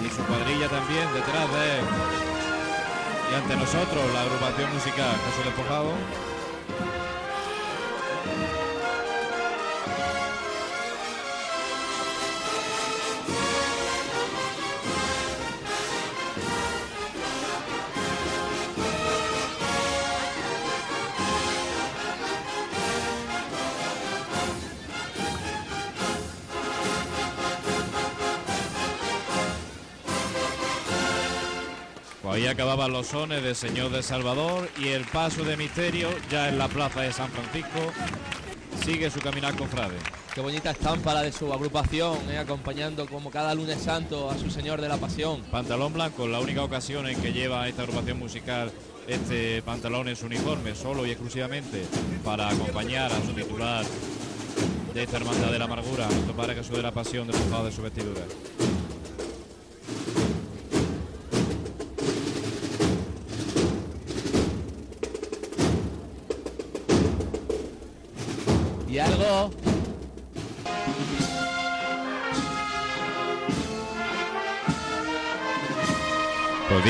y 0.00 0.08
su 0.08 0.24
cuadrilla 0.24 0.70
también 0.70 1.04
detrás 1.12 1.52
de 1.52 1.78
él. 1.78 1.84
Y 3.30 3.34
ante 3.34 3.56
nosotros 3.56 4.02
la 4.14 4.22
agrupación 4.22 4.72
musical 4.72 5.12
Jesús 5.26 5.44
Despojado. 5.44 6.29
Acababan 32.60 32.92
los 32.92 33.06
sones 33.06 33.42
del 33.42 33.56
Señor 33.56 33.90
de 33.90 34.02
Salvador 34.02 34.68
y 34.78 34.88
el 34.88 35.06
paso 35.06 35.44
de 35.44 35.56
misterio 35.56 36.10
ya 36.30 36.50
en 36.50 36.58
la 36.58 36.68
plaza 36.68 37.00
de 37.00 37.10
San 37.10 37.30
Francisco 37.30 37.90
sigue 38.84 39.10
su 39.10 39.18
caminar 39.20 39.56
cofrade. 39.56 39.96
Qué 40.34 40.42
bonita 40.42 40.72
estampa 40.72 41.14
la 41.14 41.22
de 41.22 41.32
su 41.32 41.50
agrupación, 41.54 42.18
eh, 42.30 42.36
acompañando 42.36 43.06
como 43.06 43.30
cada 43.30 43.54
lunes 43.54 43.80
santo 43.80 44.30
a 44.30 44.36
su 44.36 44.50
Señor 44.50 44.82
de 44.82 44.88
la 44.90 44.98
Pasión. 44.98 45.40
Pantalón 45.50 45.94
blanco, 45.94 46.28
la 46.28 46.38
única 46.38 46.62
ocasión 46.62 47.08
en 47.08 47.18
que 47.22 47.32
lleva 47.32 47.66
esta 47.66 47.80
agrupación 47.80 48.18
musical 48.18 48.70
este 49.06 49.62
pantalón 49.62 50.08
en 50.08 50.16
su 50.16 50.26
uniforme, 50.26 50.74
solo 50.74 51.06
y 51.06 51.12
exclusivamente 51.12 51.86
para 52.22 52.50
acompañar 52.50 53.10
a 53.10 53.22
su 53.22 53.32
titular 53.32 53.86
de 54.92 55.02
esta 55.02 55.16
hermandad 55.16 55.50
de 55.50 55.58
la 55.58 55.64
amargura, 55.64 56.06
nuestro 56.10 56.36
Padre 56.36 56.56
Jesús 56.56 56.76
de 56.76 56.82
la 56.82 56.92
Pasión, 56.92 57.26
despojado 57.26 57.64
de 57.64 57.72
su 57.72 57.80
vestidura. 57.80 58.20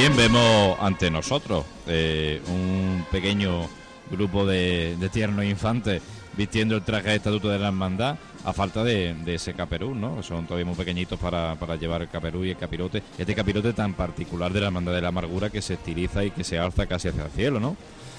Bien, 0.01 0.16
vemos 0.16 0.78
ante 0.81 1.10
nosotros 1.10 1.62
eh, 1.86 2.40
un 2.48 3.05
pequeño 3.12 3.68
grupo 4.10 4.47
de, 4.47 4.97
tiernos 5.12 5.44
infantes 5.44 6.01
vistiendo 6.39 6.74
el 6.74 6.82
traje 6.82 7.10
de 7.10 7.16
estatuto 7.16 7.51
de 7.51 7.59
la 7.59 7.66
hermandad 7.66 8.16
a 8.47 8.55
falta 8.55 8.82
de, 8.82 9.14
ese 9.27 9.52
caperú, 9.52 9.94
¿no? 9.94 10.22
Son 10.22 10.47
todavía 10.47 10.64
muy 10.64 10.74
pequeñitos 10.74 11.20
para, 11.20 11.55
para 11.56 11.77
llevar 11.77 12.01
el 12.01 12.09
caperú 12.09 12.47
y 12.47 12.52
el 12.52 12.56
capirote. 12.56 13.02
Este 13.18 13.35
capirote 13.35 13.74
tan 13.74 13.93
particular 13.93 14.51
de 14.55 14.60
la 14.60 14.68
hermandad 14.68 14.94
de 14.94 15.02
la 15.02 15.09
amargura 15.09 15.51
que 15.51 15.60
se 15.60 15.74
estiliza 15.74 16.24
y 16.24 16.31
que 16.31 16.44
se 16.44 16.59
alza 16.59 16.86
casi 16.86 17.09
hacia 17.09 17.27
el 17.27 17.31
cielo, 17.32 17.60
¿no? 17.60 17.77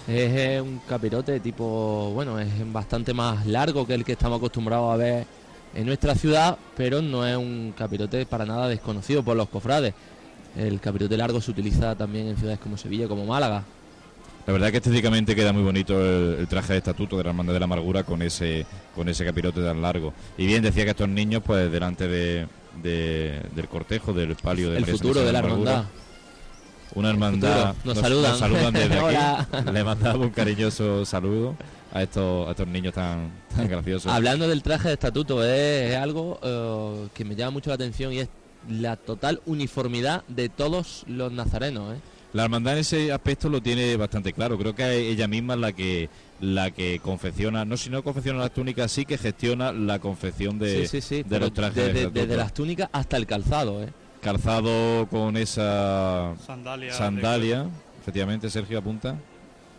Es 0.08 0.62
un 0.62 0.82
capirote 0.88 1.40
tipo, 1.40 2.12
bueno, 2.14 2.40
es 2.40 2.48
bastante 2.72 3.12
más 3.16 3.48
largo 3.48 3.88
que 3.88 3.96
el 3.96 4.06
que 4.06 4.12
estamos 4.12 4.38
acostumbrados 4.38 4.94
a 4.94 4.98
ver 4.98 5.26
en 5.74 5.88
nuestra 5.88 6.14
ciudad, 6.14 6.60
pero 6.78 7.02
no 7.02 7.26
es 7.26 7.36
un 7.36 7.74
capirote 7.76 8.28
para 8.28 8.46
nada 8.46 8.68
desconocido 8.68 9.24
por 9.24 9.36
los 9.36 9.50
cofrades. 9.50 9.96
El 10.58 10.80
capirote 10.80 11.16
largo 11.18 11.40
se 11.42 11.52
utiliza 11.52 11.96
también 11.96 12.28
en 12.28 12.38
ciudades 12.38 12.60
como 12.60 12.78
Sevilla, 12.78 13.08
como 13.08 13.26
Málaga. 13.26 13.64
La 14.48 14.54
verdad 14.54 14.72
que 14.72 14.78
estéticamente 14.78 15.36
queda 15.36 15.54
muy 15.54 15.62
bonito 15.64 15.94
el, 16.02 16.38
el 16.40 16.48
traje 16.48 16.74
de 16.74 16.80
estatuto 16.80 17.16
de 17.18 17.24
la 17.24 17.30
hermandad 17.30 17.54
de 17.54 17.60
la 17.60 17.66
amargura 17.66 18.04
con 18.04 18.22
ese 18.24 18.66
con 18.96 19.08
ese 19.08 19.24
capirote 19.24 19.62
tan 19.62 19.82
largo. 19.82 20.14
Y 20.38 20.48
bien 20.48 20.64
decía 20.64 20.84
que 20.84 20.90
estos 20.92 21.08
niños, 21.08 21.44
pues 21.46 21.72
delante 21.72 22.08
de, 22.08 22.48
de- 22.82 23.40
del 23.56 23.68
cortejo, 23.68 24.14
del 24.14 24.36
palio 24.36 24.72
de 24.72 24.78
El 24.78 24.82
María 24.82 24.96
futuro 24.98 25.22
de 25.24 25.32
la 25.32 25.40
Amargura, 25.40 25.72
hermandad. 25.72 25.90
Una 26.96 27.10
hermandad. 27.12 27.76
futuro. 27.76 27.94
Nos 27.94 28.38
saludan. 28.40 28.74
desde 28.74 29.00
Hola. 29.00 29.48
aquí. 29.52 29.72
Le 29.72 29.84
mandamos 29.84 30.26
un 30.26 30.32
cariñoso 30.34 31.06
saludo 31.06 31.56
a 31.94 32.02
estos, 32.04 32.48
a 32.48 32.52
estos 32.52 32.68
niños 32.68 32.94
tan, 32.94 33.30
tan 33.56 33.68
graciosos. 33.70 34.12
Hablando 34.12 34.48
del 34.48 34.64
traje 34.64 34.88
de 34.90 34.96
estatuto, 34.96 35.44
es, 35.46 35.92
es 35.92 35.96
algo 35.98 36.40
eh, 36.44 37.08
que 37.14 37.24
me 37.24 37.36
llama 37.36 37.52
mucho 37.52 37.70
la 37.70 37.76
atención 37.76 38.12
y 38.12 38.20
es 38.20 38.30
la 38.70 38.96
total 38.96 39.42
uniformidad 39.46 40.24
de 40.28 40.50
todos 40.50 41.04
los 41.08 41.32
nazarenos. 41.32 41.96
¿eh? 41.96 42.00
La 42.34 42.44
hermandad 42.44 42.74
en 42.74 42.80
ese 42.80 43.12
aspecto 43.12 43.50
lo 43.50 43.62
tiene 43.62 43.96
bastante 43.98 44.32
claro. 44.32 44.58
Creo 44.58 44.74
que 44.74 45.10
ella 45.10 45.28
misma 45.28 45.56
es 45.56 45.60
la 45.60 45.74
que 45.74 46.10
la 46.40 46.72
que 46.72 47.00
confecciona, 47.00 47.66
no 47.66 47.78
si 47.78 47.90
no 47.90 48.04
confecciona 48.04 48.40
las 48.40 48.54
túnicas, 48.54 48.92
sí 48.92 49.06
que 49.06 49.18
gestiona 49.18 49.72
la 49.72 50.00
confección 50.00 50.58
de, 50.58 50.88
sí, 50.88 51.02
sí, 51.02 51.02
sí, 51.02 51.24
de 51.24 51.40
los 51.40 51.54
trajes. 51.54 51.76
desde, 51.76 51.92
de 51.94 52.00
estatuto. 52.00 52.20
desde 52.22 52.38
las 52.38 52.54
túnicas 52.54 52.90
hasta 52.92 53.18
el 53.18 53.28
calzado. 53.28 53.84
¿eh? 53.84 53.90
Calzado 54.22 55.08
con 55.10 55.36
esa 55.38 56.34
Sandalia 56.46 56.94
sandalia, 56.94 57.68
efectivamente, 58.02 58.50
Sergio 58.50 58.80
apunta. 58.80 59.16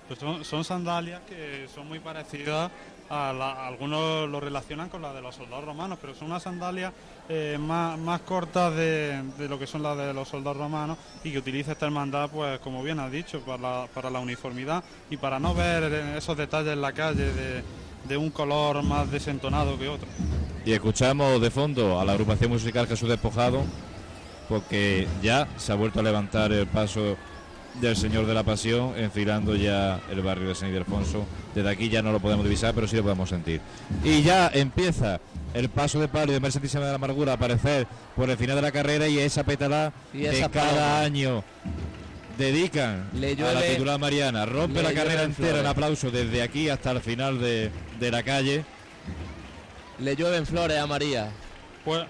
Pues 0.09 0.21
son, 0.21 0.45
son 0.45 0.63
sandalias 0.65 1.23
que 1.29 1.67
son 1.75 1.89
muy 1.89 2.01
parecidas 2.01 2.71
a 3.13 3.67
algunos 3.67 4.29
lo 4.29 4.41
relacionan 4.41 4.89
con 4.89 5.03
la 5.03 5.13
de 5.13 5.21
los 5.21 5.35
soldados 5.35 5.65
romanos, 5.65 5.99
pero 6.01 6.15
son 6.15 6.29
unas 6.29 6.43
sandalias 6.43 6.93
eh, 7.29 7.59
más, 7.61 7.99
más 7.99 8.23
cortas 8.23 8.75
de, 8.75 9.23
lo 9.49 9.59
que 9.59 9.67
son 9.67 9.83
las 9.83 9.97
de 9.99 10.15
los 10.15 10.29
soldados 10.29 10.57
romanos 10.57 10.97
y 11.23 11.31
que 11.31 11.39
utiliza 11.39 11.73
esta 11.73 11.87
hermandad, 11.87 12.31
pues 12.31 12.59
como 12.61 12.83
bien 12.83 12.99
has 13.01 13.13
dicho, 13.13 13.41
para 13.41 13.87
para 13.89 14.11
la 14.11 14.21
uniformidad 14.21 14.83
y 15.11 15.17
para 15.17 15.39
no 15.39 15.55
ver 15.55 15.93
esos 16.17 16.37
detalles 16.37 16.73
en 16.73 16.81
la 16.81 16.93
calle 16.93 17.33
de, 17.33 17.63
de 18.09 18.17
un 18.17 18.31
color 18.31 18.83
más 18.83 19.11
desentonado 19.11 19.79
que 19.79 19.89
otro. 19.89 20.09
Y 20.65 20.73
escuchamos 20.73 21.41
de 21.41 21.51
fondo 21.51 22.01
a 22.01 22.05
la 22.05 22.13
agrupación 22.13 22.51
musical 22.51 22.87
Jesús 22.87 23.09
Despojado 23.09 23.63
porque 24.49 25.07
ya 25.23 25.49
se 25.57 25.73
ha 25.73 25.75
vuelto 25.75 26.01
a 26.01 26.03
levantar 26.03 26.53
el 26.53 26.67
paso 26.67 27.17
del 27.81 27.97
Señor 27.97 28.27
de 28.27 28.35
la 28.35 28.43
Pasión, 28.43 28.93
enfilando 28.97 29.57
ya 29.57 30.01
el 30.11 30.21
barrio 30.21 30.49
de 30.49 30.55
San 30.55 30.69
Ildefonso. 30.69 31.25
Desde 31.55 31.69
aquí 31.71 31.89
ya 31.89 32.03
no 32.03 32.13
lo 32.13 32.21
podemos 32.21 32.45
divisar, 32.45 32.75
pero 32.75 32.87
sí 32.87 32.97
lo 32.97 33.03
podemos 33.03 33.29
sentir. 33.29 33.61
Y 34.05 34.23
ya 34.23 34.51
empieza 34.53 35.21
el 35.55 35.69
paso 35.69 35.99
de 36.01 36.09
palio 36.09 36.33
de 36.35 36.41
María 36.41 36.53
Santísima 36.53 36.85
de 36.85 36.91
la 36.91 36.97
Amargura 36.97 37.33
a 37.33 37.35
aparecer 37.37 37.87
por 38.17 38.31
el 38.31 38.37
final 38.37 38.57
de 38.57 38.63
la 38.63 38.73
carrera 38.73 39.09
y 39.09 39.19
esa 39.19 39.45
pétala 39.45 39.93
Y 40.15 40.25
cada 40.25 40.49
paloma. 40.49 41.01
año 41.01 41.45
dedican 42.39 43.09
Le 43.15 43.33
a 43.33 43.35
la 43.37 43.37
llueve- 43.61 43.71
titular 43.73 43.99
Mariana. 43.99 44.47
Rompe 44.47 44.83
la 44.83 44.93
carrera 44.93 45.23
entera 45.25 45.61
en 45.61 45.67
aplauso 45.67 46.11
desde 46.11 46.43
aquí 46.43 46.69
hasta 46.69 46.91
el 46.93 47.01
final 47.01 47.41
de, 47.41 47.71
de 48.01 48.11
la 48.11 48.23
calle. 48.23 48.65
Le 49.99 50.17
llueven 50.17 50.47
flores 50.47 50.79
a 50.79 50.87
María. 50.87 51.31
Pues 51.85 52.05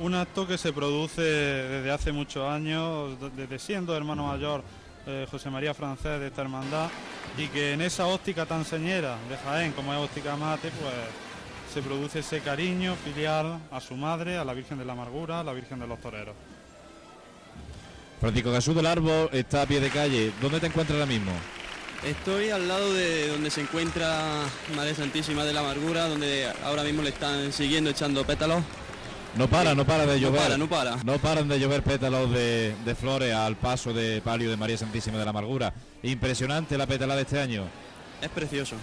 un 0.00 0.14
acto 0.14 0.46
que 0.46 0.56
se 0.58 0.72
produce 0.72 1.20
desde 1.22 1.90
hace 1.90 2.12
muchos 2.12 2.48
años, 2.48 3.20
de- 3.20 3.30
desde 3.30 3.58
siendo 3.58 3.96
hermano 3.96 4.26
mayor 4.26 4.62
eh, 5.06 5.26
José 5.30 5.50
María 5.50 5.72
Francés 5.74 6.20
de 6.20 6.26
esta 6.28 6.42
hermandad, 6.42 6.88
y 7.38 7.46
que 7.48 7.72
en 7.72 7.80
esa 7.80 8.06
óptica 8.06 8.44
tan 8.46 8.64
señera 8.64 9.16
de 9.28 9.36
Jaén 9.36 9.72
como 9.72 9.92
es 9.94 9.98
óptica 10.00 10.36
mate, 10.36 10.70
pues 10.70 10.94
se 11.72 11.82
produce 11.82 12.18
ese 12.20 12.40
cariño 12.40 12.94
filial 13.04 13.60
a 13.70 13.80
su 13.80 13.94
madre, 13.96 14.36
a 14.36 14.44
la 14.44 14.52
Virgen 14.54 14.78
de 14.78 14.84
la 14.84 14.92
Amargura, 14.92 15.40
a 15.40 15.44
la 15.44 15.52
Virgen 15.52 15.78
de 15.78 15.86
los 15.86 16.00
Toreros. 16.00 16.34
Francisco 18.20 18.52
Jesús 18.52 18.74
del 18.74 18.86
Árbol 18.86 19.28
está 19.32 19.62
a 19.62 19.66
pie 19.66 19.80
de 19.80 19.88
calle. 19.88 20.32
¿Dónde 20.42 20.60
te 20.60 20.66
encuentras 20.66 20.94
ahora 20.96 21.06
mismo? 21.06 21.32
Estoy 22.04 22.50
al 22.50 22.66
lado 22.68 22.92
de 22.92 23.28
donde 23.28 23.50
se 23.50 23.60
encuentra 23.62 24.42
María 24.76 24.94
Santísima 24.94 25.44
de 25.44 25.52
la 25.52 25.60
Amargura, 25.60 26.08
donde 26.08 26.50
ahora 26.64 26.82
mismo 26.82 27.02
le 27.02 27.10
están 27.10 27.52
siguiendo 27.52 27.90
echando 27.90 28.24
pétalos. 28.24 28.62
No 29.36 29.48
para, 29.48 29.74
no 29.74 29.84
para 29.86 30.06
de 30.06 30.20
No 30.20 30.26
llover. 30.28 30.42
para, 30.42 30.58
no 30.58 30.68
para. 30.68 30.96
No 31.04 31.18
paran 31.18 31.48
de 31.48 31.58
llover 31.60 31.82
pétalos 31.82 32.30
de, 32.32 32.74
de 32.84 32.94
flores 32.94 33.32
al 33.34 33.56
paso 33.56 33.92
de 33.92 34.20
palio 34.20 34.50
de 34.50 34.56
María 34.56 34.76
Santísima 34.76 35.18
de 35.18 35.24
la 35.24 35.30
Amargura. 35.30 35.72
Impresionante 36.02 36.76
la 36.76 36.86
pétala 36.86 37.14
de 37.14 37.22
este 37.22 37.40
año. 37.40 37.64
Es 38.20 38.28
precioso. 38.28 38.76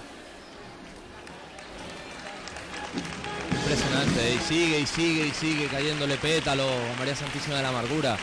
Impresionante. 3.51 4.35
Y 4.35 4.39
sigue 4.39 4.79
y 4.79 4.85
sigue 4.85 5.27
y 5.27 5.31
sigue 5.31 5.67
cayéndole 5.67 6.15
pétalo 6.15 6.63
a 6.63 6.97
María 6.97 7.15
Santísima 7.15 7.57
de 7.57 7.63
la 7.63 7.69
Amargura. 7.69 8.17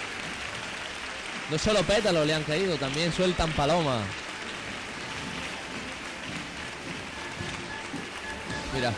No 1.50 1.58
solo 1.58 1.82
pétalos 1.82 2.26
le 2.26 2.34
han 2.34 2.42
caído, 2.44 2.76
también 2.76 3.12
sueltan 3.12 3.52
palomas. 3.52 4.00
Mira. 8.74 8.92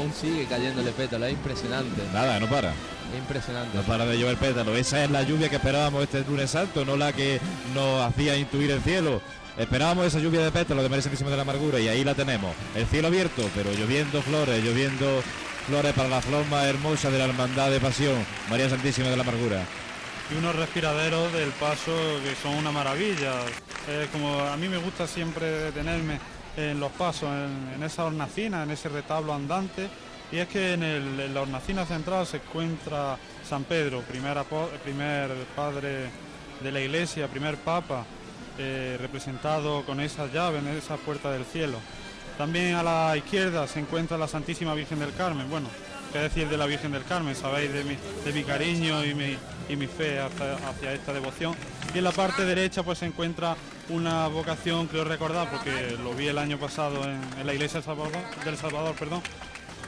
Aún 0.00 0.12
sigue 0.14 0.46
cayéndole 0.46 0.92
pétalo, 0.92 1.26
es 1.26 1.32
impresionante. 1.34 2.02
Nada, 2.14 2.40
no 2.40 2.46
para. 2.48 2.70
Es 2.70 3.18
impresionante. 3.18 3.76
No 3.76 3.82
para 3.82 4.06
de 4.06 4.18
llover 4.18 4.36
pétalos. 4.38 4.78
Esa 4.78 5.04
es 5.04 5.10
la 5.10 5.22
lluvia 5.22 5.50
que 5.50 5.56
esperábamos 5.56 6.02
este 6.02 6.24
lunes 6.24 6.50
santo, 6.50 6.86
no 6.86 6.96
la 6.96 7.12
que 7.12 7.38
nos 7.74 8.02
hacía 8.02 8.34
intuir 8.36 8.70
el 8.70 8.80
cielo. 8.80 9.20
Esperábamos 9.58 10.06
esa 10.06 10.18
lluvia 10.18 10.40
de 10.40 10.50
pétalos 10.50 10.82
de 10.82 10.88
María 10.88 11.02
Santísima 11.02 11.28
de 11.28 11.36
la 11.36 11.42
Amargura 11.42 11.78
y 11.80 11.88
ahí 11.88 12.02
la 12.02 12.14
tenemos. 12.14 12.54
El 12.74 12.86
cielo 12.86 13.08
abierto, 13.08 13.46
pero 13.54 13.72
lloviendo 13.74 14.22
flores, 14.22 14.64
lloviendo 14.64 15.22
flores 15.66 15.92
para 15.92 16.08
la 16.08 16.22
flor 16.22 16.46
más 16.46 16.64
hermosa 16.64 17.10
de 17.10 17.18
la 17.18 17.24
hermandad 17.26 17.70
de 17.70 17.78
pasión, 17.78 18.24
María 18.48 18.70
Santísima 18.70 19.08
de 19.08 19.16
la 19.16 19.22
Amargura. 19.22 19.62
y 20.32 20.38
unos 20.38 20.54
respiraderos 20.56 21.30
del 21.34 21.50
paso 21.50 21.92
que 22.24 22.34
son 22.42 22.54
una 22.54 22.70
maravilla. 22.70 23.32
Eh, 23.88 24.06
como 24.12 24.40
a 24.40 24.56
mí 24.56 24.68
me 24.68 24.78
gusta 24.78 25.06
siempre 25.06 25.46
detenerme 25.46 26.20
en 26.56 26.80
los 26.80 26.90
pasos, 26.92 27.28
en, 27.74 27.82
esa 27.82 28.04
hornacina, 28.04 28.62
en 28.62 28.70
ese 28.70 28.88
retablo 28.88 29.32
andante, 29.34 29.88
y 30.32 30.38
es 30.38 30.48
que 30.48 30.74
en, 30.74 31.34
la 31.34 31.40
hornacina 31.42 31.84
central 31.86 32.26
se 32.26 32.36
encuentra 32.38 33.16
San 33.48 33.64
Pedro, 33.64 34.00
primer, 34.02 34.36
apo- 34.36 34.68
primer 34.84 35.30
padre 35.56 36.10
de 36.62 36.72
la 36.72 36.80
iglesia, 36.80 37.28
primer 37.28 37.56
papa, 37.56 38.04
eh, 38.58 38.96
representado 39.00 39.84
con 39.84 40.00
esas 40.00 40.32
llaves 40.32 40.62
en 40.62 40.68
esa 40.76 40.96
puerta 40.96 41.30
del 41.32 41.44
cielo. 41.44 41.78
También 42.36 42.74
a 42.74 42.82
la 42.82 43.16
izquierda 43.16 43.66
se 43.66 43.80
encuentra 43.80 44.16
la 44.18 44.28
Santísima 44.28 44.74
Virgen 44.74 44.98
del 44.98 45.12
Carmen. 45.14 45.48
Bueno, 45.50 45.68
qué 46.12 46.18
decir 46.18 46.48
de 46.48 46.56
la 46.56 46.66
Virgen 46.66 46.92
del 46.92 47.04
Carmen, 47.04 47.34
sabéis 47.34 47.72
de 47.72 47.84
mi, 48.32 48.42
cariño 48.44 49.04
y 49.04 49.14
mi, 49.14 49.36
y 49.68 49.76
mi 49.76 49.86
fe 49.86 50.18
hacia, 50.20 50.54
hacia 50.68 50.92
esta 50.92 51.12
devoción. 51.12 51.54
Y 51.94 51.98
en 51.98 52.04
la 52.04 52.12
parte 52.12 52.44
derecha 52.44 52.82
pues 52.82 52.98
se 52.98 53.06
encuentra 53.06 53.56
una 53.90 54.28
vocación, 54.28 54.86
creo 54.86 55.04
recordar, 55.04 55.50
porque 55.50 55.96
lo 56.02 56.14
vi 56.14 56.28
el 56.28 56.38
año 56.38 56.58
pasado 56.58 57.04
en, 57.04 57.20
en 57.38 57.46
la 57.46 57.54
iglesia 57.54 57.80
del 57.80 57.84
Salvador, 57.84 58.12
del 58.44 58.56
Salvador, 58.56 58.94
perdón, 58.96 59.22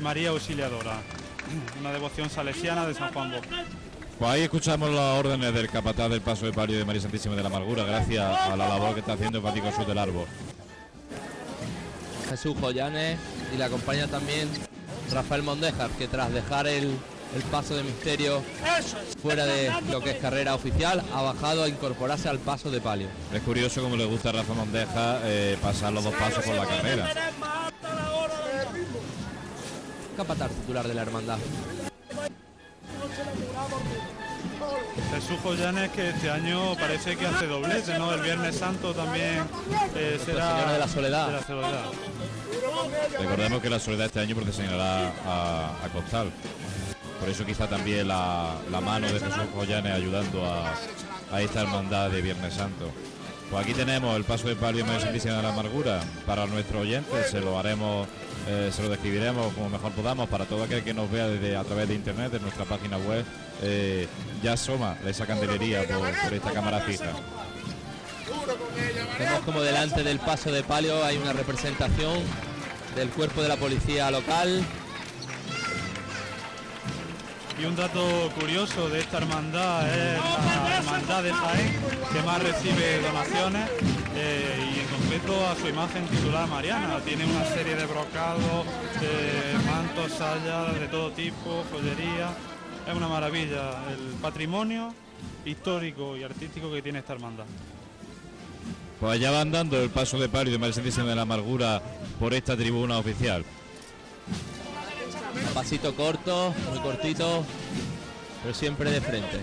María 0.00 0.30
Auxiliadora, 0.30 1.00
una 1.80 1.92
devoción 1.92 2.30
salesiana 2.30 2.86
de 2.86 2.94
San 2.94 3.12
Juan 3.12 3.30
Bosco. 3.30 3.54
Pues 4.18 4.30
ahí 4.30 4.42
escuchamos 4.42 4.90
las 4.90 5.18
órdenes 5.18 5.52
del 5.54 5.68
capataz 5.68 6.08
del 6.10 6.20
paso 6.20 6.46
de 6.46 6.52
palio 6.52 6.78
de 6.78 6.84
María 6.84 7.02
Santísima 7.02 7.34
de 7.34 7.42
la 7.42 7.48
Amargura, 7.48 7.84
gracias 7.84 8.22
a 8.22 8.56
la 8.56 8.68
labor 8.68 8.94
que 8.94 9.00
está 9.00 9.14
haciendo 9.14 9.40
Francisco 9.40 9.70
Jesús 9.70 9.86
del 9.86 9.98
Árbol. 9.98 10.26
Jesús 12.28 12.56
Joyanes 12.60 13.18
y 13.52 13.56
le 13.56 13.64
acompaña 13.64 14.06
también 14.06 14.48
Rafael 15.10 15.42
Mondejar, 15.42 15.90
que 15.90 16.08
tras 16.08 16.32
dejar 16.32 16.66
el, 16.66 16.96
el 17.34 17.42
paso 17.44 17.74
de 17.74 17.82
misterio 17.82 18.42
fuera 19.20 19.46
de 19.46 19.72
lo 19.90 20.00
que 20.00 20.10
es 20.10 20.16
carrera 20.18 20.54
oficial, 20.54 21.02
ha 21.14 21.22
bajado 21.22 21.64
a 21.64 21.68
incorporarse 21.68 22.28
al 22.28 22.38
paso 22.38 22.70
de 22.70 22.80
palio. 22.80 23.08
Es 23.32 23.42
curioso 23.42 23.82
como 23.82 23.96
le 23.96 24.04
gusta 24.04 24.30
a 24.30 24.32
Rafa 24.32 24.54
Mondeja 24.54 25.20
eh, 25.24 25.56
pasar 25.60 25.92
los 25.92 26.04
dos 26.04 26.14
pasos 26.14 26.44
por 26.44 26.54
la 26.54 26.66
carrera. 26.66 27.10
Capataz 30.16 30.50
titular 30.50 30.86
de 30.86 30.94
la 30.94 31.02
hermandad. 31.02 31.38
Jesús 35.14 35.38
Joyanes 35.42 35.90
que 35.90 36.10
este 36.10 36.30
año 36.30 36.74
parece 36.76 37.16
que 37.16 37.26
hace 37.26 37.46
doblete, 37.46 37.98
¿no? 37.98 38.12
El 38.12 38.20
Viernes 38.20 38.56
Santo 38.56 38.94
también 38.94 39.44
eh, 39.94 40.18
será... 40.24 40.50
Señora 40.50 40.72
de 40.72 40.78
la 40.78 40.88
Soledad. 40.88 41.26
de 41.26 41.32
la 41.32 41.42
Soledad. 41.42 41.84
Recordemos 43.18 43.62
que 43.62 43.70
la 43.70 43.78
soledad 43.78 44.06
este 44.06 44.20
año 44.20 44.34
procesionará 44.34 45.12
a, 45.26 45.84
a 45.84 45.88
Costal. 45.92 46.30
Por 47.22 47.30
eso 47.30 47.46
quizá 47.46 47.68
también 47.68 48.08
la, 48.08 48.56
mano 48.84 49.06
de 49.06 49.20
Jesús 49.20 49.44
Joyanes 49.54 49.92
ayudando 49.92 50.44
a, 50.44 51.40
esta 51.40 51.62
hermandad 51.62 52.10
de 52.10 52.20
Viernes 52.20 52.52
Santo. 52.52 52.90
Pues 53.48 53.62
aquí 53.62 53.74
tenemos 53.74 54.16
el 54.16 54.24
paso 54.24 54.48
de 54.48 54.56
palio 54.56 54.84
María 54.84 55.02
Santísima 55.02 55.36
de 55.36 55.42
la 55.42 55.50
Amargura 55.50 56.00
para 56.26 56.46
nuestro 56.46 56.80
oyente, 56.80 57.22
se 57.30 57.40
lo 57.40 57.56
haremos, 57.56 58.08
eh, 58.48 58.72
se 58.74 58.82
lo 58.82 58.88
describiremos 58.88 59.54
como 59.54 59.70
mejor 59.70 59.92
podamos 59.92 60.28
para 60.28 60.46
todo 60.46 60.64
aquel 60.64 60.82
que 60.82 60.94
nos 60.94 61.08
vea 61.12 61.26
a 61.60 61.62
través 61.62 61.86
de 61.86 61.94
internet, 61.94 62.32
de 62.32 62.40
nuestra 62.40 62.64
página 62.64 62.98
web, 62.98 63.24
eh, 63.62 64.08
ya 64.42 64.54
asoma 64.54 64.96
esa 65.06 65.24
candelería 65.24 65.86
por, 65.86 66.00
por 66.24 66.34
esta 66.34 66.50
cámara 66.50 66.80
fija. 66.80 67.12
Vemos 69.16 69.40
como 69.44 69.60
delante 69.60 70.02
del 70.02 70.18
paso 70.18 70.50
de 70.50 70.64
palio 70.64 71.04
hay 71.04 71.18
una 71.18 71.32
representación 71.32 72.18
del 72.96 73.10
cuerpo 73.10 73.42
de 73.42 73.48
la 73.48 73.56
policía 73.56 74.10
local. 74.10 74.64
Y 77.60 77.64
un 77.64 77.76
dato 77.76 78.30
curioso 78.38 78.88
de 78.88 79.00
esta 79.00 79.18
hermandad 79.18 79.86
es 79.88 80.18
la 80.18 80.78
hermandad 80.78 81.22
de 81.22 81.32
Jaén 81.32 81.72
que 82.12 82.22
más 82.22 82.42
recibe 82.42 83.00
donaciones 83.00 83.70
eh, 84.16 84.72
y 84.74 84.80
en 84.80 84.86
concreto 84.88 85.46
a 85.46 85.54
su 85.56 85.68
imagen 85.68 86.06
titular 86.06 86.48
Mariana. 86.48 86.98
Tiene 87.04 87.24
una 87.24 87.44
serie 87.44 87.76
de 87.76 87.86
brocados, 87.86 88.66
mantos, 89.66 90.12
sayas 90.12 90.80
de 90.80 90.88
todo 90.88 91.10
tipo, 91.12 91.64
joyería. 91.70 92.30
Es 92.88 92.96
una 92.96 93.08
maravilla 93.08 93.84
el 93.92 94.14
patrimonio 94.20 94.92
histórico 95.44 96.16
y 96.16 96.24
artístico 96.24 96.72
que 96.72 96.82
tiene 96.82 97.00
esta 97.00 97.12
hermandad. 97.12 97.44
Pues 98.98 99.12
allá 99.12 99.30
van 99.30 99.50
dando 99.50 99.80
el 99.80 99.90
paso 99.90 100.18
de 100.18 100.28
palio 100.28 100.52
de 100.52 100.58
María 100.58 101.04
de 101.04 101.14
la 101.14 101.22
Amargura 101.22 101.82
por 102.18 102.34
esta 102.34 102.56
tribuna 102.56 102.98
oficial. 102.98 103.44
Pasito 105.54 105.94
corto, 105.94 106.54
muy 106.70 106.78
cortito, 106.80 107.44
pero 108.42 108.54
siempre 108.54 108.90
de 108.90 109.00
frente. 109.00 109.40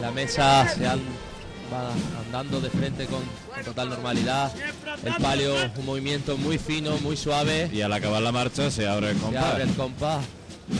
La 0.00 0.10
mesa 0.10 0.68
se 0.68 0.86
han, 0.86 1.00
va 1.72 1.90
andando 2.24 2.60
de 2.60 2.70
frente 2.70 3.06
con, 3.06 3.22
con 3.54 3.64
total 3.64 3.88
normalidad. 3.90 4.52
El 5.04 5.14
palio, 5.14 5.54
un 5.76 5.86
movimiento 5.86 6.36
muy 6.36 6.58
fino, 6.58 6.96
muy 6.98 7.16
suave. 7.16 7.70
Y 7.72 7.80
al 7.80 7.92
acabar 7.92 8.22
la 8.22 8.32
marcha 8.32 8.70
se 8.70 8.86
abre 8.86 9.10
el 9.10 9.16
Se 9.16 9.22
compás. 9.22 9.44
abre 9.44 9.62
el 9.64 9.74
compás. 9.74 10.24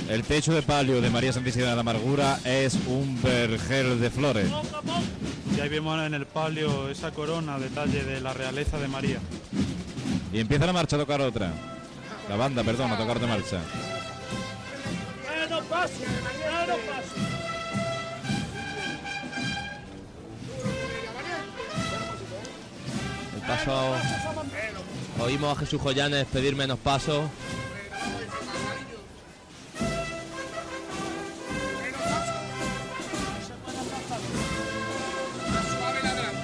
El 0.08 0.22
techo 0.24 0.54
de 0.54 0.62
palio 0.62 1.00
de 1.00 1.10
María 1.10 1.32
Santísima 1.32 1.66
de 1.66 1.74
la 1.74 1.80
Amargura 1.80 2.38
es 2.44 2.74
un 2.86 3.20
vergel 3.22 4.00
de 4.00 4.10
flores. 4.10 4.48
Y 5.56 5.60
ahí 5.60 5.68
vemos 5.68 6.00
en 6.00 6.14
el 6.14 6.26
palio 6.26 6.88
esa 6.88 7.10
corona, 7.12 7.58
detalle 7.58 8.02
de 8.02 8.20
la 8.20 8.32
realeza 8.32 8.78
de 8.78 8.88
María. 8.88 9.18
Y 10.32 10.40
empieza 10.40 10.66
la 10.66 10.72
marcha 10.72 10.96
a 10.96 10.98
tocar 10.98 11.20
otra. 11.20 11.52
La 12.28 12.36
banda, 12.36 12.64
perdón, 12.64 12.90
a 12.90 12.96
tocar 12.96 13.20
de 13.20 13.26
marcha. 13.26 13.60
no 15.50 15.60
paso, 15.62 15.92
no 16.66 16.76
paso. 16.76 17.14
El 23.34 23.40
Pasó, 23.46 23.94
oímos 25.22 25.56
a 25.56 25.60
Jesús 25.60 25.80
Joyanes 25.80 26.26
pedir 26.32 26.56
menos 26.56 26.78
paso. 26.78 27.30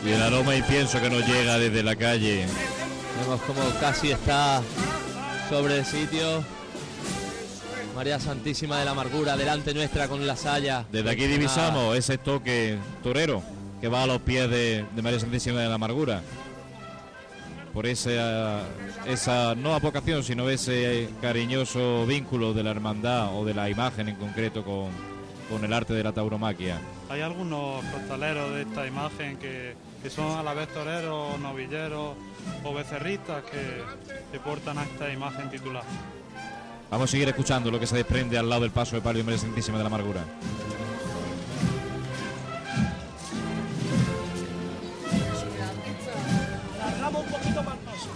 Y 0.04 0.12
el 0.12 0.22
aroma 0.22 0.56
y 0.56 0.62
pienso 0.62 1.00
que 1.00 1.08
nos 1.08 1.26
llega 1.26 1.58
desde 1.58 1.82
la 1.82 1.96
calle. 1.96 2.46
Vemos 3.20 3.40
como 3.42 3.60
casi 3.80 4.10
está 4.10 4.62
sobre 5.50 5.78
el 5.78 5.84
sitio. 5.84 6.44
María 7.96 8.20
Santísima 8.20 8.78
de 8.78 8.84
la 8.84 8.92
Amargura, 8.92 9.36
delante 9.36 9.74
nuestra 9.74 10.06
con 10.06 10.24
la 10.24 10.36
saya. 10.36 10.86
Desde 10.92 11.10
aquí 11.10 11.26
divisamos 11.26 11.96
ese 11.96 12.18
toque 12.18 12.78
torero 13.02 13.42
que 13.80 13.88
va 13.88 14.04
a 14.04 14.06
los 14.06 14.20
pies 14.20 14.48
de, 14.48 14.84
de 14.94 15.02
María 15.02 15.18
Santísima 15.18 15.60
de 15.60 15.68
la 15.68 15.74
Amargura. 15.74 16.22
Por 17.74 17.86
esa, 17.86 18.60
esa 19.08 19.56
no 19.56 19.74
apocación, 19.74 20.22
sino 20.22 20.48
ese 20.48 21.08
cariñoso 21.20 22.06
vínculo 22.06 22.54
de 22.54 22.62
la 22.62 22.70
hermandad 22.70 23.36
o 23.36 23.44
de 23.44 23.54
la 23.54 23.68
imagen 23.68 24.08
en 24.08 24.14
concreto 24.14 24.64
con, 24.64 24.90
con 25.50 25.64
el 25.64 25.72
arte 25.72 25.94
de 25.94 26.04
la 26.04 26.12
tauromaquia. 26.12 26.78
Hay 27.08 27.22
algunos 27.22 27.84
costaleros 27.86 28.54
de 28.54 28.62
esta 28.62 28.86
imagen 28.86 29.36
que, 29.36 29.74
que 30.02 30.10
son 30.10 30.38
a 30.38 30.42
la 30.42 30.54
vez 30.54 30.68
toreros, 30.68 31.38
novilleros 31.40 32.16
o 32.64 32.74
becerristas 32.74 33.42
que, 33.44 33.82
que 34.32 34.40
portan 34.40 34.78
a 34.78 34.84
esta 34.84 35.12
imagen 35.12 35.50
titular. 35.50 35.84
Vamos 36.90 37.08
a 37.08 37.12
seguir 37.12 37.28
escuchando 37.28 37.70
lo 37.70 37.78
que 37.78 37.86
se 37.86 37.96
desprende 37.96 38.38
al 38.38 38.48
lado 38.48 38.62
del 38.62 38.70
paso 38.70 38.96
de 38.96 39.02
palio 39.02 39.22
María 39.24 39.38
Santísima 39.38 39.78
de 39.78 39.84
la 39.84 39.88
Amargura. 39.88 40.24
Un 47.10 47.26
poquito 47.26 47.62
más 47.64 47.74
el 47.74 47.80
paso. 47.80 48.08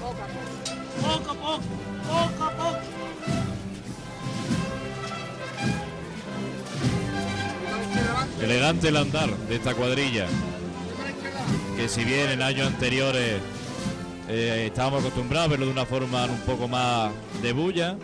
Poco 0.00 0.22
a 0.22 1.34
poco, 1.34 1.62
poco 2.08 2.44
a 2.44 2.50
poco. 2.50 2.78
Elegante 8.40 8.88
el 8.88 8.96
andar 8.96 9.36
de 9.36 9.56
esta 9.56 9.74
cuadrilla, 9.74 10.26
que 11.80 11.88
si 11.88 12.04
bien 12.04 12.28
en 12.28 12.42
años 12.42 12.66
anteriores 12.66 13.40
eh, 14.28 14.64
estábamos 14.66 15.00
acostumbrados 15.00 15.46
a 15.46 15.50
verlo 15.50 15.64
de 15.64 15.72
una 15.72 15.86
forma 15.86 16.26
un 16.26 16.40
poco 16.40 16.68
más 16.68 17.10
de 17.40 17.54
bulla, 17.54 17.96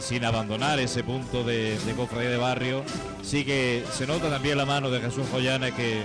sin 0.00 0.24
abandonar 0.24 0.80
ese 0.80 1.04
punto 1.04 1.44
de, 1.44 1.78
de 1.78 1.92
cofradía 1.94 2.30
de 2.30 2.36
barrio, 2.36 2.82
sí 3.22 3.44
que 3.44 3.84
se 3.92 4.08
nota 4.08 4.28
también 4.28 4.58
la 4.58 4.66
mano 4.66 4.90
de 4.90 5.00
Jesús 5.00 5.24
Joyanes 5.30 5.72
que, 5.74 6.04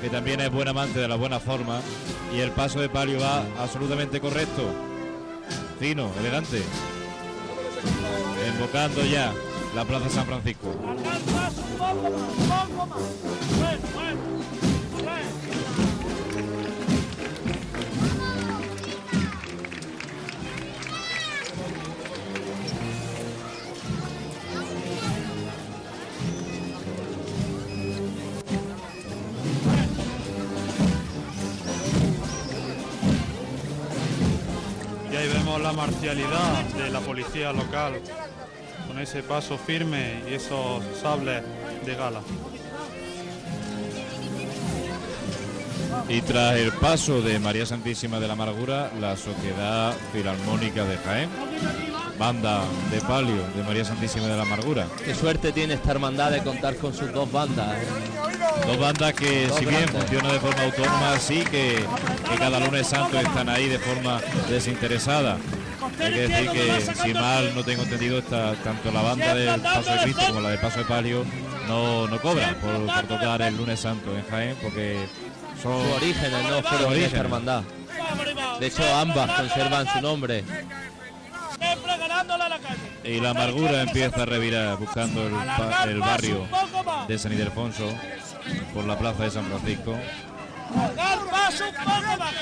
que 0.00 0.10
también 0.10 0.40
es 0.40 0.50
buen 0.50 0.66
amante 0.66 0.98
de 0.98 1.06
la 1.06 1.14
buena 1.14 1.38
forma 1.38 1.80
y 2.34 2.40
el 2.40 2.50
paso 2.50 2.80
de 2.80 2.88
palio 2.88 3.20
va 3.20 3.44
absolutamente 3.60 4.20
correcto, 4.20 4.68
fino, 5.78 6.10
elegante, 6.18 6.60
invocando 8.52 9.04
ya 9.04 9.32
la 9.76 9.84
Plaza 9.84 10.10
San 10.10 10.26
Francisco. 10.26 10.74
La 35.62 35.72
marcialidad 35.72 36.64
de 36.76 36.90
la 36.90 37.00
policía 37.00 37.52
local, 37.52 38.00
con 38.88 38.98
ese 38.98 39.22
paso 39.22 39.58
firme 39.58 40.22
y 40.28 40.34
esos 40.34 40.82
sables 41.00 41.42
de 41.84 41.94
gala. 41.94 42.22
Y 46.08 46.22
tras 46.22 46.56
el 46.56 46.72
paso 46.72 47.20
de 47.20 47.38
María 47.38 47.66
Santísima 47.66 48.18
de 48.18 48.26
la 48.26 48.32
Amargura, 48.32 48.90
la 49.00 49.16
Sociedad 49.16 49.94
Filarmónica 50.12 50.84
de 50.84 50.96
Jaén, 50.96 51.28
banda 52.20 52.60
de 52.90 53.00
palio 53.00 53.42
de 53.56 53.62
María 53.64 53.82
Santísima 53.82 54.26
de 54.26 54.36
la 54.36 54.42
Amargura. 54.42 54.86
Qué 55.02 55.14
suerte 55.14 55.52
tiene 55.52 55.74
esta 55.74 55.92
hermandad 55.92 56.30
de 56.30 56.42
contar 56.42 56.76
con 56.76 56.92
sus 56.92 57.10
dos 57.12 57.32
bandas. 57.32 57.66
¿eh? 57.78 58.66
Dos 58.66 58.78
bandas 58.78 59.14
que 59.14 59.46
Dos 59.46 59.58
si 59.58 59.64
bien 59.64 59.80
grandes. 59.80 60.02
funcionan 60.02 60.32
de 60.32 60.40
forma 60.40 60.62
autónoma, 60.64 61.18
sí 61.18 61.42
que, 61.50 61.82
que 62.30 62.36
cada 62.38 62.60
lunes 62.60 62.86
santo 62.86 63.18
están 63.18 63.48
ahí 63.48 63.68
de 63.68 63.78
forma 63.78 64.20
desinteresada. 64.50 65.38
Hay 65.98 66.12
que 66.12 66.28
decir 66.28 66.50
que 66.50 66.94
si 66.94 67.14
mal 67.14 67.54
no 67.54 67.64
tengo 67.64 67.82
entendido, 67.84 68.18
está, 68.18 68.54
tanto 68.56 68.92
la 68.92 69.00
banda 69.00 69.34
del 69.34 69.60
Paso 69.62 69.90
de 69.90 69.98
Cristo 70.02 70.22
como 70.28 70.40
la 70.42 70.50
del 70.50 70.58
Paso 70.58 70.78
de 70.80 70.84
Palio 70.84 71.24
no, 71.68 72.06
no 72.06 72.20
cobran 72.20 72.54
por, 72.56 72.86
por 72.86 73.02
tocar 73.04 73.40
el 73.40 73.56
lunes 73.56 73.80
santo 73.80 74.14
en 74.14 74.26
Jaén 74.28 74.56
porque 74.62 74.98
son 75.62 75.82
Sus 75.84 75.96
orígenes 75.96 76.42
no 76.50 76.62
fueron 76.62 76.92
de 76.92 77.04
esta 77.06 77.18
hermandad. 77.18 77.62
De 78.60 78.66
hecho, 78.66 78.82
ambas 78.94 79.30
conservan 79.30 79.86
su 79.90 80.00
nombre. 80.02 80.44
Siempre 82.20 82.36
ganándole 82.36 82.44
a 82.44 82.48
la 82.48 82.58
calle. 82.58 82.80
Y 83.04 83.20
la 83.20 83.30
amargura 83.30 83.82
empieza 83.82 84.22
a 84.22 84.26
revirar 84.26 84.76
buscando 84.76 85.26
el, 85.26 86.00
barrio 86.00 86.46
de 87.08 87.18
San 87.18 87.32
Ildefonso 87.32 87.88
por 88.74 88.84
la 88.84 88.98
plaza 88.98 89.24
de 89.24 89.30
San 89.30 89.46
Francisco. 89.46 89.96
Alargar 90.70 91.18
paso 91.30 91.64
un 91.64 91.74
poco 91.74 92.16
más. 92.18 92.34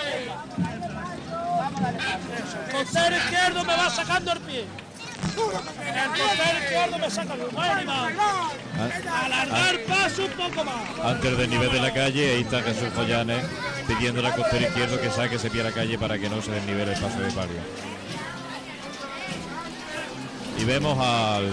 El 2.68 2.72
costero 2.72 3.16
izquierdo 3.16 3.64
me 3.64 3.76
va 3.76 3.90
sacando 3.90 4.32
el 4.32 4.40
pie. 4.40 4.64
El 5.18 6.08
costero 6.10 6.58
izquierdo 6.58 6.98
me 6.98 7.10
saca 7.10 7.34
el 7.34 7.40
pie. 7.40 7.48
Bueno, 7.52 7.82
Iván. 7.82 8.14
Alargar 9.24 9.80
paso 9.86 10.24
un 10.24 10.32
poco 10.32 10.64
más. 10.64 10.74
Antes 11.04 11.38
del 11.38 11.50
nivel 11.50 11.72
de 11.72 11.80
la 11.80 11.92
calle, 11.92 12.34
ahí 12.34 12.42
está 12.42 12.62
Jesús 12.62 12.90
Joyanes 12.94 13.44
pidiendo 13.86 14.26
al 14.26 14.34
costero 14.34 14.66
izquierdo 14.66 15.00
que 15.00 15.10
saque 15.10 15.36
ese 15.36 15.50
pie 15.50 15.62
a 15.62 15.64
la 15.64 15.72
calle 15.72 15.98
para 15.98 16.18
que 16.18 16.28
no 16.28 16.42
se 16.42 16.50
desnivele 16.50 16.92
el 16.92 17.00
paso 17.00 17.20
de 17.20 17.30
palio. 17.30 17.97
Y 20.58 20.64
vemos 20.64 20.98
al, 20.98 21.48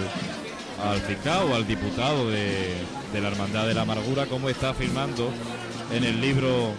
al 0.82 1.00
fiscal 1.00 1.46
o 1.50 1.54
al 1.54 1.66
diputado 1.66 2.30
de, 2.30 2.74
de 3.12 3.20
la 3.20 3.28
Hermandad 3.28 3.66
de 3.66 3.74
la 3.74 3.82
Amargura 3.82 4.26
cómo 4.26 4.48
está 4.48 4.74
firmando 4.74 5.30
en 5.92 6.04
el 6.04 6.20
libro 6.20 6.72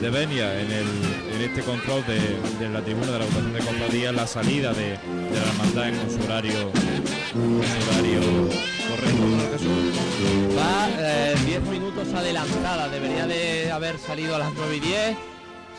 de 0.00 0.08
Benia, 0.08 0.60
en, 0.60 0.70
el, 0.70 0.86
en 1.34 1.42
este 1.42 1.62
control 1.62 2.04
de, 2.06 2.18
de 2.58 2.68
la 2.70 2.80
tribuna 2.80 3.12
de 3.12 3.18
la 3.18 3.24
votación 3.24 3.52
de 3.52 3.58
cofradía, 3.58 4.12
la 4.12 4.26
salida 4.26 4.72
de, 4.72 4.90
de 4.90 5.40
la 5.40 5.46
hermandad 5.46 5.88
en 5.88 6.10
su 6.10 6.24
horario, 6.24 6.70
correcto. 8.88 9.24
Va 10.56 10.88
eh, 10.98 11.34
10 11.44 11.62
minutos 11.64 12.14
adelantada, 12.14 12.88
debería 12.88 13.26
de 13.26 13.70
haber 13.72 13.98
salido 13.98 14.36
a 14.36 14.38
las 14.38 14.52
9 14.54 14.76
y 14.76 14.80
10, 14.80 15.16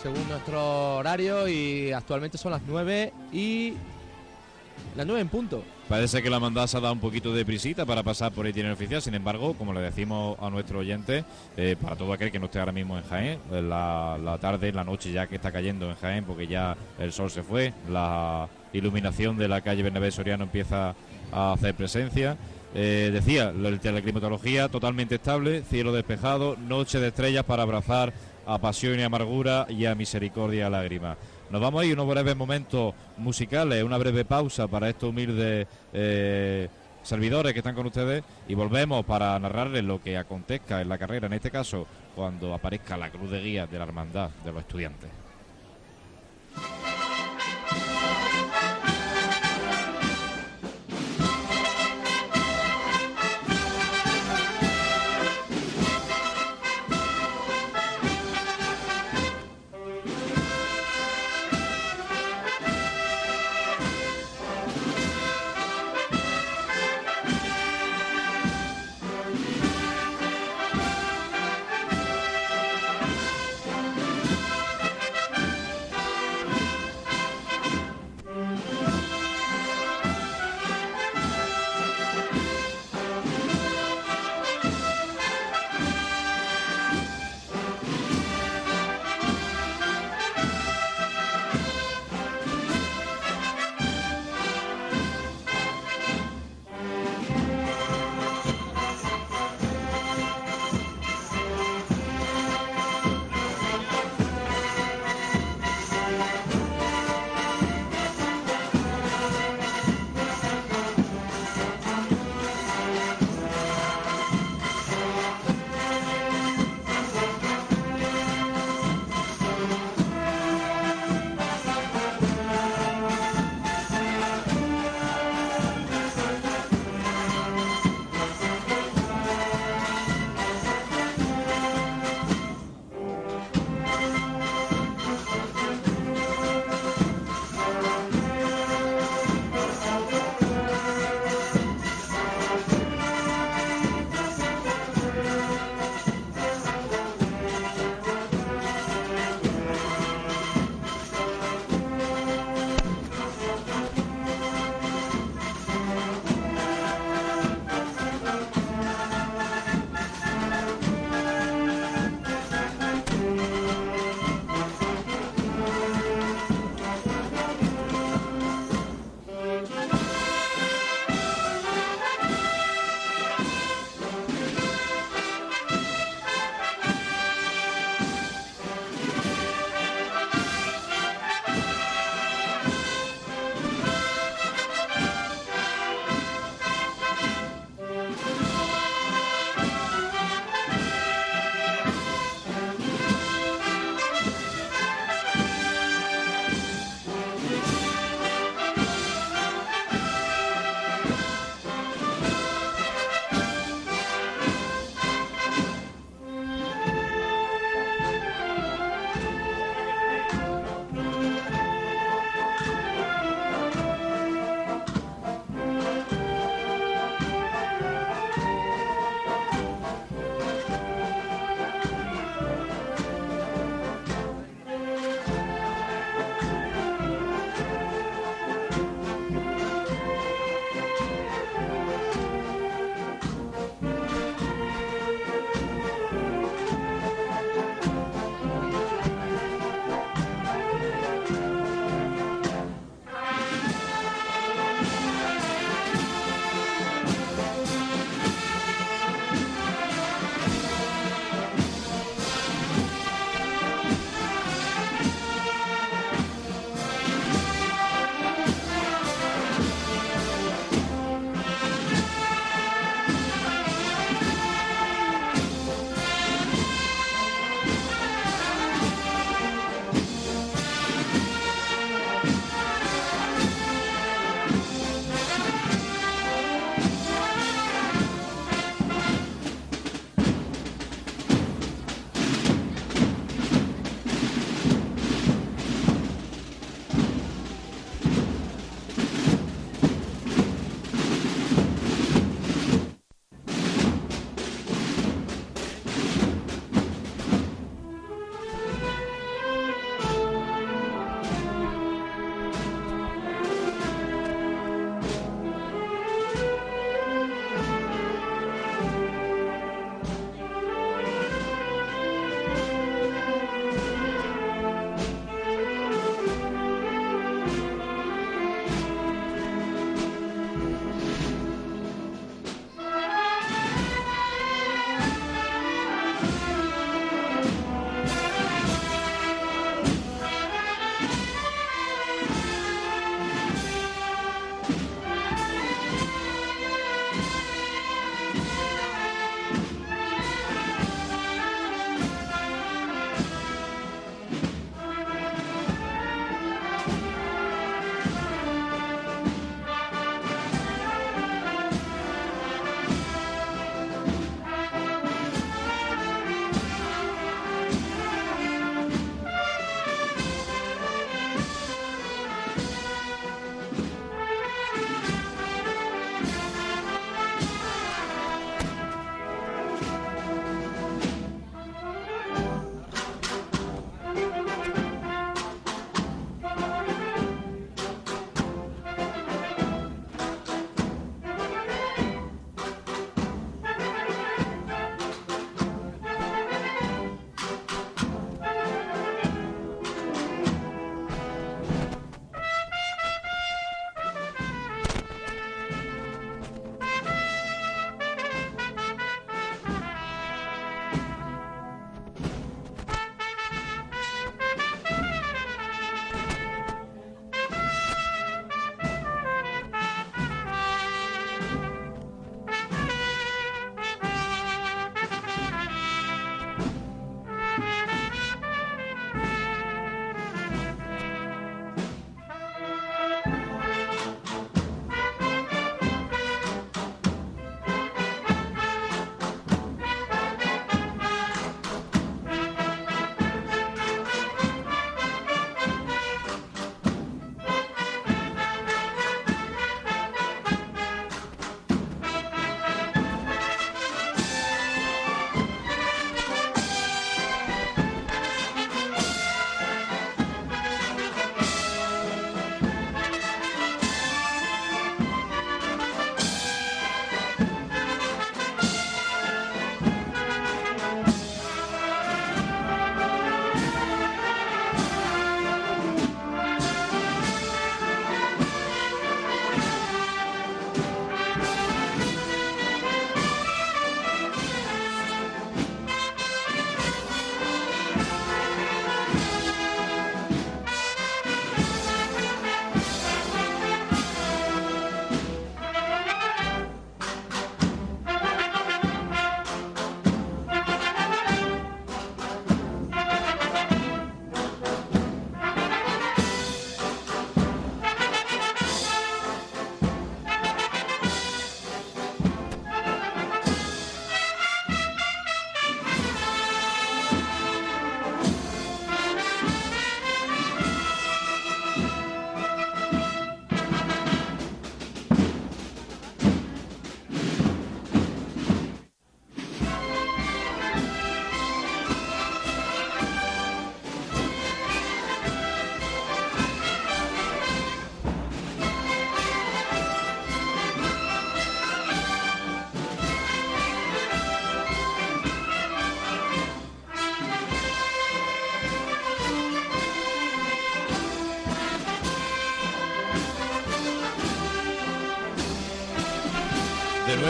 según 0.04 0.28
nuestro 0.28 0.98
horario, 0.98 1.48
y 1.48 1.92
actualmente 1.92 2.38
son 2.38 2.52
las 2.52 2.62
9 2.68 3.14
y 3.32 3.74
las 4.96 5.06
9 5.06 5.22
en 5.22 5.30
punto. 5.30 5.64
Parece 5.88 6.24
que 6.24 6.32
la 6.32 6.38
ha 6.38 6.66
dado 6.80 6.94
un 6.94 6.99
poquito 6.99 7.32
de 7.32 7.45
prisita 7.45 7.86
para 7.86 8.02
pasar 8.02 8.32
por 8.32 8.48
el 8.48 8.72
oficial, 8.72 9.03
sin 9.03 9.14
embargo, 9.14 9.53
como 9.53 9.72
le 9.72 9.82
decimos 9.82 10.36
a 10.41 10.49
nuestro 10.49 10.80
oyente, 10.80 11.24
eh, 11.57 11.76
para 11.80 11.95
todo 11.95 12.12
aquel 12.12 12.32
que 12.32 12.40
no 12.40 12.45
esté 12.45 12.57
ahora 12.57 12.72
mismo 12.72 12.98
en 12.98 13.03
Jaén, 13.03 13.40
eh, 13.52 13.62
la, 13.62 14.18
la 14.18 14.40
tarde, 14.40 14.72
la 14.74 14.84
noche 14.84 15.12
ya 15.12 15.28
que 15.28 15.36
está 15.36 15.52
cayendo 15.52 15.88
en 15.88 15.95
Jaén, 15.98 16.26
porque 16.26 16.48
ya 16.48 16.76
el 16.98 17.12
sol 17.12 17.30
se 17.30 17.44
fue, 17.44 17.72
la 17.88 18.48
iluminación 18.74 19.38
de 19.38 19.48
la 19.48 19.62
calle 19.62 19.84
Bernabé 19.84 20.10
Soriano 20.10 20.45
empieza 20.45 20.95
a 21.32 21.53
hacer 21.53 21.76
presencia. 21.76 22.36
Eh, 22.74 23.12
decía, 23.14 23.52
la, 23.52 23.70
la 23.70 24.02
climatología 24.02 24.68
totalmente 24.70 25.16
estable, 25.16 25.62
cielo 25.62 25.94
despejado, 25.94 26.57
noche 26.57 26.99
de 26.99 27.10
estrellas 27.10 27.45
para 27.45 27.62
abrazar 27.62 28.12
a 28.48 28.57
pasión 28.57 28.99
y 28.99 29.03
amargura 29.03 29.66
y 29.70 29.86
a 29.86 29.95
misericordia 29.95 30.60
y 30.60 30.64
a 30.64 30.70
lágrima. 30.70 31.16
Nos 31.56 31.61
vamos 31.61 31.84
a 31.84 31.86
ir 31.86 31.94
unos 31.94 32.10
breves 32.10 32.36
momentos 32.36 32.94
musicales, 33.15 33.82
una 33.82 33.98
breve 33.98 34.26
pausa 34.26 34.68
para 34.68 34.90
estos 34.90 35.11
humildes 35.11 35.65
eh, 35.94 36.68
servidores 37.02 37.53
que 37.53 37.60
están 37.60 37.73
con 37.73 37.86
ustedes 37.86 38.26
y 38.45 38.56
volvemos 38.56 39.06
para 39.06 39.40
narrarles 39.40 39.86
lo 39.86 40.03
que 40.03 40.18
acontezca 40.18 40.82
en 40.82 40.90
la 40.90 40.98
carrera, 40.98 41.27
en 41.27 41.34
este 41.34 41.52
caso 41.52 41.88
cuando 42.14 42.53
aparezca 42.53 42.98
la 42.98 43.10
cruz 43.10 43.32
de 43.32 43.40
guía 43.40 43.68
de 43.68 43.77
la 43.77 43.86
hermandad 43.86 44.32
de 44.44 44.52
los 44.52 44.64
estudiantes. 44.64 45.25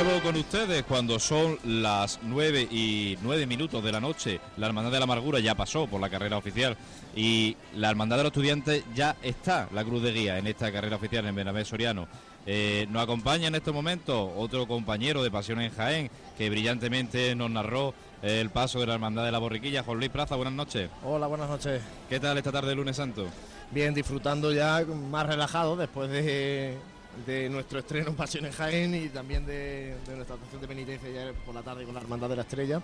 Nuevo 0.05 0.21
con 0.21 0.35
ustedes 0.35 0.83
cuando 0.83 1.17
son 1.17 1.57
las 1.63 2.19
9 2.21 2.67
y 2.69 3.17
9 3.23 3.47
minutos 3.47 3.83
de 3.83 3.91
la 3.91 3.99
noche. 3.99 4.39
La 4.55 4.67
Hermandad 4.67 4.91
de 4.91 4.99
la 4.99 5.05
Amargura 5.05 5.39
ya 5.39 5.55
pasó 5.55 5.87
por 5.87 5.99
la 5.99 6.11
carrera 6.11 6.37
oficial 6.37 6.77
y 7.15 7.57
la 7.73 7.89
Hermandad 7.89 8.17
de 8.17 8.23
los 8.23 8.29
Estudiantes 8.29 8.83
ya 8.93 9.15
está, 9.23 9.67
la 9.73 9.83
cruz 9.83 10.03
de 10.03 10.11
guía, 10.11 10.37
en 10.37 10.45
esta 10.45 10.71
carrera 10.71 10.97
oficial 10.97 11.25
en 11.25 11.33
Benavés 11.33 11.69
Soriano. 11.69 12.07
Eh, 12.45 12.85
nos 12.91 13.01
acompaña 13.01 13.47
en 13.47 13.55
estos 13.55 13.73
momentos 13.73 14.29
otro 14.37 14.67
compañero 14.67 15.23
de 15.23 15.31
Pasión 15.31 15.59
en 15.59 15.71
Jaén 15.71 16.11
que 16.37 16.51
brillantemente 16.51 17.33
nos 17.33 17.49
narró 17.49 17.95
eh, 18.21 18.41
el 18.41 18.51
paso 18.51 18.79
de 18.79 18.85
la 18.85 18.93
Hermandad 18.93 19.25
de 19.25 19.31
la 19.31 19.39
Borriquilla. 19.39 19.81
Juan 19.81 19.97
Luis 19.97 20.11
Plaza, 20.11 20.35
buenas 20.35 20.53
noches. 20.53 20.87
Hola, 21.03 21.25
buenas 21.25 21.49
noches. 21.49 21.81
¿Qué 22.07 22.19
tal 22.19 22.37
esta 22.37 22.51
tarde 22.51 22.69
de 22.69 22.75
lunes 22.75 22.95
santo? 22.95 23.25
Bien, 23.71 23.95
disfrutando 23.95 24.53
ya 24.53 24.85
más 25.09 25.25
relajado 25.25 25.75
después 25.75 26.11
de, 26.11 26.77
de 27.25 27.49
nuestro 27.49 27.79
estreno 27.79 28.09
en 28.09 28.15
Pasión 28.15 28.45
en 28.45 28.51
Jaén 28.51 28.95
y 28.95 29.09
también 29.09 29.45
de, 29.45 29.95
nuestra 30.15 30.35
actuación 30.35 30.61
de 30.61 30.67
penitencia 30.67 31.09
ya 31.09 31.33
por 31.45 31.55
la 31.55 31.61
tarde 31.61 31.85
con 31.85 31.93
la 31.93 32.01
Hermandad 32.01 32.29
de 32.29 32.35
la 32.35 32.41
Estrella. 32.41 32.81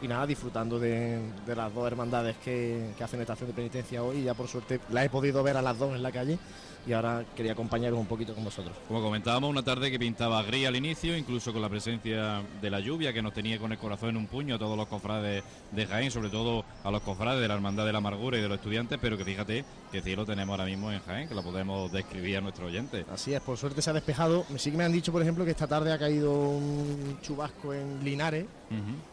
Y 0.00 0.06
nada, 0.06 0.26
disfrutando 0.26 0.78
de, 0.78 1.18
de 1.44 1.56
las 1.56 1.74
dos 1.74 1.86
hermandades 1.86 2.36
que, 2.44 2.94
hacen 3.02 3.20
estación 3.20 3.48
de 3.48 3.54
penitencia 3.54 4.02
hoy. 4.02 4.22
Ya 4.22 4.34
por 4.34 4.46
suerte 4.46 4.80
la 4.90 5.04
he 5.04 5.10
podido 5.10 5.42
ver 5.42 5.56
a 5.56 5.62
las 5.62 5.76
dos 5.76 5.94
en 5.94 6.02
la 6.02 6.12
calle 6.12 6.38
y 6.86 6.92
ahora 6.92 7.24
quería 7.36 7.52
acompañaros 7.52 7.98
un 7.98 8.06
poquito 8.06 8.34
con 8.34 8.44
vosotros. 8.44 8.74
Como 8.86 9.02
comentábamos, 9.02 9.50
una 9.50 9.62
tarde 9.62 9.90
que 9.90 9.98
pintaba 9.98 10.42
gris 10.42 10.66
al 10.66 10.76
inicio, 10.76 11.16
incluso 11.16 11.52
con 11.52 11.60
la 11.60 11.68
presencia 11.68 12.42
de 12.60 12.70
la 12.70 12.80
lluvia 12.80 13.12
que 13.12 13.20
nos 13.22 13.34
tenía 13.34 13.58
con 13.58 13.72
el 13.72 13.78
corazón 13.78 14.10
en 14.10 14.16
un 14.16 14.26
puño 14.26 14.54
a 14.54 14.58
todos 14.58 14.76
los 14.76 14.86
cofrades 14.88 15.42
de 15.72 15.86
Jaén, 15.86 16.10
sobre 16.10 16.30
todo 16.30 16.64
a 16.84 16.90
los 16.90 17.02
cofrades 17.02 17.40
de 17.40 17.48
la 17.48 17.54
Hermandad 17.54 17.84
de 17.84 17.92
la 17.92 17.98
Amargura 17.98 18.38
y 18.38 18.40
de 18.40 18.48
los 18.48 18.58
estudiantes, 18.58 18.98
pero 19.00 19.18
que 19.18 19.24
fíjate 19.24 19.64
que 19.92 20.00
cielo 20.02 20.24
tenemos 20.24 20.52
ahora 20.54 20.64
mismo 20.64 20.90
en 20.92 21.00
Jaén, 21.00 21.28
que 21.28 21.34
lo 21.34 21.42
podemos 21.42 21.90
describir 21.92 22.38
a 22.38 22.40
nuestro 22.40 22.66
oyente. 22.66 23.04
Así 23.12 23.34
es, 23.34 23.40
por 23.40 23.56
suerte 23.56 23.82
se 23.82 23.90
ha 23.90 23.92
despejado. 23.92 24.46
Sí 24.56 24.70
que 24.70 24.76
me 24.76 24.84
han 24.84 24.92
dicho, 24.92 25.12
por 25.12 25.22
ejemplo, 25.22 25.44
que 25.44 25.50
esta 25.50 25.66
tarde 25.66 25.92
ha 25.92 25.98
caído 25.98 26.32
un 26.32 27.18
chubasco 27.22 27.74
en 27.74 28.02
Linares 28.04 28.46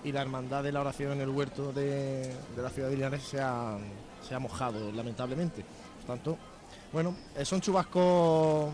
y 0.03 0.11
la 0.11 0.21
Hermandad 0.21 0.63
de 0.63 0.71
la 0.71 0.81
Oración 0.81 1.13
en 1.13 1.21
el 1.21 1.29
huerto 1.29 1.71
de, 1.71 2.33
de 2.55 2.61
la 2.61 2.69
ciudad 2.69 2.89
de 2.89 2.95
Linares 2.95 3.23
se 3.23 3.39
ha, 3.39 3.77
se 4.27 4.35
ha 4.35 4.39
mojado, 4.39 4.91
lamentablemente. 4.91 5.63
Por 5.97 6.15
tanto, 6.15 6.37
bueno, 6.95 7.13
son 7.43 7.59
chubascos 7.59 8.72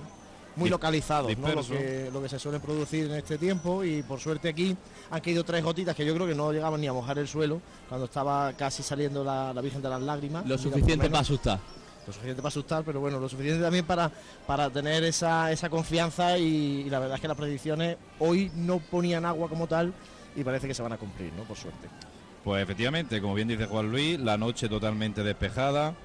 muy 0.55 0.69
localizados, 0.69 1.35
¿no? 1.39 1.47
lo, 1.53 1.65
que, 1.65 2.11
lo 2.13 2.21
que 2.21 2.29
se 2.29 2.37
suele 2.37 2.59
producir 2.59 3.05
en 3.05 3.13
este 3.13 3.39
tiempo 3.39 3.83
y 3.83 4.03
por 4.03 4.19
suerte 4.19 4.49
aquí 4.49 4.77
han 5.09 5.21
caído 5.21 5.43
tres 5.43 5.63
gotitas 5.63 5.95
que 5.95 6.05
yo 6.05 6.13
creo 6.13 6.27
que 6.27 6.35
no 6.35 6.51
llegaban 6.51 6.79
ni 6.79 6.85
a 6.85 6.93
mojar 6.93 7.17
el 7.17 7.27
suelo 7.27 7.59
cuando 7.89 8.05
estaba 8.05 8.53
casi 8.53 8.83
saliendo 8.83 9.23
la, 9.23 9.51
la 9.55 9.61
Virgen 9.61 9.81
de 9.81 9.89
las 9.89 9.99
Lágrimas. 10.03 10.45
Lo 10.45 10.55
suficiente 10.59 11.09
para 11.09 11.21
asustar. 11.21 11.59
Lo 12.05 12.13
suficiente 12.13 12.43
para 12.43 12.49
asustar, 12.49 12.83
pero 12.83 12.99
bueno, 12.99 13.19
lo 13.19 13.27
suficiente 13.27 13.59
también 13.59 13.85
para, 13.85 14.11
para 14.45 14.69
tener 14.69 15.03
esa, 15.03 15.51
esa 15.51 15.71
confianza 15.71 16.37
y, 16.37 16.83
y 16.85 16.89
la 16.91 16.99
verdad 16.99 17.15
es 17.15 17.21
que 17.21 17.27
las 17.27 17.37
predicciones 17.37 17.97
hoy 18.19 18.51
no 18.53 18.77
ponían 18.77 19.25
agua 19.25 19.49
como 19.49 19.65
tal 19.65 19.95
y 20.35 20.43
parece 20.43 20.67
que 20.67 20.75
se 20.75 20.83
van 20.83 20.93
a 20.93 20.97
cumplir, 20.97 21.33
¿no? 21.33 21.41
Por 21.45 21.57
suerte. 21.57 21.87
Pues 22.43 22.61
efectivamente, 22.61 23.19
como 23.19 23.33
bien 23.33 23.47
dice 23.47 23.65
Juan 23.65 23.89
Luis, 23.89 24.19
la 24.19 24.37
noche 24.37 24.69
totalmente 24.69 25.23
despejada 25.23 25.95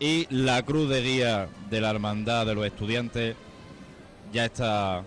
y 0.00 0.26
la 0.30 0.62
cruz 0.62 0.88
de 0.88 1.02
guía 1.02 1.48
de 1.68 1.80
la 1.80 1.90
Hermandad 1.90 2.46
de 2.46 2.54
los 2.54 2.66
Estudiantes 2.66 3.36
ya 4.32 4.46
está 4.46 5.04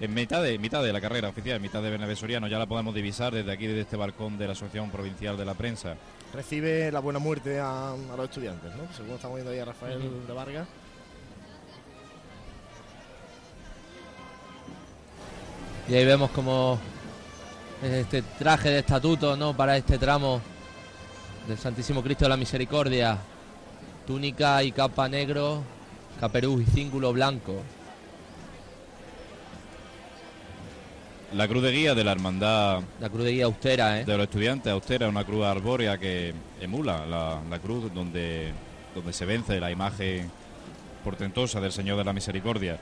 en 0.00 0.12
mitad 0.12 0.42
de, 0.42 0.58
mitad 0.58 0.82
de 0.82 0.92
la 0.92 1.00
carrera 1.00 1.28
oficial, 1.28 1.56
en 1.56 1.62
mitad 1.62 1.80
de 1.80 2.16
Soriano, 2.16 2.48
ya 2.48 2.58
la 2.58 2.66
podemos 2.66 2.92
divisar 2.92 3.32
desde 3.32 3.52
aquí, 3.52 3.68
desde 3.68 3.82
este 3.82 3.96
balcón 3.96 4.36
de 4.36 4.46
la 4.46 4.52
Asociación 4.52 4.90
Provincial 4.90 5.36
de 5.36 5.44
la 5.44 5.54
Prensa. 5.54 5.94
Recibe 6.34 6.90
la 6.90 6.98
buena 6.98 7.20
muerte 7.20 7.60
a, 7.60 7.92
a 7.92 8.16
los 8.16 8.24
estudiantes, 8.24 8.74
¿no? 8.74 8.92
Según 8.96 9.14
estamos 9.14 9.36
viendo 9.36 9.52
ahí 9.52 9.60
a 9.60 9.64
Rafael 9.66 10.26
de 10.26 10.32
Vargas. 10.32 10.66
Y 15.88 15.94
ahí 15.94 16.04
vemos 16.04 16.30
como 16.32 16.80
este 17.80 18.22
traje 18.22 18.70
de 18.70 18.78
estatuto, 18.80 19.36
¿no? 19.36 19.56
Para 19.56 19.76
este 19.76 19.98
tramo 19.98 20.40
del 21.46 21.58
Santísimo 21.58 22.02
Cristo 22.02 22.24
de 22.24 22.30
la 22.30 22.36
Misericordia. 22.36 23.18
Túnica 24.06 24.62
y 24.62 24.72
capa 24.72 25.08
negro, 25.08 25.62
caperuz 26.20 26.62
y 26.62 26.66
cíngulo 26.66 27.12
blanco. 27.12 27.62
La 31.34 31.48
cruz 31.48 31.62
de 31.62 31.72
guía 31.72 31.94
de 31.94 32.04
la 32.04 32.12
Hermandad 32.12 32.82
La 33.00 33.08
cruz 33.08 33.24
de 33.24 33.32
guía 33.32 33.46
austera, 33.46 34.00
¿eh? 34.00 34.04
de 34.04 34.16
los 34.16 34.24
estudiantes, 34.24 34.70
austera, 34.70 35.08
una 35.08 35.24
cruz 35.24 35.46
arbórea 35.46 35.96
que 35.96 36.34
emula 36.60 37.06
la, 37.06 37.40
la 37.48 37.58
cruz 37.58 37.92
donde, 37.94 38.52
donde 38.94 39.12
se 39.14 39.24
vence 39.24 39.58
la 39.58 39.70
imagen 39.70 40.30
portentosa 41.02 41.60
del 41.60 41.72
Señor 41.72 41.96
de 41.96 42.04
la 42.04 42.12
Misericordia. 42.12 42.78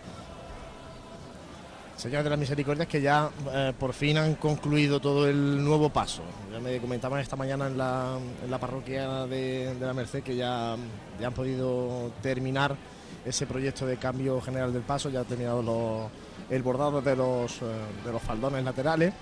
Señores 2.00 2.24
de 2.24 2.30
la 2.30 2.38
Misericordia, 2.38 2.86
que 2.86 3.02
ya 3.02 3.28
eh, 3.52 3.74
por 3.78 3.92
fin 3.92 4.16
han 4.16 4.36
concluido 4.36 5.00
todo 5.00 5.28
el 5.28 5.62
nuevo 5.62 5.90
paso. 5.90 6.22
Ya 6.50 6.58
me 6.58 6.78
comentaban 6.78 7.20
esta 7.20 7.36
mañana 7.36 7.66
en 7.66 7.76
la, 7.76 8.58
parroquia 8.58 9.26
de, 9.26 9.76
la 9.78 9.92
Merced 9.92 10.22
que 10.22 10.34
ya, 10.34 10.76
ya 11.20 11.26
han 11.26 11.34
podido 11.34 12.10
terminar 12.22 12.74
ese 13.22 13.46
proyecto 13.46 13.84
de 13.84 13.98
cambio 13.98 14.40
general 14.40 14.72
del 14.72 14.80
paso, 14.80 15.10
ya 15.10 15.20
han 15.20 15.26
terminado 15.26 16.10
el 16.48 16.62
bordado 16.62 17.02
de 17.02 17.14
los, 17.14 17.60
eh, 17.60 17.66
de 18.02 18.12
los 18.12 18.22
faldones 18.22 18.64
laterales 18.64 19.12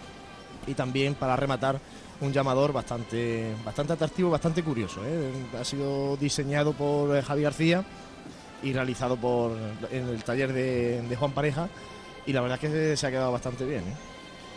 y 0.68 0.74
también 0.74 1.16
para 1.16 1.34
rematar 1.34 1.80
un 2.20 2.32
llamador 2.32 2.72
bastante, 2.72 3.56
bastante 3.64 3.94
atractivo, 3.94 4.30
bastante 4.30 4.62
curioso. 4.62 5.00
¿eh? 5.04 5.32
Ha 5.60 5.64
sido 5.64 6.16
diseñado 6.16 6.74
por 6.74 7.20
Javi 7.22 7.42
García 7.42 7.84
y 8.62 8.72
realizado 8.72 9.16
por, 9.16 9.50
en 9.90 10.08
el 10.10 10.22
taller 10.22 10.52
de 10.52 11.16
Juan 11.18 11.32
Pareja 11.32 11.68
y 12.28 12.32
la 12.32 12.42
verdad 12.42 12.58
es 12.62 12.70
que 12.70 12.96
se 12.96 13.06
ha 13.06 13.10
quedado 13.10 13.32
bastante 13.32 13.64
bien. 13.64 13.80
¿eh? 13.80 13.94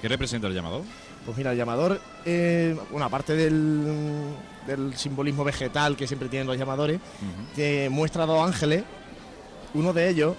¿Qué 0.01 0.07
representa 0.09 0.47
el 0.47 0.53
llamador? 0.53 0.83
Pues 1.25 1.37
mira, 1.37 1.51
el 1.51 1.57
llamador, 1.57 2.01
eh, 2.25 2.75
bueno, 2.89 3.05
aparte 3.05 3.33
del, 3.33 4.33
del 4.67 4.93
simbolismo 4.95 5.43
vegetal 5.43 5.95
que 5.95 6.05
siempre 6.05 6.27
tienen 6.27 6.47
los 6.47 6.57
llamadores, 6.57 6.99
que 7.55 7.89
muestra 7.89 8.25
dos 8.25 8.45
ángeles, 8.45 8.83
uno 9.73 9.93
de 9.93 10.09
ellos 10.09 10.35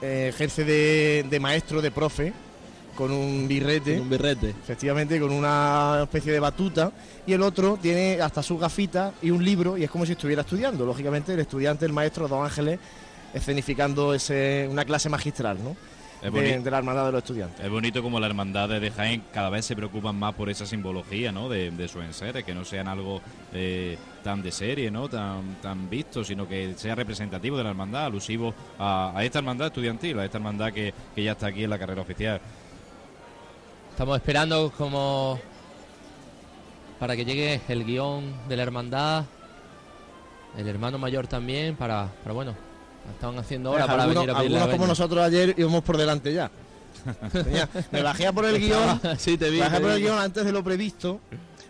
eh, 0.00 0.30
ejerce 0.32 0.64
de, 0.64 1.26
de 1.28 1.40
maestro, 1.40 1.82
de 1.82 1.90
profe, 1.90 2.32
con 2.96 3.10
un 3.12 3.46
birrete. 3.46 3.94
Con 3.94 4.02
un 4.04 4.10
birrete. 4.10 4.50
Efectivamente, 4.50 5.20
con 5.20 5.32
una 5.32 6.00
especie 6.04 6.32
de 6.32 6.40
batuta. 6.40 6.90
Y 7.26 7.32
el 7.32 7.42
otro 7.42 7.78
tiene 7.80 8.20
hasta 8.20 8.42
sus 8.42 8.58
gafitas 8.58 9.12
y 9.20 9.30
un 9.30 9.44
libro, 9.44 9.76
y 9.76 9.84
es 9.84 9.90
como 9.90 10.06
si 10.06 10.12
estuviera 10.12 10.42
estudiando. 10.42 10.86
Lógicamente, 10.86 11.34
el 11.34 11.40
estudiante, 11.40 11.84
el 11.84 11.92
maestro, 11.92 12.26
dos 12.26 12.42
ángeles, 12.42 12.78
escenificando 13.34 14.14
ese, 14.14 14.66
una 14.70 14.84
clase 14.84 15.08
magistral, 15.08 15.58
¿no? 15.62 15.76
Es 16.20 16.32
De, 16.32 16.40
boni- 16.56 16.62
de 16.64 16.70
la 16.70 16.78
Hermandad 16.78 17.06
de 17.06 17.12
los 17.12 17.22
Estudiantes. 17.22 17.64
Es 17.64 17.70
bonito 17.70 18.02
como 18.02 18.18
las 18.18 18.28
hermandades 18.28 18.80
de 18.80 18.90
Jaén 18.90 19.22
cada 19.32 19.50
vez 19.50 19.64
se 19.64 19.76
preocupan 19.76 20.16
más 20.18 20.34
por 20.34 20.50
esa 20.50 20.66
simbología, 20.66 21.30
¿no? 21.30 21.48
De, 21.48 21.70
de 21.70 21.86
sus 21.88 22.02
enseres, 22.02 22.42
que 22.44 22.54
no 22.54 22.64
sean 22.64 22.88
algo 22.88 23.20
eh, 23.52 23.96
tan 24.24 24.42
de 24.42 24.50
serie, 24.50 24.90
¿no? 24.90 25.08
Tan, 25.08 25.56
tan 25.62 25.88
visto, 25.88 26.24
sino 26.24 26.48
que 26.48 26.74
sea 26.76 26.96
representativo 26.96 27.56
de 27.56 27.62
la 27.62 27.70
hermandad, 27.70 28.06
alusivo 28.06 28.52
a, 28.80 29.12
a 29.14 29.24
esta 29.24 29.38
hermandad 29.38 29.68
estudiantil, 29.68 30.18
a 30.18 30.24
esta 30.24 30.38
hermandad 30.38 30.72
que, 30.72 30.92
que 31.14 31.22
ya 31.22 31.32
está 31.32 31.46
aquí 31.46 31.62
en 31.62 31.70
la 31.70 31.78
carrera 31.78 32.02
oficial. 32.02 32.40
Estamos 33.90 34.16
esperando 34.16 34.72
como 34.76 35.38
para 36.98 37.14
que 37.14 37.24
llegue 37.24 37.60
el 37.68 37.84
guion 37.84 38.24
de 38.48 38.56
la 38.56 38.64
hermandad, 38.64 39.24
el 40.56 40.66
hermano 40.66 40.98
mayor 40.98 41.28
también, 41.28 41.76
para, 41.76 42.08
para 42.24 42.34
bueno, 42.34 42.54
estaban 43.12 43.38
haciendo 43.38 43.70
hora 43.72 43.86
para 43.86 44.02
algunos 44.04 44.24
venir 44.26 44.34
a 44.36 44.38
pedir 44.38 44.50
la 44.52 44.58
algunos 44.58 44.76
como 44.76 44.86
nosotros 44.88 45.24
ayer 45.24 45.54
íbamos 45.56 45.82
por 45.84 45.96
delante 45.96 46.32
ya. 46.32 46.50
Tenía- 47.32 47.68
me 47.92 48.02
bajé 48.02 48.26
a 48.26 48.32
por 48.32 48.44
el 48.44 48.58
guion. 48.58 49.00
Sí, 49.18 49.36
te 49.38 49.50
vi, 49.50 49.60
bajé 49.60 49.76
te 49.76 49.82
por 49.82 49.90
el 49.92 50.00
guion 50.00 50.18
antes 50.18 50.44
de 50.44 50.52
lo 50.52 50.62
previsto, 50.64 51.20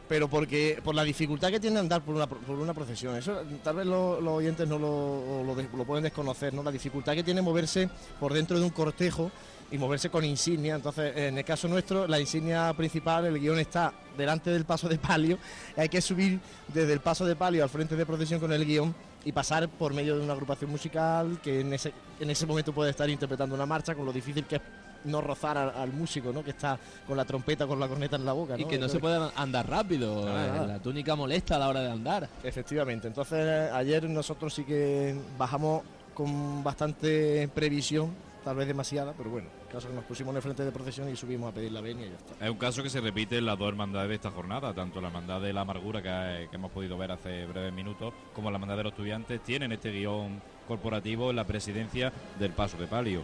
pero 0.08 0.28
porque 0.28 0.80
por 0.82 0.94
la 0.94 1.04
dificultad 1.04 1.50
que 1.50 1.60
tiene 1.60 1.78
andar 1.78 2.02
por 2.02 2.14
una, 2.14 2.26
por 2.26 2.58
una 2.58 2.72
procesión. 2.74 3.14
Eso 3.16 3.42
tal 3.62 3.76
vez 3.76 3.86
lo- 3.86 4.20
los 4.20 4.32
oyentes 4.34 4.66
no 4.66 4.78
lo, 4.78 5.44
lo 5.44 5.54
lo 5.76 5.84
pueden 5.84 6.04
desconocer, 6.04 6.54
¿no? 6.54 6.62
La 6.62 6.70
dificultad 6.72 7.14
que 7.14 7.22
tiene 7.22 7.42
moverse 7.42 7.88
por 8.18 8.32
dentro 8.32 8.58
de 8.58 8.64
un 8.64 8.70
cortejo 8.70 9.30
y 9.70 9.76
moverse 9.76 10.08
con 10.08 10.24
insignia. 10.24 10.76
Entonces, 10.76 11.14
en 11.14 11.36
el 11.36 11.44
caso 11.44 11.68
nuestro, 11.68 12.06
la 12.08 12.18
insignia 12.18 12.72
principal, 12.74 13.26
el 13.26 13.38
guion 13.38 13.58
está 13.58 13.92
delante 14.16 14.50
del 14.50 14.64
paso 14.64 14.88
de 14.88 14.96
palio. 14.98 15.38
hay 15.76 15.90
que 15.90 16.00
subir 16.00 16.40
desde 16.72 16.92
el 16.94 17.00
paso 17.00 17.26
de 17.26 17.36
palio 17.36 17.62
al 17.62 17.68
frente 17.68 17.94
de 17.94 18.06
procesión 18.06 18.40
con 18.40 18.50
el 18.52 18.64
guion 18.64 18.94
y 19.24 19.32
pasar 19.32 19.68
por 19.68 19.94
medio 19.94 20.16
de 20.16 20.22
una 20.22 20.32
agrupación 20.32 20.70
musical 20.70 21.40
que 21.42 21.60
en 21.60 21.72
ese, 21.72 21.92
en 22.20 22.30
ese 22.30 22.46
momento 22.46 22.72
puede 22.72 22.90
estar 22.90 23.08
interpretando 23.10 23.54
una 23.54 23.66
marcha, 23.66 23.94
con 23.94 24.06
lo 24.06 24.12
difícil 24.12 24.44
que 24.44 24.56
es 24.56 24.62
no 25.04 25.20
rozar 25.20 25.56
al, 25.56 25.70
al 25.70 25.92
músico, 25.92 26.32
¿no? 26.32 26.42
Que 26.42 26.50
está 26.50 26.78
con 27.06 27.16
la 27.16 27.24
trompeta, 27.24 27.66
con 27.66 27.78
la 27.78 27.88
corneta 27.88 28.16
en 28.16 28.24
la 28.24 28.32
boca, 28.32 28.58
Y 28.58 28.64
que 28.64 28.78
no 28.78 28.88
se 28.88 28.98
puede 28.98 29.30
andar 29.36 29.68
rápido, 29.68 30.28
eh, 30.28 30.66
la 30.66 30.78
túnica 30.80 31.14
molesta 31.14 31.56
a 31.56 31.58
la 31.58 31.68
hora 31.68 31.80
de 31.80 31.90
andar. 31.90 32.28
Efectivamente, 32.42 33.08
entonces 33.08 33.70
ayer 33.72 34.08
nosotros 34.08 34.54
sí 34.54 34.64
que 34.64 35.16
bajamos 35.36 35.82
con 36.14 36.64
bastante 36.64 37.48
previsión, 37.54 38.12
tal 38.48 38.56
vez 38.56 38.66
demasiada, 38.66 39.12
pero 39.12 39.28
bueno, 39.28 39.46
el 39.60 39.68
caso 39.70 39.88
que 39.88 39.94
nos 39.94 40.04
pusimos 40.04 40.30
en 40.32 40.36
el 40.36 40.42
frente 40.42 40.64
de 40.64 40.72
procesión 40.72 41.06
y 41.10 41.16
subimos 41.16 41.52
a 41.52 41.54
pedir 41.54 41.70
la 41.70 41.82
venia 41.82 42.06
y 42.06 42.08
ya 42.08 42.16
está. 42.16 42.46
Es 42.46 42.50
un 42.50 42.56
caso 42.56 42.82
que 42.82 42.88
se 42.88 42.98
repite 42.98 43.36
en 43.36 43.44
las 43.44 43.58
dos 43.58 43.68
hermandades 43.68 44.08
de 44.08 44.14
esta 44.14 44.30
jornada, 44.30 44.72
tanto 44.72 45.02
la 45.02 45.08
hermandad 45.08 45.42
de 45.42 45.52
la 45.52 45.60
amargura 45.60 46.00
que, 46.00 46.48
que 46.48 46.56
hemos 46.56 46.72
podido 46.72 46.96
ver 46.96 47.12
hace 47.12 47.44
breves 47.44 47.74
minutos, 47.74 48.14
como 48.32 48.50
la 48.50 48.56
hermandad 48.56 48.78
de 48.78 48.84
los 48.84 48.92
estudiantes, 48.92 49.42
tienen 49.42 49.72
este 49.72 49.92
guion 49.92 50.40
corporativo 50.66 51.28
en 51.28 51.36
la 51.36 51.44
presidencia 51.44 52.10
del 52.38 52.52
paso 52.52 52.78
de 52.78 52.86
palio. 52.86 53.22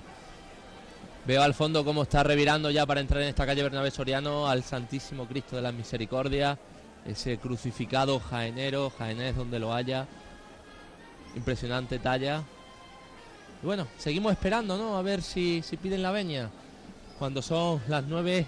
Veo 1.26 1.42
al 1.42 1.54
fondo 1.54 1.86
cómo 1.86 2.02
está 2.02 2.22
revirando 2.22 2.70
ya 2.70 2.84
para 2.84 3.00
entrar 3.00 3.22
en 3.22 3.28
esta 3.28 3.46
calle 3.46 3.62
Bernabé 3.62 3.90
Soriano 3.90 4.46
al 4.46 4.62
Santísimo 4.62 5.26
Cristo 5.26 5.56
de 5.56 5.62
la 5.62 5.72
Misericordia, 5.72 6.58
ese 7.06 7.38
crucificado 7.38 8.20
jaenero, 8.20 8.90
jaenés 8.90 9.34
donde 9.36 9.58
lo 9.58 9.72
haya. 9.72 10.06
Impresionante 11.34 11.98
talla. 11.98 12.42
Y 13.62 13.66
bueno, 13.66 13.86
seguimos 13.98 14.32
esperando, 14.32 14.76
¿no? 14.76 14.96
A 14.96 15.02
ver 15.02 15.22
si, 15.22 15.62
si 15.62 15.76
piden 15.76 16.02
la 16.02 16.10
veña. 16.10 16.50
Cuando 17.18 17.42
son 17.42 17.80
las 17.88 18.04
9 18.04 18.46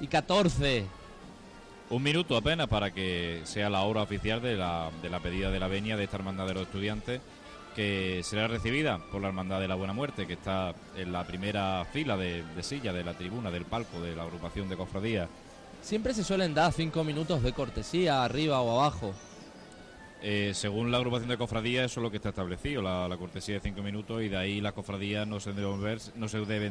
y 0.00 0.06
14. 0.06 0.86
Un 1.90 2.02
minuto 2.02 2.36
apenas 2.36 2.68
para 2.68 2.92
que 2.92 3.40
sea 3.44 3.68
la 3.70 3.82
hora 3.82 4.02
oficial 4.02 4.40
de 4.40 4.56
la, 4.56 4.90
de 5.02 5.10
la 5.10 5.20
pedida 5.20 5.50
de 5.50 5.58
la 5.58 5.68
venia 5.68 5.96
de 5.96 6.04
esta 6.04 6.16
hermandad 6.16 6.46
de 6.46 6.54
los 6.54 6.62
estudiantes 6.64 7.20
que 7.74 8.20
será 8.24 8.48
recibida 8.48 8.98
por 9.10 9.22
la 9.22 9.28
Hermandad 9.28 9.60
de 9.60 9.68
la 9.68 9.74
Buena 9.74 9.92
Muerte, 9.92 10.26
que 10.26 10.32
está 10.34 10.74
en 10.96 11.12
la 11.12 11.24
primera 11.24 11.84
fila 11.92 12.16
de, 12.16 12.42
de 12.42 12.62
silla 12.62 12.92
de 12.92 13.04
la 13.04 13.14
tribuna, 13.14 13.50
del 13.50 13.64
palco 13.64 14.00
de 14.00 14.16
la 14.16 14.24
agrupación 14.24 14.68
de 14.68 14.76
cofradías. 14.76 15.28
Siempre 15.80 16.12
se 16.12 16.24
suelen 16.24 16.52
dar 16.52 16.72
cinco 16.72 17.04
minutos 17.04 17.42
de 17.42 17.52
cortesía, 17.52 18.24
arriba 18.24 18.60
o 18.60 18.80
abajo. 18.80 19.14
Eh, 20.22 20.52
según 20.54 20.90
la 20.90 20.98
agrupación 20.98 21.30
de 21.30 21.38
cofradías, 21.38 21.86
eso 21.86 22.00
es 22.00 22.02
lo 22.04 22.10
que 22.10 22.18
está 22.18 22.28
establecido, 22.28 22.82
la, 22.82 23.16
cortesía 23.18 23.54
de 23.54 23.60
cinco 23.60 23.82
minutos, 23.82 24.22
y 24.22 24.28
de 24.28 24.36
ahí 24.36 24.60
las 24.60 24.74
cofradías 24.74 25.26
no 25.26 25.40
se 25.40 25.52
deben 25.52 25.70
mover, 25.70 26.00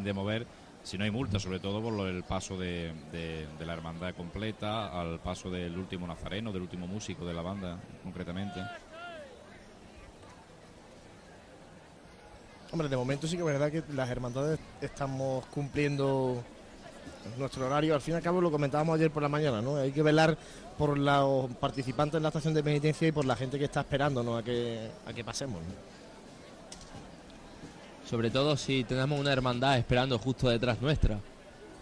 de 0.01 0.13
mover 0.13 0.47
si 0.83 0.97
no 0.97 1.03
hay 1.03 1.11
multa, 1.11 1.39
sobre 1.39 1.59
todo 1.59 1.81
por 1.81 2.07
el 2.07 2.23
paso 2.23 2.57
de- 2.57 2.93
de 3.11 3.65
la 3.65 3.73
hermandad 3.73 4.13
completa, 4.15 4.99
al 4.99 5.19
paso 5.19 5.49
del 5.49 5.77
último 5.77 6.05
nazareno, 6.07 6.51
del 6.53 6.61
último 6.61 6.87
músico 6.87 7.25
de 7.25 7.33
la 7.33 7.41
banda, 7.41 7.79
concretamente. 8.03 8.61
Hombre, 12.71 12.87
de 12.87 12.97
momento 12.97 13.27
sí 13.27 13.35
que 13.35 13.41
es 13.41 13.47
verdad 13.47 13.71
que 13.71 13.83
las 13.93 14.09
hermandades 14.09 14.59
estamos 14.79 15.43
cumpliendo 15.47 16.43
nuestro 17.37 17.65
horario. 17.65 17.95
Al 17.95 18.01
fin 18.01 18.13
y 18.13 18.17
al 18.17 18.23
cabo 18.23 18.41
lo 18.41 18.51
comentábamos 18.51 18.95
ayer 18.95 19.09
por 19.09 19.23
la 19.23 19.29
mañana, 19.29 19.59
¿no? 19.61 19.77
Hay 19.77 19.91
que 19.91 20.03
velar 20.03 20.37
por 20.79 20.97
los 20.97 21.51
participantes 21.55 22.15
en 22.15 22.23
la 22.23 22.29
estación 22.29 22.53
de 22.53 22.63
penitencia 22.63 23.05
y 23.05 23.11
por 23.11 23.25
la 23.25 23.35
gente 23.35 23.59
que 23.59 23.65
está 23.65 23.81
esperándonos 23.81 24.39
a 24.39 24.43
que, 24.43 24.89
a 25.05 25.11
que 25.11 25.25
pasemos. 25.25 25.61
¿no? 25.61 25.89
Sobre 28.09 28.31
todo 28.31 28.55
si 28.55 28.85
tenemos 28.85 29.19
una 29.19 29.33
hermandad 29.33 29.77
esperando 29.77 30.17
justo 30.17 30.47
detrás 30.47 30.81
nuestra. 30.81 31.19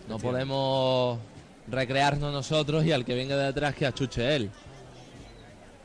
No 0.10 0.18
podemos 0.18 1.20
recrearnos 1.68 2.34
nosotros 2.34 2.86
y 2.86 2.92
al 2.92 3.06
que 3.06 3.14
venga 3.14 3.38
de 3.38 3.46
atrás 3.46 3.76
que 3.76 3.86
achuche 3.86 4.36
él. 4.36 4.50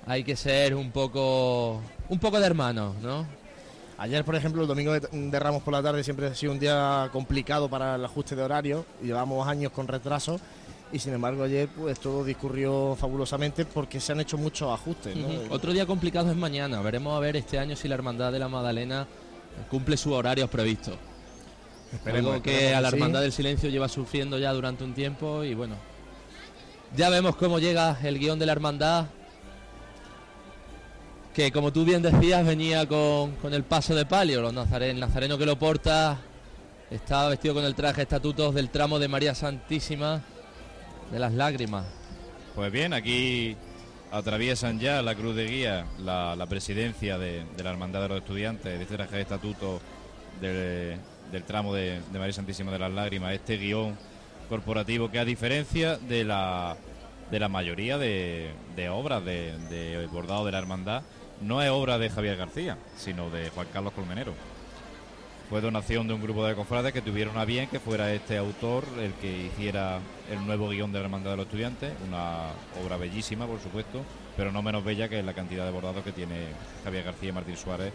Hay 0.06 0.24
que 0.24 0.34
ser 0.34 0.74
un 0.74 0.90
poco 0.90 1.82
un 2.08 2.18
poco 2.18 2.40
de 2.40 2.46
hermanos, 2.46 2.96
¿no? 3.02 3.26
Ayer, 3.98 4.24
por 4.24 4.34
ejemplo, 4.36 4.62
el 4.62 4.68
domingo 4.68 4.98
de, 4.98 5.38
Ramos 5.38 5.62
por 5.62 5.74
la 5.74 5.82
tarde 5.82 6.02
siempre 6.02 6.28
ha 6.28 6.34
sido 6.34 6.52
un 6.52 6.58
día 6.58 7.10
complicado 7.12 7.68
para 7.68 7.96
el 7.96 8.04
ajuste 8.04 8.34
de 8.34 8.42
horario. 8.42 8.86
Llevamos 9.02 9.46
años 9.46 9.70
con 9.70 9.86
retraso 9.86 10.40
y 10.92 10.98
sin 10.98 11.14
embargo 11.14 11.42
ayer 11.44 11.68
pues 11.68 11.98
todo 11.98 12.22
discurrió 12.24 12.94
fabulosamente 13.00 13.64
porque 13.64 13.98
se 14.00 14.12
han 14.12 14.20
hecho 14.20 14.36
muchos 14.36 14.70
ajustes. 14.72 15.16
Otro 15.50 15.72
día 15.72 15.86
complicado 15.86 16.30
es 16.30 16.36
mañana. 16.36 16.80
Veremos 16.82 17.16
a 17.16 17.20
ver 17.20 17.36
este 17.36 17.58
año 17.58 17.74
si 17.76 17.88
la 17.88 17.94
Hermandad 17.94 18.30
de 18.32 18.38
la 18.38 18.48
Magdalena 18.48 19.06
cumple 19.70 19.96
sus 19.96 20.12
horarios 20.12 20.48
previstos. 20.50 20.94
Esperemos, 21.92 22.32
Algo 22.32 22.42
que 22.42 22.74
a 22.74 22.80
la 22.80 22.88
sí. 22.90 22.96
Hermandad 22.96 23.20
del 23.22 23.32
Silencio 23.32 23.68
lleva 23.70 23.88
sufriendo 23.88 24.38
ya 24.38 24.52
durante 24.52 24.84
un 24.84 24.94
tiempo 24.94 25.44
y 25.44 25.54
bueno. 25.54 25.76
Ya 26.96 27.08
vemos 27.08 27.36
cómo 27.36 27.58
llega 27.58 27.98
el 28.02 28.18
guion 28.18 28.38
de 28.38 28.46
la 28.46 28.52
Hermandad. 28.52 29.06
Que 31.34 31.50
como 31.50 31.72
tú 31.72 31.84
bien 31.86 32.02
decías 32.02 32.44
venía 32.46 32.86
con, 32.86 33.32
con 33.36 33.54
el 33.54 33.62
paso 33.64 33.94
de 33.94 34.04
palio. 34.04 34.42
Los 34.42 34.52
nazare- 34.52 34.90
el 34.90 35.00
nazareno 35.00 35.38
que 35.38 35.46
lo 35.46 35.58
porta 35.58 36.18
está 36.90 37.26
vestido 37.28 37.54
con 37.54 37.64
el 37.64 37.74
traje 37.74 38.02
estatutos 38.02 38.54
del 38.54 38.68
tramo 38.68 38.98
de 38.98 39.08
María 39.08 39.34
Santísima 39.34 40.20
de 41.12 41.18
las 41.18 41.32
Lágrimas. 41.32 41.84
Pues 42.54 42.72
bien, 42.72 42.92
aquí 42.92 43.56
atraviesan 44.10 44.80
ya 44.80 45.02
la 45.02 45.14
cruz 45.14 45.36
de 45.36 45.46
guía, 45.46 45.86
la, 45.98 46.46
presidencia 46.48 47.18
de, 47.18 47.44
la 47.62 47.70
Hermandad 47.70 48.02
de 48.02 48.08
los 48.08 48.18
Estudiantes, 48.18 48.78
de 48.78 48.82
este 48.82 48.96
traje 48.96 49.16
de 49.16 49.22
estatuto 49.22 49.80
del, 50.40 51.44
tramo 51.44 51.74
de, 51.74 52.00
de 52.12 52.18
María 52.18 52.32
Santísima 52.32 52.72
de 52.72 52.78
las 52.78 52.90
Lágrimas, 52.90 53.32
este 53.32 53.56
guion 53.58 53.96
corporativo 54.48 55.10
que 55.10 55.18
a 55.18 55.24
diferencia 55.24 55.96
de 55.96 56.24
la, 56.24 56.76
de 57.30 57.38
la 57.38 57.48
mayoría 57.48 57.96
de, 57.96 58.52
obras 58.90 59.24
de 59.24 60.08
bordado 60.10 60.44
de 60.44 60.52
la 60.52 60.58
Hermandad, 60.58 61.02
no 61.42 61.62
es 61.62 61.70
obra 61.70 61.98
de 61.98 62.10
Javier 62.10 62.36
García, 62.36 62.78
sino 62.96 63.30
de 63.30 63.50
Juan 63.50 63.66
Carlos 63.72 63.92
Colmenero. 63.92 64.32
Fue 65.52 65.60
donación 65.60 66.08
de 66.08 66.14
un 66.14 66.22
grupo 66.22 66.46
de 66.46 66.54
cofrades 66.54 66.94
que 66.94 67.02
tuvieron 67.02 67.36
a 67.36 67.44
bien 67.44 67.68
que 67.68 67.78
fuera 67.78 68.10
este 68.14 68.38
autor 68.38 68.86
el 68.98 69.12
que 69.12 69.30
hiciera 69.30 69.98
el 70.30 70.46
nuevo 70.46 70.70
guion 70.70 70.90
de 70.92 70.98
la 70.98 71.04
Hermandad 71.04 71.32
de 71.32 71.36
los 71.36 71.44
Estudiantes, 71.44 71.92
una 72.08 72.52
obra 72.82 72.96
bellísima, 72.96 73.46
por 73.46 73.60
supuesto, 73.60 74.02
pero 74.34 74.50
no 74.50 74.62
menos 74.62 74.82
bella 74.82 75.10
que 75.10 75.22
la 75.22 75.34
cantidad 75.34 75.66
de 75.66 75.70
bordados 75.70 76.04
que 76.04 76.12
tiene 76.12 76.46
Javier 76.84 77.04
García 77.04 77.28
y 77.28 77.32
Martín 77.32 77.58
Suárez 77.58 77.92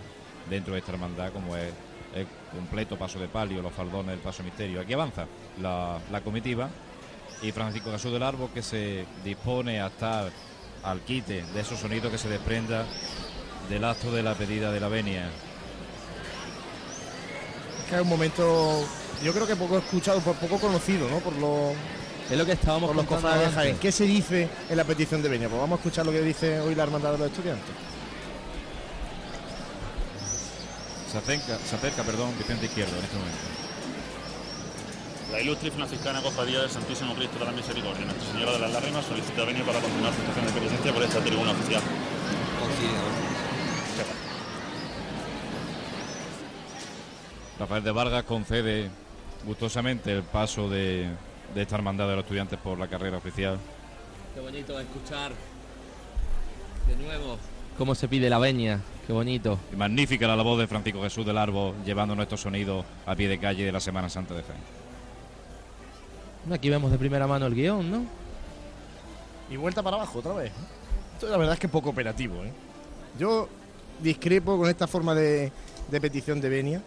dentro 0.48 0.74
de 0.74 0.82
esta 0.82 0.92
hermandad, 0.92 1.34
como 1.34 1.58
es 1.58 1.74
el 2.14 2.28
completo 2.56 2.96
paso 2.96 3.18
de 3.18 3.28
palio, 3.28 3.64
los 3.64 3.74
faldones, 3.74 4.14
el 4.14 4.20
paso 4.20 4.44
misterio. 4.44 4.80
Aquí 4.80 4.94
avanza 4.94 5.26
la, 5.60 6.22
comitiva 6.24 6.70
y 7.42 7.52
Francisco 7.54 7.90
Jesús 7.90 8.12
del 8.12 8.22
Árbol 8.22 8.52
que 8.54 8.62
se 8.62 9.04
dispone 9.26 9.82
a 9.82 9.88
estar 9.88 10.30
al 10.84 11.00
quite 11.00 11.42
de 11.42 11.60
esos 11.60 11.80
sonidos 11.80 12.12
que 12.12 12.20
se 12.20 12.30
desprenda 12.30 12.86
del 13.68 13.84
acto 13.84 14.12
de 14.12 14.22
la 14.22 14.36
pedida 14.36 14.72
de 14.72 14.80
la 14.80 14.90
venia. 14.90 15.32
Es 17.88 17.92
que 17.92 17.96
es 17.96 18.02
un 18.02 18.10
momento, 18.10 18.86
yo 19.24 19.32
creo 19.32 19.48
que 19.48 19.56
poco 19.56 19.78
escuchado, 19.78 20.20
por 20.20 20.36
poco 20.36 20.60
conocido, 20.60 21.08
¿no? 21.10 21.20
Por 21.20 21.34
los, 21.38 21.72
Es 22.30 22.38
lo 22.38 22.46
que 22.46 22.52
estábamos 22.52 22.90
por 22.90 22.98
los 22.98 23.06
cofrades 23.06 23.48
de. 23.48 23.56
Jaén. 23.56 23.78
¿Qué 23.78 23.94
se 23.94 24.04
dice 24.04 24.50
en 24.70 24.76
la 24.76 24.84
petición 24.84 25.22
de 25.22 25.30
venia? 25.30 25.48
Pues 25.48 25.62
vamos 25.62 25.78
a 25.78 25.80
escuchar 25.80 26.06
lo 26.06 26.12
que 26.12 26.20
dice 26.20 26.60
hoy 26.60 26.76
la 26.76 26.84
hermandad 26.84 27.14
de 27.14 27.20
los 27.20 27.28
estudiantes. 27.32 27.74
Se 31.10 31.18
acerca, 31.18 31.58
se 31.66 31.76
acerca 31.78 32.04
perdón, 32.04 32.34
Vicente 32.38 32.66
Izquierdo 32.66 32.92
en 32.98 33.06
este 33.06 33.16
momento. 33.16 33.38
La 35.32 35.40
ilustre 35.40 35.70
y 35.70 35.72
franciscana 35.72 36.22
cofradía 36.22 36.60
del 36.60 36.70
Santísimo 36.70 37.16
Cristo 37.16 37.40
de 37.40 37.46
la 37.46 37.52
Misericordia, 37.54 38.04
Nuestra 38.04 38.34
Señora 38.34 38.52
de 38.52 38.60
las 38.60 38.72
Lágrimas, 38.72 39.06
solicita 39.06 39.46
venir 39.46 39.64
para 39.64 39.80
continuar 39.80 40.14
su 40.14 40.20
estación 40.20 40.46
de 40.46 40.52
penitencia 40.52 40.94
por 40.94 41.04
esta 41.04 41.24
tribuna 41.24 41.52
oficial. 41.52 41.82
Rafael 47.60 47.84
de 47.84 47.92
Vargas 47.92 48.24
concede 48.24 48.90
gustosamente 49.46 50.12
el 50.12 50.24
paso 50.24 50.70
de, 50.70 51.10
de 51.56 51.62
esta 51.62 51.76
hermandad 51.76 52.08
de 52.08 52.16
los 52.16 52.24
estudiantes 52.24 52.60
por 52.60 52.78
la 52.78 52.88
carrera 52.88 53.18
oficial. 53.18 53.58
Qué 54.34 54.40
bonito 54.42 54.80
escuchar 54.80 55.32
de 56.88 56.96
nuevo 57.04 57.38
cómo 57.78 57.96
se 57.96 58.08
pide 58.08 58.30
la 58.30 58.40
veña. 58.40 58.82
Qué 59.06 59.14
bonito. 59.14 59.58
Y 59.72 59.76
magnífica 59.76 60.28
la 60.28 60.42
voz 60.44 60.60
de 60.60 60.68
Francisco 60.68 61.02
Jesús 61.02 61.26
del 61.26 61.38
Árbol 61.38 61.74
llevando 61.86 62.16
nuestros 62.16 62.42
sonidos 62.42 62.86
a 63.06 63.16
pie 63.16 63.28
de 63.30 63.40
calle 63.40 63.66
de 63.66 63.72
la 63.72 63.80
Semana 63.80 64.10
Santa 64.10 64.34
de 64.34 64.44
Jaén. 64.44 64.60
Aquí 66.54 66.70
vemos 66.70 66.92
de 66.92 66.98
primera 66.98 67.28
mano 67.28 67.46
el 67.46 67.56
guion, 67.56 67.90
¿no? 67.90 68.06
Y 69.50 69.56
vuelta 69.58 69.82
para 69.82 69.98
abajo 69.98 70.20
otra 70.20 70.34
vez. 70.34 70.52
Esto 71.14 71.30
la 71.30 71.38
verdad 71.38 71.54
es 71.54 71.60
que 71.60 71.68
es 71.68 71.72
poco 71.72 71.90
operativo. 71.90 72.44
¿eh? 72.44 72.52
Yo 73.18 73.48
discrepo 74.02 74.58
con 74.58 74.70
esta 74.70 74.88
forma 74.88 75.16
de, 75.16 75.52
de 75.90 76.02
petición 76.02 76.40
de 76.42 76.50
venia. 76.50 76.82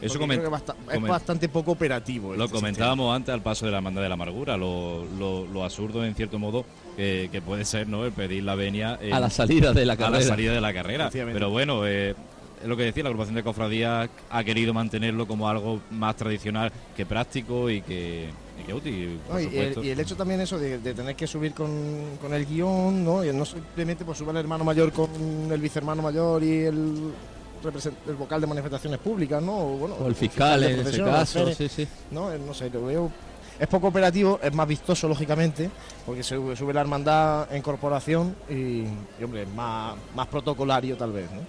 Eso 0.00 0.18
creo 0.18 0.28
que 0.28 0.96
es 0.96 1.02
bastante 1.02 1.48
poco 1.48 1.72
operativo. 1.72 2.34
Lo 2.34 2.44
este 2.44 2.54
comentábamos 2.56 3.14
antes 3.14 3.32
al 3.34 3.42
paso 3.42 3.66
de 3.66 3.72
la 3.72 3.78
hermandad 3.78 4.02
de 4.02 4.08
la 4.08 4.14
amargura, 4.14 4.56
lo, 4.56 5.04
lo- 5.18 5.46
lo 5.46 5.64
absurdo 5.64 6.04
en 6.04 6.14
cierto 6.14 6.38
modo 6.38 6.64
que, 6.96 7.28
que 7.32 7.42
puede 7.42 7.64
ser 7.64 7.88
no 7.88 8.04
el 8.04 8.12
pedir 8.12 8.42
la 8.44 8.54
venia 8.54 8.98
en- 9.00 9.12
A 9.12 9.20
la 9.20 9.30
salida 9.30 9.72
de 9.72 9.84
la 9.86 9.94
a 9.94 9.96
carrera. 9.96 10.18
la 10.20 10.24
salida 10.26 10.52
de 10.52 10.60
la 10.60 10.72
carrera. 10.72 11.10
Pero 11.12 11.50
bueno, 11.50 11.86
eh, 11.86 12.14
es 12.62 12.66
lo 12.68 12.76
que 12.76 12.82
decía, 12.84 13.02
la 13.02 13.08
agrupación 13.10 13.34
de 13.36 13.42
cofradías 13.42 14.08
ha 14.30 14.44
querido 14.44 14.72
mantenerlo 14.74 15.26
como 15.26 15.48
algo 15.48 15.80
más 15.90 16.16
tradicional 16.16 16.72
que 16.96 17.06
práctico 17.06 17.70
y 17.70 17.82
que, 17.82 18.28
y 18.60 18.64
que 18.66 18.74
útil. 18.74 19.18
por 19.26 19.34
No, 19.34 19.40
y, 19.40 19.44
el, 19.44 19.50
supuesto. 19.50 19.84
y 19.84 19.88
el 19.90 20.00
hecho 20.00 20.16
también 20.16 20.40
eso 20.40 20.58
de, 20.58 20.78
de 20.78 20.94
tener 20.94 21.14
que 21.16 21.26
subir 21.26 21.52
con, 21.54 21.70
con 22.20 22.34
el 22.34 22.46
guion, 22.46 23.04
¿no? 23.04 23.24
Y 23.24 23.32
no 23.32 23.44
simplemente 23.44 24.04
pues 24.04 24.18
sube 24.18 24.30
el 24.32 24.36
hermano 24.38 24.64
mayor 24.64 24.92
con 24.92 25.08
el 25.52 25.60
vicehermano 25.60 26.02
mayor 26.02 26.42
y 26.42 26.64
el 26.64 27.12
el 28.06 28.14
vocal 28.14 28.40
de 28.40 28.46
manifestaciones 28.46 28.98
públicas, 29.00 29.42
¿no? 29.42 29.56
O, 29.56 29.76
bueno, 29.78 29.94
O 29.96 30.06
el 30.06 30.14
fiscal, 30.14 30.62
en 30.64 30.80
ese 30.80 31.02
caso, 31.02 31.52
sí, 31.54 31.68
sí. 31.68 31.88
No, 32.10 32.32
Eh, 32.32 32.38
no 32.44 32.54
sé, 32.54 32.70
lo 32.70 32.84
veo... 32.86 33.10
Es 33.58 33.66
poco 33.66 33.88
operativo, 33.88 34.38
es 34.40 34.54
más 34.54 34.68
vistoso, 34.68 35.08
lógicamente, 35.08 35.68
porque 36.06 36.22
se 36.22 36.36
sube, 36.36 36.54
sube 36.54 36.72
la 36.72 36.80
hermandad 36.82 37.52
en 37.52 37.60
corporación 37.60 38.36
y, 38.48 38.84
y, 38.84 39.24
hombre, 39.24 39.42
es 39.42 39.48
más, 39.48 39.96
más 40.14 40.28
protocolario 40.28 40.96
tal 40.96 41.10
vez, 41.12 41.28
¿no? 41.32 41.40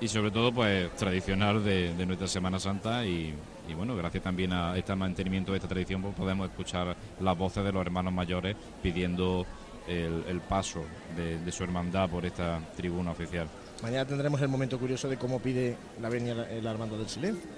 Y 0.00 0.06
sobre 0.06 0.30
todo, 0.30 0.52
pues, 0.52 0.94
tradicional 0.94 1.64
de, 1.64 1.94
de 1.94 2.06
nuestra 2.06 2.28
Semana 2.28 2.60
Santa 2.60 3.04
y, 3.04 3.34
y, 3.68 3.74
bueno, 3.74 3.96
gracias 3.96 4.22
también 4.22 4.52
a 4.52 4.76
este 4.78 4.94
mantenimiento 4.94 5.50
de 5.50 5.58
esta 5.58 5.66
tradición, 5.66 6.00
pues 6.00 6.14
podemos 6.14 6.48
escuchar 6.48 6.96
las 7.18 7.36
voces 7.36 7.64
de 7.64 7.72
los 7.72 7.82
hermanos 7.82 8.12
mayores 8.12 8.54
pidiendo 8.80 9.44
el, 9.88 10.22
el 10.28 10.40
paso 10.40 10.84
de, 11.16 11.40
de 11.40 11.50
su 11.50 11.64
hermandad 11.64 12.08
por 12.08 12.24
esta 12.24 12.60
tribuna 12.76 13.10
oficial. 13.10 13.48
Mañana 13.82 14.04
tendremos 14.06 14.40
el 14.40 14.48
momento 14.48 14.78
curioso 14.78 15.08
de 15.08 15.16
cómo 15.16 15.38
pide 15.40 15.76
la 16.00 16.08
venia 16.08 16.34
la, 16.34 16.46
la 16.48 16.70
hermandad 16.70 16.98
del 16.98 17.08
silencio. 17.08 17.48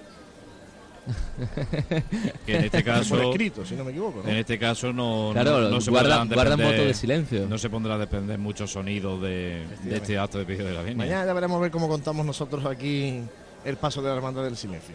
que 2.45 2.55
en 2.57 2.65
este 2.65 2.83
caso 2.83 3.15
Por 3.15 3.25
escrito, 3.25 3.65
si 3.65 3.73
no 3.75 3.83
me 3.83 3.89
equivoco. 3.89 4.21
¿no? 4.23 4.29
en 4.29 4.37
este 4.37 4.59
caso 4.59 4.93
no, 4.93 5.31
Claro, 5.33 5.61
no, 5.61 5.69
no 5.69 5.81
se 5.81 5.89
guarda- 5.89 6.19
podrán 6.19 6.29
guarda 6.29 6.55
voto 6.57 6.85
de 6.85 6.93
silencio. 6.93 7.47
no 7.49 7.57
se 7.57 7.71
pondrá 7.71 7.95
a 7.95 7.97
depender 7.97 8.37
muchos 8.37 8.71
sonidos 8.71 9.19
de, 9.19 9.65
de 9.83 9.95
este 9.97 10.19
acto 10.19 10.37
de 10.37 10.45
Pío 10.45 10.63
de 10.63 10.73
la 10.73 10.83
Viña 10.83 10.97
Mañana 10.97 11.25
ya 11.25 11.33
veremos 11.33 11.57
a 11.57 11.61
ver 11.61 11.71
cómo 11.71 11.87
contamos 11.87 12.23
nosotros 12.23 12.63
aquí 12.67 13.19
el 13.65 13.77
paso 13.77 14.03
de 14.03 14.09
la 14.09 14.15
hermandad 14.15 14.43
del 14.43 14.55
silencio. 14.57 14.93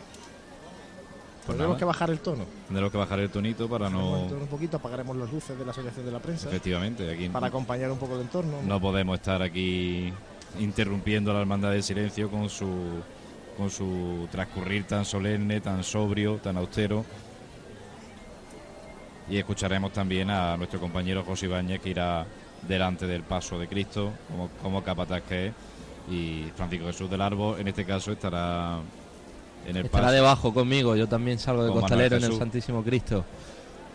Pues 1.44 1.46
Tendremos 1.56 1.70
nada. 1.74 1.78
que 1.78 1.84
bajar 1.86 2.10
el 2.10 2.20
tono. 2.20 2.44
tendremos 2.68 2.92
que 2.92 2.98
bajar 2.98 3.18
el 3.18 3.30
tonito 3.30 3.68
para 3.68 3.90
no 3.90 4.22
el 4.22 4.28
tono 4.28 4.42
un 4.42 4.46
poquito, 4.48 4.76
apagaremos 4.76 5.16
las 5.16 5.32
luces 5.32 5.58
de 5.58 5.64
la 5.64 5.72
asociación 5.72 6.06
de 6.06 6.12
la 6.12 6.20
prensa. 6.20 6.48
efectivamente 6.48 7.10
aquí 7.12 7.28
Para 7.30 7.48
acompañar 7.48 7.90
un 7.90 7.98
poco 7.98 8.14
el 8.14 8.20
entorno. 8.22 8.62
no 8.64 8.80
podemos 8.80 9.16
estar 9.16 9.42
aquí 9.42 10.12
interrumpiendo 10.58 11.32
la 11.32 11.40
hermandad 11.40 11.72
del 11.72 11.82
silencio 11.82 12.30
con 12.30 12.48
su 12.48 13.02
con 13.56 13.70
su 13.70 14.28
transcurrir 14.30 14.84
tan 14.84 15.04
solemne, 15.04 15.60
tan 15.60 15.82
sobrio, 15.82 16.36
tan 16.36 16.56
austero. 16.58 17.04
Y 19.28 19.38
escucharemos 19.38 19.92
también 19.92 20.30
a 20.30 20.56
nuestro 20.56 20.78
compañero 20.78 21.24
José 21.24 21.46
Ibáñez 21.46 21.80
que 21.80 21.90
irá 21.90 22.26
delante 22.68 23.06
del 23.06 23.22
paso 23.22 23.58
de 23.58 23.66
Cristo, 23.66 24.12
como, 24.28 24.50
como 24.62 24.82
capataz 24.82 25.22
que 25.22 25.46
es, 25.46 25.52
y 26.10 26.44
Francisco 26.54 26.86
Jesús 26.86 27.10
del 27.10 27.20
Árbol, 27.20 27.58
en 27.58 27.68
este 27.68 27.84
caso, 27.84 28.12
estará 28.12 28.78
en 29.66 29.76
el 29.76 29.86
Estará 29.86 30.04
paso. 30.04 30.14
debajo 30.14 30.54
conmigo, 30.54 30.94
yo 30.94 31.08
también 31.08 31.38
salgo 31.38 31.64
de 31.64 31.72
costalero 31.72 32.16
en 32.16 32.24
el. 32.24 32.36
Santísimo 32.36 32.82
Cristo 32.84 33.24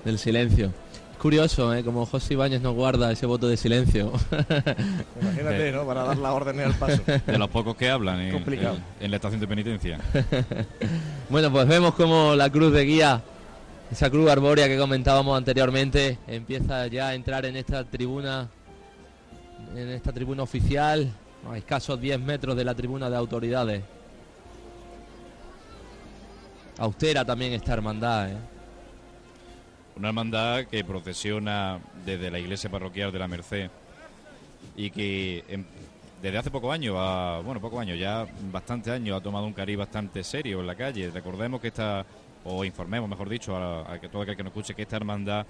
del 0.04 0.20
silencio. 0.20 0.74
Es 1.22 1.24
curioso, 1.24 1.72
¿eh? 1.76 1.84
como 1.84 2.04
José 2.08 2.34
Ibáñez 2.34 2.62
nos 2.62 2.74
guarda 2.74 3.12
ese 3.12 3.28
voto 3.28 3.48
de 3.48 3.56
silencio. 3.56 4.12
Imagínate, 5.22 5.72
¿no? 5.72 5.86
Para 5.86 6.02
dar 6.04 6.18
las 6.18 6.32
órdenes 6.34 6.66
al 6.66 6.74
paso. 6.74 7.00
De 7.06 7.38
los 7.38 7.48
pocos 7.48 7.76
que 7.76 7.92
hablan 7.92 8.20
en, 8.22 8.32
Complicado. 8.34 8.78
en- 8.78 9.06
en 9.06 9.12
la 9.12 9.18
estación 9.18 9.40
de 9.40 9.48
penitencia. 9.48 10.00
Bueno, 11.30 11.52
pues 11.52 11.68
vemos 11.68 11.94
como 11.94 12.34
la 12.36 12.50
cruz 12.50 12.74
de 12.74 12.84
guía, 12.86 13.22
esa 13.92 14.10
cruz 14.10 14.32
arbórea 14.32 14.68
que 14.68 14.80
comentábamos 14.80 15.38
anteriormente, 15.38 16.18
empieza 16.28 16.88
ya 16.88 17.10
a 17.10 17.14
entrar 17.14 17.46
en 17.46 17.56
esta 17.56 17.84
tribuna, 17.84 18.50
en 19.76 19.90
esta 19.90 20.12
tribuna 20.12 20.42
oficial, 20.42 21.08
a 21.48 21.56
escasos 21.56 22.02
10 22.02 22.20
metros 22.20 22.56
de 22.58 22.64
la 22.66 22.74
tribuna 22.74 23.12
de 23.12 23.16
autoridades. 23.16 23.84
Austera 26.80 27.24
también 27.24 27.54
esta 27.54 27.74
hermandad, 27.74 28.32
¿eh? 28.32 28.38
Una 30.02 30.08
hermandad 30.10 30.64
que 30.66 30.84
procesiona 30.84 31.78
desde 32.04 32.32
la 32.32 32.40
iglesia 32.40 32.72
parroquial 32.72 33.12
de 33.12 33.20
la 33.20 33.28
Merced 33.28 33.70
y 34.76 34.90
que 34.90 35.44
en- 35.48 35.68
desde 36.24 36.40
hace 36.40 36.50
pocos 36.50 36.74
años, 36.74 36.96
bueno, 37.46 37.62
pocos 37.62 37.80
años, 37.80 38.00
ya 38.00 38.26
bastantes 38.52 38.92
años, 38.92 39.16
ha 39.16 39.22
tomado 39.22 39.46
un 39.46 39.54
cariz 39.54 39.78
bastante 39.78 40.24
serio 40.24 40.60
en 40.60 40.66
la 40.66 40.74
calle. 40.74 41.12
Recordemos 41.12 41.62
que 41.62 41.68
esta, 41.68 42.04
o 42.44 42.66
informemos, 42.66 43.08
mejor 43.08 43.30
dicho, 43.30 43.56
a, 43.56 43.96
todo 44.12 44.24
aquel 44.24 44.36
que 44.36 44.42
nos 44.42 44.50
escuche, 44.50 44.74
que 44.74 44.82
esta 44.82 44.96
hermandad 44.96 45.46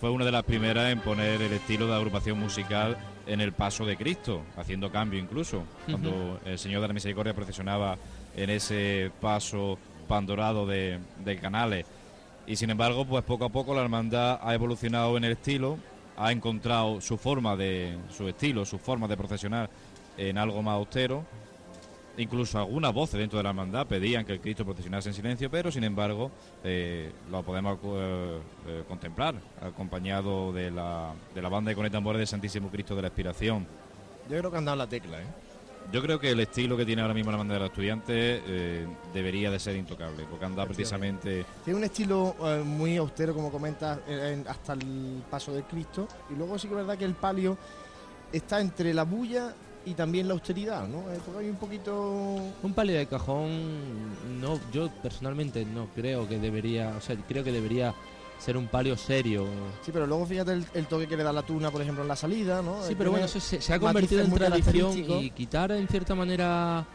fue 0.00 0.08
una 0.08 0.24
de 0.24 0.32
las 0.32 0.44
primeras 0.44 0.90
en 0.90 1.00
poner 1.00 1.42
el 1.42 1.52
estilo 1.52 1.86
de 1.86 1.94
agrupación 1.94 2.40
musical 2.40 2.96
en 3.26 3.42
el 3.42 3.52
paso 3.52 3.84
de 3.84 3.98
Cristo, 3.98 4.40
haciendo 4.56 4.90
cambio 4.90 5.20
incluso. 5.20 5.64
Cuando 5.84 6.40
el 6.46 6.58
Señor 6.58 6.80
de 6.80 6.88
la 6.88 6.94
Misericordia 6.94 7.34
procesionaba 7.34 7.98
en 8.34 8.48
ese 8.48 9.10
paso 9.20 9.78
pandorado 10.08 10.66
de, 10.66 10.98
de 11.22 11.36
canales. 11.36 11.84
Y 12.50 12.56
sin 12.56 12.68
embargo, 12.68 13.04
pues 13.04 13.22
poco 13.22 13.44
a 13.44 13.48
poco 13.48 13.72
la 13.76 13.82
hermandad 13.82 14.40
ha 14.42 14.52
evolucionado 14.54 15.16
en 15.16 15.22
el 15.22 15.32
estilo, 15.32 15.78
ha 16.16 16.32
encontrado 16.32 17.00
su 17.00 17.16
forma 17.16 17.54
de, 17.54 17.96
su 18.10 18.26
estilo, 18.26 18.64
su 18.64 18.76
forma 18.76 19.06
de 19.06 19.16
procesionar 19.16 19.70
en 20.16 20.36
algo 20.36 20.60
más 20.60 20.74
austero. 20.74 21.24
Incluso 22.16 22.58
algunas 22.58 22.92
voces 22.92 23.20
dentro 23.20 23.36
de 23.36 23.44
la 23.44 23.50
hermandad 23.50 23.86
pedían 23.86 24.24
que 24.24 24.32
el 24.32 24.40
Cristo 24.40 24.64
procesionase 24.64 25.10
en 25.10 25.14
silencio, 25.14 25.48
pero 25.48 25.70
sin 25.70 25.84
embargo 25.84 26.32
eh, 26.64 27.12
lo 27.30 27.44
podemos 27.44 27.78
eh, 27.84 28.38
eh, 28.66 28.82
contemplar, 28.88 29.36
acompañado 29.62 30.52
de 30.52 30.72
la, 30.72 31.12
de 31.32 31.42
la 31.42 31.48
banda 31.48 31.68
de 31.68 31.76
con 31.76 31.88
tambores 31.88 32.18
del 32.18 32.26
Santísimo 32.26 32.68
Cristo 32.68 32.96
de 32.96 33.02
la 33.02 33.08
Expiración. 33.08 33.64
Yo 34.28 34.36
creo 34.38 34.50
que 34.50 34.56
han 34.56 34.64
dado 34.64 34.76
la 34.76 34.88
tecla, 34.88 35.20
¿eh? 35.20 35.26
Yo 35.92 36.00
creo 36.02 36.20
que 36.20 36.30
el 36.30 36.38
estilo 36.40 36.76
que 36.76 36.86
tiene 36.86 37.02
ahora 37.02 37.14
mismo 37.14 37.32
la 37.32 37.36
banda 37.38 37.54
de 37.54 37.60
los 37.60 37.70
estudiantes 37.70 38.42
eh, 38.46 38.86
debería 39.12 39.50
de 39.50 39.58
ser 39.58 39.74
intocable, 39.74 40.24
porque 40.30 40.44
anda 40.44 40.64
precisamente 40.64 41.44
Tiene 41.64 41.78
un 41.78 41.84
estilo 41.84 42.36
eh, 42.44 42.62
muy 42.64 42.96
austero, 42.96 43.34
como 43.34 43.50
comentas, 43.50 43.98
eh, 44.06 44.36
en- 44.40 44.48
hasta 44.48 44.74
el 44.74 45.22
paso 45.28 45.52
del 45.52 45.64
Cristo. 45.64 46.06
Y 46.30 46.34
luego 46.34 46.58
sí 46.58 46.68
que 46.68 46.74
es 46.74 46.78
verdad 46.78 46.96
que 46.96 47.04
el 47.04 47.14
palio 47.14 47.58
está 48.32 48.60
entre 48.60 48.94
la 48.94 49.02
bulla 49.02 49.52
y 49.84 49.94
también 49.94 50.28
la 50.28 50.34
austeridad, 50.34 50.86
¿no? 50.86 51.10
Eh, 51.10 51.18
porque 51.24 51.40
hay 51.40 51.50
un 51.50 51.56
poquito... 51.56 52.36
Un 52.62 52.72
palio 52.74 52.96
de 52.96 53.06
cajón, 53.06 54.40
no, 54.40 54.60
yo 54.72 54.90
personalmente 55.02 55.64
no 55.64 55.88
creo 55.94 56.28
que 56.28 56.38
debería, 56.38 56.94
o 56.96 57.00
sea, 57.00 57.16
creo 57.26 57.42
que 57.42 57.50
debería 57.50 57.94
ser 58.40 58.56
un 58.56 58.66
palio 58.68 58.96
serio. 58.96 59.46
Sí, 59.84 59.92
pero 59.92 60.06
luego 60.06 60.24
fíjate 60.26 60.52
el, 60.54 60.64
el 60.74 60.86
toque 60.86 61.06
que 61.06 61.16
le 61.16 61.22
da 61.22 61.32
la 61.32 61.42
tuna, 61.42 61.70
por 61.70 61.82
ejemplo, 61.82 62.02
en 62.02 62.08
la 62.08 62.16
salida, 62.16 62.62
¿no? 62.62 62.82
Sí, 62.84 62.94
pero 62.96 63.10
bueno, 63.10 63.26
eso 63.26 63.38
se, 63.38 63.60
se 63.60 63.74
ha 63.74 63.78
convertido 63.78 64.22
en 64.22 64.32
tradición 64.32 64.96
y 64.96 65.30
quitar 65.30 65.70
en 65.72 65.86
cierta 65.88 66.14
manera 66.14 66.86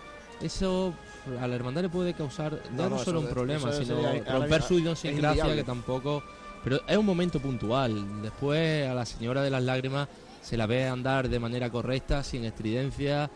eso 0.41 0.93
a 1.39 1.47
la 1.47 1.55
hermandad 1.55 1.81
le 1.83 1.89
puede 1.89 2.13
causar 2.13 2.61
No, 2.71 2.83
no, 2.89 2.97
no, 2.97 2.99
solo 2.99 3.19
un 3.21 3.27
problema, 3.27 3.69
eso 3.69 3.83
sino 3.83 4.01
sería- 4.01 4.33
romper 4.33 4.61
su 4.61 4.79
idiosincrasia 4.79 5.55
que 5.55 5.63
tampoco... 5.63 6.23
Pero 6.63 6.81
es 6.87 6.97
un 6.97 7.05
momento 7.05 7.39
puntual. 7.39 8.23
Después 8.23 8.89
a 8.89 8.95
la 8.95 9.05
señora 9.05 9.43
de 9.43 9.51
las 9.51 9.61
lágrimas 9.61 10.07
se 10.41 10.57
la 10.57 10.65
ve 10.65 10.87
andar 10.87 11.29
de 11.29 11.39
manera 11.39 11.69
correcta, 11.69 12.23
sin 12.23 12.43
estridencia 12.43 13.29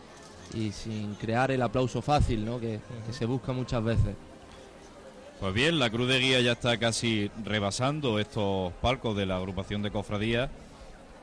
y 0.52 0.72
sin 0.72 1.14
crear 1.14 1.52
el 1.52 1.62
aplauso 1.62 2.02
fácil, 2.02 2.44
¿no? 2.44 2.58
Que, 2.58 2.80
que 3.06 3.12
se 3.12 3.26
busca 3.26 3.52
muchas 3.52 3.84
veces. 3.84 4.16
Pues 5.40 5.54
bien, 5.54 5.78
la 5.78 5.88
cruz 5.88 6.06
de 6.06 6.18
guía 6.18 6.42
ya 6.42 6.52
está 6.52 6.76
casi 6.76 7.30
rebasando 7.42 8.18
estos 8.18 8.74
palcos 8.74 9.16
de 9.16 9.24
la 9.24 9.38
agrupación 9.38 9.80
de 9.80 9.90
cofradías 9.90 10.50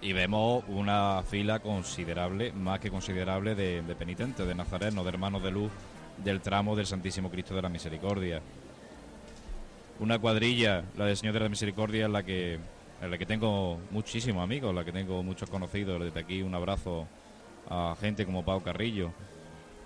y 0.01 0.11
vemos 0.11 0.63
una 0.69 1.21
fila 1.21 1.59
considerable, 1.59 2.51
más 2.51 2.79
que 2.79 2.89
considerable, 2.89 3.53
de, 3.53 3.83
penitentes, 3.93 4.47
de 4.47 4.55
nazarenos, 4.55 5.05
de 5.05 5.09
hermanos 5.09 5.43
de 5.43 5.51
luz 5.51 5.71
del 6.17 6.41
tramo 6.41 6.75
del 6.75 6.87
Santísimo 6.87 7.29
Cristo 7.29 7.53
de 7.53 7.61
la 7.61 7.69
Misericordia. 7.69 8.41
Una 9.99 10.17
cuadrilla, 10.17 10.83
la 10.97 11.05
del 11.05 11.15
Señor 11.15 11.35
de 11.35 11.41
la 11.41 11.49
Misericordia, 11.49 12.07
en 12.07 12.13
la 12.13 12.23
que, 12.23 12.57
en 12.99 13.11
la 13.11 13.19
que 13.19 13.27
tengo 13.27 13.77
muchísimos 13.91 14.43
amigos, 14.43 14.71
en 14.71 14.77
la 14.77 14.83
que 14.83 14.91
tengo 14.91 15.21
muchos 15.21 15.47
conocidos. 15.47 16.01
Desde 16.01 16.19
aquí 16.19 16.41
un 16.41 16.55
abrazo 16.55 17.05
a 17.69 17.95
gente 18.01 18.25
como 18.25 18.43
Pau 18.43 18.63
Carrillo, 18.63 19.11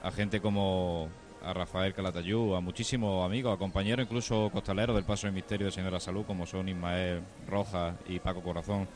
a 0.01 0.09
gente 0.09 0.39
como 0.39 1.09
a 1.43 1.53
Rafael 1.53 1.93
Calatayú, 1.93 2.55
a 2.55 2.61
muchísimos 2.61 3.25
amigos, 3.25 3.53
a 3.53 3.57
compañeros 3.57 4.05
incluso 4.05 4.49
costaleros 4.51 4.95
del 4.95 5.05
Paso 5.05 5.27
del 5.27 5.33
Misterio 5.33 5.69
de 5.69 5.91
la 5.91 5.99
Salud, 5.99 6.25
como 6.25 6.45
son 6.45 6.69
Ismael 6.69 7.21
Rojas 7.47 7.95
y 8.07 8.19
Paco 8.19 8.41
Corazón. 8.41 8.87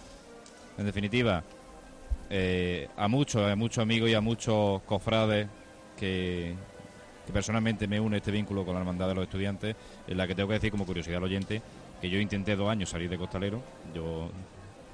En 0.77 0.85
definitiva, 0.85 1.43
eh, 2.30 2.88
a 2.97 3.07
muchos, 3.07 3.49
a 3.49 3.55
muchos 3.55 3.81
amigos 3.81 4.09
y 4.09 4.13
a 4.13 4.22
muchos 4.22 4.81
cofrades 4.84 5.47
que, 5.97 6.53
que 7.26 7.34
personalmente 7.34 7.88
me 7.88 7.99
une 7.99 8.17
este 8.17 8.31
vínculo 8.31 8.65
con 8.65 8.73
la 8.73 8.81
Hermandad 8.81 9.07
de 9.07 9.15
los 9.15 9.23
Estudiantes, 9.23 9.76
en 10.07 10.17
la 10.17 10.27
que 10.27 10.35
tengo 10.35 10.49
que 10.49 10.55
decir 10.55 10.72
como 10.72 10.85
curiosidad 10.85 11.17
al 11.17 11.23
oyente 11.23 11.61
que 11.99 12.09
yo 12.09 12.19
intenté 12.19 12.55
dos 12.55 12.69
años 12.69 12.89
salir 12.89 13.09
de 13.09 13.17
costalero, 13.17 13.61
yo 13.93 14.30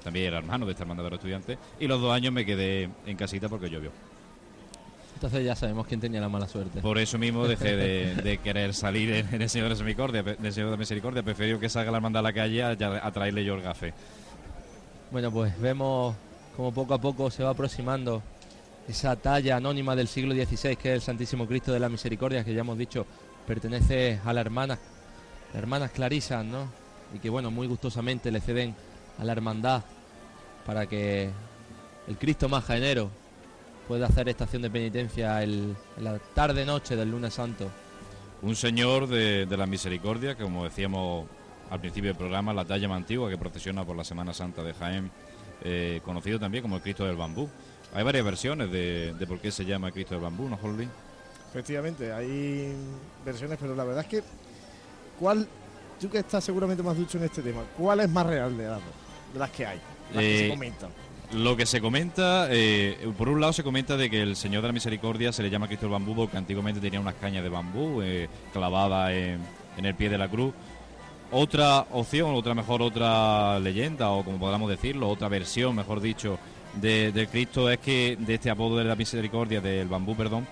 también 0.02 0.26
era 0.26 0.38
hermano 0.38 0.66
de 0.66 0.72
esta 0.72 0.84
Hermandad 0.84 1.04
de 1.04 1.10
los 1.10 1.18
Estudiantes, 1.18 1.58
y 1.78 1.86
los 1.86 2.00
dos 2.00 2.12
años 2.12 2.32
me 2.32 2.46
quedé 2.46 2.88
en 3.06 3.16
casita 3.16 3.48
porque 3.48 3.68
llovió. 3.68 3.90
Entonces 5.22 5.46
ya 5.46 5.54
sabemos 5.54 5.86
quién 5.86 6.00
tenía 6.00 6.20
la 6.20 6.28
mala 6.28 6.48
suerte. 6.48 6.80
Por 6.80 6.98
eso 6.98 7.16
mismo 7.16 7.46
dejé 7.46 7.76
de, 7.76 8.16
de 8.16 8.38
querer 8.38 8.74
salir 8.74 9.08
en, 9.12 9.32
en 9.32 9.42
el 9.42 9.48
Señor 9.48 9.68
de 9.68 9.74
Misericordia, 9.74 10.24
del 10.24 10.52
Señor 10.52 10.72
de 10.72 10.76
Misericordia. 10.76 11.22
Prefiero 11.22 11.60
que 11.60 11.68
salga 11.68 11.92
la 11.92 11.98
hermandad 11.98 12.18
a 12.18 12.22
la 12.24 12.32
calle 12.32 12.60
a 12.64 13.12
traerle 13.12 13.44
yo 13.44 13.54
el 13.54 13.62
gafe. 13.62 13.94
Bueno, 15.12 15.30
pues 15.30 15.56
vemos 15.60 16.16
como 16.56 16.74
poco 16.74 16.94
a 16.94 17.00
poco 17.00 17.30
se 17.30 17.44
va 17.44 17.50
aproximando 17.50 18.20
esa 18.88 19.14
talla 19.14 19.58
anónima 19.58 19.94
del 19.94 20.08
siglo 20.08 20.34
XVI, 20.34 20.74
que 20.74 20.88
es 20.88 20.94
el 20.96 21.00
Santísimo 21.02 21.46
Cristo 21.46 21.72
de 21.72 21.78
la 21.78 21.88
Misericordia, 21.88 22.42
que 22.42 22.52
ya 22.52 22.62
hemos 22.62 22.76
dicho 22.76 23.06
pertenece 23.46 24.18
a 24.24 24.32
la 24.32 24.40
hermana, 24.40 24.76
las 25.52 25.62
hermanas 25.62 25.92
Clarisas, 25.92 26.44
¿no? 26.44 26.66
Y 27.14 27.20
que 27.20 27.30
bueno, 27.30 27.52
muy 27.52 27.68
gustosamente 27.68 28.32
le 28.32 28.40
ceden 28.40 28.74
a 29.20 29.24
la 29.24 29.30
hermandad 29.30 29.84
para 30.66 30.86
que 30.86 31.30
el 32.08 32.18
Cristo 32.18 32.48
más 32.48 32.64
jaenero 32.64 33.21
pueda 33.88 34.06
hacer 34.06 34.28
estación 34.28 34.62
de 34.62 34.70
penitencia 34.70 35.42
el- 35.42 35.74
en 35.96 36.04
la 36.04 36.18
tarde-noche 36.34 36.96
del 36.96 37.10
lunes 37.10 37.34
santo. 37.34 37.68
Un 38.42 38.56
señor 38.56 39.06
de, 39.08 39.46
de 39.46 39.56
la 39.56 39.66
misericordia, 39.66 40.34
que 40.36 40.42
como 40.42 40.64
decíamos 40.64 41.26
al 41.70 41.80
principio 41.80 42.10
del 42.10 42.16
programa, 42.16 42.52
la 42.52 42.64
talla 42.64 42.88
más 42.88 42.98
antigua 42.98 43.30
que 43.30 43.38
procesiona 43.38 43.84
por 43.84 43.96
la 43.96 44.04
Semana 44.04 44.34
Santa 44.34 44.62
de 44.62 44.74
Jaén, 44.74 45.10
eh, 45.64 46.00
conocido 46.04 46.38
también 46.40 46.62
como 46.62 46.76
el 46.76 46.82
Cristo 46.82 47.04
del 47.06 47.16
Bambú. 47.16 47.48
Hay 47.94 48.02
varias 48.04 48.24
versiones 48.24 48.70
de, 48.70 49.14
de 49.14 49.26
por 49.26 49.38
qué 49.38 49.50
se 49.52 49.64
llama 49.64 49.90
Cristo 49.92 50.14
del 50.14 50.22
Bambú, 50.24 50.48
¿no, 50.48 50.58
Holly? 50.62 50.88
Efectivamente, 51.50 52.12
hay 52.12 52.72
versiones, 53.24 53.58
pero 53.60 53.74
la 53.76 53.84
verdad 53.84 54.02
es 54.02 54.08
que, 54.08 54.22
¿cuál, 55.20 55.46
tú 56.00 56.08
que 56.10 56.18
estás 56.18 56.42
seguramente 56.42 56.82
más 56.82 56.96
ducho 56.96 57.18
en 57.18 57.24
este 57.24 57.42
tema, 57.42 57.62
cuál 57.76 58.00
es 58.00 58.08
más 58.08 58.26
real 58.26 58.56
de 58.56 58.66
las 58.66 58.80
de 59.32 59.38
las 59.38 59.50
que 59.50 59.64
hay, 59.66 59.78
las 60.12 60.22
que 60.22 60.34
Eh, 60.36 60.38
se 60.44 60.48
comentan? 60.50 60.90
Lo 61.32 61.56
que 61.56 61.64
se 61.64 61.80
comenta, 61.80 62.48
eh, 62.50 63.10
por 63.16 63.30
un 63.30 63.40
lado 63.40 63.54
se 63.54 63.62
comenta 63.62 63.96
de 63.96 64.10
que 64.10 64.20
el 64.20 64.36
Señor 64.36 64.60
de 64.60 64.68
la 64.68 64.72
Misericordia 64.74 65.32
se 65.32 65.42
le 65.42 65.48
llama 65.48 65.66
Cristo 65.66 65.86
del 65.86 65.92
Bambú 65.92 66.14
porque 66.14 66.36
antiguamente 66.36 66.80
tenía 66.80 67.00
unas 67.00 67.14
cañas 67.14 67.42
de 67.42 67.48
bambú 67.48 68.02
eh, 68.02 68.28
clavadas 68.52 69.12
en, 69.12 69.40
en 69.78 69.84
el 69.84 69.94
pie 69.94 70.10
de 70.10 70.18
la 70.18 70.28
cruz. 70.28 70.52
Otra 71.30 71.86
opción, 71.92 72.34
otra 72.34 72.54
mejor, 72.54 72.82
otra 72.82 73.58
leyenda, 73.60 74.10
o 74.10 74.22
como 74.22 74.38
podamos 74.38 74.68
decirlo, 74.68 75.08
otra 75.08 75.28
versión, 75.28 75.74
mejor 75.74 76.02
dicho, 76.02 76.38
de, 76.74 77.28
Cristo 77.30 77.70
es 77.70 77.78
que, 77.78 78.18
de 78.20 78.34
este 78.34 78.50
apodo 78.50 78.76
de 78.76 78.84
la 78.84 78.96
misericordia, 78.96 79.62
del 79.62 79.88
bambú, 79.88 80.14
perdón, 80.14 80.46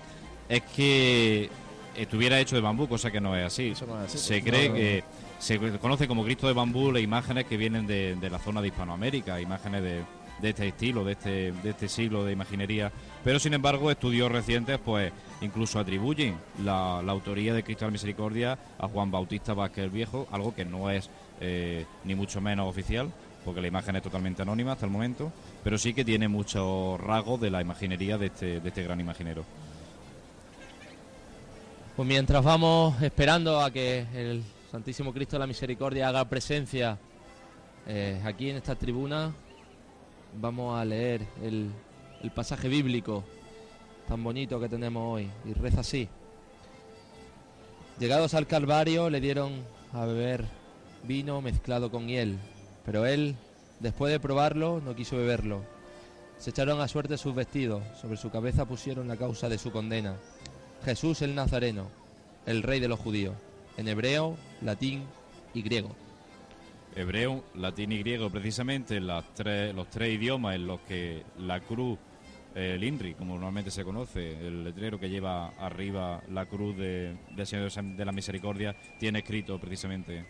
es 0.49 0.63
que 0.75 1.51
estuviera 1.95 2.39
hecho 2.39 2.55
de 2.55 2.61
bambú, 2.61 2.87
cosa 2.87 3.11
que 3.11 3.21
no 3.21 3.35
es 3.35 3.45
así. 3.45 3.73
Se 4.07 4.41
cree 4.41 4.73
que 4.73 5.03
se 5.37 5.59
conoce 5.77 6.07
como 6.07 6.23
Cristo 6.23 6.47
de 6.47 6.53
bambú 6.53 6.91
las 6.91 7.03
imágenes 7.03 7.45
que 7.45 7.57
vienen 7.57 7.85
de, 7.85 8.15
de 8.15 8.29
la 8.31 8.39
zona 8.39 8.59
de 8.59 8.69
Hispanoamérica, 8.69 9.39
imágenes 9.39 9.83
de, 9.83 10.01
de 10.41 10.49
este 10.49 10.67
estilo, 10.67 11.03
de 11.03 11.13
este, 11.13 11.51
de 11.51 11.69
este 11.69 11.87
siglo 11.87 12.25
de 12.25 12.31
imaginería. 12.31 12.91
Pero 13.23 13.39
sin 13.39 13.53
embargo, 13.53 13.91
estudios 13.91 14.31
recientes 14.31 14.79
pues 14.83 15.11
incluso 15.41 15.79
atribuyen 15.79 16.35
la, 16.63 16.99
autoría 16.99 17.53
de 17.53 17.63
Cristo 17.63 17.85
de 17.85 17.89
la 17.89 17.93
Misericordia 17.93 18.59
a 18.77 18.87
Juan 18.87 19.11
Bautista 19.11 19.53
Vázquez 19.53 19.85
el 19.85 19.89
Viejo, 19.89 20.27
algo 20.31 20.55
que 20.55 20.65
no 20.65 20.89
es 20.89 21.09
eh, 21.39 21.85
ni 22.03 22.15
mucho 22.15 22.41
menos 22.41 22.67
oficial, 22.67 23.11
porque 23.45 23.61
la 23.61 23.67
imagen 23.67 23.95
es 23.95 24.03
totalmente 24.03 24.41
anónima 24.41 24.73
hasta 24.73 24.85
el 24.85 24.91
momento, 24.91 25.31
pero 25.63 25.77
sí 25.77 25.93
que 25.93 26.05
tiene 26.05 26.27
muchos 26.27 26.99
rasgos 26.99 27.41
de 27.41 27.49
la 27.49 27.61
imaginería 27.61 28.17
de 28.17 28.27
este, 28.27 28.59
de 28.59 28.67
este 28.67 28.83
gran 28.83 28.99
imaginero. 28.99 29.43
Pues 31.95 32.07
mientras 32.07 32.43
vamos 32.43 33.01
esperando 33.01 33.61
a 33.61 33.69
que 33.69 34.05
el 34.13 34.43
Santísimo 34.71 35.13
Cristo 35.13 35.35
de 35.35 35.41
la 35.41 35.47
Misericordia 35.47 36.07
haga 36.07 36.23
presencia 36.25 36.97
eh, 37.85 38.21
aquí 38.23 38.49
en 38.49 38.55
esta 38.57 38.75
tribuna, 38.75 39.33
vamos 40.39 40.79
a 40.79 40.85
leer 40.85 41.25
el, 41.43 41.71
el 42.21 42.31
pasaje 42.31 42.67
bíblico 42.67 43.23
tan 44.07 44.23
bonito 44.23 44.59
que 44.59 44.69
tenemos 44.69 45.15
hoy. 45.15 45.29
Y 45.45 45.53
reza 45.53 45.81
así. 45.81 46.09
Llegados 47.99 48.33
al 48.33 48.47
Calvario 48.47 49.09
le 49.09 49.21
dieron 49.21 49.63
a 49.93 50.05
beber 50.05 50.45
vino 51.03 51.41
mezclado 51.41 51.91
con 51.91 52.07
hiel, 52.07 52.37
pero 52.85 53.05
él, 53.05 53.35
después 53.79 54.11
de 54.11 54.19
probarlo, 54.19 54.81
no 54.83 54.95
quiso 54.95 55.17
beberlo. 55.17 55.63
Se 56.37 56.49
echaron 56.49 56.81
a 56.81 56.87
suerte 56.87 57.17
sus 57.17 57.35
vestidos, 57.35 57.83
sobre 57.99 58.17
su 58.17 58.31
cabeza 58.31 58.65
pusieron 58.65 59.07
la 59.07 59.17
causa 59.17 59.49
de 59.49 59.57
su 59.57 59.71
condena. 59.71 60.15
Jesús 60.83 61.21
el 61.21 61.35
Nazareno, 61.35 61.87
el 62.45 62.63
rey 62.63 62.79
de 62.79 62.87
los 62.87 62.99
judíos, 62.99 63.35
en 63.77 63.87
hebreo, 63.87 64.35
latín 64.61 65.03
y 65.53 65.61
griego. 65.61 65.95
Hebreo, 66.95 67.43
latín 67.55 67.91
y 67.91 67.99
griego, 67.99 68.29
precisamente 68.29 68.99
los 68.99 69.33
tres 69.33 70.13
idiomas 70.13 70.55
en 70.55 70.67
los 70.67 70.81
que 70.81 71.23
la 71.39 71.61
cruz, 71.61 71.97
el 72.53 72.83
INRI, 72.83 73.13
como 73.13 73.35
normalmente 73.35 73.71
se 73.71 73.83
conoce, 73.83 74.31
el 74.45 74.63
letrero 74.65 74.99
que 74.99 75.09
lleva 75.09 75.49
arriba 75.59 76.21
la 76.29 76.45
cruz 76.45 76.75
de, 76.75 77.15
del 77.35 77.47
Señor 77.47 77.71
de 77.71 78.05
la 78.05 78.11
Misericordia, 78.11 78.75
tiene 78.99 79.19
escrito 79.19 79.59
precisamente 79.59 80.25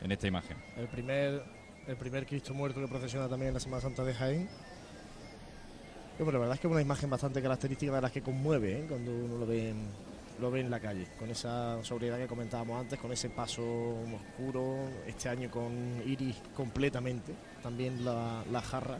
en 0.00 0.12
esta 0.12 0.26
imagen. 0.26 0.56
El 0.76 0.88
primer, 0.88 1.44
el 1.86 1.96
primer 1.96 2.26
Cristo 2.26 2.54
muerto 2.54 2.80
que 2.80 2.88
procesiona 2.88 3.28
también 3.28 3.48
en 3.48 3.54
la 3.54 3.60
Semana 3.60 3.82
Santa 3.82 4.02
de 4.04 4.14
Jaén. 4.14 4.48
La 6.18 6.24
verdad 6.24 6.54
es 6.54 6.60
que 6.60 6.68
es 6.68 6.70
una 6.70 6.82
imagen 6.82 7.10
bastante 7.10 7.42
característica 7.42 7.92
de 7.92 8.00
las 8.00 8.12
que 8.12 8.22
conmueve 8.22 8.80
¿eh? 8.80 8.86
cuando 8.88 9.10
uno 9.10 9.38
lo 9.38 9.46
ve, 9.46 9.70
en, 9.70 9.88
lo 10.42 10.50
ve 10.50 10.60
en 10.60 10.70
la 10.70 10.80
calle, 10.80 11.06
con 11.18 11.30
esa 11.30 11.82
sobriedad 11.84 12.18
que 12.18 12.26
comentábamos 12.26 12.80
antes, 12.80 12.98
con 12.98 13.12
ese 13.12 13.30
paso 13.30 13.62
oscuro, 13.62 14.90
este 15.06 15.28
año 15.28 15.48
con 15.48 16.02
iris 16.04 16.42
completamente, 16.54 17.32
también 17.62 18.04
la, 18.04 18.44
la 18.50 18.60
jarra. 18.60 18.98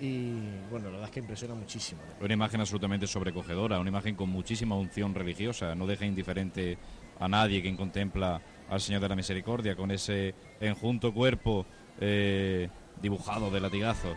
Y 0.00 0.32
bueno, 0.70 0.86
la 0.86 0.92
verdad 0.92 1.04
es 1.06 1.10
que 1.12 1.20
impresiona 1.20 1.54
muchísimo. 1.54 2.00
Una 2.20 2.34
imagen 2.34 2.60
absolutamente 2.60 3.06
sobrecogedora, 3.06 3.78
una 3.78 3.88
imagen 3.88 4.16
con 4.16 4.28
muchísima 4.28 4.76
unción 4.76 5.14
religiosa, 5.14 5.74
no 5.76 5.86
deja 5.86 6.04
indiferente 6.04 6.78
a 7.20 7.28
nadie 7.28 7.62
quien 7.62 7.76
contempla 7.76 8.40
al 8.68 8.80
Señor 8.80 9.00
de 9.00 9.08
la 9.08 9.16
Misericordia 9.16 9.76
con 9.76 9.92
ese 9.92 10.34
enjunto 10.60 11.14
cuerpo 11.14 11.64
eh, 12.00 12.68
dibujado 13.00 13.50
de 13.50 13.60
latigazos. 13.60 14.16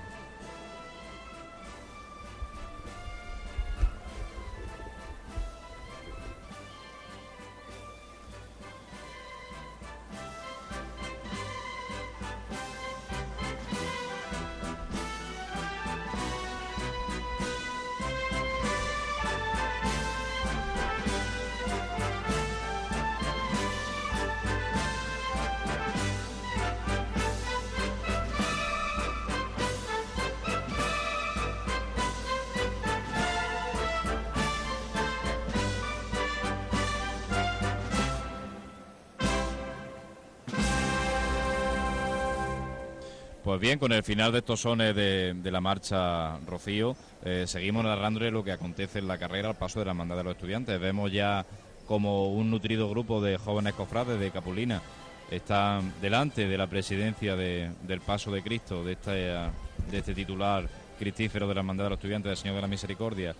Bien, 43.71 43.79
con 43.79 43.93
el 43.93 44.03
final 44.03 44.33
de 44.33 44.39
estos 44.39 44.59
sones 44.59 44.93
de, 44.93 45.33
la 45.49 45.61
marcha 45.61 46.37
Rocío, 46.45 46.93
eh, 47.23 47.45
seguimos 47.47 47.85
narrándole 47.85 48.29
lo 48.29 48.43
que 48.43 48.51
acontece 48.51 48.99
en 48.99 49.07
la 49.07 49.17
carrera 49.17 49.47
al 49.47 49.55
paso 49.55 49.79
de 49.79 49.85
la 49.85 49.91
hermandad 49.91 50.17
de 50.17 50.25
los 50.25 50.35
estudiantes. 50.35 50.77
Vemos 50.77 51.09
ya 51.09 51.45
como 51.87 52.33
un 52.33 52.51
nutrido 52.51 52.89
grupo 52.89 53.21
de 53.21 53.37
jóvenes 53.37 53.73
cofrades 53.73 54.19
de 54.19 54.29
Capulina 54.29 54.81
están 55.29 55.93
delante 56.01 56.49
de 56.49 56.57
la 56.57 56.67
presidencia 56.67 57.37
de- 57.37 57.71
del 57.83 58.01
paso 58.01 58.29
de 58.29 58.43
Cristo, 58.43 58.83
de 58.83 58.91
este, 58.91 59.11
de 59.11 59.97
este 59.97 60.13
titular 60.13 60.67
cristífero 60.99 61.47
de 61.47 61.53
la 61.53 61.61
hermandad 61.61 61.85
de 61.85 61.91
los 61.91 61.97
estudiantes 61.97 62.29
del 62.29 62.37
Señor 62.37 62.55
de 62.57 62.61
la 62.63 62.67
Misericordia. 62.67 63.33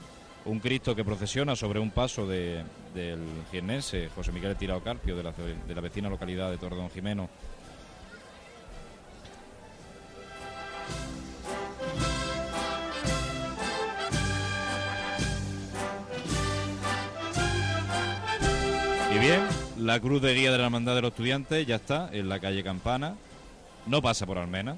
Un 0.45 0.60
Cristo 0.62 0.95
que 0.95 1.03
procesiona 1.03 1.58
sobre 1.58 1.82
un 1.82 1.91
paso 1.91 2.26
de- 2.26 2.64
del 2.95 3.20
jiennense 3.52 4.08
José 4.16 4.32
Miguel 4.32 4.56
Tirao 4.56 4.82
Carpio, 4.82 5.18
de 5.18 5.24
la, 5.24 5.34
de 5.34 5.76
la 5.76 5.82
vecina 5.82 6.08
localidad 6.10 6.49
de 6.49 6.58
Torredón 6.58 6.90
Jimeno. 6.90 7.30
Bien, 19.22 19.41
la 19.77 19.99
cruz 19.99 20.19
de 20.19 20.34
guía 20.34 20.52
de 20.52 20.57
la 20.57 20.64
hermandad 20.64 20.95
de 20.95 21.03
los 21.03 21.11
estudiantes 21.11 21.68
ya 21.68 21.76
está 21.76 22.10
en 22.11 22.27
la 22.27 22.39
calle 22.39 22.64
Campana. 22.64 23.14
No 23.85 24.02
pasa 24.02 24.26
por 24.26 24.39
Almena. 24.39 24.76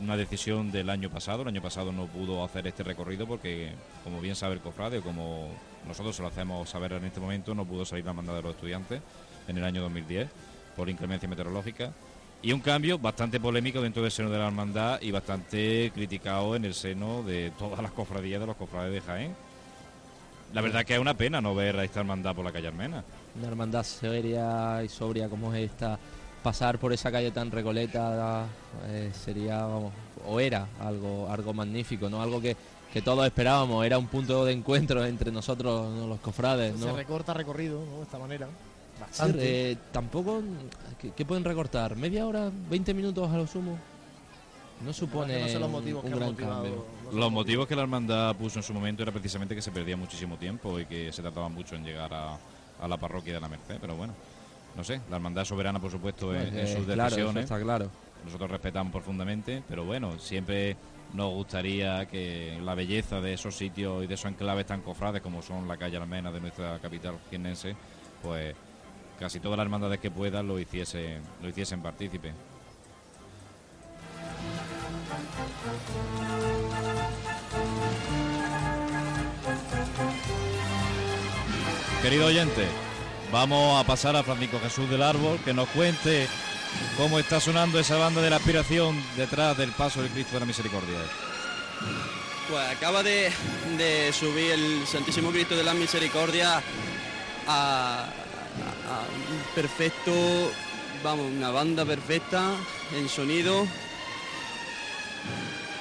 Una 0.00 0.16
decisión 0.16 0.70
del 0.70 0.88
año 0.88 1.10
pasado. 1.10 1.42
El 1.42 1.48
año 1.48 1.62
pasado 1.62 1.90
no 1.90 2.06
pudo 2.06 2.44
hacer 2.44 2.64
este 2.68 2.84
recorrido 2.84 3.26
porque, 3.26 3.72
como 4.04 4.20
bien 4.20 4.36
sabe 4.36 4.54
el 4.54 4.60
cofrade, 4.60 5.00
como 5.00 5.48
nosotros 5.84 6.14
se 6.14 6.22
lo 6.22 6.28
hacemos 6.28 6.68
saber 6.68 6.92
en 6.92 7.06
este 7.06 7.18
momento, 7.18 7.56
no 7.56 7.64
pudo 7.64 7.84
salir 7.84 8.04
la 8.04 8.12
hermandad 8.12 8.36
de 8.36 8.42
los 8.42 8.54
estudiantes 8.54 9.02
en 9.48 9.58
el 9.58 9.64
año 9.64 9.82
2010 9.82 10.28
por 10.76 10.88
inclemencia 10.88 11.28
meteorológica. 11.28 11.92
Y 12.40 12.52
un 12.52 12.60
cambio 12.60 13.00
bastante 13.00 13.40
polémico 13.40 13.82
dentro 13.82 14.02
del 14.02 14.12
seno 14.12 14.30
de 14.30 14.38
la 14.38 14.46
hermandad 14.46 15.00
y 15.02 15.10
bastante 15.10 15.90
criticado 15.92 16.54
en 16.54 16.64
el 16.64 16.74
seno 16.74 17.24
de 17.24 17.50
todas 17.58 17.82
las 17.82 17.90
cofradías 17.90 18.40
de 18.40 18.46
los 18.46 18.56
cofrades 18.56 18.92
de 18.92 19.00
Jaén. 19.00 19.34
La 20.54 20.60
verdad 20.60 20.84
que 20.84 20.94
es 20.94 21.00
una 21.00 21.14
pena 21.14 21.40
no 21.40 21.54
ver 21.56 21.76
a 21.78 21.84
esta 21.84 22.00
hermandad 22.00 22.36
por 22.36 22.44
la 22.44 22.52
calle 22.52 22.68
Almena. 22.68 23.02
Una 23.38 23.48
hermandad 23.48 23.82
seria 23.82 24.82
y 24.84 24.88
sobria 24.88 25.28
como 25.28 25.54
es 25.54 25.70
esta, 25.70 25.98
pasar 26.42 26.78
por 26.78 26.92
esa 26.92 27.10
calle 27.10 27.30
tan 27.30 27.50
recoleta 27.50 28.46
eh, 28.88 29.10
sería, 29.24 29.64
vamos, 29.64 29.92
o 30.26 30.38
era 30.40 30.66
algo, 30.80 31.28
algo 31.30 31.54
magnífico, 31.54 32.10
¿no? 32.10 32.20
Algo 32.20 32.40
que, 32.40 32.56
que 32.92 33.00
todos 33.00 33.24
esperábamos, 33.24 33.86
era 33.86 33.98
un 33.98 34.08
punto 34.08 34.44
de 34.44 34.52
encuentro 34.52 35.04
entre 35.04 35.32
nosotros, 35.32 35.90
¿no? 35.94 36.06
los 36.06 36.20
cofrades, 36.20 36.76
¿no? 36.76 36.86
Se 36.86 36.92
recorta 36.92 37.32
recorrido, 37.32 37.84
¿no? 37.84 37.98
De 37.98 38.02
esta 38.02 38.18
manera. 38.18 38.46
Sí, 38.46 39.00
Bastante. 39.00 39.70
eh, 39.72 39.78
tampoco, 39.90 40.42
¿qué, 41.00 41.12
qué 41.12 41.24
pueden 41.24 41.44
recortar? 41.44 41.96
¿Media 41.96 42.26
hora? 42.26 42.50
¿20 42.70 42.94
minutos 42.94 43.30
a 43.30 43.36
lo 43.36 43.46
sumo? 43.46 43.78
No 44.84 44.92
supone 44.92 45.40
no 45.40 45.48
sé 45.48 45.58
los 45.58 45.70
motivos 45.70 46.04
un, 46.04 46.10
que 46.10 46.16
gran 46.16 46.34
cambio. 46.34 46.84
Los 47.12 47.30
motivos 47.30 47.68
que 47.68 47.76
la 47.76 47.82
hermandad 47.82 48.34
puso 48.36 48.58
en 48.58 48.62
su 48.64 48.74
momento 48.74 49.02
era 49.02 49.12
precisamente 49.12 49.54
que 49.54 49.62
se 49.62 49.70
perdía 49.70 49.96
muchísimo 49.96 50.36
tiempo 50.36 50.78
y 50.78 50.86
que 50.86 51.12
se 51.12 51.22
tardaba 51.22 51.48
mucho 51.48 51.76
en 51.76 51.84
llegar 51.84 52.12
a, 52.12 52.36
a 52.82 52.88
la 52.88 52.96
parroquia 52.98 53.32
de 53.34 53.40
la 53.40 53.48
Merced, 53.48 53.78
pero 53.80 53.96
bueno, 53.96 54.12
no 54.76 54.84
sé, 54.84 55.00
la 55.08 55.16
hermandad 55.16 55.42
es 55.42 55.48
soberana 55.48 55.78
por 55.80 55.90
supuesto 55.90 56.34
en, 56.34 56.48
en 56.48 56.58
Eh, 56.58 56.66
sus 56.76 56.84
claro, 56.86 57.04
decisiones. 57.04 57.44
está 57.44 57.60
claro. 57.60 57.88
Nosotros 58.24 58.50
respetamos 58.50 58.92
profundamente, 58.92 59.62
pero 59.68 59.84
bueno, 59.84 60.18
siempre 60.18 60.76
nos 61.14 61.30
gustaría 61.32 62.06
que 62.06 62.58
la 62.62 62.74
belleza 62.74 63.20
de 63.20 63.34
esos 63.34 63.56
sitios 63.56 64.02
y 64.04 64.06
de 64.06 64.14
esos 64.14 64.30
enclaves 64.30 64.66
tan 64.66 64.80
cofrades 64.82 65.20
como 65.22 65.42
son 65.42 65.66
la 65.68 65.76
calle 65.76 65.96
Almena 65.96 66.30
de 66.32 66.40
nuestra 66.40 66.78
capital 66.78 67.16
jiennense, 67.30 67.74
pues 68.22 68.54
casi 69.18 69.40
todas 69.40 69.56
las 69.58 69.64
hermandades 69.64 70.00
que 70.00 70.10
puedan 70.10 70.46
lo 70.48 70.58
hiciese, 70.58 71.18
lo 71.42 71.48
hiciesen 71.48 71.82
partícipe. 71.82 72.32
Querido 82.02 82.26
oyente, 82.26 82.66
Vamos 83.30 83.80
a 83.82 83.86
pasar 83.86 84.14
a 84.14 84.22
Francisco 84.22 84.60
Jesús 84.62 84.90
del 84.90 85.02
Árbol, 85.02 85.38
que 85.42 85.54
nos 85.54 85.66
cuente 85.70 86.28
cómo 86.98 87.18
está 87.18 87.40
sonando 87.40 87.78
esa 87.78 87.96
banda 87.96 88.20
de 88.20 88.28
la 88.28 88.36
aspiración 88.36 89.02
detrás 89.16 89.56
del 89.56 89.70
paso 89.72 90.02
del 90.02 90.10
Cristo 90.10 90.34
de 90.34 90.40
la 90.40 90.44
Misericordia. 90.46 90.98
Pues 92.50 92.68
acaba 92.76 93.02
de, 93.02 93.32
de 93.78 94.12
subir 94.12 94.50
el 94.50 94.86
Santísimo 94.86 95.30
Cristo 95.30 95.56
de 95.56 95.64
la 95.64 95.72
Misericordia 95.72 96.56
a, 96.56 96.62
a- 97.48 98.04
a 98.04 99.00
un 99.32 99.54
perfecto, 99.54 100.12
vamos, 101.02 101.24
una 101.34 101.50
banda 101.50 101.86
perfecta 101.86 102.50
en 102.94 103.08
sonido. 103.08 103.66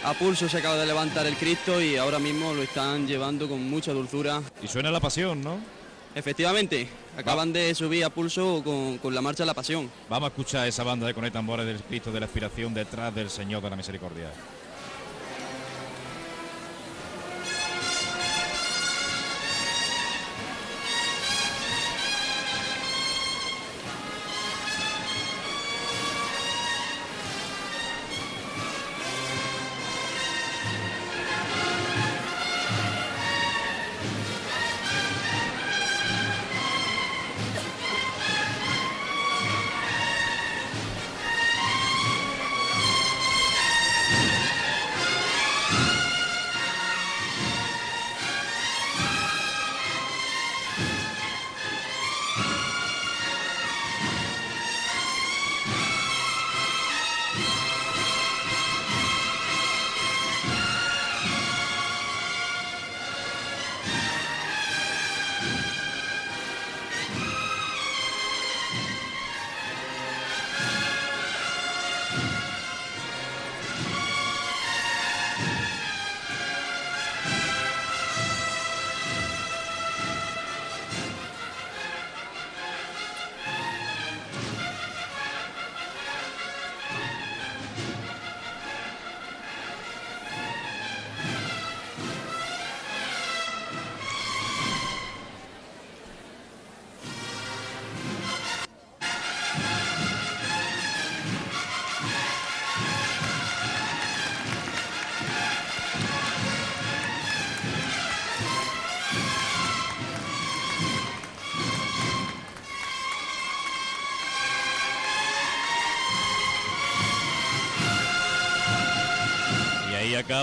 A 0.05 0.13
pulso 0.13 0.47
se 0.47 0.57
acaba 0.59 0.77
de 0.77 0.85
levantar 0.85 1.27
el 1.27 1.35
Cristo 1.35 1.81
y 1.81 1.97
ahora 1.97 2.17
mismo 2.17 2.53
lo 2.53 2.63
están 2.63 3.05
llevando 3.07 3.49
con 3.49 3.69
mucha 3.69 3.91
dulzura. 3.91 4.41
Y 4.63 4.69
suena 4.69 4.89
la 4.89 5.01
pasión, 5.01 5.41
¿no? 5.41 5.59
Efectivamente, 6.13 6.89
acaban 7.17 7.53
de 7.53 7.73
subir 7.73 8.03
a 8.03 8.09
pulso 8.09 8.61
con, 8.63 8.97
con 8.97 9.15
la 9.15 9.21
marcha 9.21 9.43
de 9.43 9.47
la 9.47 9.53
pasión. 9.53 9.89
Vamos 10.09 10.27
a 10.27 10.29
escuchar 10.29 10.67
esa 10.67 10.83
banda 10.83 11.07
de 11.07 11.13
Conecta 11.13 11.39
Tambores 11.39 11.65
del 11.65 11.79
Cristo 11.79 12.11
de 12.11 12.19
la 12.19 12.25
aspiración 12.25 12.73
detrás 12.73 13.15
del 13.15 13.29
Señor 13.29 13.61
de 13.61 13.69
la 13.69 13.75
Misericordia. 13.75 14.31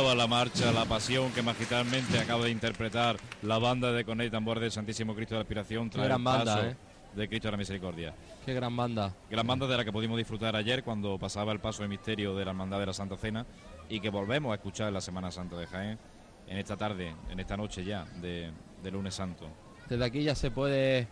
Acaba 0.09 0.23
la 0.23 0.27
marcha, 0.27 0.73
la 0.73 0.87
pasión 0.87 1.31
que 1.33 1.43
magistralmente 1.43 2.19
acaba 2.19 2.45
de 2.45 2.51
interpretar 2.51 3.19
la 3.43 3.59
banda 3.59 3.93
de 3.93 4.07
Coney 4.07 4.31
Tambor 4.31 4.59
del 4.59 4.73
Santísimo 4.73 5.15
Cristo 5.15 5.35
de 5.35 5.41
la 5.41 5.43
Aspiración 5.43 5.91
tras 5.91 6.07
gran 6.07 6.20
el 6.20 6.25
banda, 6.25 6.55
paso 6.57 6.67
¿eh? 6.67 6.77
de 7.15 7.28
Cristo 7.28 7.49
de 7.49 7.53
la 7.53 7.59
Misericordia. 7.59 8.15
Qué 8.47 8.55
gran 8.55 8.75
banda. 8.75 9.12
Gran 9.31 9.47
banda 9.47 9.67
de 9.67 9.77
la 9.77 9.85
que 9.85 9.93
pudimos 9.93 10.17
disfrutar 10.17 10.57
ayer 10.57 10.83
cuando 10.83 11.19
pasaba 11.19 11.53
el 11.53 11.61
paso 11.61 11.83
de 11.83 11.89
misterio 11.89 12.35
de 12.35 12.43
la 12.43 12.53
Hermandad 12.53 12.81
de 12.81 12.87
la 12.87 12.95
Santa 12.95 13.19
Cena 13.19 13.45
y 13.91 14.01
que 14.01 14.09
volvemos 14.09 14.53
a 14.53 14.55
escuchar 14.55 14.89
en 14.89 14.95
la 14.95 15.03
Semana 15.03 15.31
Santa 15.31 15.57
de 15.59 15.67
Jaén 15.67 15.99
en 16.47 16.57
esta 16.57 16.78
tarde, 16.78 17.15
en 17.28 17.39
esta 17.39 17.59
noche 17.59 17.85
ya 17.85 18.07
de, 18.23 18.51
de 18.83 18.91
lunes 18.91 19.15
santo. 19.15 19.47
Desde 19.91 20.05
aquí 20.07 20.23
ya 20.23 20.35
se 20.35 20.51
puede 20.51 21.07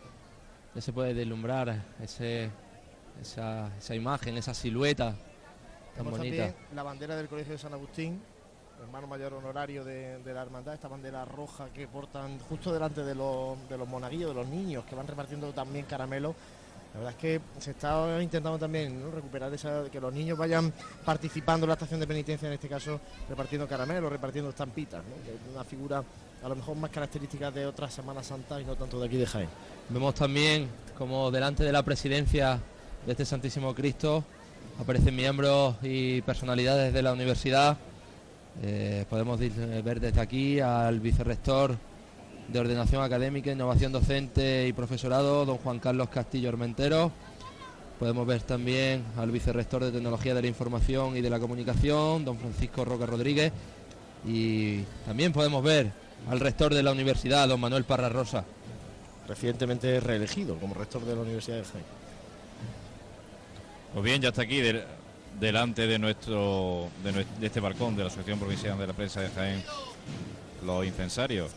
ya 0.75 0.81
se 0.81 0.95
puede 0.95 1.13
deslumbrar 1.13 1.83
ese, 2.03 2.51
esa, 3.21 3.77
esa 3.77 3.95
imagen, 3.95 4.39
esa 4.39 4.55
silueta 4.55 5.11
tan 5.11 5.19
Tenemos 5.97 6.19
bonita. 6.19 6.45
también 6.45 6.67
la 6.75 6.83
bandera 6.83 7.15
del 7.17 7.29
Colegio 7.29 7.53
de 7.53 7.59
San 7.59 7.75
Agustín, 7.75 8.23
hermano 8.83 9.07
mayor 9.07 9.35
honorario 9.35 9.85
de, 9.85 10.21
la 10.25 10.43
hermandad, 10.43 10.75
esta 10.75 10.89
bandera 10.89 11.25
roja 11.25 11.69
que 11.75 11.87
portan 11.87 12.39
justo 12.41 12.73
delante 12.73 13.03
de 13.05 13.15
los, 13.15 13.57
de 13.69 13.79
los 13.79 13.89
monaguillos, 13.89 14.31
de 14.31 14.35
los 14.35 14.47
niños, 14.47 14.85
que 14.85 14.95
van 14.95 15.07
repartiendo 15.07 15.53
también 15.53 15.87
caramelos. 15.87 16.35
La 16.95 17.01
verdad 17.01 17.15
es 17.15 17.21
que 17.21 17.41
se 17.61 17.73
está 17.73 18.23
intentando 18.23 18.59
también 18.59 19.03
recuperar 19.13 19.53
esa, 19.53 19.85
que 19.91 20.01
los 20.01 20.13
niños 20.13 20.39
vayan 20.39 20.73
participando 21.05 21.65
en 21.65 21.69
la 21.69 21.75
estación 21.75 22.01
de 22.01 22.07
penitencia, 22.07 22.49
en 22.49 22.55
este 22.55 22.69
caso 22.69 23.01
repartiendo 23.29 23.69
caramelos, 23.69 24.11
repartiendo 24.11 24.51
estampitas, 24.51 25.03
que 25.25 25.33
es 25.33 25.55
una 25.55 25.65
figura 25.65 26.03
a 26.43 26.49
lo 26.49 26.57
mejor 26.57 26.77
más 26.77 26.91
característica 26.91 27.51
de 27.51 27.67
otras 27.67 27.93
Semanas 27.93 28.27
Santas 28.27 28.63
y 28.63 28.65
no 28.65 28.77
tanto 28.77 28.99
de 28.99 29.07
aquí 29.07 29.17
de 29.17 29.27
Jaén. 29.27 29.49
Vemos 29.91 30.15
también 30.15 30.69
como 30.97 31.31
delante 31.31 31.65
de 31.65 31.73
la 31.73 31.83
presidencia 31.83 32.61
de 33.05 33.13
este 33.13 33.25
Santísimo 33.25 33.75
Cristo 33.75 34.25
aparecen 34.81 35.17
miembros 35.17 35.77
y 35.83 36.23
personalidades 36.23 36.93
de 36.93 37.03
la 37.03 37.13
universidad. 37.13 37.77
Eh, 38.63 39.05
podemos 39.11 39.41
eh, 39.41 39.51
ver 39.85 40.01
desde 40.01 40.21
aquí 40.21 40.61
al 40.61 41.01
vicerrector 41.01 41.77
de 42.49 42.59
Ordenación 42.59 43.03
Académica, 43.03 43.53
Innovación 43.53 43.93
Docente 43.93 44.67
y 44.67 44.73
Profesorado, 44.73 45.45
don 45.45 45.59
Juan 45.59 45.79
Carlos 45.79 46.09
Castillo 46.09 46.49
Ormentero. 46.49 47.13
Podemos 47.99 48.27
ver 48.27 48.43
también 48.43 49.05
al 49.17 49.31
vicerrector 49.31 49.85
de 49.85 49.91
Tecnología 49.93 50.35
de 50.35 50.43
la 50.43 50.49
Información 50.49 51.17
y 51.17 51.23
de 51.23 51.31
la 51.31 51.39
Comunicación, 51.41 52.25
don 52.25 52.39
Francisco 52.39 52.85
Roca 52.85 53.07
Rodríguez. 53.07 53.53
Y 54.27 54.81
también 55.07 55.33
podemos 55.33 55.63
ver 55.63 55.91
al 56.31 56.41
rector 56.41 56.75
de 56.75 56.83
la 56.83 56.93
universidad, 56.93 57.49
don 57.49 57.61
Manuel 57.61 57.85
Parra 57.85 58.09
Rosa. 58.09 58.45
Recientemente 59.29 59.99
reelegido 60.01 60.57
como 60.59 60.75
rector 60.75 61.05
de 61.05 61.15
la 61.15 61.23
Universidad 61.23 61.57
de 61.59 61.65
Jaén. 61.65 61.85
Pues 63.93 64.05
bien, 64.05 64.21
ya 64.23 64.29
está 64.29 64.43
aquí 64.43 64.61
del- 64.61 64.85
delante 65.39 65.87
de 65.87 65.99
nuestro 65.99 66.89
de, 67.03 67.27
este 67.47 67.61
balcón 67.61 67.97
de 67.97 68.03
la 68.03 68.09
Asociación 68.09 68.39
Provincial 68.39 68.79
de 68.79 68.87
la 68.87 68.93
Prensa 68.93 69.21
de 69.21 69.29
Jaén 69.31 69.63
los 70.65 70.85
incensarios, 70.85 71.53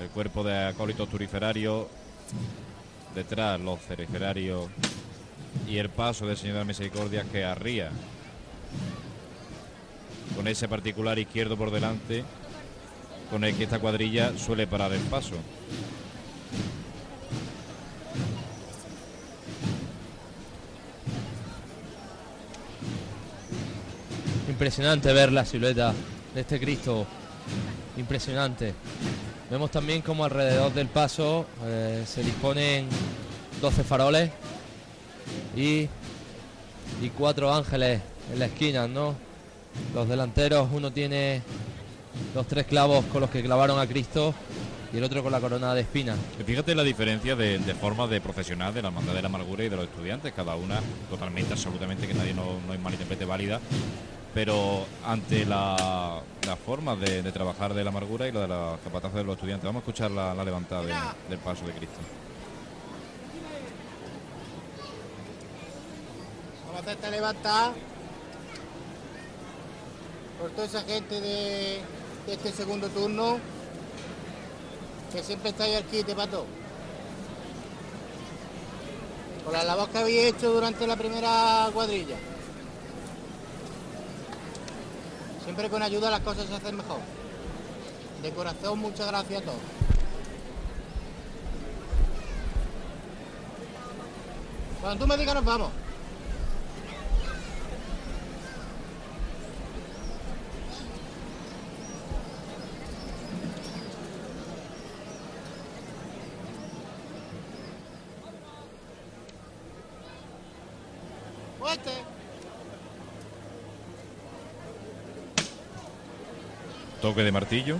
el 0.00 0.08
cuerpo 0.08 0.44
de 0.44 0.66
acólitos 0.66 1.08
turiferarios, 1.08 1.86
detrás 3.14 3.60
los 3.60 3.80
cereferarios 3.80 4.66
y 5.66 5.78
el 5.78 5.88
paso 5.88 6.26
del 6.26 6.36
Señor 6.36 6.54
de 6.54 6.60
la 6.60 6.66
Misericordia 6.66 7.24
que 7.24 7.44
arría 7.44 7.90
con 10.36 10.46
ese 10.46 10.68
particular 10.68 11.18
izquierdo 11.18 11.56
por 11.56 11.70
delante 11.70 12.24
con 13.30 13.44
el 13.44 13.54
que 13.56 13.64
esta 13.64 13.78
cuadrilla 13.78 14.36
suele 14.36 14.66
parar 14.66 14.92
el 14.92 15.00
paso. 15.02 15.36
Impresionante 24.48 25.12
ver 25.12 25.30
la 25.30 25.44
silueta 25.44 25.92
de 26.34 26.40
este 26.40 26.58
Cristo. 26.58 27.06
Impresionante. 27.98 28.72
Vemos 29.50 29.70
también 29.70 30.00
como 30.00 30.24
alrededor 30.24 30.72
del 30.72 30.88
paso 30.88 31.46
eh, 31.64 32.04
se 32.06 32.22
disponen 32.22 32.86
12 33.60 33.84
faroles 33.84 34.30
y, 35.54 35.88
y 37.02 37.08
cuatro 37.16 37.52
ángeles 37.52 38.00
en 38.32 38.38
la 38.38 38.46
esquina, 38.46 38.88
¿no? 38.88 39.14
Los 39.94 40.08
delanteros, 40.08 40.68
uno 40.72 40.92
tiene 40.92 41.42
los 42.34 42.46
tres 42.46 42.66
clavos 42.66 43.04
con 43.06 43.20
los 43.20 43.30
que 43.30 43.42
clavaron 43.42 43.78
a 43.78 43.86
Cristo 43.86 44.34
y 44.92 44.96
el 44.96 45.04
otro 45.04 45.22
con 45.22 45.32
la 45.32 45.40
corona 45.40 45.74
de 45.74 45.82
espinas. 45.82 46.16
Y 46.40 46.42
Fíjate 46.42 46.74
la 46.74 46.84
diferencia 46.84 47.36
de, 47.36 47.58
de 47.58 47.74
formas 47.74 48.08
de 48.08 48.20
profesional 48.20 48.72
de 48.72 48.80
la 48.80 48.88
Hermandad 48.88 49.12
de 49.12 49.22
la 49.22 49.28
Amargura 49.28 49.64
y 49.64 49.68
de 49.68 49.76
los 49.76 49.84
estudiantes, 49.86 50.32
cada 50.32 50.56
una 50.56 50.80
totalmente, 51.10 51.52
absolutamente, 51.52 52.06
que 52.06 52.14
nadie 52.14 52.32
no, 52.32 52.58
no 52.66 52.72
es 52.72 52.80
malinterprete 52.80 53.24
válida, 53.24 53.60
pero 54.34 54.86
ante 55.04 55.44
la, 55.44 56.22
la 56.48 56.56
forma 56.56 56.96
de, 56.96 57.22
trabajar 57.30 57.74
de 57.74 57.84
la 57.84 57.90
amargura 57.90 58.26
y 58.26 58.32
la 58.32 58.40
de 58.40 58.48
la 58.48 58.78
capataz 58.82 59.12
de 59.12 59.22
los 59.22 59.34
estudiantes. 59.34 59.66
Vamos 59.66 59.80
a 59.80 59.84
escuchar 59.84 60.10
la, 60.10 60.32
levantada 60.44 61.14
del 61.28 61.38
paso 61.38 61.66
de 61.66 61.72
Cristo. 61.72 61.98
Vamos 66.64 66.76
a 66.76 66.78
hacer 66.80 66.94
esta 66.94 67.10
levantada 67.10 67.72
por 70.40 70.50
toda 70.52 70.66
esa 70.66 70.82
gente 70.82 71.20
de, 71.20 71.80
este 72.28 72.52
segundo 72.52 72.88
turno 72.88 73.38
que 75.12 75.22
siempre 75.22 75.50
está 75.50 75.64
ahí 75.64 75.74
al 75.74 75.84
quite, 75.84 76.14
pato. 76.14 76.46
Por 79.44 79.52
la 79.52 79.64
labor 79.64 79.88
que 79.88 79.98
había 79.98 80.28
hecho 80.28 80.52
durante 80.52 80.86
la 80.86 80.96
primera 80.96 81.68
cuadrilla. 81.72 82.16
Siempre 85.48 85.70
con 85.70 85.82
ayuda 85.82 86.10
las 86.10 86.20
cosas 86.20 86.44
se 86.44 86.54
hacen 86.54 86.76
mejor. 86.76 86.98
De 88.20 88.30
corazón, 88.32 88.80
muchas 88.80 89.06
gracias 89.06 89.40
a 89.40 89.44
todos. 89.46 89.56
Cuando 94.82 95.02
tú 95.02 95.08
me 95.08 95.16
digas 95.16 95.34
nos 95.36 95.44
vamos. 95.46 95.70
Toque 117.08 117.22
de 117.22 117.32
martillo. 117.32 117.78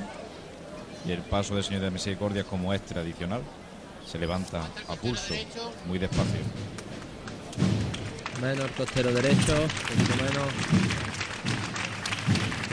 Y 1.07 1.13
el 1.13 1.19
paso 1.19 1.55
del 1.55 1.63
Señor 1.63 1.81
de 1.81 1.89
la 1.89 1.91
Misericordia, 1.91 2.45
como 2.45 2.73
es 2.73 2.81
tradicional, 2.81 3.43
se 4.11 4.19
levanta 4.19 4.63
a 4.89 4.95
pulso, 4.95 5.35
muy 5.87 5.99
despacio. 5.99 6.41
Menos 8.41 8.65
el 8.65 8.71
costero 8.71 9.13
derecho, 9.13 9.53
un 9.53 9.69
poquito 9.69 10.17
menos. 10.17 10.49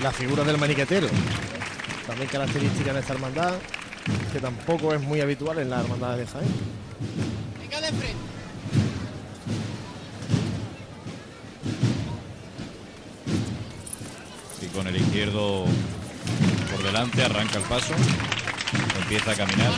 La 0.01 0.13
figura 0.13 0.45
del 0.45 0.57
maniquetero, 0.57 1.09
también 2.07 2.29
característica 2.29 2.93
de 2.93 3.01
esta 3.01 3.11
hermandad, 3.11 3.55
que 4.31 4.39
tampoco 4.39 4.93
es 4.93 5.01
muy 5.01 5.19
habitual 5.19 5.59
en 5.59 5.69
las 5.69 5.83
hermandades 5.83 6.19
de 6.19 6.31
Jaén. 6.31 6.53
Venga 7.59 7.81
de 7.81 7.87
frente. 7.87 8.15
Y 14.61 14.65
con 14.67 14.87
el 14.87 14.95
izquierdo 14.95 15.65
por 16.75 16.85
delante 16.85 17.23
arranca 17.23 17.57
el 17.57 17.63
paso. 17.63 17.93
Empieza 19.01 19.31
a 19.31 19.35
caminar. 19.35 19.71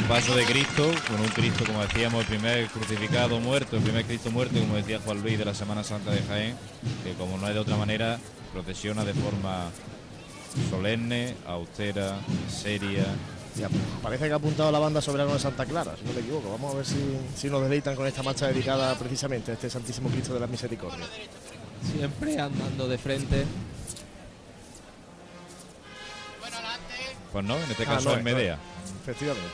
Un 0.00 0.08
paso 0.08 0.34
de 0.34 0.44
Cristo, 0.44 0.90
con 1.08 1.20
un 1.20 1.28
Cristo, 1.28 1.64
como 1.66 1.82
decíamos, 1.82 2.20
el 2.20 2.26
primer 2.26 2.66
crucificado 2.68 3.40
muerto, 3.40 3.76
el 3.76 3.82
primer 3.82 4.04
Cristo 4.04 4.30
muerto, 4.30 4.58
como 4.58 4.76
decía 4.76 5.00
Juan 5.04 5.20
Luis 5.20 5.38
de 5.38 5.44
la 5.44 5.54
Semana 5.54 5.82
Santa 5.82 6.10
de 6.10 6.22
Jaén, 6.22 6.56
que 7.04 7.14
como 7.14 7.38
no 7.38 7.48
es 7.48 7.54
de 7.54 7.60
otra 7.60 7.76
manera, 7.76 8.18
procesiona 8.52 9.04
de 9.04 9.14
forma 9.14 9.70
solemne, 10.70 11.34
austera, 11.46 12.18
seria. 12.48 13.06
Ya, 13.56 13.68
parece 14.02 14.26
que 14.26 14.32
ha 14.32 14.36
apuntado 14.36 14.70
la 14.70 14.78
banda 14.78 15.00
soberana 15.00 15.32
de 15.32 15.40
Santa 15.40 15.66
Clara, 15.66 15.94
si 15.98 16.04
no 16.04 16.12
me 16.12 16.20
equivoco. 16.20 16.50
Vamos 16.52 16.74
a 16.74 16.76
ver 16.76 16.86
si, 16.86 17.18
si 17.36 17.48
nos 17.48 17.62
deleitan 17.62 17.96
con 17.96 18.06
esta 18.06 18.22
marcha 18.22 18.46
dedicada 18.46 18.94
precisamente 18.96 19.50
a 19.50 19.54
este 19.54 19.68
Santísimo 19.68 20.08
Cristo 20.08 20.34
de 20.34 20.40
la 20.40 20.46
Misericordia. 20.46 21.06
Siempre 21.92 22.38
andando 22.38 22.86
de 22.86 22.98
frente. 22.98 23.44
Pues 27.32 27.44
no, 27.44 27.56
en 27.56 27.70
este 27.70 27.82
Ah, 27.84 27.86
caso 27.86 28.10
no, 28.10 28.16
es 28.16 28.24
Medea. 28.24 28.56
no, 28.56 29.00
Efectivamente. 29.02 29.48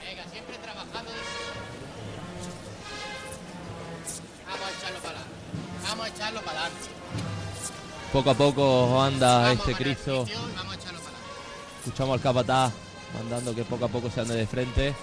Venga, 0.00 0.24
siempre 0.30 0.56
trabajando. 0.58 1.10
Vamos 4.46 4.66
a 4.66 4.70
echarlo 4.78 4.98
para 5.00 5.18
adelante. 5.18 5.88
Vamos 5.88 6.04
a 6.04 6.08
echarlo 6.08 6.40
para 6.42 6.60
adelante. 6.60 6.88
Poco 8.12 8.30
a 8.30 8.34
poco 8.34 9.02
anda 9.02 9.38
Vamos 9.42 9.58
este 9.68 9.74
Cristo. 9.74 10.26
sitio 10.26 10.40
y 10.40 10.56
Vamos 10.56 10.72
a 10.72 10.76
echarlo 10.80 10.98
para 11.00 11.16
adelante. 11.16 11.78
Escuchamos 11.84 12.14
al 12.14 12.20
capataz 12.20 12.72
mandando 13.14 13.54
que 13.54 13.64
poco 13.64 13.84
a 13.84 13.88
poco 13.88 14.10
se 14.10 14.20
ande 14.20 14.34
de 14.34 14.46
frente. 14.46 14.94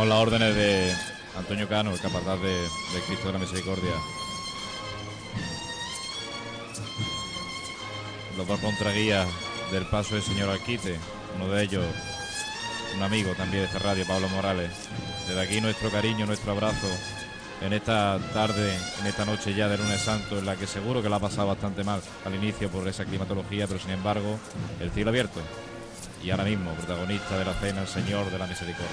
Vemos 0.00 0.16
las 0.16 0.22
órdenes 0.22 0.54
de 0.54 0.94
Antonio 1.36 1.68
Cano, 1.68 1.90
el 1.92 2.00
capataz 2.00 2.40
de, 2.40 2.54
de 2.54 3.00
Cristo 3.06 3.26
de 3.26 3.32
la 3.34 3.38
Misericordia. 3.38 3.92
Los 8.34 8.46
dos 8.46 8.60
contraguías 8.60 9.28
del 9.70 9.84
paso 9.84 10.14
del 10.14 10.24
señor 10.24 10.48
Alquite, 10.48 10.96
uno 11.36 11.52
de 11.52 11.64
ellos, 11.64 11.84
un 12.96 13.02
amigo 13.02 13.34
también 13.34 13.64
de 13.64 13.66
esta 13.66 13.78
radio, 13.80 14.06
Pablo 14.06 14.30
Morales. 14.30 14.70
Desde 15.28 15.38
aquí 15.38 15.60
nuestro 15.60 15.90
cariño, 15.90 16.24
nuestro 16.24 16.52
abrazo 16.52 16.88
en 17.60 17.74
esta 17.74 18.18
tarde, 18.32 18.74
en 19.00 19.06
esta 19.06 19.26
noche 19.26 19.52
ya 19.52 19.68
de 19.68 19.76
lunes 19.76 20.00
santo, 20.00 20.38
en 20.38 20.46
la 20.46 20.56
que 20.56 20.66
seguro 20.66 21.02
que 21.02 21.10
la 21.10 21.16
ha 21.16 21.20
pasado 21.20 21.48
bastante 21.48 21.84
mal 21.84 22.00
al 22.24 22.34
inicio 22.34 22.70
por 22.70 22.88
esa 22.88 23.04
climatología, 23.04 23.66
pero 23.66 23.78
sin 23.78 23.90
embargo, 23.90 24.38
el 24.80 24.90
cielo 24.92 25.10
abierto. 25.10 25.40
Y 26.22 26.30
ahora 26.30 26.44
mismo, 26.44 26.72
protagonista 26.72 27.38
de 27.38 27.44
la 27.46 27.54
cena, 27.54 27.80
el 27.80 27.88
Señor 27.88 28.30
de 28.30 28.38
la 28.38 28.46
Misericordia. 28.46 28.86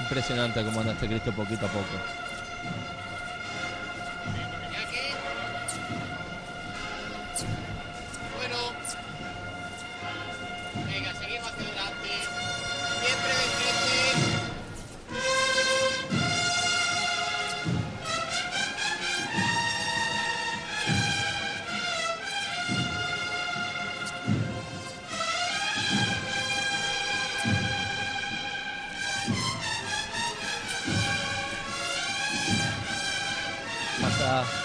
Impresionante 0.00 0.64
cómo 0.64 0.80
anda 0.80 0.92
este 0.92 1.06
Cristo 1.06 1.32
poquito 1.32 1.66
a 1.66 1.68
poco. 1.68 2.23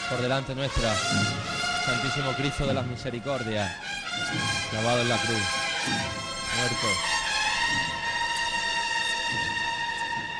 Por 0.09 0.21
delante 0.21 0.55
nuestra. 0.55 0.93
Santísimo 1.85 2.31
Cristo 2.33 2.65
de 2.65 2.73
las 2.73 2.85
Misericordias. 2.85 3.71
Clavado 4.71 5.01
en 5.01 5.09
la 5.09 5.17
cruz. 5.17 5.41
Muerto. 6.57 6.87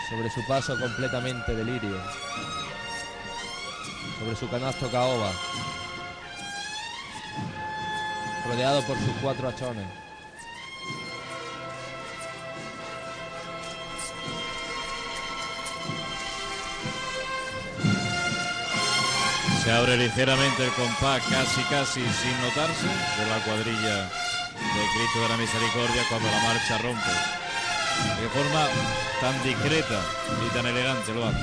Sobre 0.10 0.30
su 0.32 0.48
paso 0.48 0.80
completamente 0.80 1.56
de 1.56 1.64
lirio. 1.64 2.02
Sobre 4.20 4.36
su 4.36 4.50
canasto 4.50 4.90
caoba. 4.92 5.32
Rodeado 8.48 8.82
por 8.84 8.98
sus 8.98 9.14
cuatro 9.22 9.50
hachones. 9.50 10.09
Se 19.70 19.76
abre 19.76 19.98
ligeramente 19.98 20.66
el 20.66 20.72
compás, 20.72 21.22
casi 21.30 21.62
casi 21.70 22.02
sin 22.02 22.42
notarse, 22.42 22.88
de 22.88 23.30
la 23.30 23.38
cuadrilla 23.46 23.98
de 23.98 24.82
Cristo 24.96 25.22
de 25.22 25.30
la 25.30 25.38
Misericordia 25.38 26.02
cuando 26.10 26.28
la 26.28 26.40
marcha 26.40 26.80
rompe. 26.80 27.12
De 28.20 28.30
forma 28.30 28.68
tan 29.22 29.44
discreta 29.44 30.02
y 30.44 30.56
tan 30.56 30.66
elegante 30.66 31.14
lo 31.14 31.28
hace. 31.28 31.38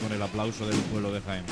Con 0.00 0.12
el 0.12 0.22
aplauso 0.22 0.66
del 0.66 0.78
pueblo 0.78 1.12
de 1.12 1.20
Jaén. 1.20 1.44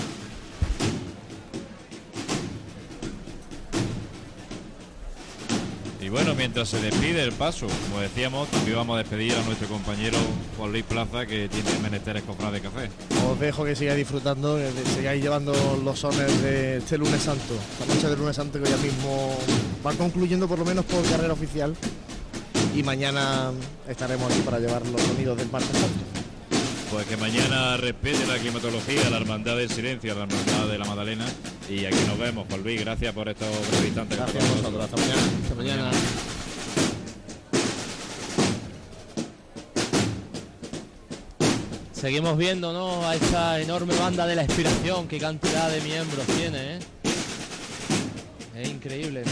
Y 6.00 6.08
bueno, 6.10 6.34
mientras 6.34 6.68
se 6.68 6.80
despide 6.80 7.22
el 7.22 7.32
paso, 7.32 7.66
como 7.88 8.00
decíamos, 8.00 8.48
también 8.50 8.76
vamos 8.76 8.96
a 8.96 8.98
despedir 8.98 9.32
a 9.32 9.42
nuestro 9.42 9.66
compañero 9.68 10.18
Juan 10.56 10.70
Luis 10.70 10.84
Plaza, 10.84 11.26
que 11.26 11.48
tiene 11.48 11.78
menesteres 11.82 12.22
comprar 12.22 12.52
de 12.52 12.60
café. 12.60 12.90
Os 13.28 13.40
dejo 13.40 13.64
que 13.64 13.74
sigáis 13.74 13.96
disfrutando, 13.96 14.56
que 14.56 14.90
sigáis 14.90 15.22
llevando 15.22 15.52
los 15.82 15.98
sones 15.98 16.42
de 16.42 16.76
este 16.76 16.98
lunes 16.98 17.22
santo, 17.22 17.54
esta 17.80 17.92
noche 17.92 18.08
del 18.08 18.18
lunes 18.18 18.36
santo 18.36 18.62
que 18.62 18.70
ya 18.70 18.76
mismo 18.76 19.36
va 19.84 19.92
concluyendo 19.94 20.46
por 20.46 20.58
lo 20.58 20.64
menos 20.64 20.84
por 20.84 21.02
carrera 21.04 21.32
oficial. 21.32 21.74
Y 22.76 22.82
mañana 22.82 23.50
estaremos 23.88 24.30
aquí 24.30 24.40
para 24.42 24.58
llevar 24.58 24.86
los 24.86 25.00
sonidos 25.00 25.36
del 25.38 25.50
martes 25.50 25.78
santo. 25.78 26.03
Pues 26.94 27.06
que 27.08 27.16
mañana 27.16 27.76
respete 27.76 28.24
la 28.24 28.38
climatología, 28.38 29.10
la 29.10 29.16
hermandad 29.16 29.56
del 29.56 29.68
silencio, 29.68 30.14
la 30.14 30.22
hermandad 30.22 30.68
de 30.68 30.78
la 30.78 30.84
Magdalena. 30.84 31.24
Y 31.68 31.84
aquí 31.86 31.98
nos 32.06 32.16
vemos, 32.16 32.46
Juan 32.48 32.62
Luis. 32.62 32.80
Gracias 32.82 33.12
por 33.12 33.28
estos 33.28 33.48
breves 33.68 33.86
instantes. 33.86 34.16
Gracias 34.16 34.44
a 34.44 34.48
vosotros. 34.54 34.84
Hasta 34.84 34.96
mañana. 34.96 35.22
Hasta 35.42 35.54
mañana. 35.56 35.90
Seguimos 41.92 42.38
viendo 42.38 42.72
¿no? 42.72 43.04
a 43.08 43.16
esta 43.16 43.60
enorme 43.60 43.96
banda 43.96 44.24
de 44.28 44.36
la 44.36 44.44
inspiración, 44.44 45.08
qué 45.08 45.18
cantidad 45.18 45.68
de 45.72 45.80
miembros 45.80 46.24
tiene. 46.26 46.76
¿eh? 46.76 46.78
Es 48.54 48.68
increíble. 48.68 49.24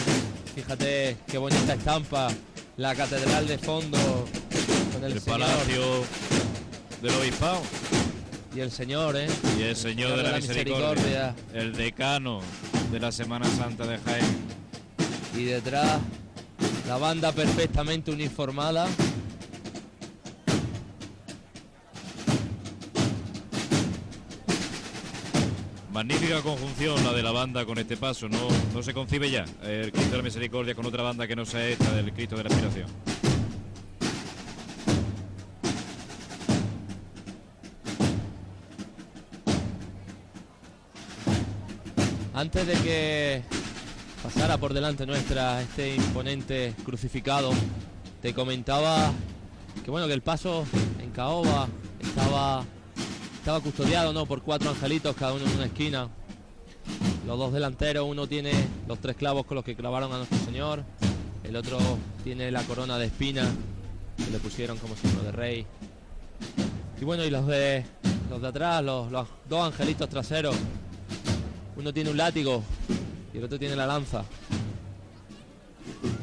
Fíjate 0.57 1.17
qué 1.29 1.39
bonita 1.39 1.75
estampa, 1.75 2.27
la 2.77 2.93
catedral 2.97 3.47
de 3.47 3.57
fondo 3.59 4.27
con 4.93 5.05
el, 5.05 5.13
El 5.13 5.21
señor. 5.21 5.39
palacio 5.39 6.05
del 7.03 7.15
obispado. 7.17 7.61
Y 8.55 8.61
el 8.61 8.71
señor, 8.71 9.17
¿eh? 9.17 9.29
Y 9.59 9.63
el 9.63 9.77
Señor 9.77 10.17
de 10.17 10.23
la 10.23 10.37
Misericordia, 10.37 11.35
el 11.55 11.73
decano 11.73 12.41
de 12.91 13.01
la 13.01 13.11
Semana 13.11 13.47
Santa 13.47 13.87
de 13.87 13.99
Jaén. 13.99 14.25
Y 15.37 15.45
detrás 15.45 16.01
la 16.87 16.99
banda 16.99 17.33
perfectamente 17.33 18.11
uniformada. 18.11 18.87
Magnífica 25.91 26.41
conjunción 26.43 27.03
la 27.05 27.13
de 27.13 27.23
la 27.23 27.33
banda 27.33 27.65
con 27.65 27.79
este 27.79 27.97
paso, 27.97 28.29
no, 28.29 28.49
no 28.75 28.83
se 28.83 28.93
concibe 28.93 29.31
ya 29.31 29.45
el 29.63 29.93
Cristo 29.93 30.11
de 30.11 30.17
la 30.19 30.23
Misericordia 30.23 30.75
con 30.75 30.87
otra 30.87 31.03
banda 31.03 31.27
que 31.27 31.37
no 31.37 31.45
sea 31.45 31.67
esta 31.67 31.93
del 31.95 32.13
Cristo 32.13 32.37
de 32.37 32.45
la 32.45 32.49
Aspiración. 32.51 33.12
Antes 42.43 42.67
de 42.67 42.75
que 42.75 43.43
pasara 44.21 44.59
por 44.59 44.75
delante 44.75 45.07
nuestra 45.07 45.63
este 45.63 45.95
imponente 45.95 46.75
crucificado, 46.85 47.53
te 48.21 48.35
comentaba 48.35 49.13
que 49.85 49.93
bueno 49.93 50.09
que 50.09 50.13
el 50.13 50.23
paso 50.23 50.65
en 51.01 51.13
Caoba 51.13 51.69
estaba 52.01 52.65
estaba 53.39 53.61
custodiado 53.61 54.13
no 54.13 54.27
por 54.27 54.43
cuatro 54.43 54.71
angelitos 54.71 55.15
cada 55.15 55.35
uno 55.35 55.45
en 55.45 55.53
una 55.53 55.67
esquina. 55.67 56.09
Los 57.29 57.39
dos 57.39 57.53
delanteros, 57.53 58.09
uno 58.09 58.27
tiene 58.27 58.51
los 58.89 58.99
tres 58.99 59.15
clavos 59.15 59.47
con 59.47 59.55
los 59.55 59.65
que 59.65 59.77
clavaron 59.77 60.13
a 60.13 60.17
nuestro 60.17 60.39
Señor, 60.39 60.83
el 61.45 61.55
otro 61.55 61.79
tiene 62.25 62.51
la 62.51 62.65
corona 62.65 62.99
de 62.99 63.07
espina 63.07 63.45
que 64.17 64.33
le 64.33 64.41
pusieron 64.41 64.79
como 64.79 64.97
signo 64.97 65.23
de 65.23 65.31
rey. 65.31 65.67
Y 67.01 67.05
bueno, 67.05 67.25
y 67.25 67.31
los 67.31 67.47
de 67.47 67.85
los 68.29 68.43
de 68.43 68.49
atrás, 68.49 68.83
los, 68.83 69.13
los 69.13 69.29
dos 69.49 69.65
angelitos 69.65 70.09
traseros, 70.09 70.57
uno 71.77 71.93
tiene 71.93 72.11
un 72.11 72.17
látigo 72.17 72.63
y 73.33 73.39
el 73.39 73.45
otro 73.45 73.59
tiene 73.59 73.77
la 73.77 73.87
lanza. 73.87 74.25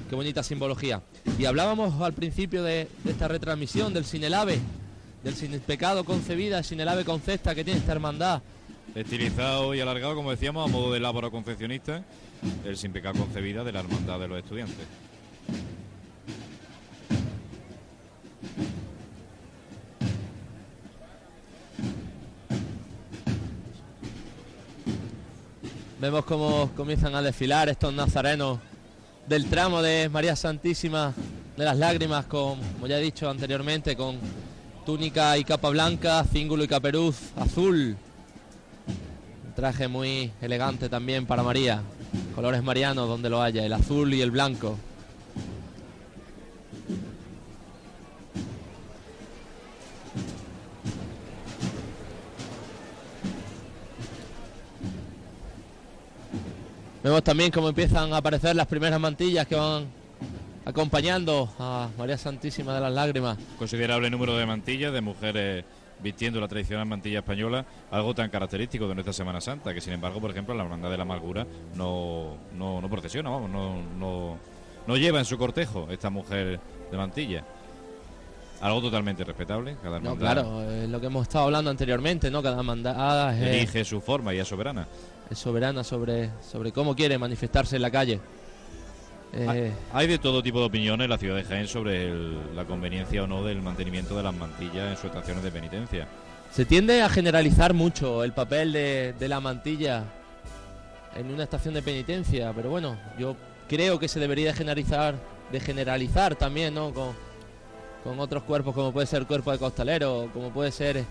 Qué 0.10 0.16
bonita 0.16 0.42
simbología. 0.44 1.02
Y 1.38 1.46
hablábamos 1.46 2.02
al 2.02 2.14
principio 2.14 2.64
de, 2.64 2.88
esta 3.06 3.28
retransmisión 3.28 3.94
del 3.94 4.06
Sinelave, 4.06 4.60
del 5.24 5.36
sin 5.36 5.60
pecado 5.60 6.04
concebida, 6.04 6.64
Sinelave 6.64 7.06
concepta 7.06 7.54
que 7.54 7.64
tiene 7.64 7.80
esta 7.80 7.92
hermandad. 7.92 8.42
Estilizado 8.96 9.76
y 9.76 9.80
alargado, 9.80 10.16
como 10.16 10.32
decíamos, 10.32 10.68
a 10.68 10.72
modo 10.72 10.92
de 10.92 11.00
lábaro 11.00 11.30
concepcionista, 11.30 12.04
el 12.66 12.76
sin 12.76 12.92
pecado 12.92 13.20
concebida 13.20 13.64
de 13.64 13.72
la 13.72 13.82
Hermandad 13.82 14.20
de 14.20 14.28
los 14.28 14.40
Estudiantes. 14.40 14.88
Vemos 26.00 26.24
cómo 26.24 26.72
comienzan 26.78 27.14
a 27.14 27.22
desfilar 27.22 27.68
estos 27.68 27.94
nazarenos 27.94 28.60
del 29.28 29.50
tramo 29.50 29.82
de 29.82 30.08
María 30.08 30.34
Santísima 30.34 31.14
de 31.58 31.66
las 31.66 31.78
Lágrimas, 31.78 32.26
como 32.26 32.58
ya 32.88 32.98
he 32.98 33.02
dicho 33.02 33.30
anteriormente, 33.30 33.98
con 33.98 34.18
túnica 34.86 35.38
y 35.38 35.44
capa 35.44 35.68
blanca, 35.68 36.24
cíngulo 36.24 36.64
y 36.64 36.70
caperuz 36.70 37.18
azul. 37.36 37.98
Un 39.46 39.54
traje 39.54 39.90
muy 39.90 40.32
elegante 40.42 40.88
también 40.88 41.26
para 41.26 41.44
María. 41.44 41.82
Colores 42.34 42.64
marianos 42.64 43.10
donde 43.10 43.30
lo 43.30 43.42
haya, 43.42 43.66
el 43.66 43.74
azul 43.74 44.14
y 44.14 44.22
el 44.22 44.32
blanco. 44.32 44.78
Vemos 57.10 57.24
también 57.24 57.50
cómo 57.50 57.70
empiezan 57.70 58.14
a 58.14 58.18
aparecer 58.18 58.56
las 58.56 58.68
primeras 58.68 59.00
mantillas 59.00 59.48
que 59.48 59.56
van 59.56 59.88
acompañando 60.64 61.50
a 61.58 61.90
María 61.98 62.20
Santísima 62.20 62.72
de 62.76 62.82
las 62.82 62.94
Lágrimas. 62.94 63.36
Considerable 63.58 64.12
número 64.12 64.38
de 64.38 64.46
mantillas 64.46 64.94
de 64.94 65.02
mujeres 65.02 65.66
vistiendo 66.04 66.40
la 66.40 66.48
tradicional 66.48 66.86
mantilla 66.86 67.18
española, 67.18 67.66
algo 67.90 68.14
tan 68.14 68.30
característico 68.30 68.88
de 68.88 68.94
nuestra 68.94 69.12
Semana 69.12 69.42
Santa, 69.42 69.74
que 69.74 69.82
sin 69.82 69.94
embargo, 69.94 70.22
por 70.22 70.30
ejemplo, 70.30 70.54
la 70.54 70.62
Hermandad 70.62 70.92
de 70.92 70.98
la 70.98 71.02
Amargura 71.02 71.48
no, 71.74 72.38
no, 72.56 72.80
no 72.80 72.90
procesiona, 72.92 73.32
vamos, 73.32 73.50
no, 73.50 73.82
no, 73.98 74.38
no 74.86 74.96
lleva 74.96 75.18
en 75.18 75.26
su 75.26 75.36
cortejo 75.36 75.88
esta 75.90 76.12
mujer 76.12 76.60
de 76.92 76.96
mantilla. 76.96 77.44
Algo 78.62 78.82
totalmente 78.82 79.24
respetable, 79.24 79.78
cada 79.82 80.00
No, 80.00 80.12
hermandad 80.12 80.44
claro, 80.44 80.70
es 80.70 80.90
lo 80.90 81.00
que 81.00 81.08
hemos 81.08 81.24
estado 81.24 81.46
hablando 81.46 81.72
anteriormente, 81.72 82.30
¿no? 82.30 82.44
Cada 82.44 82.58
hermandad 82.58 83.36
es, 83.36 83.48
elige 83.48 83.86
su 83.86 84.00
forma 84.00 84.34
y 84.34 84.40
es 84.40 84.48
soberana. 84.48 84.86
Es 85.30 85.38
soberana 85.38 85.84
sobre, 85.84 86.30
sobre 86.42 86.72
cómo 86.72 86.96
quiere 86.96 87.18
manifestarse 87.18 87.76
en 87.76 87.82
la 87.84 87.92
calle. 87.92 88.20
Eh, 89.32 89.72
Hay 89.94 90.08
de 90.08 90.18
todo 90.18 90.42
tipo 90.42 90.60
de 90.60 90.66
opiniones 90.66 91.06
en 91.06 91.10
la 91.12 91.18
ciudad 91.20 91.36
de 91.36 91.44
Jaén 91.44 91.68
sobre 91.68 92.08
el- 92.10 92.56
la 92.56 92.66
conveniencia 92.66 93.24
o 93.24 93.28
no 93.28 93.44
del 93.44 93.62
mantenimiento 93.62 94.18
de 94.18 94.24
las 94.24 94.34
mantillas 94.34 94.90
en 94.90 94.96
sus 94.96 95.06
estaciones 95.06 95.44
de 95.44 95.52
penitencia. 95.52 96.08
Se 96.52 96.66
tiende 96.66 97.04
a 97.04 97.10
generalizar 97.10 97.76
mucho 97.76 98.24
el 98.24 98.34
papel 98.34 98.74
de, 98.74 99.14
de 99.20 99.28
la 99.28 99.40
mantilla 99.40 100.04
en 101.16 101.32
una 101.32 101.44
estación 101.44 101.76
de 101.76 101.84
penitencia, 101.84 102.52
pero 102.56 102.72
bueno, 102.72 102.98
yo 103.20 103.36
creo 103.68 104.00
que 104.00 104.08
se 104.08 104.20
debería 104.20 104.48
de 104.48 104.54
generalizar, 104.54 105.14
de 105.52 105.60
generalizar 105.60 106.36
también, 106.36 106.74
¿no? 106.74 106.92
Con, 106.92 107.10
con 108.04 108.20
otros 108.20 108.42
cuerpos 108.44 108.74
como 108.74 108.92
puede 108.92 109.06
ser 109.06 109.20
el 109.22 109.28
cuerpo 109.28 109.52
de 109.52 109.60
costalero, 109.60 110.28
como 110.34 110.50
puede 110.50 110.72
ser 110.72 111.04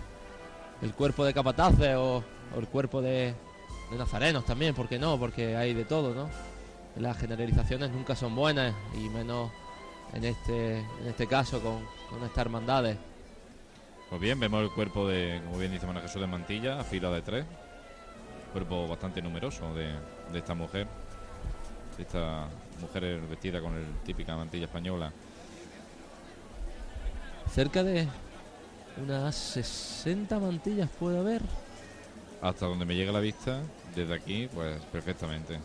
el 0.82 0.92
cuerpo 0.92 1.24
de 1.24 1.32
capataces 1.34 1.94
o, 1.94 2.24
o 2.56 2.58
el 2.58 2.66
cuerpo 2.66 3.00
de, 3.00 3.34
de 3.90 3.96
nazarenos 3.96 4.44
también, 4.44 4.74
¿por 4.74 4.88
qué 4.88 4.98
no? 4.98 5.18
Porque 5.18 5.56
hay 5.56 5.74
de 5.74 5.84
todo, 5.84 6.14
¿no? 6.14 6.28
Las 6.96 7.16
generalizaciones 7.16 7.90
nunca 7.90 8.14
son 8.16 8.34
buenas 8.34 8.74
y 8.94 9.08
menos 9.08 9.50
en 10.12 10.24
este, 10.24 10.78
en 10.78 11.06
este 11.06 11.26
caso 11.26 11.60
con, 11.60 11.84
con 12.10 12.22
estas 12.24 12.38
hermandades. 12.38 12.96
Pues 14.08 14.20
bien, 14.20 14.40
vemos 14.40 14.62
el 14.62 14.70
cuerpo 14.70 15.06
de, 15.06 15.40
como 15.44 15.58
bien 15.58 15.70
dice 15.70 15.86
Manuel 15.86 16.06
Jesús 16.06 16.20
de 16.20 16.26
Mantilla, 16.26 16.80
a 16.80 16.84
fila 16.84 17.10
de 17.10 17.22
tres. 17.22 17.44
Cuerpo 18.52 18.88
bastante 18.88 19.20
numeroso 19.20 19.74
de, 19.74 19.92
de 20.32 20.38
esta 20.38 20.54
mujer. 20.54 20.86
Esta 21.98 22.46
mujer 22.80 23.20
vestida 23.28 23.60
con 23.60 23.74
el 23.74 23.84
típica 24.04 24.36
mantilla 24.36 24.64
española. 24.64 25.12
Cerca 27.52 27.82
de 27.82 28.08
unas 29.02 29.34
60 29.34 30.38
mantillas 30.38 30.88
puede 30.98 31.18
haber. 31.18 31.42
Hasta 32.40 32.66
donde 32.66 32.84
me 32.84 32.94
llega 32.94 33.10
la 33.10 33.20
vista, 33.20 33.60
desde 33.94 34.14
aquí, 34.14 34.48
pues 34.54 34.80
perfectamente. 34.92 35.58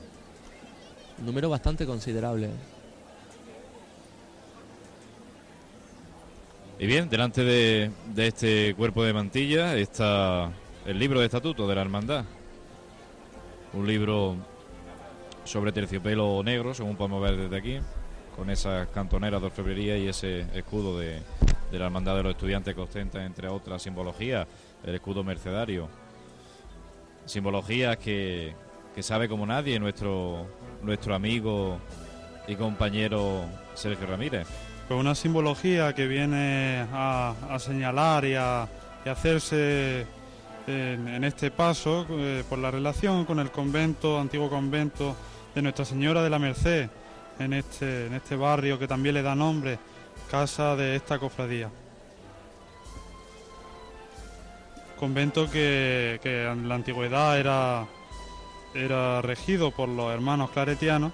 Un 1.20 1.26
número 1.26 1.50
bastante 1.50 1.86
considerable. 1.86 2.50
Y 6.80 6.88
bien, 6.88 7.10
delante 7.10 7.44
de, 7.44 7.92
de 8.14 8.28
este 8.28 8.74
cuerpo 8.76 9.04
de 9.04 9.14
mantilla 9.14 9.76
está 9.78 10.52
el 10.86 10.98
libro 10.98 11.20
de 11.20 11.28
estatuto 11.28 11.68
de 11.68 11.76
la 11.76 11.82
hermandad. 11.82 12.26
Un 13.74 13.88
libro 13.88 14.36
sobre 15.44 15.72
terciopelo 15.72 16.42
negro, 16.44 16.74
según 16.74 16.96
podemos 16.96 17.22
ver 17.22 17.38
desde 17.38 17.58
aquí, 17.58 17.80
con 18.36 18.50
esas 18.50 18.88
cantoneras 18.90 19.40
de 19.40 19.48
orfebrería 19.48 19.98
y 19.98 20.08
ese 20.08 20.42
escudo 20.58 20.98
de, 20.98 21.22
de 21.72 21.80
la 21.80 21.86
Hermandad 21.86 22.16
de 22.16 22.24
los 22.24 22.32
Estudiantes 22.34 22.74
que 22.74 22.82
ostenta, 22.82 23.24
entre 23.24 23.48
otras 23.48 23.82
simbologías, 23.82 24.48
el 24.84 24.96
escudo 24.96 25.24
mercedario. 25.24 25.88
Simbologías 27.26 27.98
que, 27.98 28.56
que 28.94 29.04
sabe 29.04 29.28
como 29.30 29.46
nadie 29.46 29.80
nuestro, 29.80 30.48
nuestro 30.82 31.16
amigo 31.16 31.80
y 32.48 32.56
compañero 32.56 33.46
Sergio 33.74 34.08
Ramírez. 34.08 34.48
Pues 34.88 35.00
una 35.00 35.16
simbología 35.16 35.94
que 35.94 36.08
viene 36.08 36.86
a, 36.92 37.34
a 37.50 37.60
señalar 37.60 38.26
y 38.26 38.36
a, 38.36 38.68
y 39.06 39.10
hacerse 39.10 40.06
en, 40.68 41.08
en 41.08 41.24
este 41.24 41.52
paso 41.52 42.06
eh, 42.10 42.44
por 42.50 42.60
la 42.60 42.72
relación 42.72 43.26
con 43.26 43.40
el 43.40 43.50
convento, 43.52 44.20
antiguo 44.20 44.50
convento 44.50 45.16
de 45.56 45.62
Nuestra 45.62 45.86
Señora 45.86 46.22
de 46.22 46.30
la 46.30 46.40
Merced, 46.40 46.90
en 47.40 47.54
este, 47.54 48.08
en 48.08 48.14
este 48.14 48.36
barrio 48.36 48.78
que 48.78 48.88
también 48.88 49.16
le 49.16 49.22
da 49.22 49.36
nombre, 49.36 49.80
casa 50.30 50.76
de 50.76 50.96
esta 50.96 51.18
cofradía. 51.18 51.70
Convento 55.04 55.52
que, 55.52 56.18
que 56.24 56.46
en 56.46 56.70
la 56.70 56.76
antigüedad 56.76 57.38
era, 57.38 57.86
era 58.74 59.22
regido 59.22 59.72
por 59.72 59.90
los 59.90 60.14
hermanos 60.14 60.52
claretianos 60.52 61.12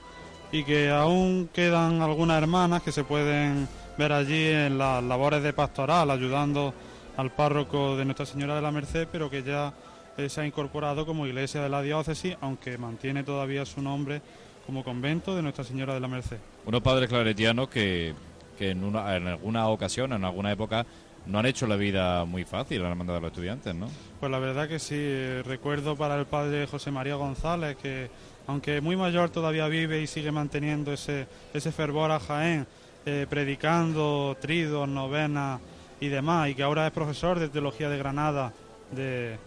y 0.51 0.63
que 0.63 0.91
aún 0.91 1.49
quedan 1.51 2.03
algunas 2.03 2.39
hermanas 2.39 2.83
que 2.83 2.91
se 2.91 3.03
pueden 3.03 3.67
ver 3.97 4.11
allí 4.11 4.45
en 4.45 4.77
las 4.77 5.03
labores 5.03 5.41
de 5.41 5.53
pastoral, 5.53 6.11
ayudando 6.11 6.71
al 7.17 7.31
párroco 7.31 7.97
de 7.97 8.05
Nuestra 8.05 8.27
Señora 8.27 8.53
de 8.53 8.61
la 8.61 8.69
Merced, 8.69 9.07
pero 9.11 9.27
que 9.27 9.41
ya 9.41 9.73
eh, 10.17 10.29
se 10.29 10.41
ha 10.41 10.45
incorporado 10.45 11.03
como 11.07 11.25
iglesia 11.25 11.63
de 11.63 11.69
la 11.69 11.81
diócesis, 11.81 12.37
aunque 12.41 12.77
mantiene 12.77 13.23
todavía 13.23 13.65
su 13.65 13.81
nombre 13.81 14.21
como 14.67 14.83
convento 14.83 15.35
de 15.35 15.41
Nuestra 15.41 15.63
Señora 15.63 15.95
de 15.95 15.99
la 15.99 16.07
Merced. 16.07 16.37
Unos 16.63 16.81
padres 16.81 17.09
claretianos 17.09 17.69
que, 17.69 18.13
que 18.55 18.69
en, 18.69 18.83
una, 18.83 19.15
en 19.15 19.25
alguna 19.25 19.67
ocasión, 19.67 20.13
en 20.13 20.25
alguna 20.25 20.51
época, 20.51 20.85
no 21.25 21.39
han 21.39 21.45
hecho 21.45 21.67
la 21.67 21.75
vida 21.75 22.25
muy 22.25 22.43
fácil 22.43 22.79
a 22.79 22.83
la 22.83 22.89
hermandad 22.89 23.15
de 23.15 23.21
los 23.21 23.31
estudiantes, 23.31 23.75
¿no? 23.75 23.87
Pues 24.19 24.31
la 24.31 24.39
verdad 24.39 24.67
que 24.67 24.79
sí, 24.79 24.95
eh, 24.97 25.43
recuerdo 25.45 25.95
para 25.95 26.15
el 26.19 26.25
padre 26.25 26.67
José 26.67 26.91
María 26.91 27.15
González 27.15 27.77
que 27.77 28.09
aunque 28.47 28.81
muy 28.81 28.95
mayor 28.95 29.29
todavía 29.29 29.67
vive 29.67 30.01
y 30.01 30.07
sigue 30.07 30.31
manteniendo 30.31 30.91
ese, 30.91 31.27
ese 31.53 31.71
fervor 31.71 32.09
a 32.09 32.19
Jaén, 32.19 32.65
eh, 33.05 33.27
predicando 33.29 34.35
tridos, 34.41 34.89
novenas 34.89 35.61
y 35.99 36.07
demás, 36.07 36.49
y 36.49 36.55
que 36.55 36.63
ahora 36.63 36.87
es 36.87 36.91
profesor 36.91 37.37
de 37.37 37.49
Teología 37.49 37.89
de 37.89 37.99
Granada 37.99 38.51
de, 38.91 39.37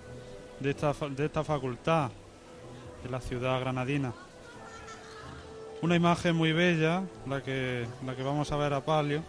de, 0.61 0.71
esta, 0.71 0.95
de 1.11 1.25
esta 1.27 1.43
facultad 1.43 2.13
de 3.03 3.11
la 3.11 3.21
ciudad 3.21 3.59
granadina. 3.59 4.13
Una 5.81 5.97
imagen 5.97 6.37
muy 6.37 6.53
bella, 6.53 7.03
la 7.27 7.43
que, 7.43 7.85
la 8.07 8.15
que 8.15 8.23
vamos 8.23 8.53
a 8.53 8.57
ver 8.57 8.73
a 8.73 8.85
palio, 8.85 9.25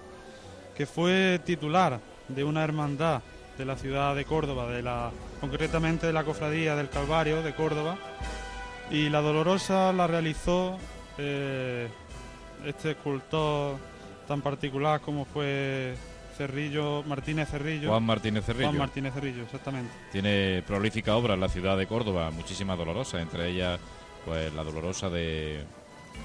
que 0.78 0.86
fue 0.86 1.42
titular 1.44 2.00
de 2.27 2.43
una 2.43 2.64
hermandad 2.64 3.22
de 3.58 3.66
la 3.66 3.76
ciudad 3.76 4.16
de 4.16 4.26
Córdoba, 4.26 4.68
de 4.68 4.82
la, 4.82 5.11
concretamente 5.42 6.08
de 6.08 6.14
la 6.14 6.24
Cofradía 6.24 6.76
del 6.76 6.90
Calvario 6.90 7.43
de 7.43 7.53
Córdoba, 7.53 7.98
y 8.90 9.10
la 9.10 9.22
Dolorosa 9.22 9.93
la 9.93 10.08
realizó 10.08 10.77
eh, 11.18 11.88
este 12.66 12.92
escultor 12.92 13.77
tan 14.27 14.42
particular 14.42 15.02
como 15.02 15.26
fue 15.26 15.95
Cerrillo, 16.38 17.03
Martínez 17.03 17.50
Cerrillo. 17.50 17.90
Juan 17.90 18.03
Martínez 18.03 18.45
Cerrillo. 18.45 18.68
Juan 18.68 18.77
Martínez 18.80 19.14
Cerrillo, 19.14 19.43
exactamente. 19.43 19.92
Tiene 20.11 20.64
prolífica 20.66 21.16
obra 21.16 21.35
en 21.35 21.42
la 21.42 21.50
ciudad 21.50 21.77
de 21.77 21.85
Córdoba, 21.85 22.32
muchísimas 22.32 22.77
dolorosas, 22.77 23.22
entre 23.22 23.50
ellas 23.50 23.80
pues 24.26 24.52
la 24.53 24.64
dolorosa 24.64 25.10
de, 25.10 25.64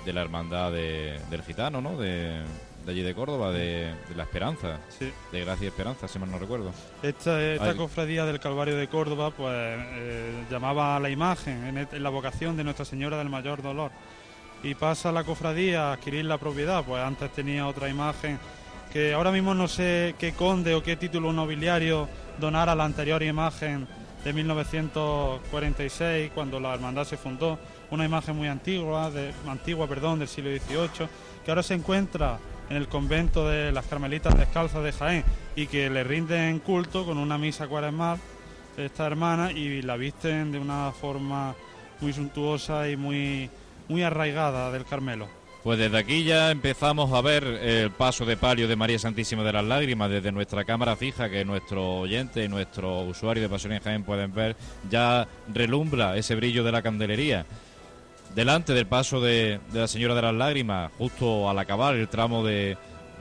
de 0.07 0.13
la 0.13 0.23
hermandad 0.23 0.73
de- 0.73 1.19
del 1.31 1.43
gitano, 1.43 1.81
¿no? 1.83 1.99
De, 1.99 2.43
de 2.89 2.95
allí 2.95 3.03
de 3.03 3.15
Córdoba, 3.15 3.53
de, 3.53 3.93
de 4.09 4.15
la 4.17 4.23
Esperanza, 4.23 4.79
Sí. 4.89 5.13
de 5.31 5.45
Gracia 5.45 5.67
y 5.67 5.69
Esperanza, 5.69 6.09
si 6.09 6.19
mal 6.19 6.31
no 6.31 6.39
recuerdo. 6.39 6.73
Esta, 7.03 7.39
esta 7.43 7.71
Ay. 7.73 7.77
cofradía 7.77 8.25
del 8.25 8.41
Calvario 8.41 8.77
de 8.77 8.89
Córdoba 8.89 9.31
pues 9.31 9.53
eh, 9.55 10.45
llamaba 10.51 10.97
a 10.97 11.01
la 11.01 11.11
imagen 11.11 11.87
en 11.93 12.03
la 12.03 12.09
vocación 12.09 12.57
de 12.57 12.65
Nuestra 12.65 12.87
Señora 12.87 13.19
del 13.19 13.29
Mayor 13.29 13.61
Dolor 13.61 13.91
y 14.63 14.75
pasa 14.75 15.13
la 15.13 15.23
cofradía 15.23 15.91
a 15.91 15.93
adquirir 15.93 16.25
la 16.25 16.39
propiedad, 16.39 16.83
pues 16.83 17.03
antes 17.03 17.31
tenía 17.33 17.67
otra 17.67 17.91
imagen 17.91 18.39
que 18.91 19.13
ahora 19.13 19.33
mismo 19.33 19.53
no 19.55 19.69
sé 19.69 20.15
qué 20.19 20.33
conde 20.33 20.75
o 20.75 20.83
qué 20.83 20.97
título 20.97 21.31
nobiliario 21.31 22.09
donara 22.41 22.75
la 22.75 22.85
anterior 22.87 23.23
imagen 23.23 23.87
de 24.25 24.33
1946 24.33 26.31
cuando 26.35 26.59
la 26.59 26.73
hermandad 26.73 27.05
se 27.05 27.19
fundó, 27.19 27.59
una 27.91 28.07
imagen 28.07 28.35
muy 28.35 28.49
antigua, 28.49 29.11
de, 29.11 29.33
antigua 29.47 29.87
perdón, 29.87 30.19
del 30.21 30.29
siglo 30.29 30.51
XVIII, 30.51 31.07
que 31.45 31.51
ahora 31.51 31.63
se 31.63 31.75
encuentra 31.75 32.39
en 32.71 32.77
el 32.77 32.89
convento 32.89 33.49
de 33.49 33.73
las 33.73 33.87
Carmelitas 33.87 34.37
Descalzas 34.37 34.83
de 34.85 34.93
Jaén 34.93 35.25
y 35.57 35.67
que 35.67 35.91
le 35.91 36.05
rinden 36.05 36.59
culto 36.61 37.05
con 37.05 37.19
una 37.19 37.39
misa 37.39 37.67
cuaresmal 37.67 38.19
esta 38.77 39.07
hermana 39.07 39.51
y 39.53 39.83
la 39.83 39.97
visten 39.97 40.53
de 40.53 40.59
una 40.59 40.93
forma 40.93 41.55
muy 42.01 42.13
suntuosa 42.13 42.89
y 42.89 42.97
muy, 42.97 43.51
muy 43.89 44.03
arraigada 44.03 44.71
del 44.71 44.85
Carmelo. 44.85 45.29
Pues 45.65 45.79
desde 45.79 45.99
aquí 45.99 46.23
ya 46.23 46.53
empezamos 46.53 47.13
a 47.13 47.21
ver 47.21 47.45
el 47.45 47.91
paso 47.91 48.25
de 48.25 48.37
palio 48.37 48.69
de 48.69 48.77
María 48.77 48.99
Santísima 48.99 49.43
de 49.43 49.53
las 49.53 49.65
Lágrimas 49.65 50.09
desde 50.09 50.31
nuestra 50.31 50.65
cámara 50.65 50.95
fija 50.95 51.29
que 51.29 51.45
nuestro 51.45 51.99
oyente 51.99 52.45
y 52.45 52.49
nuestro 52.49 53.01
usuario 53.01 53.43
de 53.43 53.49
Pasión 53.49 53.73
en 53.73 53.83
Jaén 53.83 54.05
pueden 54.05 54.33
ver. 54.33 54.57
Ya 54.89 55.27
relumbra 55.53 56.17
ese 56.17 56.37
brillo 56.37 56.63
de 56.63 56.73
la 56.73 56.81
candelería. 56.81 57.45
Delante 58.35 58.73
del 58.73 58.87
paso 58.87 59.21
de, 59.21 59.59
de 59.73 59.81
la 59.81 59.89
Señora 59.89 60.15
de 60.15 60.23
las 60.23 60.35
Lágrimas, 60.35 60.93
justo 60.97 61.49
al 61.51 61.59
acabar 61.59 61.95
el 61.95 62.09
tramo 62.09 62.45
de, 62.45 62.77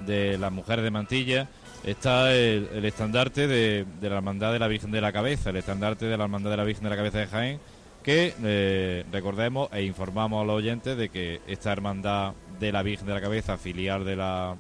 de 0.06 0.38
las 0.38 0.52
mujeres 0.52 0.84
de 0.84 0.92
Mantilla, 0.92 1.48
está 1.84 2.34
el, 2.34 2.86
estandarte 2.86 3.48
de, 3.48 3.86
de 4.00 4.10
la 4.10 4.18
Hermandad 4.18 4.54
de 4.54 4.60
la 4.60 4.68
Virgen 4.68 4.92
de 4.92 5.02
la 5.02 5.12
Cabeza, 5.12 5.50
el 5.50 5.56
estandarte 5.56 6.06
de 6.06 6.18
la 6.18 6.26
Hermandad 6.26 6.52
de 6.52 6.58
la 6.58 6.64
Virgen 6.64 6.84
de 6.84 6.90
la 6.90 6.98
Cabeza 6.98 7.20
de 7.20 7.28
Jaén, 7.28 7.60
que 8.04 8.34
eh, 8.44 9.06
recordemos 9.12 9.70
e 9.74 9.84
informamos 9.84 10.42
a 10.42 10.46
los 10.46 10.56
oyentes 10.56 10.98
de 10.98 11.10
que 11.10 11.42
esta 11.48 11.72
hermandad 11.72 12.34
de 12.60 12.72
la 12.72 12.84
Virgen 12.84 13.08
de 13.08 13.14
la 13.14 13.22
Cabeza, 13.22 13.58
filial 13.58 14.06
de 14.06 14.16
la 14.16 14.56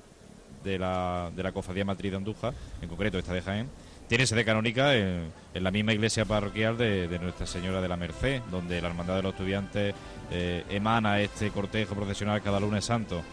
de 0.63 0.77
la, 0.77 1.31
de 1.35 1.43
la 1.43 1.51
Cofradía 1.51 1.85
Matriz 1.85 2.11
de 2.11 2.17
Andújar, 2.17 2.53
en 2.81 2.89
concreto 2.89 3.17
esta 3.17 3.33
de 3.33 3.41
Jaén, 3.41 3.69
tiene 4.09 4.25
sede 4.25 4.43
canónica 4.43 4.95
en, 4.95 5.31
en 5.53 5.63
la 5.63 5.71
misma 5.71 5.93
iglesia 5.93 6.25
parroquial 6.25 6.77
de, 6.77 7.07
de 7.07 7.19
Nuestra 7.19 7.45
Señora 7.45 7.79
de 7.79 7.87
la 7.87 7.95
Merced, 7.95 8.41
donde 8.51 8.81
la 8.81 8.89
Hermandad 8.89 9.15
de 9.15 9.23
los 9.23 9.33
Estudiantes 9.33 9.95
eh, 10.31 10.65
emana 10.69 11.21
este 11.21 11.51
cortejo 11.51 11.95
procesional 11.95 12.41
cada 12.41 12.59
lunes 12.59 12.85
santo. 12.85 13.23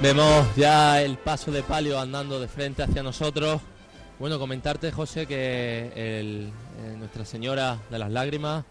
Vemos 0.00 0.46
ya 0.54 1.02
el 1.02 1.18
paso 1.18 1.50
de 1.50 1.64
palio 1.64 1.98
andando 1.98 2.38
de 2.38 2.46
frente 2.46 2.84
hacia 2.84 3.02
nosotros. 3.02 3.60
Bueno, 4.18 4.38
comentarte, 4.38 4.90
José, 4.90 5.26
que 5.26 5.92
eh, 5.94 6.50
Nuestra 6.98 7.24
Señora 7.24 7.78
de 7.88 7.98
las 7.98 8.10
Lágrimas, 8.10 8.64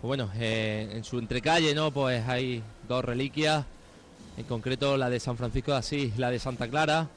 pues 0.00 0.08
bueno, 0.08 0.30
eh, 0.36 0.90
en 0.92 1.02
su 1.04 1.18
entrecalle, 1.18 1.74
¿no? 1.74 1.90
Pues 1.90 2.26
hay 2.28 2.62
dos 2.86 3.02
reliquias, 3.04 3.64
en 4.36 4.44
concreto 4.44 4.96
la 4.98 5.08
de 5.08 5.18
San 5.18 5.36
Francisco 5.38 5.72
de 5.72 5.78
Asís, 5.78 6.18
la 6.18 6.30
de 6.30 6.38
Santa 6.38 6.68
Clara, 6.68 7.08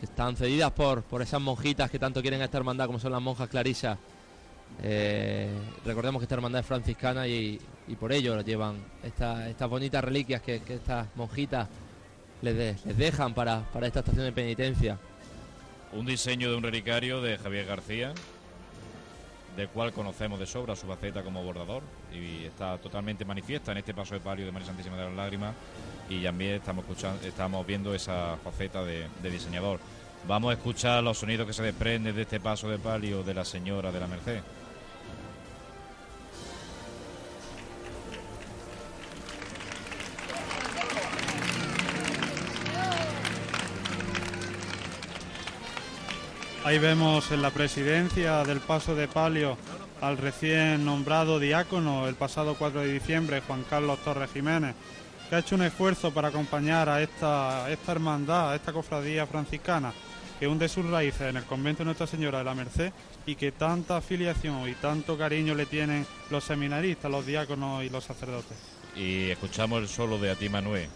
que 0.00 0.06
están 0.06 0.34
cedidas 0.36 0.72
por, 0.72 1.02
por 1.02 1.22
esas 1.22 1.40
monjitas 1.40 1.90
que 1.90 1.98
tanto 1.98 2.22
quieren 2.22 2.40
a 2.42 2.46
esta 2.46 2.58
hermandad 2.58 2.86
como 2.86 2.98
son 2.98 3.12
las 3.12 3.22
monjas 3.22 3.48
clarisas. 3.48 3.96
Eh, 4.82 5.48
recordemos 5.84 6.20
que 6.20 6.24
esta 6.24 6.34
hermandad 6.36 6.60
es 6.60 6.66
franciscana 6.66 7.26
y, 7.28 7.60
y 7.86 7.94
por 7.96 8.12
ello 8.12 8.40
llevan 8.42 8.76
esta- 9.04 9.48
estas 9.48 9.68
bonitas 9.68 10.02
reliquias 10.02 10.42
que, 10.42 10.56
estas 10.68 11.06
monjitas 11.14 11.68
les, 12.42 12.84
les 12.84 12.96
dejan 12.96 13.32
para, 13.34 13.60
para 13.72 13.86
esta 13.86 14.00
estación 14.00 14.24
de 14.24 14.32
penitencia. 14.32 14.98
Un 15.92 16.06
diseño 16.06 16.50
de 16.50 16.56
un 16.56 16.62
relicario 16.62 17.20
de 17.20 17.36
Javier 17.36 17.66
García, 17.66 18.12
del 19.56 19.68
cual 19.68 19.92
conocemos 19.92 20.38
de 20.38 20.46
sobra 20.46 20.76
su 20.76 20.86
faceta 20.86 21.22
como 21.22 21.42
bordador 21.42 21.82
y 22.14 22.44
está 22.44 22.78
totalmente 22.78 23.24
manifiesta 23.24 23.72
en 23.72 23.78
este 23.78 23.92
paso 23.92 24.14
de 24.14 24.20
palio 24.20 24.46
de 24.46 24.52
María 24.52 24.68
Santísima 24.68 24.96
de 24.96 25.06
las 25.06 25.14
Lágrimas 25.14 25.54
y 26.08 26.22
también 26.22 26.54
estamos 26.54 26.84
escuchando, 26.84 27.26
estamos 27.26 27.66
viendo 27.66 27.92
esa 27.92 28.36
faceta 28.44 28.84
de, 28.84 29.08
de 29.20 29.30
diseñador. 29.30 29.80
Vamos 30.28 30.50
a 30.50 30.54
escuchar 30.54 31.02
los 31.02 31.18
sonidos 31.18 31.46
que 31.46 31.52
se 31.52 31.62
desprenden 31.62 32.14
de 32.14 32.22
este 32.22 32.38
paso 32.38 32.68
de 32.68 32.78
palio 32.78 33.24
de 33.24 33.34
la 33.34 33.44
Señora 33.44 33.90
de 33.90 34.00
la 34.00 34.06
Merced. 34.06 34.40
Ahí 46.70 46.78
vemos 46.78 47.32
en 47.32 47.42
la 47.42 47.50
presidencia 47.50 48.44
del 48.44 48.60
paso 48.60 48.94
de 48.94 49.08
palio 49.08 49.58
al 50.00 50.16
recién 50.16 50.84
nombrado 50.84 51.40
diácono 51.40 52.06
el 52.06 52.14
pasado 52.14 52.54
4 52.54 52.82
de 52.82 52.92
diciembre, 52.92 53.42
Juan 53.44 53.64
Carlos 53.68 53.98
Torres 54.04 54.30
Jiménez, 54.32 54.76
que 55.28 55.34
ha 55.34 55.40
hecho 55.40 55.56
un 55.56 55.62
esfuerzo 55.62 56.14
para 56.14 56.28
acompañar 56.28 56.88
a 56.88 57.02
esta, 57.02 57.66
hermandad, 57.88 58.52
a 58.52 58.54
esta 58.54 58.72
cofradía 58.72 59.26
franciscana, 59.26 59.92
que 60.38 60.46
hunde 60.46 60.68
sus 60.68 60.88
raíces 60.88 61.22
en 61.22 61.38
el 61.38 61.44
convento 61.44 61.80
de 61.80 61.86
Nuestra 61.86 62.06
Señora 62.06 62.38
de 62.38 62.44
la 62.44 62.54
Merced 62.54 62.92
y 63.26 63.34
que 63.34 63.50
tanta 63.50 63.96
afiliación 63.96 64.68
y 64.68 64.74
tanto 64.74 65.18
cariño 65.18 65.56
le 65.56 65.66
tienen 65.66 66.06
los 66.30 66.44
seminaristas, 66.44 67.10
los 67.10 67.26
diáconos 67.26 67.82
y 67.82 67.88
los 67.88 68.04
sacerdotes. 68.04 68.56
Y 68.94 69.30
escuchamos 69.30 69.82
el 69.82 69.88
solo 69.88 70.18
de 70.20 70.30
Ati 70.30 70.48
Manuel. 70.48 70.88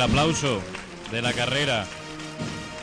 El 0.00 0.04
aplauso 0.04 0.62
de 1.12 1.20
la 1.20 1.34
carrera 1.34 1.84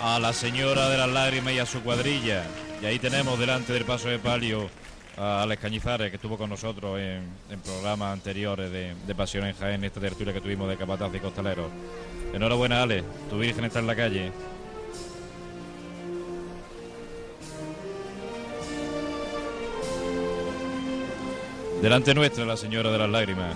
a 0.04 0.20
la 0.20 0.34
señora 0.34 0.88
de 0.88 1.00
las 1.00 1.10
lágrimas 1.10 1.52
y 1.52 1.58
a 1.58 1.66
su 1.66 1.82
cuadrilla. 1.82 2.44
Y 2.80 2.86
ahí 2.86 3.00
tenemos 3.00 3.40
delante 3.40 3.74
del 3.74 3.86
paso 3.86 4.08
de 4.08 4.20
palio 4.20 4.70
a 5.18 5.42
Alex 5.42 5.60
Cañizares, 5.60 6.12
que 6.12 6.18
estuvo 6.18 6.38
con 6.38 6.48
nosotros 6.48 7.00
en, 7.00 7.60
programas 7.62 8.14
anteriores 8.14 8.72
de, 8.72 8.94
de 9.08 9.16
Pasión 9.16 9.48
en 9.48 9.56
Jaén, 9.56 9.84
esta 9.84 10.00
tertulia 10.00 10.32
que 10.32 10.42
tuvimos 10.42 10.70
de 10.70 10.78
Capataz 10.78 11.10
y 11.16 11.20
Costalero. 11.20 11.72
Enhorabuena, 12.36 12.84
Alex, 12.84 13.04
tu 13.32 13.40
virgen 13.40 13.66
está 13.66 13.80
en 13.80 13.88
la 13.88 13.96
calle. 13.96 14.32
Delante 21.82 22.14
nuestra 22.14 22.46
la 22.46 22.58
señora 22.58 22.92
de 22.92 22.98
las 23.00 23.10
lágrimas. 23.10 23.56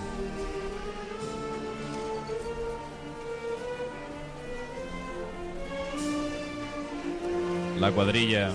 La 7.82 7.90
cuadrilla 7.90 8.48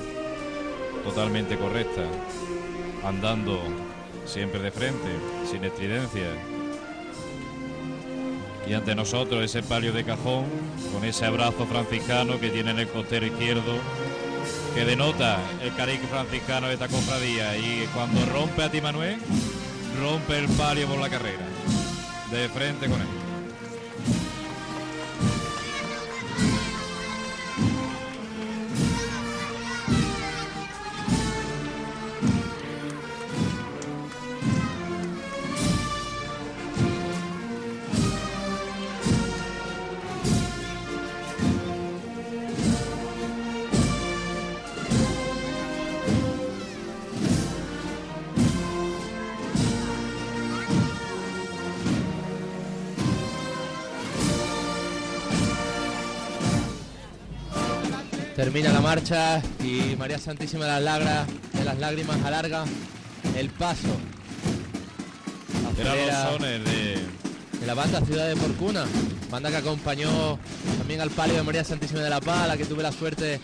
totalmente 1.04 1.58
correcta, 1.58 2.04
andando 3.04 3.60
siempre 4.26 4.62
de 4.62 4.72
frente, 4.72 5.10
sin 5.52 5.66
estridencia. 5.66 6.30
Y 8.66 8.74
ante 8.74 8.96
nosotros 8.96 9.44
ese 9.44 9.64
palio 9.64 9.92
de 9.92 10.06
cajón, 10.06 10.46
con 10.94 11.04
ese 11.04 11.26
abrazo 11.26 11.66
franciscano 11.66 12.40
que 12.40 12.52
tiene 12.52 12.72
en 12.72 12.80
el 12.80 12.88
costero 12.88 13.26
izquierdo, 13.26 13.74
que 14.74 14.86
denota 14.86 15.40
el 15.62 15.76
cariz 15.76 16.00
franciscano 16.10 16.68
de 16.68 16.76
esta 16.76 16.88
cofradía. 16.88 17.58
Y 17.58 17.86
cuando 17.94 18.26
rompe 18.28 18.64
a 18.64 18.72
ti 18.72 18.80
Manuel, 18.80 19.18
rompe 20.02 20.40
el 20.40 20.48
palio 20.52 20.88
por 20.88 21.00
la 21.00 21.10
carrera, 21.10 21.46
de 22.32 22.48
frente 22.48 22.88
con 22.88 23.02
él. 23.02 23.27
Marcha 58.88 59.42
y 59.62 59.98
María 59.98 60.18
Santísima 60.18 60.64
de 60.64 60.72
las, 60.72 60.82
Lagras, 60.82 61.28
de 61.52 61.66
las 61.66 61.78
Lágrimas 61.78 62.24
alarga 62.24 62.64
el 63.38 63.50
paso. 63.50 63.90
Acelera 65.74 66.32
de, 66.38 66.98
de 67.60 67.66
la 67.68 67.74
banda 67.74 68.00
Ciudad 68.06 68.30
de 68.30 68.38
Porcuna, 68.38 68.86
banda 69.30 69.50
que 69.50 69.58
acompañó 69.58 70.40
también 70.78 71.02
al 71.02 71.10
palio 71.10 71.36
de 71.36 71.44
María 71.44 71.66
Santísima 71.66 72.00
de 72.00 72.10
la 72.10 72.22
Paz, 72.22 72.44
a 72.44 72.48
la 72.48 72.56
que 72.56 72.64
tuve 72.64 72.82
la 72.82 72.94
suerte 72.94 73.42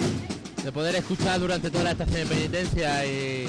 de 0.63 0.71
poder 0.71 0.95
escuchar 0.95 1.41
durante 1.41 1.69
toda 1.69 1.83
la 1.83 1.91
estación 1.91 2.21
de 2.21 2.25
penitencia 2.25 3.05
y 3.05 3.45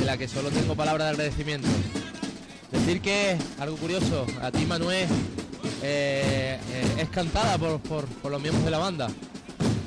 de 0.00 0.04
la 0.04 0.16
que 0.18 0.26
solo 0.26 0.50
tengo 0.50 0.74
palabras 0.74 1.06
de 1.06 1.10
agradecimiento. 1.12 1.68
Decir 2.72 3.00
que, 3.00 3.38
algo 3.60 3.76
curioso, 3.76 4.26
a 4.42 4.50
ti 4.50 4.66
Manuel 4.66 5.06
eh, 5.84 6.58
eh, 6.72 6.86
es 6.98 7.08
cantada 7.10 7.56
por, 7.56 7.78
por- 7.82 8.06
por 8.06 8.32
los 8.32 8.42
miembros 8.42 8.64
de 8.64 8.70
la 8.72 8.78
banda. 8.78 9.06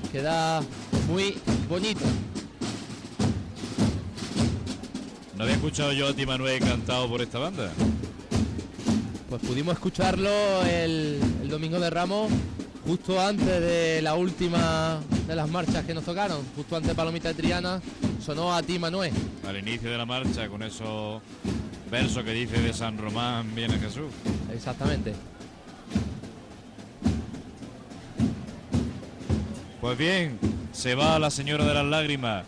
Queda 0.09 0.61
muy 1.07 1.37
bonito. 1.69 2.05
¿No 5.37 5.43
había 5.43 5.55
escuchado 5.55 5.93
yo 5.93 6.07
a 6.07 6.13
ti 6.13 6.25
Manuel 6.25 6.59
cantado 6.59 7.07
por 7.09 7.21
esta 7.21 7.39
banda? 7.39 7.71
Pues 9.29 9.41
pudimos 9.41 9.73
escucharlo 9.73 10.29
el, 10.63 11.19
el 11.41 11.49
domingo 11.49 11.79
de 11.79 11.89
Ramos, 11.89 12.31
justo 12.85 13.19
antes 13.19 13.45
de 13.45 14.01
la 14.01 14.15
última 14.15 14.99
de 15.27 15.35
las 15.35 15.49
marchas 15.49 15.85
que 15.85 15.93
nos 15.93 16.05
tocaron, 16.05 16.39
justo 16.55 16.75
antes 16.75 16.89
de 16.89 16.95
Palomita 16.95 17.29
de 17.29 17.33
Triana, 17.33 17.81
sonó 18.23 18.53
a 18.53 18.61
ti 18.61 18.77
Manuel. 18.77 19.11
Al 19.47 19.57
inicio 19.57 19.89
de 19.89 19.97
la 19.97 20.05
marcha, 20.05 20.47
con 20.47 20.63
esos 20.63 21.21
versos 21.89 22.23
que 22.23 22.31
dice 22.31 22.61
de 22.61 22.73
San 22.73 22.97
Román 22.97 23.53
viene 23.55 23.77
Jesús. 23.79 24.11
Exactamente. 24.53 25.13
Pues 29.83 29.97
bien, 29.97 30.39
se 30.71 30.95
va 30.95 31.19
la 31.19 31.29
señora 31.29 31.65
de 31.65 31.73
las 31.73 31.83
lágrimas 31.83 32.45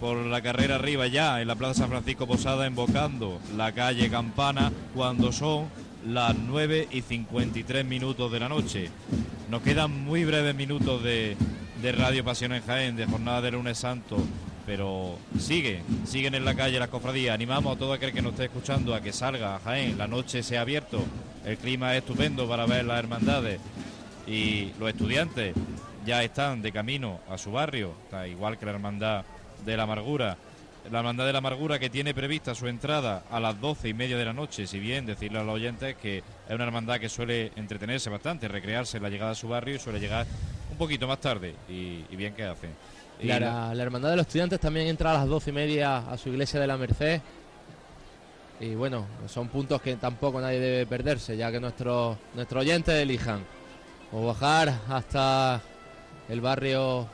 por 0.00 0.16
la 0.16 0.40
carrera 0.40 0.76
arriba 0.76 1.06
ya 1.08 1.42
en 1.42 1.48
la 1.48 1.56
Plaza 1.56 1.80
San 1.80 1.90
Francisco 1.90 2.26
Posada 2.26 2.66
invocando 2.66 3.38
la 3.54 3.72
calle 3.72 4.08
Campana 4.08 4.72
cuando 4.94 5.30
son 5.30 5.66
las 6.06 6.34
9 6.34 6.88
y 6.90 7.02
53 7.02 7.84
minutos 7.84 8.32
de 8.32 8.40
la 8.40 8.48
noche. 8.48 8.88
Nos 9.50 9.60
quedan 9.60 10.04
muy 10.06 10.24
breves 10.24 10.54
minutos 10.54 11.02
de, 11.02 11.36
de 11.82 11.92
Radio 11.92 12.24
Pasión 12.24 12.54
en 12.54 12.62
Jaén, 12.62 12.96
de 12.96 13.04
jornada 13.04 13.42
de 13.42 13.50
lunes 13.50 13.76
santo, 13.76 14.16
pero 14.64 15.18
sigue, 15.38 15.82
siguen 16.06 16.34
en 16.34 16.46
la 16.46 16.54
calle 16.54 16.78
las 16.78 16.88
cofradías. 16.88 17.34
Animamos 17.34 17.76
a 17.76 17.78
todo 17.78 17.92
aquel 17.92 18.14
que 18.14 18.22
nos 18.22 18.32
esté 18.32 18.44
escuchando 18.44 18.94
a 18.94 19.02
que 19.02 19.12
salga 19.12 19.56
a 19.56 19.60
Jaén, 19.60 19.98
la 19.98 20.08
noche 20.08 20.42
se 20.42 20.56
ha 20.56 20.62
abierto, 20.62 21.04
el 21.44 21.58
clima 21.58 21.92
es 21.92 21.98
estupendo 21.98 22.48
para 22.48 22.64
ver 22.64 22.86
las 22.86 23.00
hermandades 23.00 23.60
y 24.26 24.72
los 24.80 24.88
estudiantes 24.88 25.54
ya 26.04 26.22
están 26.22 26.62
de 26.62 26.72
camino 26.72 27.20
a 27.30 27.38
su 27.38 27.52
barrio, 27.52 27.94
está 28.04 28.26
igual 28.28 28.58
que 28.58 28.66
la 28.66 28.72
Hermandad 28.72 29.24
de 29.64 29.76
la 29.76 29.82
Amargura. 29.84 30.36
La 30.90 30.98
Hermandad 30.98 31.24
de 31.24 31.32
la 31.32 31.38
Amargura 31.38 31.78
que 31.78 31.88
tiene 31.88 32.12
prevista 32.12 32.54
su 32.54 32.68
entrada 32.68 33.22
a 33.30 33.40
las 33.40 33.58
doce 33.58 33.88
y 33.88 33.94
media 33.94 34.18
de 34.18 34.24
la 34.26 34.34
noche, 34.34 34.66
si 34.66 34.78
bien 34.78 35.06
decirle 35.06 35.38
a 35.38 35.42
los 35.42 35.54
oyentes 35.54 35.96
que 35.96 36.18
es 36.18 36.54
una 36.54 36.64
hermandad 36.64 37.00
que 37.00 37.08
suele 37.08 37.52
entretenerse 37.56 38.10
bastante, 38.10 38.48
recrearse 38.48 38.98
en 38.98 39.02
la 39.04 39.08
llegada 39.08 39.30
a 39.30 39.34
su 39.34 39.48
barrio 39.48 39.76
y 39.76 39.78
suele 39.78 39.98
llegar 39.98 40.26
un 40.70 40.76
poquito 40.76 41.08
más 41.08 41.20
tarde, 41.20 41.54
y, 41.70 42.04
y 42.10 42.16
bien 42.16 42.34
que 42.34 42.44
hace. 42.44 42.68
Y 43.18 43.28
La, 43.28 43.40
la- 43.40 43.74
la 43.74 43.82
Hermandad 43.82 44.10
de 44.10 44.16
los 44.16 44.26
Estudiantes 44.26 44.60
también 44.60 44.88
entra 44.88 45.12
a 45.12 45.14
las 45.14 45.26
doce 45.26 45.50
y 45.50 45.52
media 45.54 45.98
a 45.98 46.18
su 46.18 46.28
iglesia 46.28 46.60
de 46.60 46.66
la 46.66 46.76
Merced. 46.76 47.20
Y 48.60 48.74
bueno, 48.74 49.06
son 49.26 49.48
puntos 49.48 49.80
que 49.80 49.96
tampoco 49.96 50.40
nadie 50.40 50.60
debe 50.60 50.86
perderse, 50.86 51.36
ya 51.36 51.50
que 51.50 51.60
nuestros 51.60 52.16
nuestros 52.34 52.60
oyentes 52.62 52.94
elijan 52.94 53.40
o 54.12 54.26
bajar 54.26 54.72
hasta 54.88 55.60
el 56.28 56.40
barrio 56.40 57.06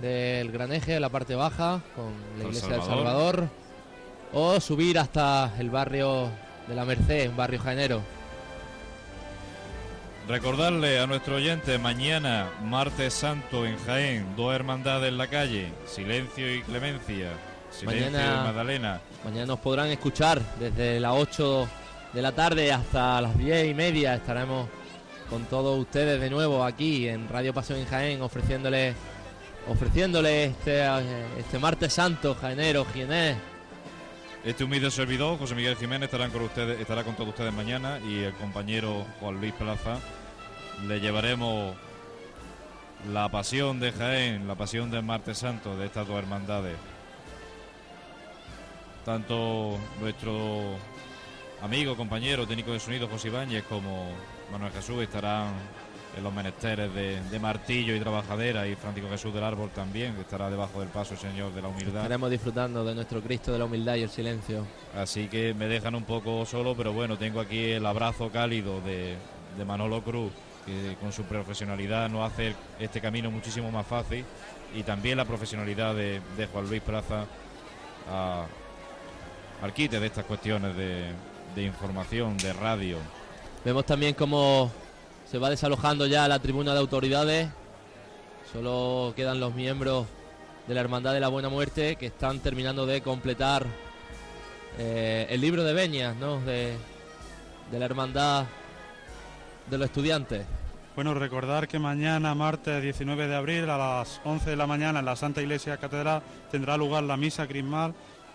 del 0.00 0.50
Graneje, 0.52 0.98
la 1.00 1.08
parte 1.08 1.34
baja, 1.34 1.80
con 1.94 2.12
la 2.38 2.44
iglesia 2.44 2.68
del 2.68 2.82
Salvador. 2.82 3.48
O 4.32 4.60
subir 4.60 4.98
hasta 4.98 5.52
el 5.58 5.70
barrio 5.70 6.28
de 6.68 6.74
la 6.74 6.84
Merced, 6.84 7.28
un 7.30 7.36
barrio 7.36 7.58
jaenero. 7.60 8.00
Recordarle 10.28 11.00
a 11.00 11.06
nuestro 11.06 11.36
oyente, 11.36 11.78
mañana, 11.78 12.48
martes 12.62 13.14
santo 13.14 13.66
en 13.66 13.76
Jaén, 13.84 14.36
dos 14.36 14.54
hermandades 14.54 15.08
en 15.08 15.18
la 15.18 15.26
calle, 15.26 15.72
silencio 15.86 16.54
y 16.54 16.62
clemencia, 16.62 17.30
silencio 17.70 18.10
Mañana- 18.12 18.30
de 18.38 18.44
Magdalena. 18.44 19.00
Mañana 19.24 19.46
nos 19.46 19.58
podrán 19.58 19.88
escuchar 19.88 20.40
desde 20.60 21.00
las 21.00 21.12
8 21.16 21.68
de 22.12 22.22
la 22.22 22.32
tarde 22.32 22.70
hasta 22.72 23.20
las 23.20 23.36
10 23.36 23.66
y 23.70 23.74
media. 23.74 24.14
Estaremos 24.14 24.68
con 25.30 25.44
todos 25.44 25.78
ustedes 25.78 26.20
de 26.20 26.28
nuevo 26.28 26.64
aquí 26.64 27.08
en 27.08 27.28
Radio 27.28 27.54
Pasión 27.54 27.78
en 27.78 27.86
Jaén 27.86 28.20
ofreciéndole, 28.20 28.94
ofreciéndole 29.68 30.46
este, 30.46 30.84
este 31.38 31.58
martes 31.60 31.92
santo, 31.92 32.34
jaenero, 32.34 32.84
jienés, 32.84 33.36
Este 34.44 34.64
humilde 34.64 34.90
servidor, 34.90 35.38
José 35.38 35.54
Miguel 35.54 35.76
Jiménez, 35.76 36.08
estarán 36.08 36.32
con 36.32 36.42
ustedes, 36.42 36.80
estará 36.80 37.04
con 37.04 37.14
todos 37.14 37.28
ustedes 37.28 37.54
mañana 37.54 38.00
y 38.00 38.24
el 38.24 38.34
compañero 38.34 39.06
Juan 39.20 39.40
Luis 39.40 39.52
Plaza 39.52 39.98
le 40.88 41.00
llevaremos 41.00 41.76
la 43.12 43.28
pasión 43.28 43.78
de 43.78 43.92
Jaén, 43.92 44.48
la 44.48 44.56
pasión 44.56 44.90
del 44.90 45.04
Martes 45.04 45.38
Santo 45.38 45.76
de 45.76 45.86
estas 45.86 46.08
dos 46.08 46.18
hermandades. 46.18 46.76
Tanto 49.04 49.78
nuestro 50.00 50.76
amigo, 51.62 51.96
compañero, 51.96 52.46
técnico 52.46 52.72
de 52.72 52.80
sonido 52.80 53.08
José 53.08 53.28
Ibáñez 53.28 53.62
como 53.64 54.10
Manuel 54.50 54.72
Jesús 54.72 55.02
estarán 55.02 55.54
en 56.16 56.24
los 56.24 56.32
menesteres 56.32 56.90
de, 56.92 57.38
Martillo 57.38 57.94
y 57.94 58.00
Trabajadera 58.00 58.66
y 58.66 58.74
Francisco 58.74 59.08
Jesús 59.08 59.32
del 59.32 59.44
Árbol 59.44 59.70
también, 59.70 60.14
que 60.14 60.22
estará 60.22 60.50
debajo 60.50 60.80
del 60.80 60.88
paso 60.88 61.16
Señor 61.16 61.54
de 61.54 61.62
la 61.62 61.68
Humildad. 61.68 61.96
Estaremos 62.02 62.30
disfrutando 62.30 62.84
de 62.84 62.94
nuestro 62.94 63.22
Cristo 63.22 63.52
de 63.52 63.58
la 63.58 63.64
Humildad 63.64 63.94
y 63.96 64.02
el 64.02 64.10
silencio. 64.10 64.66
Así 64.96 65.28
que 65.28 65.54
me 65.54 65.66
dejan 65.66 65.94
un 65.94 66.04
poco 66.04 66.44
solo, 66.44 66.74
pero 66.76 66.92
bueno, 66.92 67.16
tengo 67.16 67.40
aquí 67.40 67.70
el 67.72 67.86
abrazo 67.86 68.30
cálido 68.30 68.80
de, 68.80 69.16
Manolo 69.64 70.02
Cruz, 70.02 70.32
que 70.64 70.96
con 71.00 71.12
su 71.12 71.24
profesionalidad 71.24 72.08
nos 72.08 72.30
hace 72.30 72.54
este 72.78 73.00
camino 73.00 73.30
muchísimo 73.30 73.70
más 73.70 73.86
fácil 73.86 74.24
y 74.74 74.82
también 74.82 75.16
la 75.18 75.24
profesionalidad 75.24 75.94
de, 75.94 76.20
Juan 76.52 76.68
Luis 76.68 76.80
Plaza 76.80 77.26
al 79.62 79.72
quite 79.74 80.00
de 80.00 80.06
estas 80.06 80.24
cuestiones 80.24 80.74
de, 80.76 81.12
de 81.54 81.62
información, 81.62 82.36
de 82.38 82.52
radio. 82.52 82.96
Vemos 83.62 83.84
también 83.84 84.14
cómo 84.14 84.72
se 85.30 85.36
va 85.36 85.50
desalojando 85.50 86.06
ya 86.06 86.26
la 86.28 86.38
tribuna 86.38 86.72
de 86.72 86.78
autoridades. 86.78 87.50
Solo 88.50 89.12
quedan 89.14 89.38
los 89.38 89.54
miembros 89.54 90.06
de 90.66 90.74
la 90.74 90.80
Hermandad 90.80 91.12
de 91.12 91.20
la 91.20 91.28
Buena 91.28 91.50
Muerte 91.50 91.96
que 91.96 92.06
están 92.06 92.40
terminando 92.40 92.86
de 92.86 93.02
completar 93.02 93.66
eh, 94.78 95.26
el 95.28 95.42
libro 95.42 95.62
de 95.62 95.74
veñas, 95.74 96.16
¿no? 96.16 96.40
De, 96.40 96.74
de 97.70 97.78
la 97.78 97.84
Hermandad 97.84 98.46
de 99.68 99.76
los 99.76 99.88
Estudiantes. 99.88 100.46
Bueno, 100.94 101.12
recordar 101.12 101.68
que 101.68 101.78
mañana, 101.78 102.34
martes 102.34 102.82
19 102.82 103.28
de 103.28 103.36
abril, 103.36 103.68
a 103.68 103.76
las 103.76 104.22
11 104.24 104.48
de 104.48 104.56
la 104.56 104.66
mañana, 104.66 105.00
en 105.00 105.04
la 105.04 105.16
Santa 105.16 105.42
Iglesia 105.42 105.76
Catedral, 105.76 106.22
tendrá 106.50 106.78
lugar 106.78 107.02
la 107.02 107.18
misa 107.18 107.46
crismal 107.46 107.92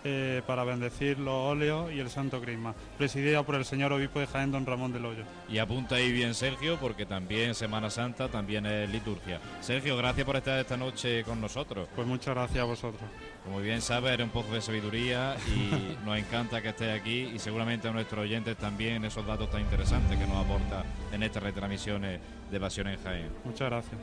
eh, 0.08 0.40
para 0.46 0.62
bendecir 0.62 1.18
los 1.18 1.34
óleos 1.34 1.92
y 1.92 1.98
el 1.98 2.08
Santo 2.10 2.40
Crisma, 2.40 2.76
presidida 2.96 3.42
por 3.42 3.56
el 3.56 3.64
señor 3.64 3.92
obispo 3.92 4.20
de 4.20 4.28
Jaén, 4.28 4.52
don 4.52 4.64
Ramón 4.64 4.92
del 4.92 5.04
Hoyo. 5.04 5.24
Y 5.48 5.58
apunta 5.58 5.96
ahí 5.96 6.12
bien 6.12 6.32
Sergio, 6.32 6.76
porque 6.80 7.06
también 7.06 7.56
Semana 7.56 7.90
Santa, 7.90 8.28
también 8.28 8.66
es 8.66 8.88
liturgia. 8.88 9.40
Sergio, 9.60 9.96
gracias 9.96 10.24
por 10.24 10.36
estar 10.36 10.60
esta 10.60 10.76
noche 10.76 11.24
con 11.24 11.40
nosotros. 11.40 11.88
Pues 11.96 12.06
muchas 12.06 12.36
gracias 12.36 12.60
a 12.60 12.64
vosotros. 12.64 13.02
Como 13.44 13.58
bien 13.58 13.82
sabes, 13.82 14.12
eres 14.12 14.24
un 14.24 14.30
poco 14.30 14.54
de 14.54 14.60
sabiduría 14.60 15.34
y 15.48 15.96
nos 16.06 16.16
encanta 16.16 16.62
que 16.62 16.68
estés 16.68 16.96
aquí 16.96 17.32
y 17.34 17.40
seguramente 17.40 17.88
a 17.88 17.90
nuestros 17.90 18.22
oyentes 18.22 18.56
también 18.56 19.04
esos 19.04 19.26
datos 19.26 19.50
tan 19.50 19.60
interesantes 19.60 20.16
que 20.16 20.26
nos 20.28 20.44
aporta 20.44 20.84
en 21.10 21.24
estas 21.24 21.42
retransmisiones 21.42 22.20
de 22.48 22.60
Pasión 22.60 22.86
en 22.86 23.02
Jaén. 23.02 23.30
Muchas 23.44 23.68
gracias. 23.68 24.00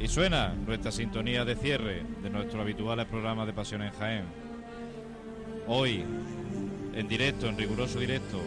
Y 0.00 0.08
suena 0.08 0.54
nuestra 0.54 0.90
sintonía 0.90 1.44
de 1.44 1.54
cierre 1.54 2.02
de 2.22 2.30
nuestro 2.30 2.62
habitual 2.62 3.06
programa 3.06 3.44
de 3.44 3.52
Pasión 3.52 3.82
en 3.82 3.92
Jaén. 3.92 4.43
Hoy, 5.66 6.04
en 6.94 7.08
directo, 7.08 7.46
en 7.46 7.56
riguroso 7.56 7.98
directo, 7.98 8.38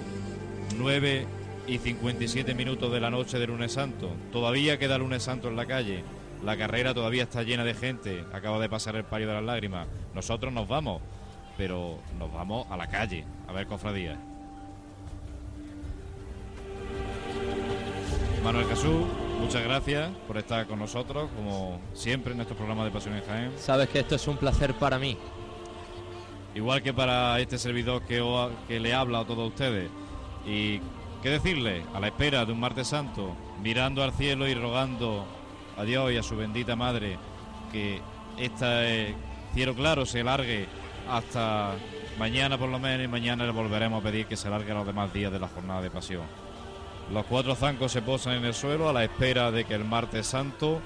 9 0.77 1.25
y 1.65 1.79
57 1.79 2.53
minutos 2.53 2.91
de 2.91 2.99
la 2.99 3.09
noche 3.09 3.39
de 3.39 3.47
lunes 3.47 3.71
santo. 3.71 4.11
Todavía 4.31 4.77
queda 4.77 4.99
lunes 4.99 5.23
santo 5.23 5.47
en 5.47 5.55
la 5.55 5.65
calle. 5.65 6.03
La 6.43 6.55
carrera 6.57 6.93
todavía 6.93 7.23
está 7.23 7.41
llena 7.41 7.63
de 7.63 7.73
gente. 7.73 8.23
Acaba 8.31 8.59
de 8.59 8.69
pasar 8.69 8.95
el 8.95 9.03
pario 9.03 9.27
de 9.27 9.33
las 9.33 9.43
lágrimas. 9.43 9.87
Nosotros 10.13 10.53
nos 10.53 10.67
vamos, 10.67 11.01
pero 11.57 11.97
nos 12.19 12.31
vamos 12.31 12.67
a 12.69 12.77
la 12.77 12.87
calle 12.87 13.25
a 13.47 13.51
ver 13.51 13.65
cofradías. 13.65 14.19
Manuel 18.43 18.67
Jesús, 18.67 19.07
muchas 19.41 19.63
gracias 19.63 20.11
por 20.27 20.37
estar 20.37 20.67
con 20.67 20.77
nosotros, 20.77 21.29
como 21.35 21.81
siempre 21.93 22.31
en 22.31 22.37
nuestro 22.37 22.55
programa 22.55 22.85
de 22.85 22.91
Pasión 22.91 23.15
en 23.15 23.23
Jaén. 23.23 23.51
Sabes 23.57 23.89
que 23.89 23.99
esto 23.99 24.15
es 24.15 24.27
un 24.27 24.37
placer 24.37 24.75
para 24.75 24.99
mí 24.99 25.17
igual 26.57 26.81
que 26.81 26.91
para 26.91 27.39
este 27.39 27.59
servidor 27.59 28.01
que, 28.01 28.79
le 28.79 28.93
habla 28.93 29.19
a 29.19 29.25
todos 29.25 29.49
ustedes. 29.49 29.91
Y 30.45 30.79
qué 31.21 31.29
decirle, 31.29 31.83
a 31.93 31.99
la 31.99 32.07
espera 32.07 32.45
de 32.45 32.51
un 32.51 32.59
martes 32.59 32.87
santo, 32.87 33.35
mirando 33.61 34.03
al 34.03 34.11
cielo 34.11 34.47
y 34.47 34.55
rogando 34.55 35.25
a 35.77 35.83
Dios 35.83 36.11
y 36.11 36.17
a 36.17 36.23
su 36.23 36.35
bendita 36.35 36.75
madre 36.75 37.19
que 37.71 38.01
este 38.37 39.15
cielo 39.53 39.75
claro 39.75 40.05
se 40.07 40.23
largue 40.23 40.65
hasta 41.07 41.75
mañana 42.17 42.57
por 42.57 42.69
lo 42.69 42.79
menos 42.79 43.05
y 43.05 43.07
mañana 43.07 43.45
le 43.45 43.51
volveremos 43.51 44.01
a 44.01 44.03
pedir 44.03 44.25
que 44.25 44.35
se 44.35 44.49
largue 44.49 44.73
los 44.73 44.85
demás 44.85 45.13
días 45.13 45.31
de 45.31 45.39
la 45.39 45.47
jornada 45.47 45.81
de 45.81 45.91
pasión. 45.91 46.23
Los 47.13 47.25
cuatro 47.27 47.53
zancos 47.53 47.91
se 47.91 48.01
posan 48.01 48.33
en 48.33 48.45
el 48.45 48.55
suelo 48.55 48.89
a 48.89 48.93
la 48.93 49.03
espera 49.03 49.51
de 49.51 49.63
que 49.63 49.75
el 49.75 49.85
martes 49.85 50.25
santo 50.25 50.81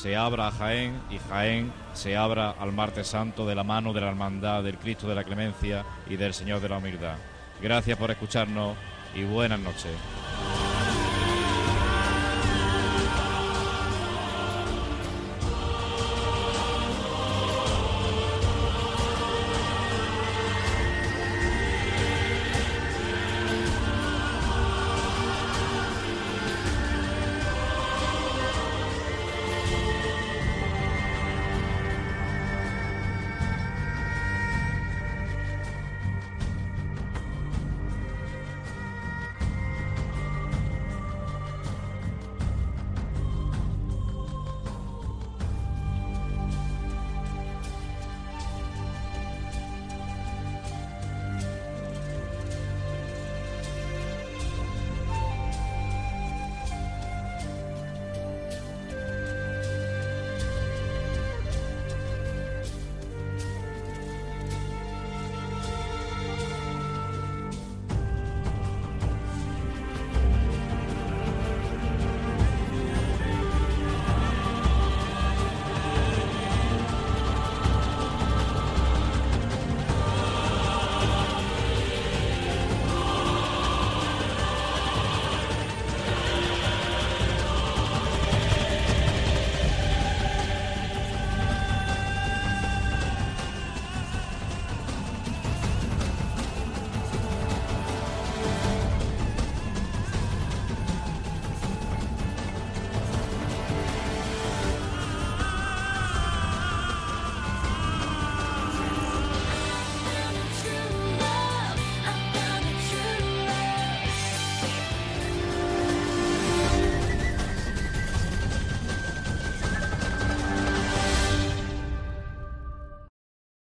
se 0.00 0.14
abra 0.14 0.46
a 0.46 0.52
Jaén 0.52 1.00
y 1.10 1.18
Jaén 1.18 1.72
se 1.92 2.16
abra 2.16 2.50
al 2.50 2.72
martes 2.72 3.08
santo 3.08 3.44
de 3.48 3.56
la 3.56 3.64
mano 3.64 3.92
de 3.92 4.00
la 4.00 4.08
hermandad 4.08 4.62
del 4.62 4.78
Cristo 4.78 5.08
de 5.08 5.16
la 5.16 5.24
Clemencia 5.24 5.84
y 6.08 6.14
del 6.14 6.34
Señor 6.34 6.60
de 6.60 6.68
la 6.68 6.78
Humildad. 6.78 7.16
Gracias 7.60 7.98
por 7.98 8.12
escucharnos 8.12 8.76
y 9.16 9.24
buenas 9.24 9.58
noches. 9.58 9.90